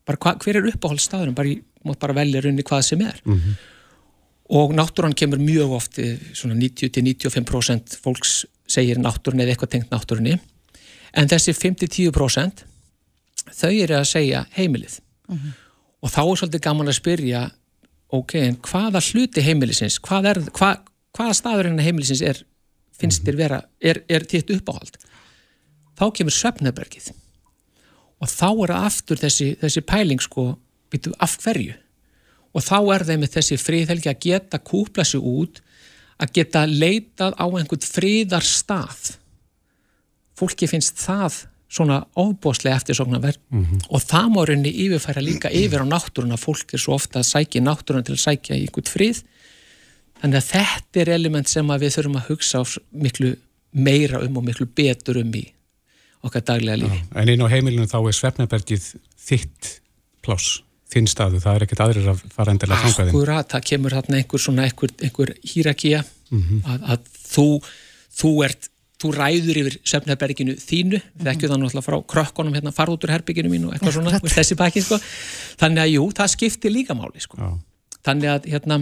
Bara 0.07 0.19
hva, 0.23 0.37
hver 0.43 0.61
er 0.61 0.69
uppáhaldsstaðurum, 0.71 1.35
bara, 1.35 1.51
í, 1.51 1.63
mátt 1.87 2.01
bara 2.03 2.15
velja 2.15 2.43
runni 2.45 2.63
hvað 2.67 2.85
sem 2.87 3.03
er. 3.03 3.21
Og 4.53 4.75
náttúran 4.77 5.17
kemur 5.19 5.39
mjög 5.39 5.71
oft, 5.79 5.99
eh, 5.99 6.19
svona 6.35 6.55
90-95% 6.55 7.97
fólks 8.03 8.45
segir 8.69 8.99
náttúrun 8.99 9.41
eða 9.41 9.55
eitthvað 9.55 9.71
tengt 9.71 9.91
náttúrunni. 9.91 10.39
En 11.15 11.29
þessi 11.29 11.55
5-10% 11.55 12.65
þau 13.51 13.71
eru 13.71 13.95
að 13.95 14.07
segja 14.07 14.47
heimilið. 14.57 15.01
Og 15.31 16.11
þá 16.11 16.23
er 16.23 16.39
svolítið 16.41 16.65
gaman 16.65 16.91
að 16.91 16.99
spyrja, 16.99 17.43
ok, 18.13 18.35
en 18.41 18.59
hvaða 18.67 19.03
hluti 19.13 19.45
heimilisins, 19.45 19.99
hvað 20.03 20.31
er, 20.33 20.41
hva, 20.59 20.73
hvaða 21.17 21.37
staður 21.39 21.71
hennar 21.71 21.87
heimilisins 21.87 22.23
er, 22.27 22.43
finnst 22.99 23.25
þér 23.27 23.39
vera, 23.39 23.61
er, 23.81 24.03
er 24.11 24.27
þitt 24.29 24.51
uppáhald? 24.57 24.99
Þá 25.99 26.05
kemur 26.19 26.35
svefnabergið. 26.35 27.13
Og 28.23 28.31
þá 28.31 28.49
er 28.51 28.75
aftur 28.77 29.21
þessi, 29.21 29.53
þessi 29.61 29.83
pæling, 29.87 30.23
sko, 30.23 30.53
býtu 30.93 31.15
af 31.23 31.39
hverju? 31.43 31.77
Og 32.53 32.65
þá 32.65 32.79
er 32.95 33.07
þeim 33.09 33.23
með 33.25 33.37
þessi 33.39 33.59
friðhelgi 33.61 34.11
að 34.13 34.21
geta 34.27 34.61
kúpla 34.61 35.07
sig 35.09 35.23
út, 35.23 35.63
að 36.23 36.35
geta 36.37 36.67
leitað 36.69 37.35
á 37.35 37.47
einhvern 37.49 37.87
friðarstað. 37.87 39.17
Fólki 40.39 40.69
finnst 40.71 41.01
það 41.03 41.45
svona 41.73 42.03
ofbóslega 42.21 42.77
eftirsóknarverð 42.77 43.39
og 43.89 44.03
það 44.05 44.27
má 44.35 44.41
rauninni 44.45 44.73
yfirfæra 44.85 45.23
líka 45.25 45.49
yfir 45.49 45.85
á 45.85 45.87
náttúruna. 45.89 46.37
Fólk 46.41 46.75
er 46.77 46.83
svo 46.83 46.99
ofta 46.99 47.23
að 47.23 47.31
sækja 47.31 47.63
í 47.63 47.65
náttúruna 47.65 48.05
til 48.05 48.17
að 48.17 48.25
sækja 48.27 48.59
í 48.59 48.67
einhvern 48.67 48.91
frið. 48.93 49.23
Þannig 50.21 50.39
að 50.39 50.51
þetta 50.51 51.01
er 51.03 51.13
element 51.17 51.49
sem 51.49 51.73
við 51.73 51.95
þurfum 51.97 52.19
að 52.21 52.29
hugsa 52.29 52.63
miklu 52.93 53.33
meira 53.73 54.21
um 54.23 54.37
og 54.37 54.45
miklu 54.45 54.69
betur 54.69 55.23
um 55.23 55.33
í 55.35 55.47
okkar 56.23 56.45
daglega 56.53 56.83
lífi. 56.83 57.01
En 57.19 57.33
inn 57.33 57.43
á 57.43 57.49
heimilinu 57.51 57.89
þá 57.91 57.99
er 58.03 58.19
Svefnabergið 58.19 58.91
þitt 59.19 59.71
pláss, 60.23 60.61
þinn 60.93 61.09
staðu, 61.11 61.41
það 61.43 61.57
er 61.57 61.65
ekkert 61.67 61.85
aðrir 61.87 62.11
að 62.13 62.21
fara 62.35 62.55
endilega 62.55 62.79
að 62.79 62.85
fanga 62.85 62.99
þinn. 63.01 63.15
Akkurat, 63.17 63.49
það 63.55 63.65
kemur 63.71 63.97
þarna 63.97 64.21
einhver 64.21 64.45
svona 64.45 64.67
einhver, 64.69 64.93
einhver 65.03 65.33
hýrakía 65.43 66.03
að, 66.03 66.85
að 66.95 67.09
þú, 67.33 67.47
þú 68.21 68.33
ert 68.47 68.69
þú 69.03 69.13
ræður 69.17 69.61
yfir 69.63 69.77
söfnherberginu 69.93 70.57
þínu, 70.61 71.03
við 71.19 71.31
ekki 71.35 71.51
það 71.51 71.61
náttúrulega 71.63 71.87
frá 71.89 71.99
krökkunum 72.15 72.57
hérna 72.57 72.73
fara 72.75 72.95
út 72.95 73.05
úr 73.07 73.15
herberginu 73.17 73.53
mínu 73.53 73.71
og 73.71 73.77
eitthvað 73.77 73.99
svona 73.99 74.23
þessi 74.23 74.59
baki 74.59 74.83
sko, 74.85 74.99
þannig 75.61 75.85
að 75.85 75.95
jú, 75.97 76.09
það 76.19 76.35
skiptir 76.37 76.75
líka 76.75 76.97
máli 76.99 77.23
sko, 77.25 77.53
þannig 78.07 78.33
að 78.33 78.51
hérna, 78.55 78.79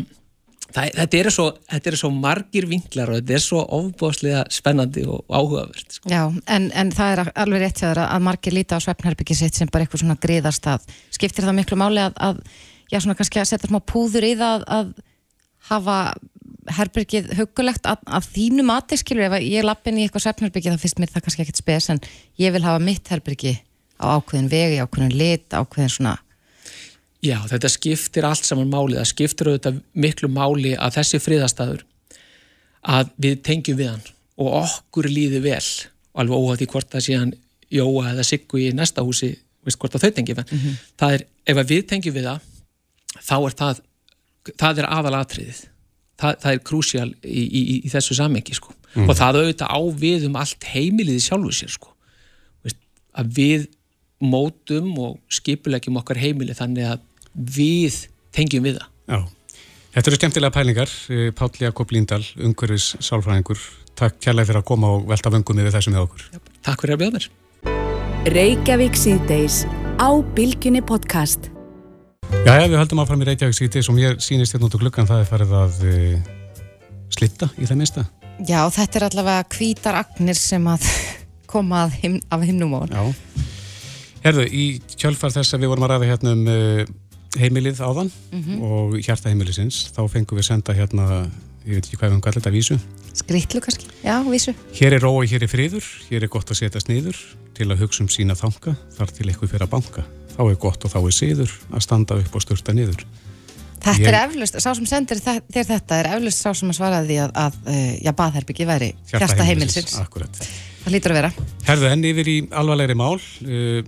það, 0.75 0.91
þetta 1.01 1.21
eru 1.21 1.35
svo 1.35 1.47
þetta 1.73 1.93
eru 1.93 2.01
svo 2.01 2.11
margir 2.15 2.69
vinklar 2.71 3.13
og 3.13 3.21
þetta 3.21 3.37
er 3.37 3.45
svo 3.45 3.63
ofbóðslega 3.79 4.47
spennandi 4.55 5.05
og 5.09 5.23
áhugavert 5.29 5.99
sko. 5.99 6.11
Já, 6.13 6.23
en, 6.47 6.71
en 6.71 6.93
það 6.95 7.15
er 7.15 7.23
alveg 7.45 7.65
rétt 7.65 7.83
þér 7.83 8.03
að 8.07 8.27
margir 8.27 8.57
líta 8.57 8.81
á 8.81 8.85
svefnherbyggi 8.85 9.39
sitt 9.43 9.59
sem 9.59 9.71
bara 9.71 9.87
eitthvað 9.87 10.05
svona 10.05 10.19
griðarstað. 10.21 10.87
Skiptir 11.15 11.47
það 11.47 11.59
miklu 11.61 11.81
máli 11.81 12.05
að, 12.05 12.19
að 12.31 12.43
já, 12.91 13.01
svona 13.01 13.17
kannski 13.19 13.43
að 13.43 13.51
setja 13.53 13.71
smá 13.71 13.81
púður 13.83 14.27
í 14.27 14.35
það 14.41 14.67
að 14.79 14.93
hafa 15.71 15.99
herbergið 16.77 17.31
hugulegt 17.39 17.87
að, 17.89 18.03
að 18.07 18.29
þínu 18.35 18.65
mati, 18.69 18.99
skilur, 19.01 19.29
ef 19.29 19.45
ég 19.45 19.67
lappin 19.67 19.99
í 19.99 20.07
eitthvað 20.07 20.27
svefnherbyggi 20.27 20.73
þá 20.75 20.83
finnst 20.83 21.01
mér 21.01 21.13
það 21.13 21.27
kannski 21.27 21.45
ekkert 21.45 21.61
spes 21.63 21.91
en 21.93 22.01
ég 22.41 22.55
vil 22.55 22.65
hafa 22.65 22.83
mitt 22.83 23.11
herbyggi 23.13 23.55
á 24.01 24.17
ákveðin 24.17 24.51
vegi, 24.53 24.81
ákveðin 24.83 25.17
lit, 25.17 25.49
ákveðin 25.55 25.95
svona 25.97 26.17
Já, 27.21 27.37
þetta 27.51 27.69
skiptir 27.69 28.25
allt 28.25 28.47
saman 28.49 28.71
máli, 28.73 28.97
það 28.97 29.11
skiptir 29.11 29.51
auðvitað 29.51 29.83
miklu 29.93 30.31
máli 30.33 30.73
að 30.73 30.95
þessi 30.97 31.19
friðastæður 31.21 31.83
að 32.89 33.11
við 33.21 33.43
tengjum 33.45 33.77
við 33.77 33.91
hann 33.91 34.07
og 34.41 34.55
okkur 34.63 35.09
líði 35.13 35.43
vel. 35.45 35.61
Og 36.17 36.23
alveg 36.23 36.47
óhátt 36.47 36.65
í 36.65 36.69
hvort 36.73 36.89
það 36.89 37.05
sé 37.05 37.19
hann 37.21 37.35
Jóa 37.71 38.15
eða 38.15 38.25
Siggu 38.25 38.63
í 38.65 38.71
næsta 38.75 39.05
húsi 39.05 39.35
veist 39.67 39.81
hvort 39.81 39.97
að 39.97 40.07
þau 40.07 40.15
tengjum 40.17 40.41
við 40.41 40.55
mm 40.55 40.79
það 41.01 41.17
er, 41.17 41.27
ef 41.47 41.61
við 41.69 41.83
tengjum 41.91 42.17
við 42.17 42.29
það 42.29 42.41
þá 43.21 43.37
er 43.39 43.57
það 43.61 43.83
það 44.63 44.81
er 44.81 44.89
aðalatriðið 44.97 45.61
það, 46.21 46.37
það 46.43 46.53
er 46.53 46.63
krúsjál 46.71 47.09
í, 47.09 47.43
í, 47.43 47.61
í, 47.61 47.75
í 47.87 47.93
þessu 47.93 48.17
samengi 48.19 48.57
sko. 48.57 48.75
og 49.07 49.13
það 49.17 49.41
auðvitað 49.41 49.75
á 49.75 49.81
við 50.05 50.29
um 50.29 50.39
allt 50.41 50.69
heimiliði 50.73 51.25
sjálfu 51.27 51.57
sér 51.57 51.75
sko. 51.75 51.93
veist, 52.67 52.81
að 53.17 53.35
við 53.41 53.69
mótum 54.21 54.93
og 55.01 55.19
skipulegjum 55.33 56.01
okkar 56.03 56.21
heimili 56.21 56.57
þannig 56.57 56.95
að 56.95 57.05
við 57.35 58.07
tengjum 58.37 58.67
við 58.69 58.81
það 58.81 58.89
Já, 59.11 59.21
þetta 59.97 60.11
eru 60.11 60.21
skemmtilega 60.21 60.55
pælingar 60.55 60.97
Eh, 61.11 61.31
Páll 61.35 61.63
Jakob 61.63 61.93
Líndal, 61.95 62.23
umhverfis 62.39 62.95
sálfræðingur 63.01 63.63
Takk 63.99 64.21
kærlega 64.23 64.49
fyrir 64.49 64.63
að 64.63 64.69
koma 64.71 64.95
og 64.97 65.09
velta 65.11 65.33
vöngum 65.33 65.63
yfir 65.63 65.79
þessum 65.79 65.97
með 65.97 66.07
okkur 66.09 66.27
Takk 66.67 66.85
fyrir 66.85 66.99
að 66.99 67.05
bjóða 67.05 67.19
mér 67.19 67.31
Reykjavík 68.29 68.99
síðdeis 69.01 69.63
á 69.97 70.13
Bilginni 70.37 70.83
podcast. 70.85 71.49
Já, 72.41 72.57
já, 72.57 72.67
við 72.73 72.79
höldum 72.81 73.01
áfram 73.03 73.21
í 73.23 73.27
Reykjavík 73.29 73.57
síti 73.57 73.83
sem 73.85 73.99
ég 74.01 74.21
sýnist 74.25 74.55
hérna 74.57 74.67
út 74.71 74.75
á 74.75 74.81
gluggan 74.81 75.07
það 75.09 75.21
er 75.23 75.29
farið 75.29 75.51
að 75.59 75.81
e, 75.87 75.97
slitta 77.13 77.49
í 77.61 77.67
það 77.69 77.79
minnsta. 77.83 78.05
Já, 78.49 78.61
þetta 78.73 78.99
er 79.01 79.07
allavega 79.11 79.45
hvítar 79.55 79.99
agnir 80.01 80.39
sem 80.41 80.65
að 80.73 80.87
koma 81.53 81.85
að 81.87 81.99
him, 82.01 82.17
af 82.33 82.45
himnum 82.49 82.73
á 82.75 82.81
Já, 82.89 83.03
herðu, 84.25 84.47
í 84.49 84.65
kjölfar 84.97 85.35
þess 85.37 85.55
að 85.57 85.65
við 85.67 85.73
vorum 85.75 85.87
að 85.87 85.93
ræða 85.95 86.09
hérna 86.15 86.33
um 86.39 86.49
e, 86.51 86.59
heimilið 87.41 87.83
áðan 87.87 88.11
Mhm. 88.33 88.57
og 88.67 88.97
hjarta 89.05 89.31
heimilisins, 89.31 89.85
þá 89.95 90.01
fengum 90.11 90.41
við 90.41 90.49
senda 90.49 90.75
hérna, 90.75 91.07
ég 91.69 91.77
veit 91.77 91.85
ekki 91.87 92.01
hvað 92.01 92.09
við 92.11 92.17
um 92.17 92.25
kallir 92.25 92.41
þetta 92.41 92.55
vísu. 92.57 92.79
Skritlu 93.21 93.61
kannski, 93.63 93.87
já, 94.03 94.17
vísu. 94.27 94.55
Hér 94.81 94.97
er 94.97 95.05
rói, 95.05 95.27
hér 95.31 95.45
er 95.45 95.51
friður, 95.53 95.85
hér 96.09 96.25
er 96.27 96.33
gott 96.33 96.51
að 96.51 96.63
setjast 96.65 96.89
niður 96.91 97.19
til 97.55 97.69
að 97.71 97.85
hugsa 97.85 98.03
um 98.07 98.11
sína 98.11 98.35
þanga, 98.39 98.75
þar 98.97 99.13
til 99.15 99.29
eitthvað 99.29 99.53
fyrir 99.55 99.67
að 99.69 99.73
banka. 99.77 100.07
Þá 100.37 100.43
er 100.47 100.61
gott 100.63 100.87
og 100.87 100.93
þá 100.93 101.01
er 101.01 101.17
síður 101.17 101.57
að 101.71 101.85
standa 101.87 102.21
upp 102.21 102.39
og 102.39 102.45
störta 102.45 102.75
niður. 102.77 103.05
Þetta 103.81 103.97
Ég- 103.97 104.09
er 104.11 104.17
eflust, 104.27 104.59
sá 104.61 104.75
sem 104.77 104.87
sendir 104.89 105.21
þér 105.25 105.69
þetta 105.71 106.01
er 106.03 106.09
eflust 106.19 106.43
sá 106.43 106.51
sem 106.53 106.69
að 106.69 106.77
svaraði 106.77 107.09
því 107.09 107.21
að, 107.25 107.31
að 107.45 107.55
uh, 107.65 107.93
já, 108.05 108.11
baðherbyggi 108.19 108.67
væri 108.69 108.91
hjarta 109.09 109.47
heimilsins 109.49 109.95
Akkurat. 110.03 110.43
Það 110.81 110.95
lítur 110.95 111.13
að 111.15 111.19
vera 111.21 111.31
Herðu 111.65 111.89
enn 111.91 112.05
yfir 112.11 112.29
í 112.29 112.37
alvarlegri 112.61 112.97
mál. 112.99 113.17
Uh, 113.45 113.81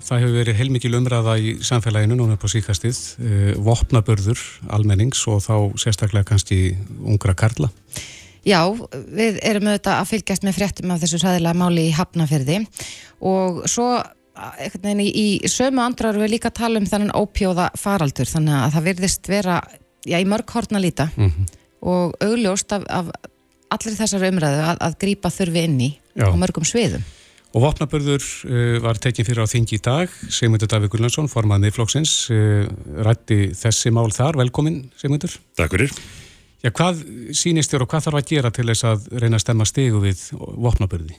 Það 0.00 0.22
hefur 0.22 0.36
verið 0.38 0.56
heilmikil 0.56 0.94
umræða 0.96 1.34
í 1.38 1.50
samfélaginu 1.60 2.16
núna 2.16 2.38
upp 2.38 2.46
á 2.46 2.50
síkastið. 2.50 3.00
Uh, 3.20 3.50
Vopnabörður 3.62 4.40
almennings 4.72 5.20
og 5.28 5.42
þá 5.44 5.54
sérstaklega 5.78 6.26
kannski 6.32 6.60
ungra 7.04 7.34
karla. 7.36 7.68
Já, 8.48 8.64
við 9.12 9.36
erum 9.44 9.68
auðvitað 9.68 9.98
að 9.98 10.08
fylgjast 10.14 10.46
með 10.46 10.56
fréttum 10.56 10.94
af 10.94 11.02
þessu 11.02 11.20
sæðilega 11.20 11.60
máli 11.60 11.90
í 11.90 11.92
Hafnafyrði 11.92 12.62
og 13.28 13.60
svo 13.68 13.90
einhvern 14.60 14.86
veginn 14.86 15.04
í, 15.04 15.10
í 15.10 15.50
sömu 15.50 15.82
andrar 15.84 16.18
við 16.18 16.34
líka 16.34 16.50
að 16.50 16.58
tala 16.62 16.80
um 16.80 16.88
þennan 16.88 17.14
ópjóða 17.16 17.70
faraldur 17.78 18.28
þannig 18.30 18.56
að 18.56 18.76
það 18.76 18.88
virðist 18.90 19.30
vera 19.30 19.60
já, 20.06 20.16
í 20.16 20.28
mörg 20.28 20.54
hortna 20.54 20.82
líta 20.82 21.10
og 21.80 22.16
augljóst 22.20 22.72
af, 22.76 22.84
af 22.88 23.12
allir 23.70 23.96
þessar 23.96 24.26
umræðu 24.28 24.60
að, 24.66 24.82
að 24.86 24.98
grípa 25.04 25.32
þurfi 25.32 25.64
inn 25.68 25.80
í 25.80 25.90
Já. 26.18 26.28
á 26.30 26.34
mörgum 26.38 26.66
sviðum. 26.66 27.04
Og 27.50 27.64
vopnaburður 27.64 28.22
uh, 28.22 28.78
var 28.84 28.98
tekinn 29.02 29.26
fyrir 29.26 29.42
á 29.42 29.50
þingi 29.50 29.78
í 29.78 29.82
dag. 29.82 30.12
Sigmundur 30.30 30.70
Davík 30.70 30.92
Gullansson, 30.92 31.30
formaðið 31.30 31.66
miðflokksins, 31.66 32.12
uh, 32.34 32.66
rætti 33.06 33.50
þessi 33.58 33.90
mál 33.94 34.10
þar. 34.14 34.38
Velkomin, 34.38 34.84
Sigmundur. 35.00 35.34
Takk 35.58 35.74
fyrir. 35.74 35.94
Já, 36.60 36.70
hvað 36.76 37.02
sýnist 37.34 37.72
þér 37.72 37.86
og 37.86 37.90
hvað 37.90 38.06
þarf 38.06 38.20
að 38.20 38.30
gera 38.30 38.52
til 38.54 38.68
þess 38.68 38.86
að 38.86 39.06
reyna 39.16 39.38
að 39.38 39.44
stemma 39.46 39.66
stigu 39.66 40.02
við 40.04 40.26
vopnaburði? 40.36 41.16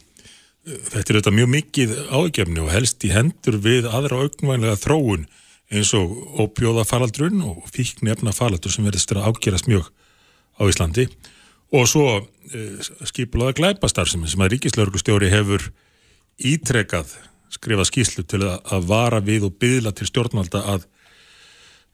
Þetta 0.61 1.01
er 1.01 1.17
þetta 1.17 1.33
mjög 1.33 1.49
mikið 1.55 1.93
ágefni 2.13 2.61
og 2.61 2.69
helst 2.69 3.01
í 3.07 3.13
hendur 3.13 3.57
við 3.63 3.87
aðra 3.89 4.21
augnvænlega 4.25 4.77
þróun 4.77 5.25
eins 5.71 5.93
og 5.97 6.11
óbjóða 6.43 6.83
faraldrun 6.85 7.41
og 7.47 7.63
fíknefna 7.71 8.33
faraldur 8.35 8.73
sem 8.73 8.85
verðist 8.85 9.13
að 9.15 9.25
ágerast 9.31 9.69
mjög 9.71 9.87
á 10.59 10.61
Íslandi 10.67 11.07
og 11.71 11.87
svo 11.89 12.05
uh, 12.19 12.89
skipulaða 13.07 13.55
glæpastarfsemi 13.57 14.29
sem 14.29 14.43
að 14.43 14.57
ríkislaurglustjóri 14.57 15.31
hefur 15.31 15.71
ítrekað 16.37 17.15
skrifa 17.51 17.85
skýslu 17.87 18.25
til 18.27 18.43
að, 18.47 18.87
vara 18.87 19.19
við 19.23 19.49
og 19.49 19.57
byðla 19.61 19.93
til 19.95 20.07
stjórnvalda 20.07 20.63
að, 20.73 20.85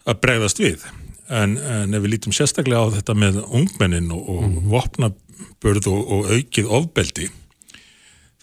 að 0.06 0.20
bregðast 0.24 0.62
við. 0.62 0.84
En, 1.28 1.58
en 1.58 1.98
ef 1.98 2.04
við 2.04 2.14
lítum 2.14 2.36
sérstaklega 2.36 2.86
á 2.88 2.94
þetta 3.00 3.16
með 3.18 3.42
ungmennin 3.46 4.12
og, 4.16 4.22
og 4.36 4.44
mm. 4.46 4.60
vopnabörð 4.72 5.90
og, 5.92 6.14
og 6.14 6.30
aukið 6.38 6.70
ofbeldi, 6.80 7.32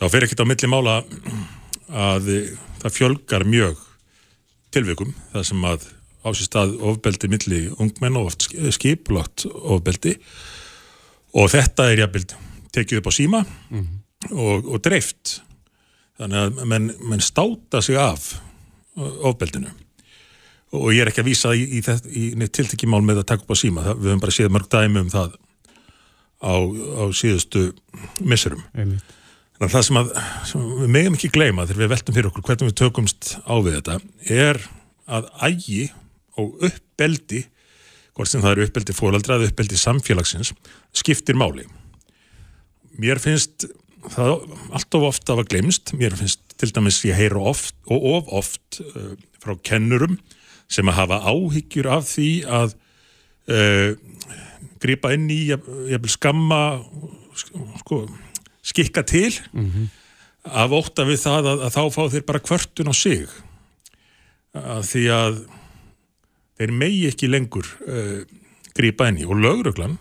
þá 0.00 0.06
fer 0.10 0.26
ekkert 0.26 0.42
á 0.44 0.50
milli 0.50 0.70
mála 0.70 0.94
að 1.94 2.30
það 2.82 2.94
fjölgar 2.98 3.44
mjög 3.48 3.78
tilvikum 4.74 5.12
þar 5.32 5.46
sem 5.46 5.66
að 5.68 5.84
ásist 6.24 6.56
að 6.56 6.74
ofbeldi 6.88 7.28
milli 7.30 7.60
ungmenn 7.78 8.16
og 8.18 8.30
oft 8.32 8.46
skipulagt 8.74 9.44
ofbeldi 9.52 10.16
og 11.36 11.50
þetta 11.52 11.90
er 11.92 12.04
jafnveld 12.04 12.34
tekið 12.74 13.00
upp 13.02 13.10
á 13.10 13.12
síma 13.14 13.44
Mhm. 13.70 14.00
og, 14.32 14.66
og 14.72 14.80
dreift 14.82 15.40
þannig 16.18 16.38
að 16.40 16.64
menn, 16.70 16.90
menn 17.04 17.20
státa 17.20 17.82
sig 17.82 17.96
af 18.00 18.34
ofbeldinu 18.96 19.68
og 20.74 20.88
ég 20.94 21.02
er 21.04 21.10
ekki 21.10 21.22
að 21.22 21.28
vísa 21.28 21.52
í, 21.54 21.62
í, 21.78 21.80
í, 21.82 22.22
í 22.32 22.34
neitt 22.38 22.54
tiltekimál 22.56 23.02
með 23.04 23.20
að 23.22 23.26
taka 23.30 23.44
upp 23.44 23.52
á 23.54 23.58
síma 23.58 23.82
það, 23.84 23.98
við 24.00 24.10
höfum 24.10 24.22
bara 24.24 24.34
séð 24.38 24.50
mörg 24.54 24.68
dæmi 24.72 25.02
um 25.04 25.10
það 25.12 25.34
á, 26.42 26.54
á 26.54 27.04
síðustu 27.14 27.66
misserum 28.24 28.62
Einmitt. 28.74 29.04
Að 29.62 29.70
það 29.70 29.84
sem, 29.86 29.98
að, 30.00 30.08
sem 30.50 30.62
við 30.80 30.88
megum 30.96 31.16
ekki 31.18 31.30
gleyma 31.34 31.66
þegar 31.68 31.82
við 31.84 31.92
veltum 31.92 32.16
fyrir 32.16 32.30
okkur 32.30 32.46
hvernig 32.48 32.70
við 32.70 32.78
tökumst 32.80 33.34
á 33.46 33.54
við 33.62 33.76
þetta 33.78 33.98
er 34.34 34.58
að 35.06 35.28
ægi 35.46 35.84
og 36.40 36.64
uppbeldi 36.66 37.44
hvort 38.14 38.30
sem 38.30 38.42
það 38.42 38.56
eru 38.56 38.66
uppbeldi 38.68 38.96
fóraldra 38.96 39.38
eða 39.38 39.50
uppbeldi 39.50 39.78
samfélagsins 39.78 40.52
skiptir 40.94 41.38
máli. 41.38 41.66
Mér 42.98 43.22
finnst 43.22 43.68
það 44.14 44.44
allt 44.74 44.98
of 44.98 45.06
oft 45.08 45.30
af 45.32 45.42
að 45.42 45.50
glemst, 45.54 45.94
mér 45.96 46.16
finnst 46.18 46.42
til 46.60 46.70
dæmis 46.74 47.02
ég 47.06 47.18
heyra 47.18 47.42
oft 47.54 47.76
og 47.90 48.08
of 48.10 48.32
oft 48.42 48.80
uh, 48.82 49.14
frá 49.42 49.54
kennurum 49.66 50.18
sem 50.70 50.88
að 50.90 50.98
hafa 50.98 51.20
áhyggjur 51.30 51.90
af 51.94 52.10
því 52.10 52.28
að 52.46 52.74
uh, 53.50 53.94
grípa 54.82 55.14
inn 55.16 55.26
í, 55.32 55.40
jafnvel 55.48 56.12
skamma 56.12 56.60
sko, 57.80 58.04
skikka 58.64 59.02
til 59.06 59.30
af 60.44 60.72
ótta 60.76 61.04
við 61.08 61.20
það 61.24 61.46
að, 61.52 61.62
að 61.68 61.74
þá 61.76 61.82
fá 61.94 62.02
þeir 62.12 62.24
bara 62.28 62.42
kvörtun 62.44 62.90
á 62.92 62.94
sig. 62.96 63.26
Að 64.54 64.82
því 64.90 65.04
að 65.12 65.38
þeir 66.60 66.72
megi 66.80 67.04
ekki 67.10 67.30
lengur 67.32 67.66
uh, 67.88 68.20
grípa 68.76 69.08
inn 69.10 69.22
í. 69.22 69.26
Og 69.28 69.40
lögreglan 69.40 69.96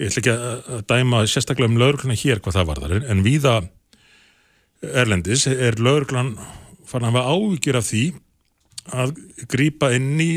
ég 0.00 0.08
ætla 0.10 0.20
ekki 0.22 0.32
að, 0.34 0.60
dæma 0.88 1.22
sérstaklega 1.28 1.68
um 1.72 1.78
lögregluna 1.80 2.16
hér 2.16 2.40
hvað 2.44 2.56
það 2.60 2.68
varðar 2.70 2.96
en, 3.00 3.06
en 3.12 3.24
víða 3.26 3.54
erlendis 4.80 5.46
er 5.50 5.76
lögreglan 5.82 6.34
farin 6.88 7.10
að 7.10 7.16
hafa 7.18 7.34
áhyggjur 7.34 7.78
af 7.80 7.88
því 7.90 8.04
að 8.96 9.10
grípa 9.52 9.90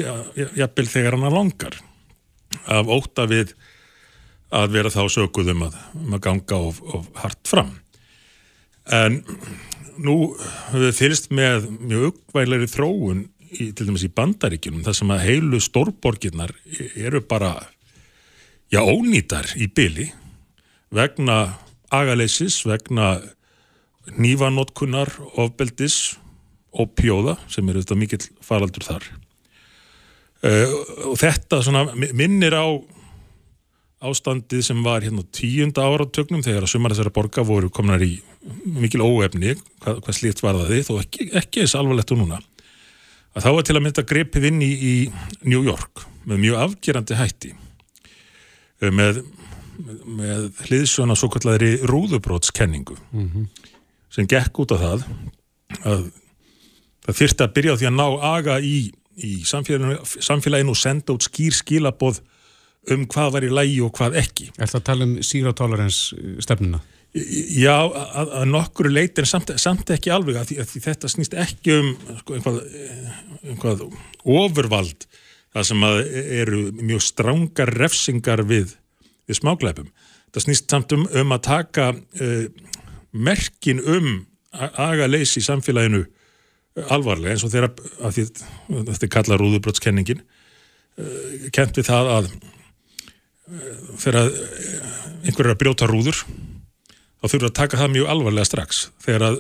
að- 0.03 0.57
jafnvel 0.59 0.89
þegar 0.91 1.15
hann 1.15 1.37
langar 1.37 1.77
af 2.67 2.91
ótta 2.91 3.23
við 3.31 3.53
að 4.53 4.75
vera 4.75 4.91
þá 4.93 5.01
sökuðum 5.15 5.65
að, 5.67 5.77
um 5.97 6.15
að 6.17 6.23
ganga 6.27 6.59
of, 6.69 6.81
of 6.93 7.07
hart 7.23 7.41
fram. 7.49 7.71
En 8.93 9.21
nú 10.03 10.33
höfum 10.35 10.83
við 10.87 10.97
fylgst 10.97 11.31
með 11.33 11.69
mjög 11.79 12.09
uppvæglegri 12.11 12.69
þróun 12.71 13.21
í, 13.53 13.69
til 13.71 13.87
dæmis 13.87 14.05
í 14.05 14.11
bandaríkjunum 14.13 14.83
þar 14.85 14.97
sem 14.97 15.13
að 15.13 15.23
heilu 15.27 15.61
stórborgirnar 15.61 16.53
eru 16.97 17.21
bara 17.29 17.53
já, 18.73 18.81
ónýtar 18.81 19.53
í 19.57 19.69
byli 19.69 20.09
vegna 20.93 21.55
agaleysis, 21.93 22.63
vegna 22.65 23.15
nýfanótkunnar, 24.17 25.11
ofbeldis 25.39 26.17
og 26.73 26.91
pjóða 26.97 27.37
sem 27.51 27.67
eru 27.69 27.83
þetta 27.83 27.97
mikill 27.97 28.25
faraldur 28.43 28.85
þar. 28.85 29.05
Uh, 30.43 30.67
og 31.13 31.15
þetta 31.21 31.61
svona 31.63 31.85
mi- 31.95 32.11
minnir 32.17 32.57
á 32.57 32.67
ástandið 34.09 34.63
sem 34.67 34.79
var 34.85 35.03
hérna 35.05 35.23
tíunda 35.35 35.85
áratögnum 35.87 36.43
þegar 36.45 36.65
að 36.67 36.73
sumar 36.73 36.93
þessara 36.93 37.13
borga 37.15 37.45
voru 37.47 37.69
komnar 37.73 38.03
í 38.03 38.15
mikil 38.65 39.03
óefni, 39.03 39.55
hvað, 39.83 40.01
hvað 40.03 40.17
slíkt 40.17 40.43
var 40.43 40.59
það 40.59 40.73
þið, 40.73 40.83
þó 40.87 40.93
ekki, 40.99 41.27
ekki 41.41 41.63
eins 41.63 41.75
alvarlegt 41.79 42.13
og 42.15 42.19
núna. 42.21 42.39
Að 43.33 43.45
þá 43.45 43.51
var 43.55 43.67
til 43.67 43.75
að 43.77 43.85
mynda 43.85 44.05
grepið 44.09 44.49
inn 44.49 44.59
í, 44.61 44.71
í 44.73 44.95
New 45.49 45.63
York 45.65 46.03
með 46.29 46.43
mjög 46.43 46.59
afgerandi 46.67 47.19
hætti 47.19 47.53
eh, 47.53 48.91
með, 48.91 49.23
með, 50.05 50.49
hliðsjóna 50.67 51.17
svo 51.19 51.31
kalladri 51.33 51.75
rúðubrótskenningu 51.89 52.97
sem 54.13 54.29
gekk 54.29 54.63
út 54.63 54.75
af 54.75 54.83
það 54.83 55.07
að 55.83 56.03
það 57.03 57.17
þyrfti 57.19 57.43
að 57.43 57.55
byrja 57.57 57.73
á 57.73 57.79
því 57.79 57.89
að 57.89 57.97
ná 57.97 58.05
aga 58.29 58.59
í, 58.63 58.77
í 59.17 59.31
samfélaginu 59.47 60.71
og 60.71 60.79
senda 60.79 61.15
út 61.15 61.25
skýr 61.25 61.57
skilaboð 61.57 62.21
um 62.91 63.05
hvað 63.07 63.35
var 63.35 63.45
í 63.47 63.51
lægi 63.53 63.79
og 63.85 63.93
hvað 63.95 64.17
ekki. 64.23 64.49
Er 64.57 64.67
það 64.71 64.79
að 64.79 64.87
tala 64.89 65.07
um 65.07 65.13
zero 65.23 65.53
tolerance 65.55 66.17
stefnuna? 66.43 66.81
Já, 67.13 67.75
að, 67.85 68.31
að 68.39 68.47
nokkru 68.49 68.89
leit 68.89 69.19
en 69.21 69.27
samt, 69.29 69.51
samt 69.61 69.91
ekki 69.93 70.09
alveg 70.13 70.39
að 70.39 70.47
því, 70.49 70.55
að 70.63 70.71
því 70.71 70.79
þetta 70.87 71.11
snýst 71.11 71.35
ekki 71.37 71.75
um 71.77 71.91
sko, 72.23 72.37
einhvað, 72.39 72.57
einhvað 73.45 73.83
ofurvald 74.23 75.05
það 75.53 75.67
sem 75.69 75.85
að 75.85 75.99
eru 76.41 76.61
mjög 76.79 77.03
strángar 77.05 77.71
refsingar 77.77 78.41
við, 78.49 78.73
við 79.29 79.39
smáglæpum. 79.39 79.91
Það 80.33 80.45
snýst 80.47 80.73
samt 80.73 80.95
um, 80.97 81.05
um 81.21 81.35
að 81.35 81.43
taka 81.45 81.91
uh, 81.93 82.47
merkin 83.13 83.83
um 83.85 84.09
aga 84.53 85.05
leysi 85.09 85.41
í 85.41 85.45
samfélaginu 85.45 86.01
alvarlega 86.89 87.35
eins 87.35 87.45
og 87.45 87.53
þeirra, 87.53 87.69
því, 88.09 88.25
þetta 88.89 89.05
er 89.05 89.13
kallað 89.13 89.41
rúðubrotskenningin, 89.43 90.25
uh, 90.97 91.47
kent 91.53 91.77
við 91.77 91.91
það 91.91 92.11
að 92.17 92.33
þegar 93.99 94.29
einhver 95.23 95.47
er 95.47 95.53
að 95.53 95.61
brjóta 95.61 95.87
rúður 95.89 96.19
þá 96.23 97.25
þurfa 97.27 97.49
að 97.49 97.57
taka 97.59 97.79
það 97.81 97.95
mjög 97.95 98.11
alvarlega 98.13 98.49
strax. 98.49 98.83
Þegar 99.03 99.27
að 99.29 99.39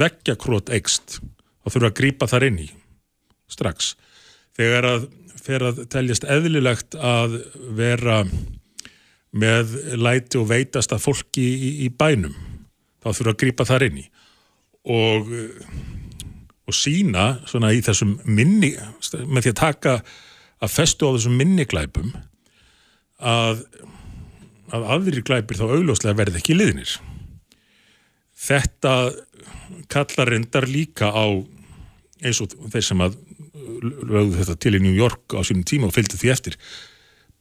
veggja 0.00 0.36
krót 0.40 0.72
ekst 0.76 1.18
þá 1.20 1.72
þurfa 1.72 1.90
að 1.90 1.98
grípa 2.00 2.30
þar 2.30 2.46
inn 2.48 2.62
í 2.64 2.68
strax. 3.50 3.94
Þegar 4.56 4.88
að 4.88 5.08
fer 5.40 5.64
að 5.64 5.84
teljast 5.92 6.26
eðlilegt 6.28 6.96
að 6.96 7.38
vera 7.76 8.22
með 9.30 9.76
læti 10.00 10.40
og 10.40 10.50
veitast 10.50 10.92
að 10.92 11.04
fólki 11.06 11.44
í, 11.44 11.70
í 11.86 11.88
bænum 11.88 12.34
þá 13.00 13.12
þurfa 13.12 13.32
að 13.32 13.40
grípa 13.44 13.68
þar 13.68 13.86
inn 13.88 14.02
í. 14.02 14.06
Og 14.90 15.32
og 16.70 16.76
sína 16.76 17.40
svona 17.48 17.72
í 17.74 17.82
þessum 17.84 18.16
minni 18.28 18.72
með 19.26 19.46
því 19.46 19.52
að 19.52 19.60
taka 19.60 19.94
að 20.60 20.74
festu 20.74 21.08
á 21.08 21.14
þessum 21.16 21.38
minniglæpum 21.40 22.12
að 23.20 23.64
að 24.70 24.86
aðri 24.94 25.22
glæpir 25.26 25.58
þá 25.58 25.66
augljóslega 25.68 26.18
verði 26.18 26.40
ekki 26.40 26.56
liðnir. 26.56 26.92
Þetta 28.40 28.94
kallar 29.90 30.30
reyndar 30.30 30.66
líka 30.70 31.10
á 31.10 31.26
eins 32.20 32.40
og 32.44 32.54
þeir 32.72 32.86
sem 32.86 33.02
að 33.04 33.18
lögðu 33.80 34.38
þetta 34.38 34.56
til 34.60 34.74
í 34.76 34.82
New 34.84 34.94
York 34.96 35.36
á 35.36 35.40
sínum 35.46 35.66
tíma 35.66 35.88
og 35.88 35.96
fylgdi 35.96 36.18
því 36.20 36.32
eftir 36.34 36.56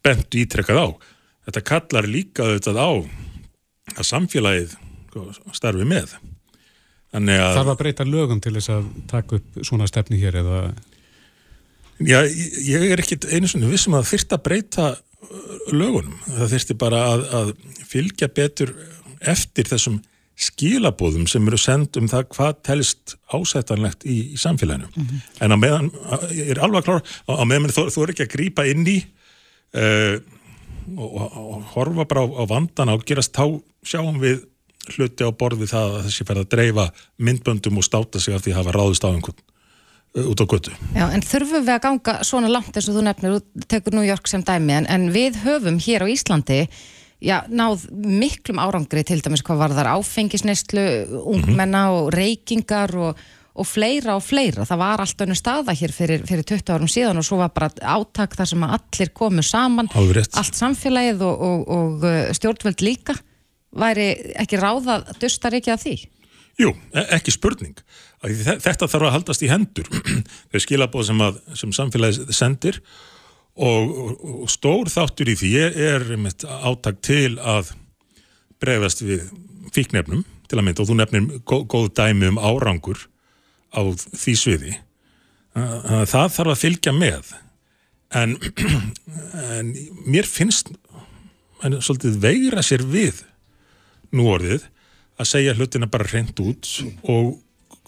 bentu 0.05 0.41
ítrekkað 0.41 0.81
á. 0.81 0.87
Þetta 1.47 1.65
kallar 1.67 2.09
líka 2.09 2.45
auðvitað 2.47 2.79
á 2.79 2.89
að 3.97 4.07
samfélagið 4.07 4.75
starfi 5.55 5.87
með. 5.87 6.13
Þannig 7.09 7.41
að... 7.41 7.55
Þarf 7.57 7.73
að 7.73 7.79
breyta 7.81 8.05
lögum 8.05 8.41
til 8.43 8.53
þess 8.55 8.71
að 8.75 8.89
taka 9.09 9.39
upp 9.39 9.59
svona 9.65 9.89
stefni 9.89 10.19
hér 10.21 10.39
eða... 10.43 10.61
Já, 11.99 12.21
ég 12.23 12.93
er 12.93 13.01
ekkit 13.01 13.25
einu 13.27 13.49
svona 13.49 13.71
vissum 13.71 13.97
að 13.97 14.07
þyrst 14.13 14.35
að 14.35 14.43
breyta 14.45 14.85
lögunum. 15.71 16.15
Það 16.25 16.53
þyrsti 16.53 16.77
bara 16.79 17.01
að, 17.13 17.25
að 17.39 17.51
fylgja 17.89 18.29
betur 18.31 18.73
eftir 19.19 19.67
þessum 19.69 19.99
skilabóðum 20.39 21.25
sem 21.27 21.47
eru 21.51 21.59
send 21.59 21.97
um 21.99 22.07
það 22.07 22.27
hvað 22.31 22.59
telst 22.63 23.15
ásættanlegt 23.35 24.05
í, 24.07 24.35
í 24.35 24.37
samfélaginu. 24.39 24.87
En 25.43 25.51
á 25.51 25.57
meðan, 25.59 25.89
ég 26.31 26.53
er 26.53 26.61
alveg 26.63 26.87
klára, 26.87 27.03
á, 27.27 27.43
meðan 27.43 27.73
þú, 27.75 27.89
þú 27.91 28.05
er 28.05 28.13
ekki 28.13 28.27
að 28.27 28.35
grípa 28.37 28.67
inn 28.71 28.87
í 28.87 29.01
uh, 29.75 30.15
og, 30.95 31.09
og, 31.09 31.35
og 31.43 31.67
horfa 31.73 32.07
bara 32.07 32.23
á, 32.23 32.27
á 32.39 32.43
vandana 32.49 32.95
og 32.95 33.03
gerast 33.07 33.35
þá 33.35 33.59
sjáum 33.83 34.21
við 34.23 34.45
hluti 34.95 35.27
á 35.27 35.29
borði 35.35 35.67
það 35.69 35.97
að 35.97 36.07
þessi 36.07 36.25
fer 36.25 36.39
að 36.41 36.49
dreifa 36.55 36.87
myndböndum 37.19 37.77
og 37.81 37.85
státa 37.85 38.21
sig 38.23 38.33
af 38.33 38.45
því 38.45 38.55
að 38.55 38.61
hafa 38.61 38.75
ráðist 38.77 39.05
á 39.05 39.11
einhvern 39.11 39.43
út 40.17 40.41
á 40.41 40.45
götu. 40.49 40.71
Já, 40.95 41.05
en 41.13 41.21
þurfum 41.21 41.65
við 41.65 41.75
að 41.75 41.83
ganga 41.85 42.15
svona 42.25 42.49
langt 42.51 42.75
eins 42.75 42.87
og 42.89 42.97
þú 42.97 43.03
nefnir, 43.05 43.35
þú 43.35 43.67
tekur 43.69 43.97
New 43.97 44.07
York 44.07 44.29
sem 44.29 44.43
dæmi, 44.45 44.73
en, 44.79 44.87
en 44.89 45.09
við 45.13 45.41
höfum 45.43 45.77
hér 45.83 46.05
á 46.05 46.07
Íslandi 46.09 46.63
já, 47.21 47.43
náð 47.51 47.89
miklum 47.91 48.61
árangri 48.63 49.03
til 49.05 49.19
dæmis 49.23 49.43
hvað 49.45 49.61
var 49.63 49.75
þar 49.77 49.91
áfengisneistlu, 49.97 50.85
ungmenna 51.29 51.89
og 51.95 52.11
reykingar 52.15 52.95
og, 52.97 53.23
og 53.53 53.67
fleira 53.67 54.15
og 54.17 54.25
fleira. 54.25 54.65
Það 54.67 54.81
var 54.81 55.03
allt 55.03 55.25
önnu 55.25 55.37
staða 55.37 55.75
hér 55.77 55.93
fyrir, 55.95 56.25
fyrir 56.27 56.47
20 56.55 56.75
árum 56.75 56.91
síðan 56.91 57.21
og 57.21 57.27
svo 57.27 57.41
var 57.41 57.53
bara 57.55 57.71
átak 57.97 58.37
þar 58.39 58.53
sem 58.53 58.69
allir 58.69 59.13
komu 59.15 59.45
saman, 59.45 59.91
allt 59.93 60.57
samfélagið 60.57 61.25
og, 61.27 61.43
og, 61.49 61.65
og 61.75 62.07
uh, 62.07 62.21
stjórnvöld 62.37 62.85
líka. 62.85 63.17
Væri 63.69 64.15
ekki 64.41 64.57
ráðað 64.57 65.11
dustar 65.21 65.53
ekki 65.59 65.75
að 65.75 65.83
því? 65.83 65.97
Jú, 66.59 66.71
e- 66.91 67.09
ekki 67.19 67.35
spurning. 67.35 67.75
Þetta 68.19 68.87
þarf 68.89 69.07
að 69.07 69.13
haldast 69.15 69.43
í 69.45 69.51
hendur. 69.51 69.87
Þau 70.51 70.59
skilabóð 70.63 71.07
sem, 71.07 71.21
sem 71.61 71.75
samfélagið 71.75 72.33
sendir 72.35 72.81
og, 73.59 73.93
og, 73.93 74.43
stór 74.51 74.91
þáttur 74.91 75.31
í 75.31 75.37
því 75.39 75.53
er 75.69 76.07
átak 76.43 76.99
til 77.05 77.37
að 77.39 77.73
bregðast 78.59 79.03
við 79.05 79.29
fíknefnum 79.75 80.25
til 80.49 80.59
að 80.59 80.65
mynda 80.65 80.83
og 80.83 80.89
þú 80.89 80.97
nefnir 80.99 81.27
gó, 81.47 81.61
góð 81.69 81.91
dæmi 81.95 82.31
um 82.31 82.41
árangur 82.41 83.05
á 83.71 83.81
því 83.93 84.35
sviði. 84.35 84.75
Það 85.55 86.05
þarf 86.11 86.39
að 86.41 86.61
fylgja 86.63 86.95
með 86.95 87.33
en, 88.15 88.35
en 89.59 89.73
mér 90.09 90.27
finnst 90.27 90.73
en, 91.63 91.79
svolítið 91.83 92.19
veigra 92.23 92.63
sér 92.65 92.83
við 92.87 93.23
nú 94.15 94.29
orðið 94.33 94.65
að 95.19 95.29
segja 95.29 95.55
hlutina 95.57 95.89
bara 95.91 96.07
reynd 96.09 96.39
út 96.41 96.69
og 97.03 97.37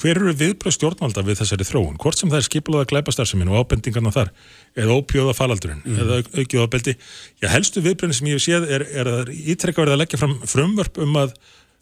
hver 0.02 0.18
eru 0.20 0.34
viðbröð 0.38 0.76
stjórnvalda 0.76 1.24
við 1.28 1.40
þessari 1.42 1.68
þróun, 1.68 1.98
hvort 2.02 2.18
sem 2.20 2.32
það 2.32 2.42
er 2.42 2.48
skipulaða 2.48 2.90
glæpastarsemin 2.92 3.52
og 3.54 3.62
ábendingarna 3.62 4.14
þar 4.16 4.32
eða 4.76 4.98
ópjóða 5.00 5.36
falaldurinn 5.38 5.84
eða 5.86 6.22
auk- 6.22 6.32
aukið 6.42 6.64
ábeldi 6.66 6.96
já, 6.98 7.48
helstu 7.54 7.84
viðbröðin 7.86 8.18
sem 8.18 8.32
ég 8.32 8.40
hef 8.40 8.46
séð 8.48 8.70
er, 8.78 8.88
er 9.04 9.12
að 9.12 9.30
ítrekka 9.36 9.84
verið 9.86 9.98
að 9.98 10.02
leggja 10.04 10.22
fram 10.22 10.38
frumvörp 10.50 10.98
um 11.06 11.20
að 11.22 11.36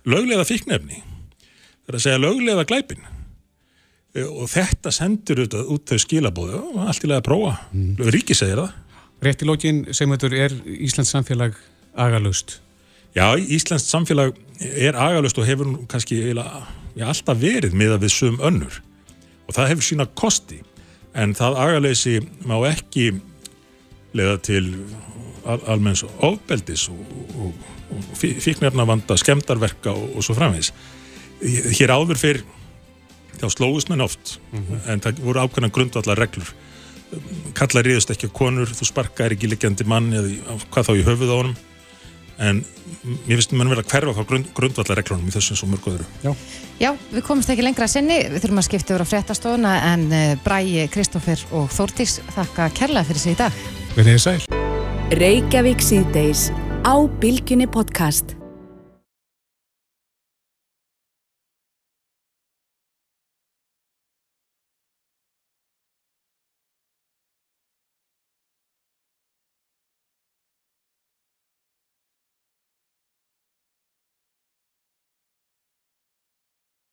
löglega 0.09 0.47
fíknefni 0.49 0.99
það 0.99 1.93
er 1.93 1.97
að 1.99 2.05
segja 2.07 2.21
löglega 2.25 2.67
glæpin 2.69 3.07
E, 4.17 4.23
og 4.25 4.47
þetta 4.49 4.89
sendur 4.89 5.43
auðvitað 5.43 5.67
út 5.69 5.91
þau 5.91 5.99
skilabóðu 6.01 6.59
og 6.71 6.77
allt 6.89 7.03
í 7.05 7.09
lega 7.11 7.21
að 7.21 7.27
prófa. 7.27 7.51
Mm. 7.77 7.99
ríki 8.15 8.33
segir 8.37 8.57
það. 8.63 8.71
Rétt 9.21 9.43
í 9.43 9.47
lókin, 9.49 9.81
segmyndur, 9.93 10.33
er 10.33 10.55
Íslands 10.79 11.11
samfélag 11.13 11.57
agalust? 11.93 12.55
Já, 13.13 13.27
Íslands 13.37 13.85
samfélag 13.85 14.33
er 14.65 14.97
agalust 14.97 15.37
og 15.37 15.45
hefur 15.45 15.69
kannski 15.91 16.17
eiginlega, 16.23 16.63
já, 16.99 17.07
alltaf 17.07 17.39
verið 17.39 17.75
miða 17.77 17.99
við 18.01 18.13
sum 18.13 18.39
önnur. 18.43 18.81
Og 19.47 19.55
það 19.55 19.71
hefur 19.73 19.87
sína 19.87 20.07
kosti 20.19 20.61
en 21.17 21.33
það 21.37 21.57
agaleysi 21.63 22.19
má 22.47 22.57
ekki 22.69 23.11
leiða 24.13 24.37
til 24.45 24.63
al 25.49 25.61
almenns 25.71 26.03
ofbeldis 26.05 26.87
og, 26.91 27.01
og, 27.39 27.67
og 27.95 28.07
fíknefnavanda, 28.19 29.17
skemdarverka 29.17 29.93
og, 29.95 30.17
og 30.19 30.25
svo 30.25 30.35
framvegis. 30.37 30.73
Hér 31.79 31.95
áður 31.95 32.19
fyrr 32.19 32.41
þá 33.39 33.47
slóðust 33.53 33.89
menn 33.91 34.03
oft 34.03 34.37
en 34.91 35.01
það 35.03 35.21
voru 35.23 35.45
ákveðna 35.45 35.71
grundvallar 35.73 36.19
reglur 36.19 36.51
kallar 37.57 37.87
ríðust 37.87 38.11
ekki 38.13 38.29
á 38.29 38.35
konur 38.35 38.69
þú 38.69 38.87
sparkaðir 38.89 39.37
ekki 39.37 39.49
liggjandi 39.49 39.87
mann 39.89 40.11
eða 40.13 40.57
hvað 40.69 40.89
þá 40.89 40.91
í 40.93 41.05
höfuð 41.07 41.31
á 41.31 41.35
honum 41.39 41.55
en 42.39 42.63
mér 43.03 43.37
finnst 43.39 43.53
mann 43.57 43.71
vel 43.71 43.81
að 43.81 43.91
hverfa 43.91 44.23
á 44.23 44.29
grund, 44.29 44.49
grundvallar 44.55 44.99
reglunum 45.01 45.27
í 45.29 45.35
þessum 45.35 45.59
svo 45.59 45.69
mörg 45.71 45.87
öðru 45.91 46.07
Já. 46.23 46.31
Já, 46.79 46.93
við 47.11 47.25
komumst 47.27 47.51
ekki 47.51 47.65
lengra 47.65 47.89
að 47.89 47.95
sinni, 47.97 48.21
við 48.31 48.39
þurfum 48.45 48.61
að 48.61 48.67
skipta 48.69 48.95
yfir 48.95 49.03
á 49.03 49.11
fréttastofuna 49.11 49.75
en 49.91 50.07
uh, 50.07 50.33
Bræi, 50.45 50.87
Kristófer 50.93 51.43
og 51.51 51.67
Þórdís 51.75 52.21
þakka 52.37 52.71
kærlega 52.79 53.09
fyrir 53.11 53.23
sig 53.25 53.35
í 53.35 53.39
dag. 53.43 53.61
Verðið 53.99 54.23
sæl. 54.23 54.39
Reykjavík 55.19 55.83
síðdeis 55.83 56.49
á 56.87 56.95
Bilginni 57.19 57.67
podcast. 57.67 58.38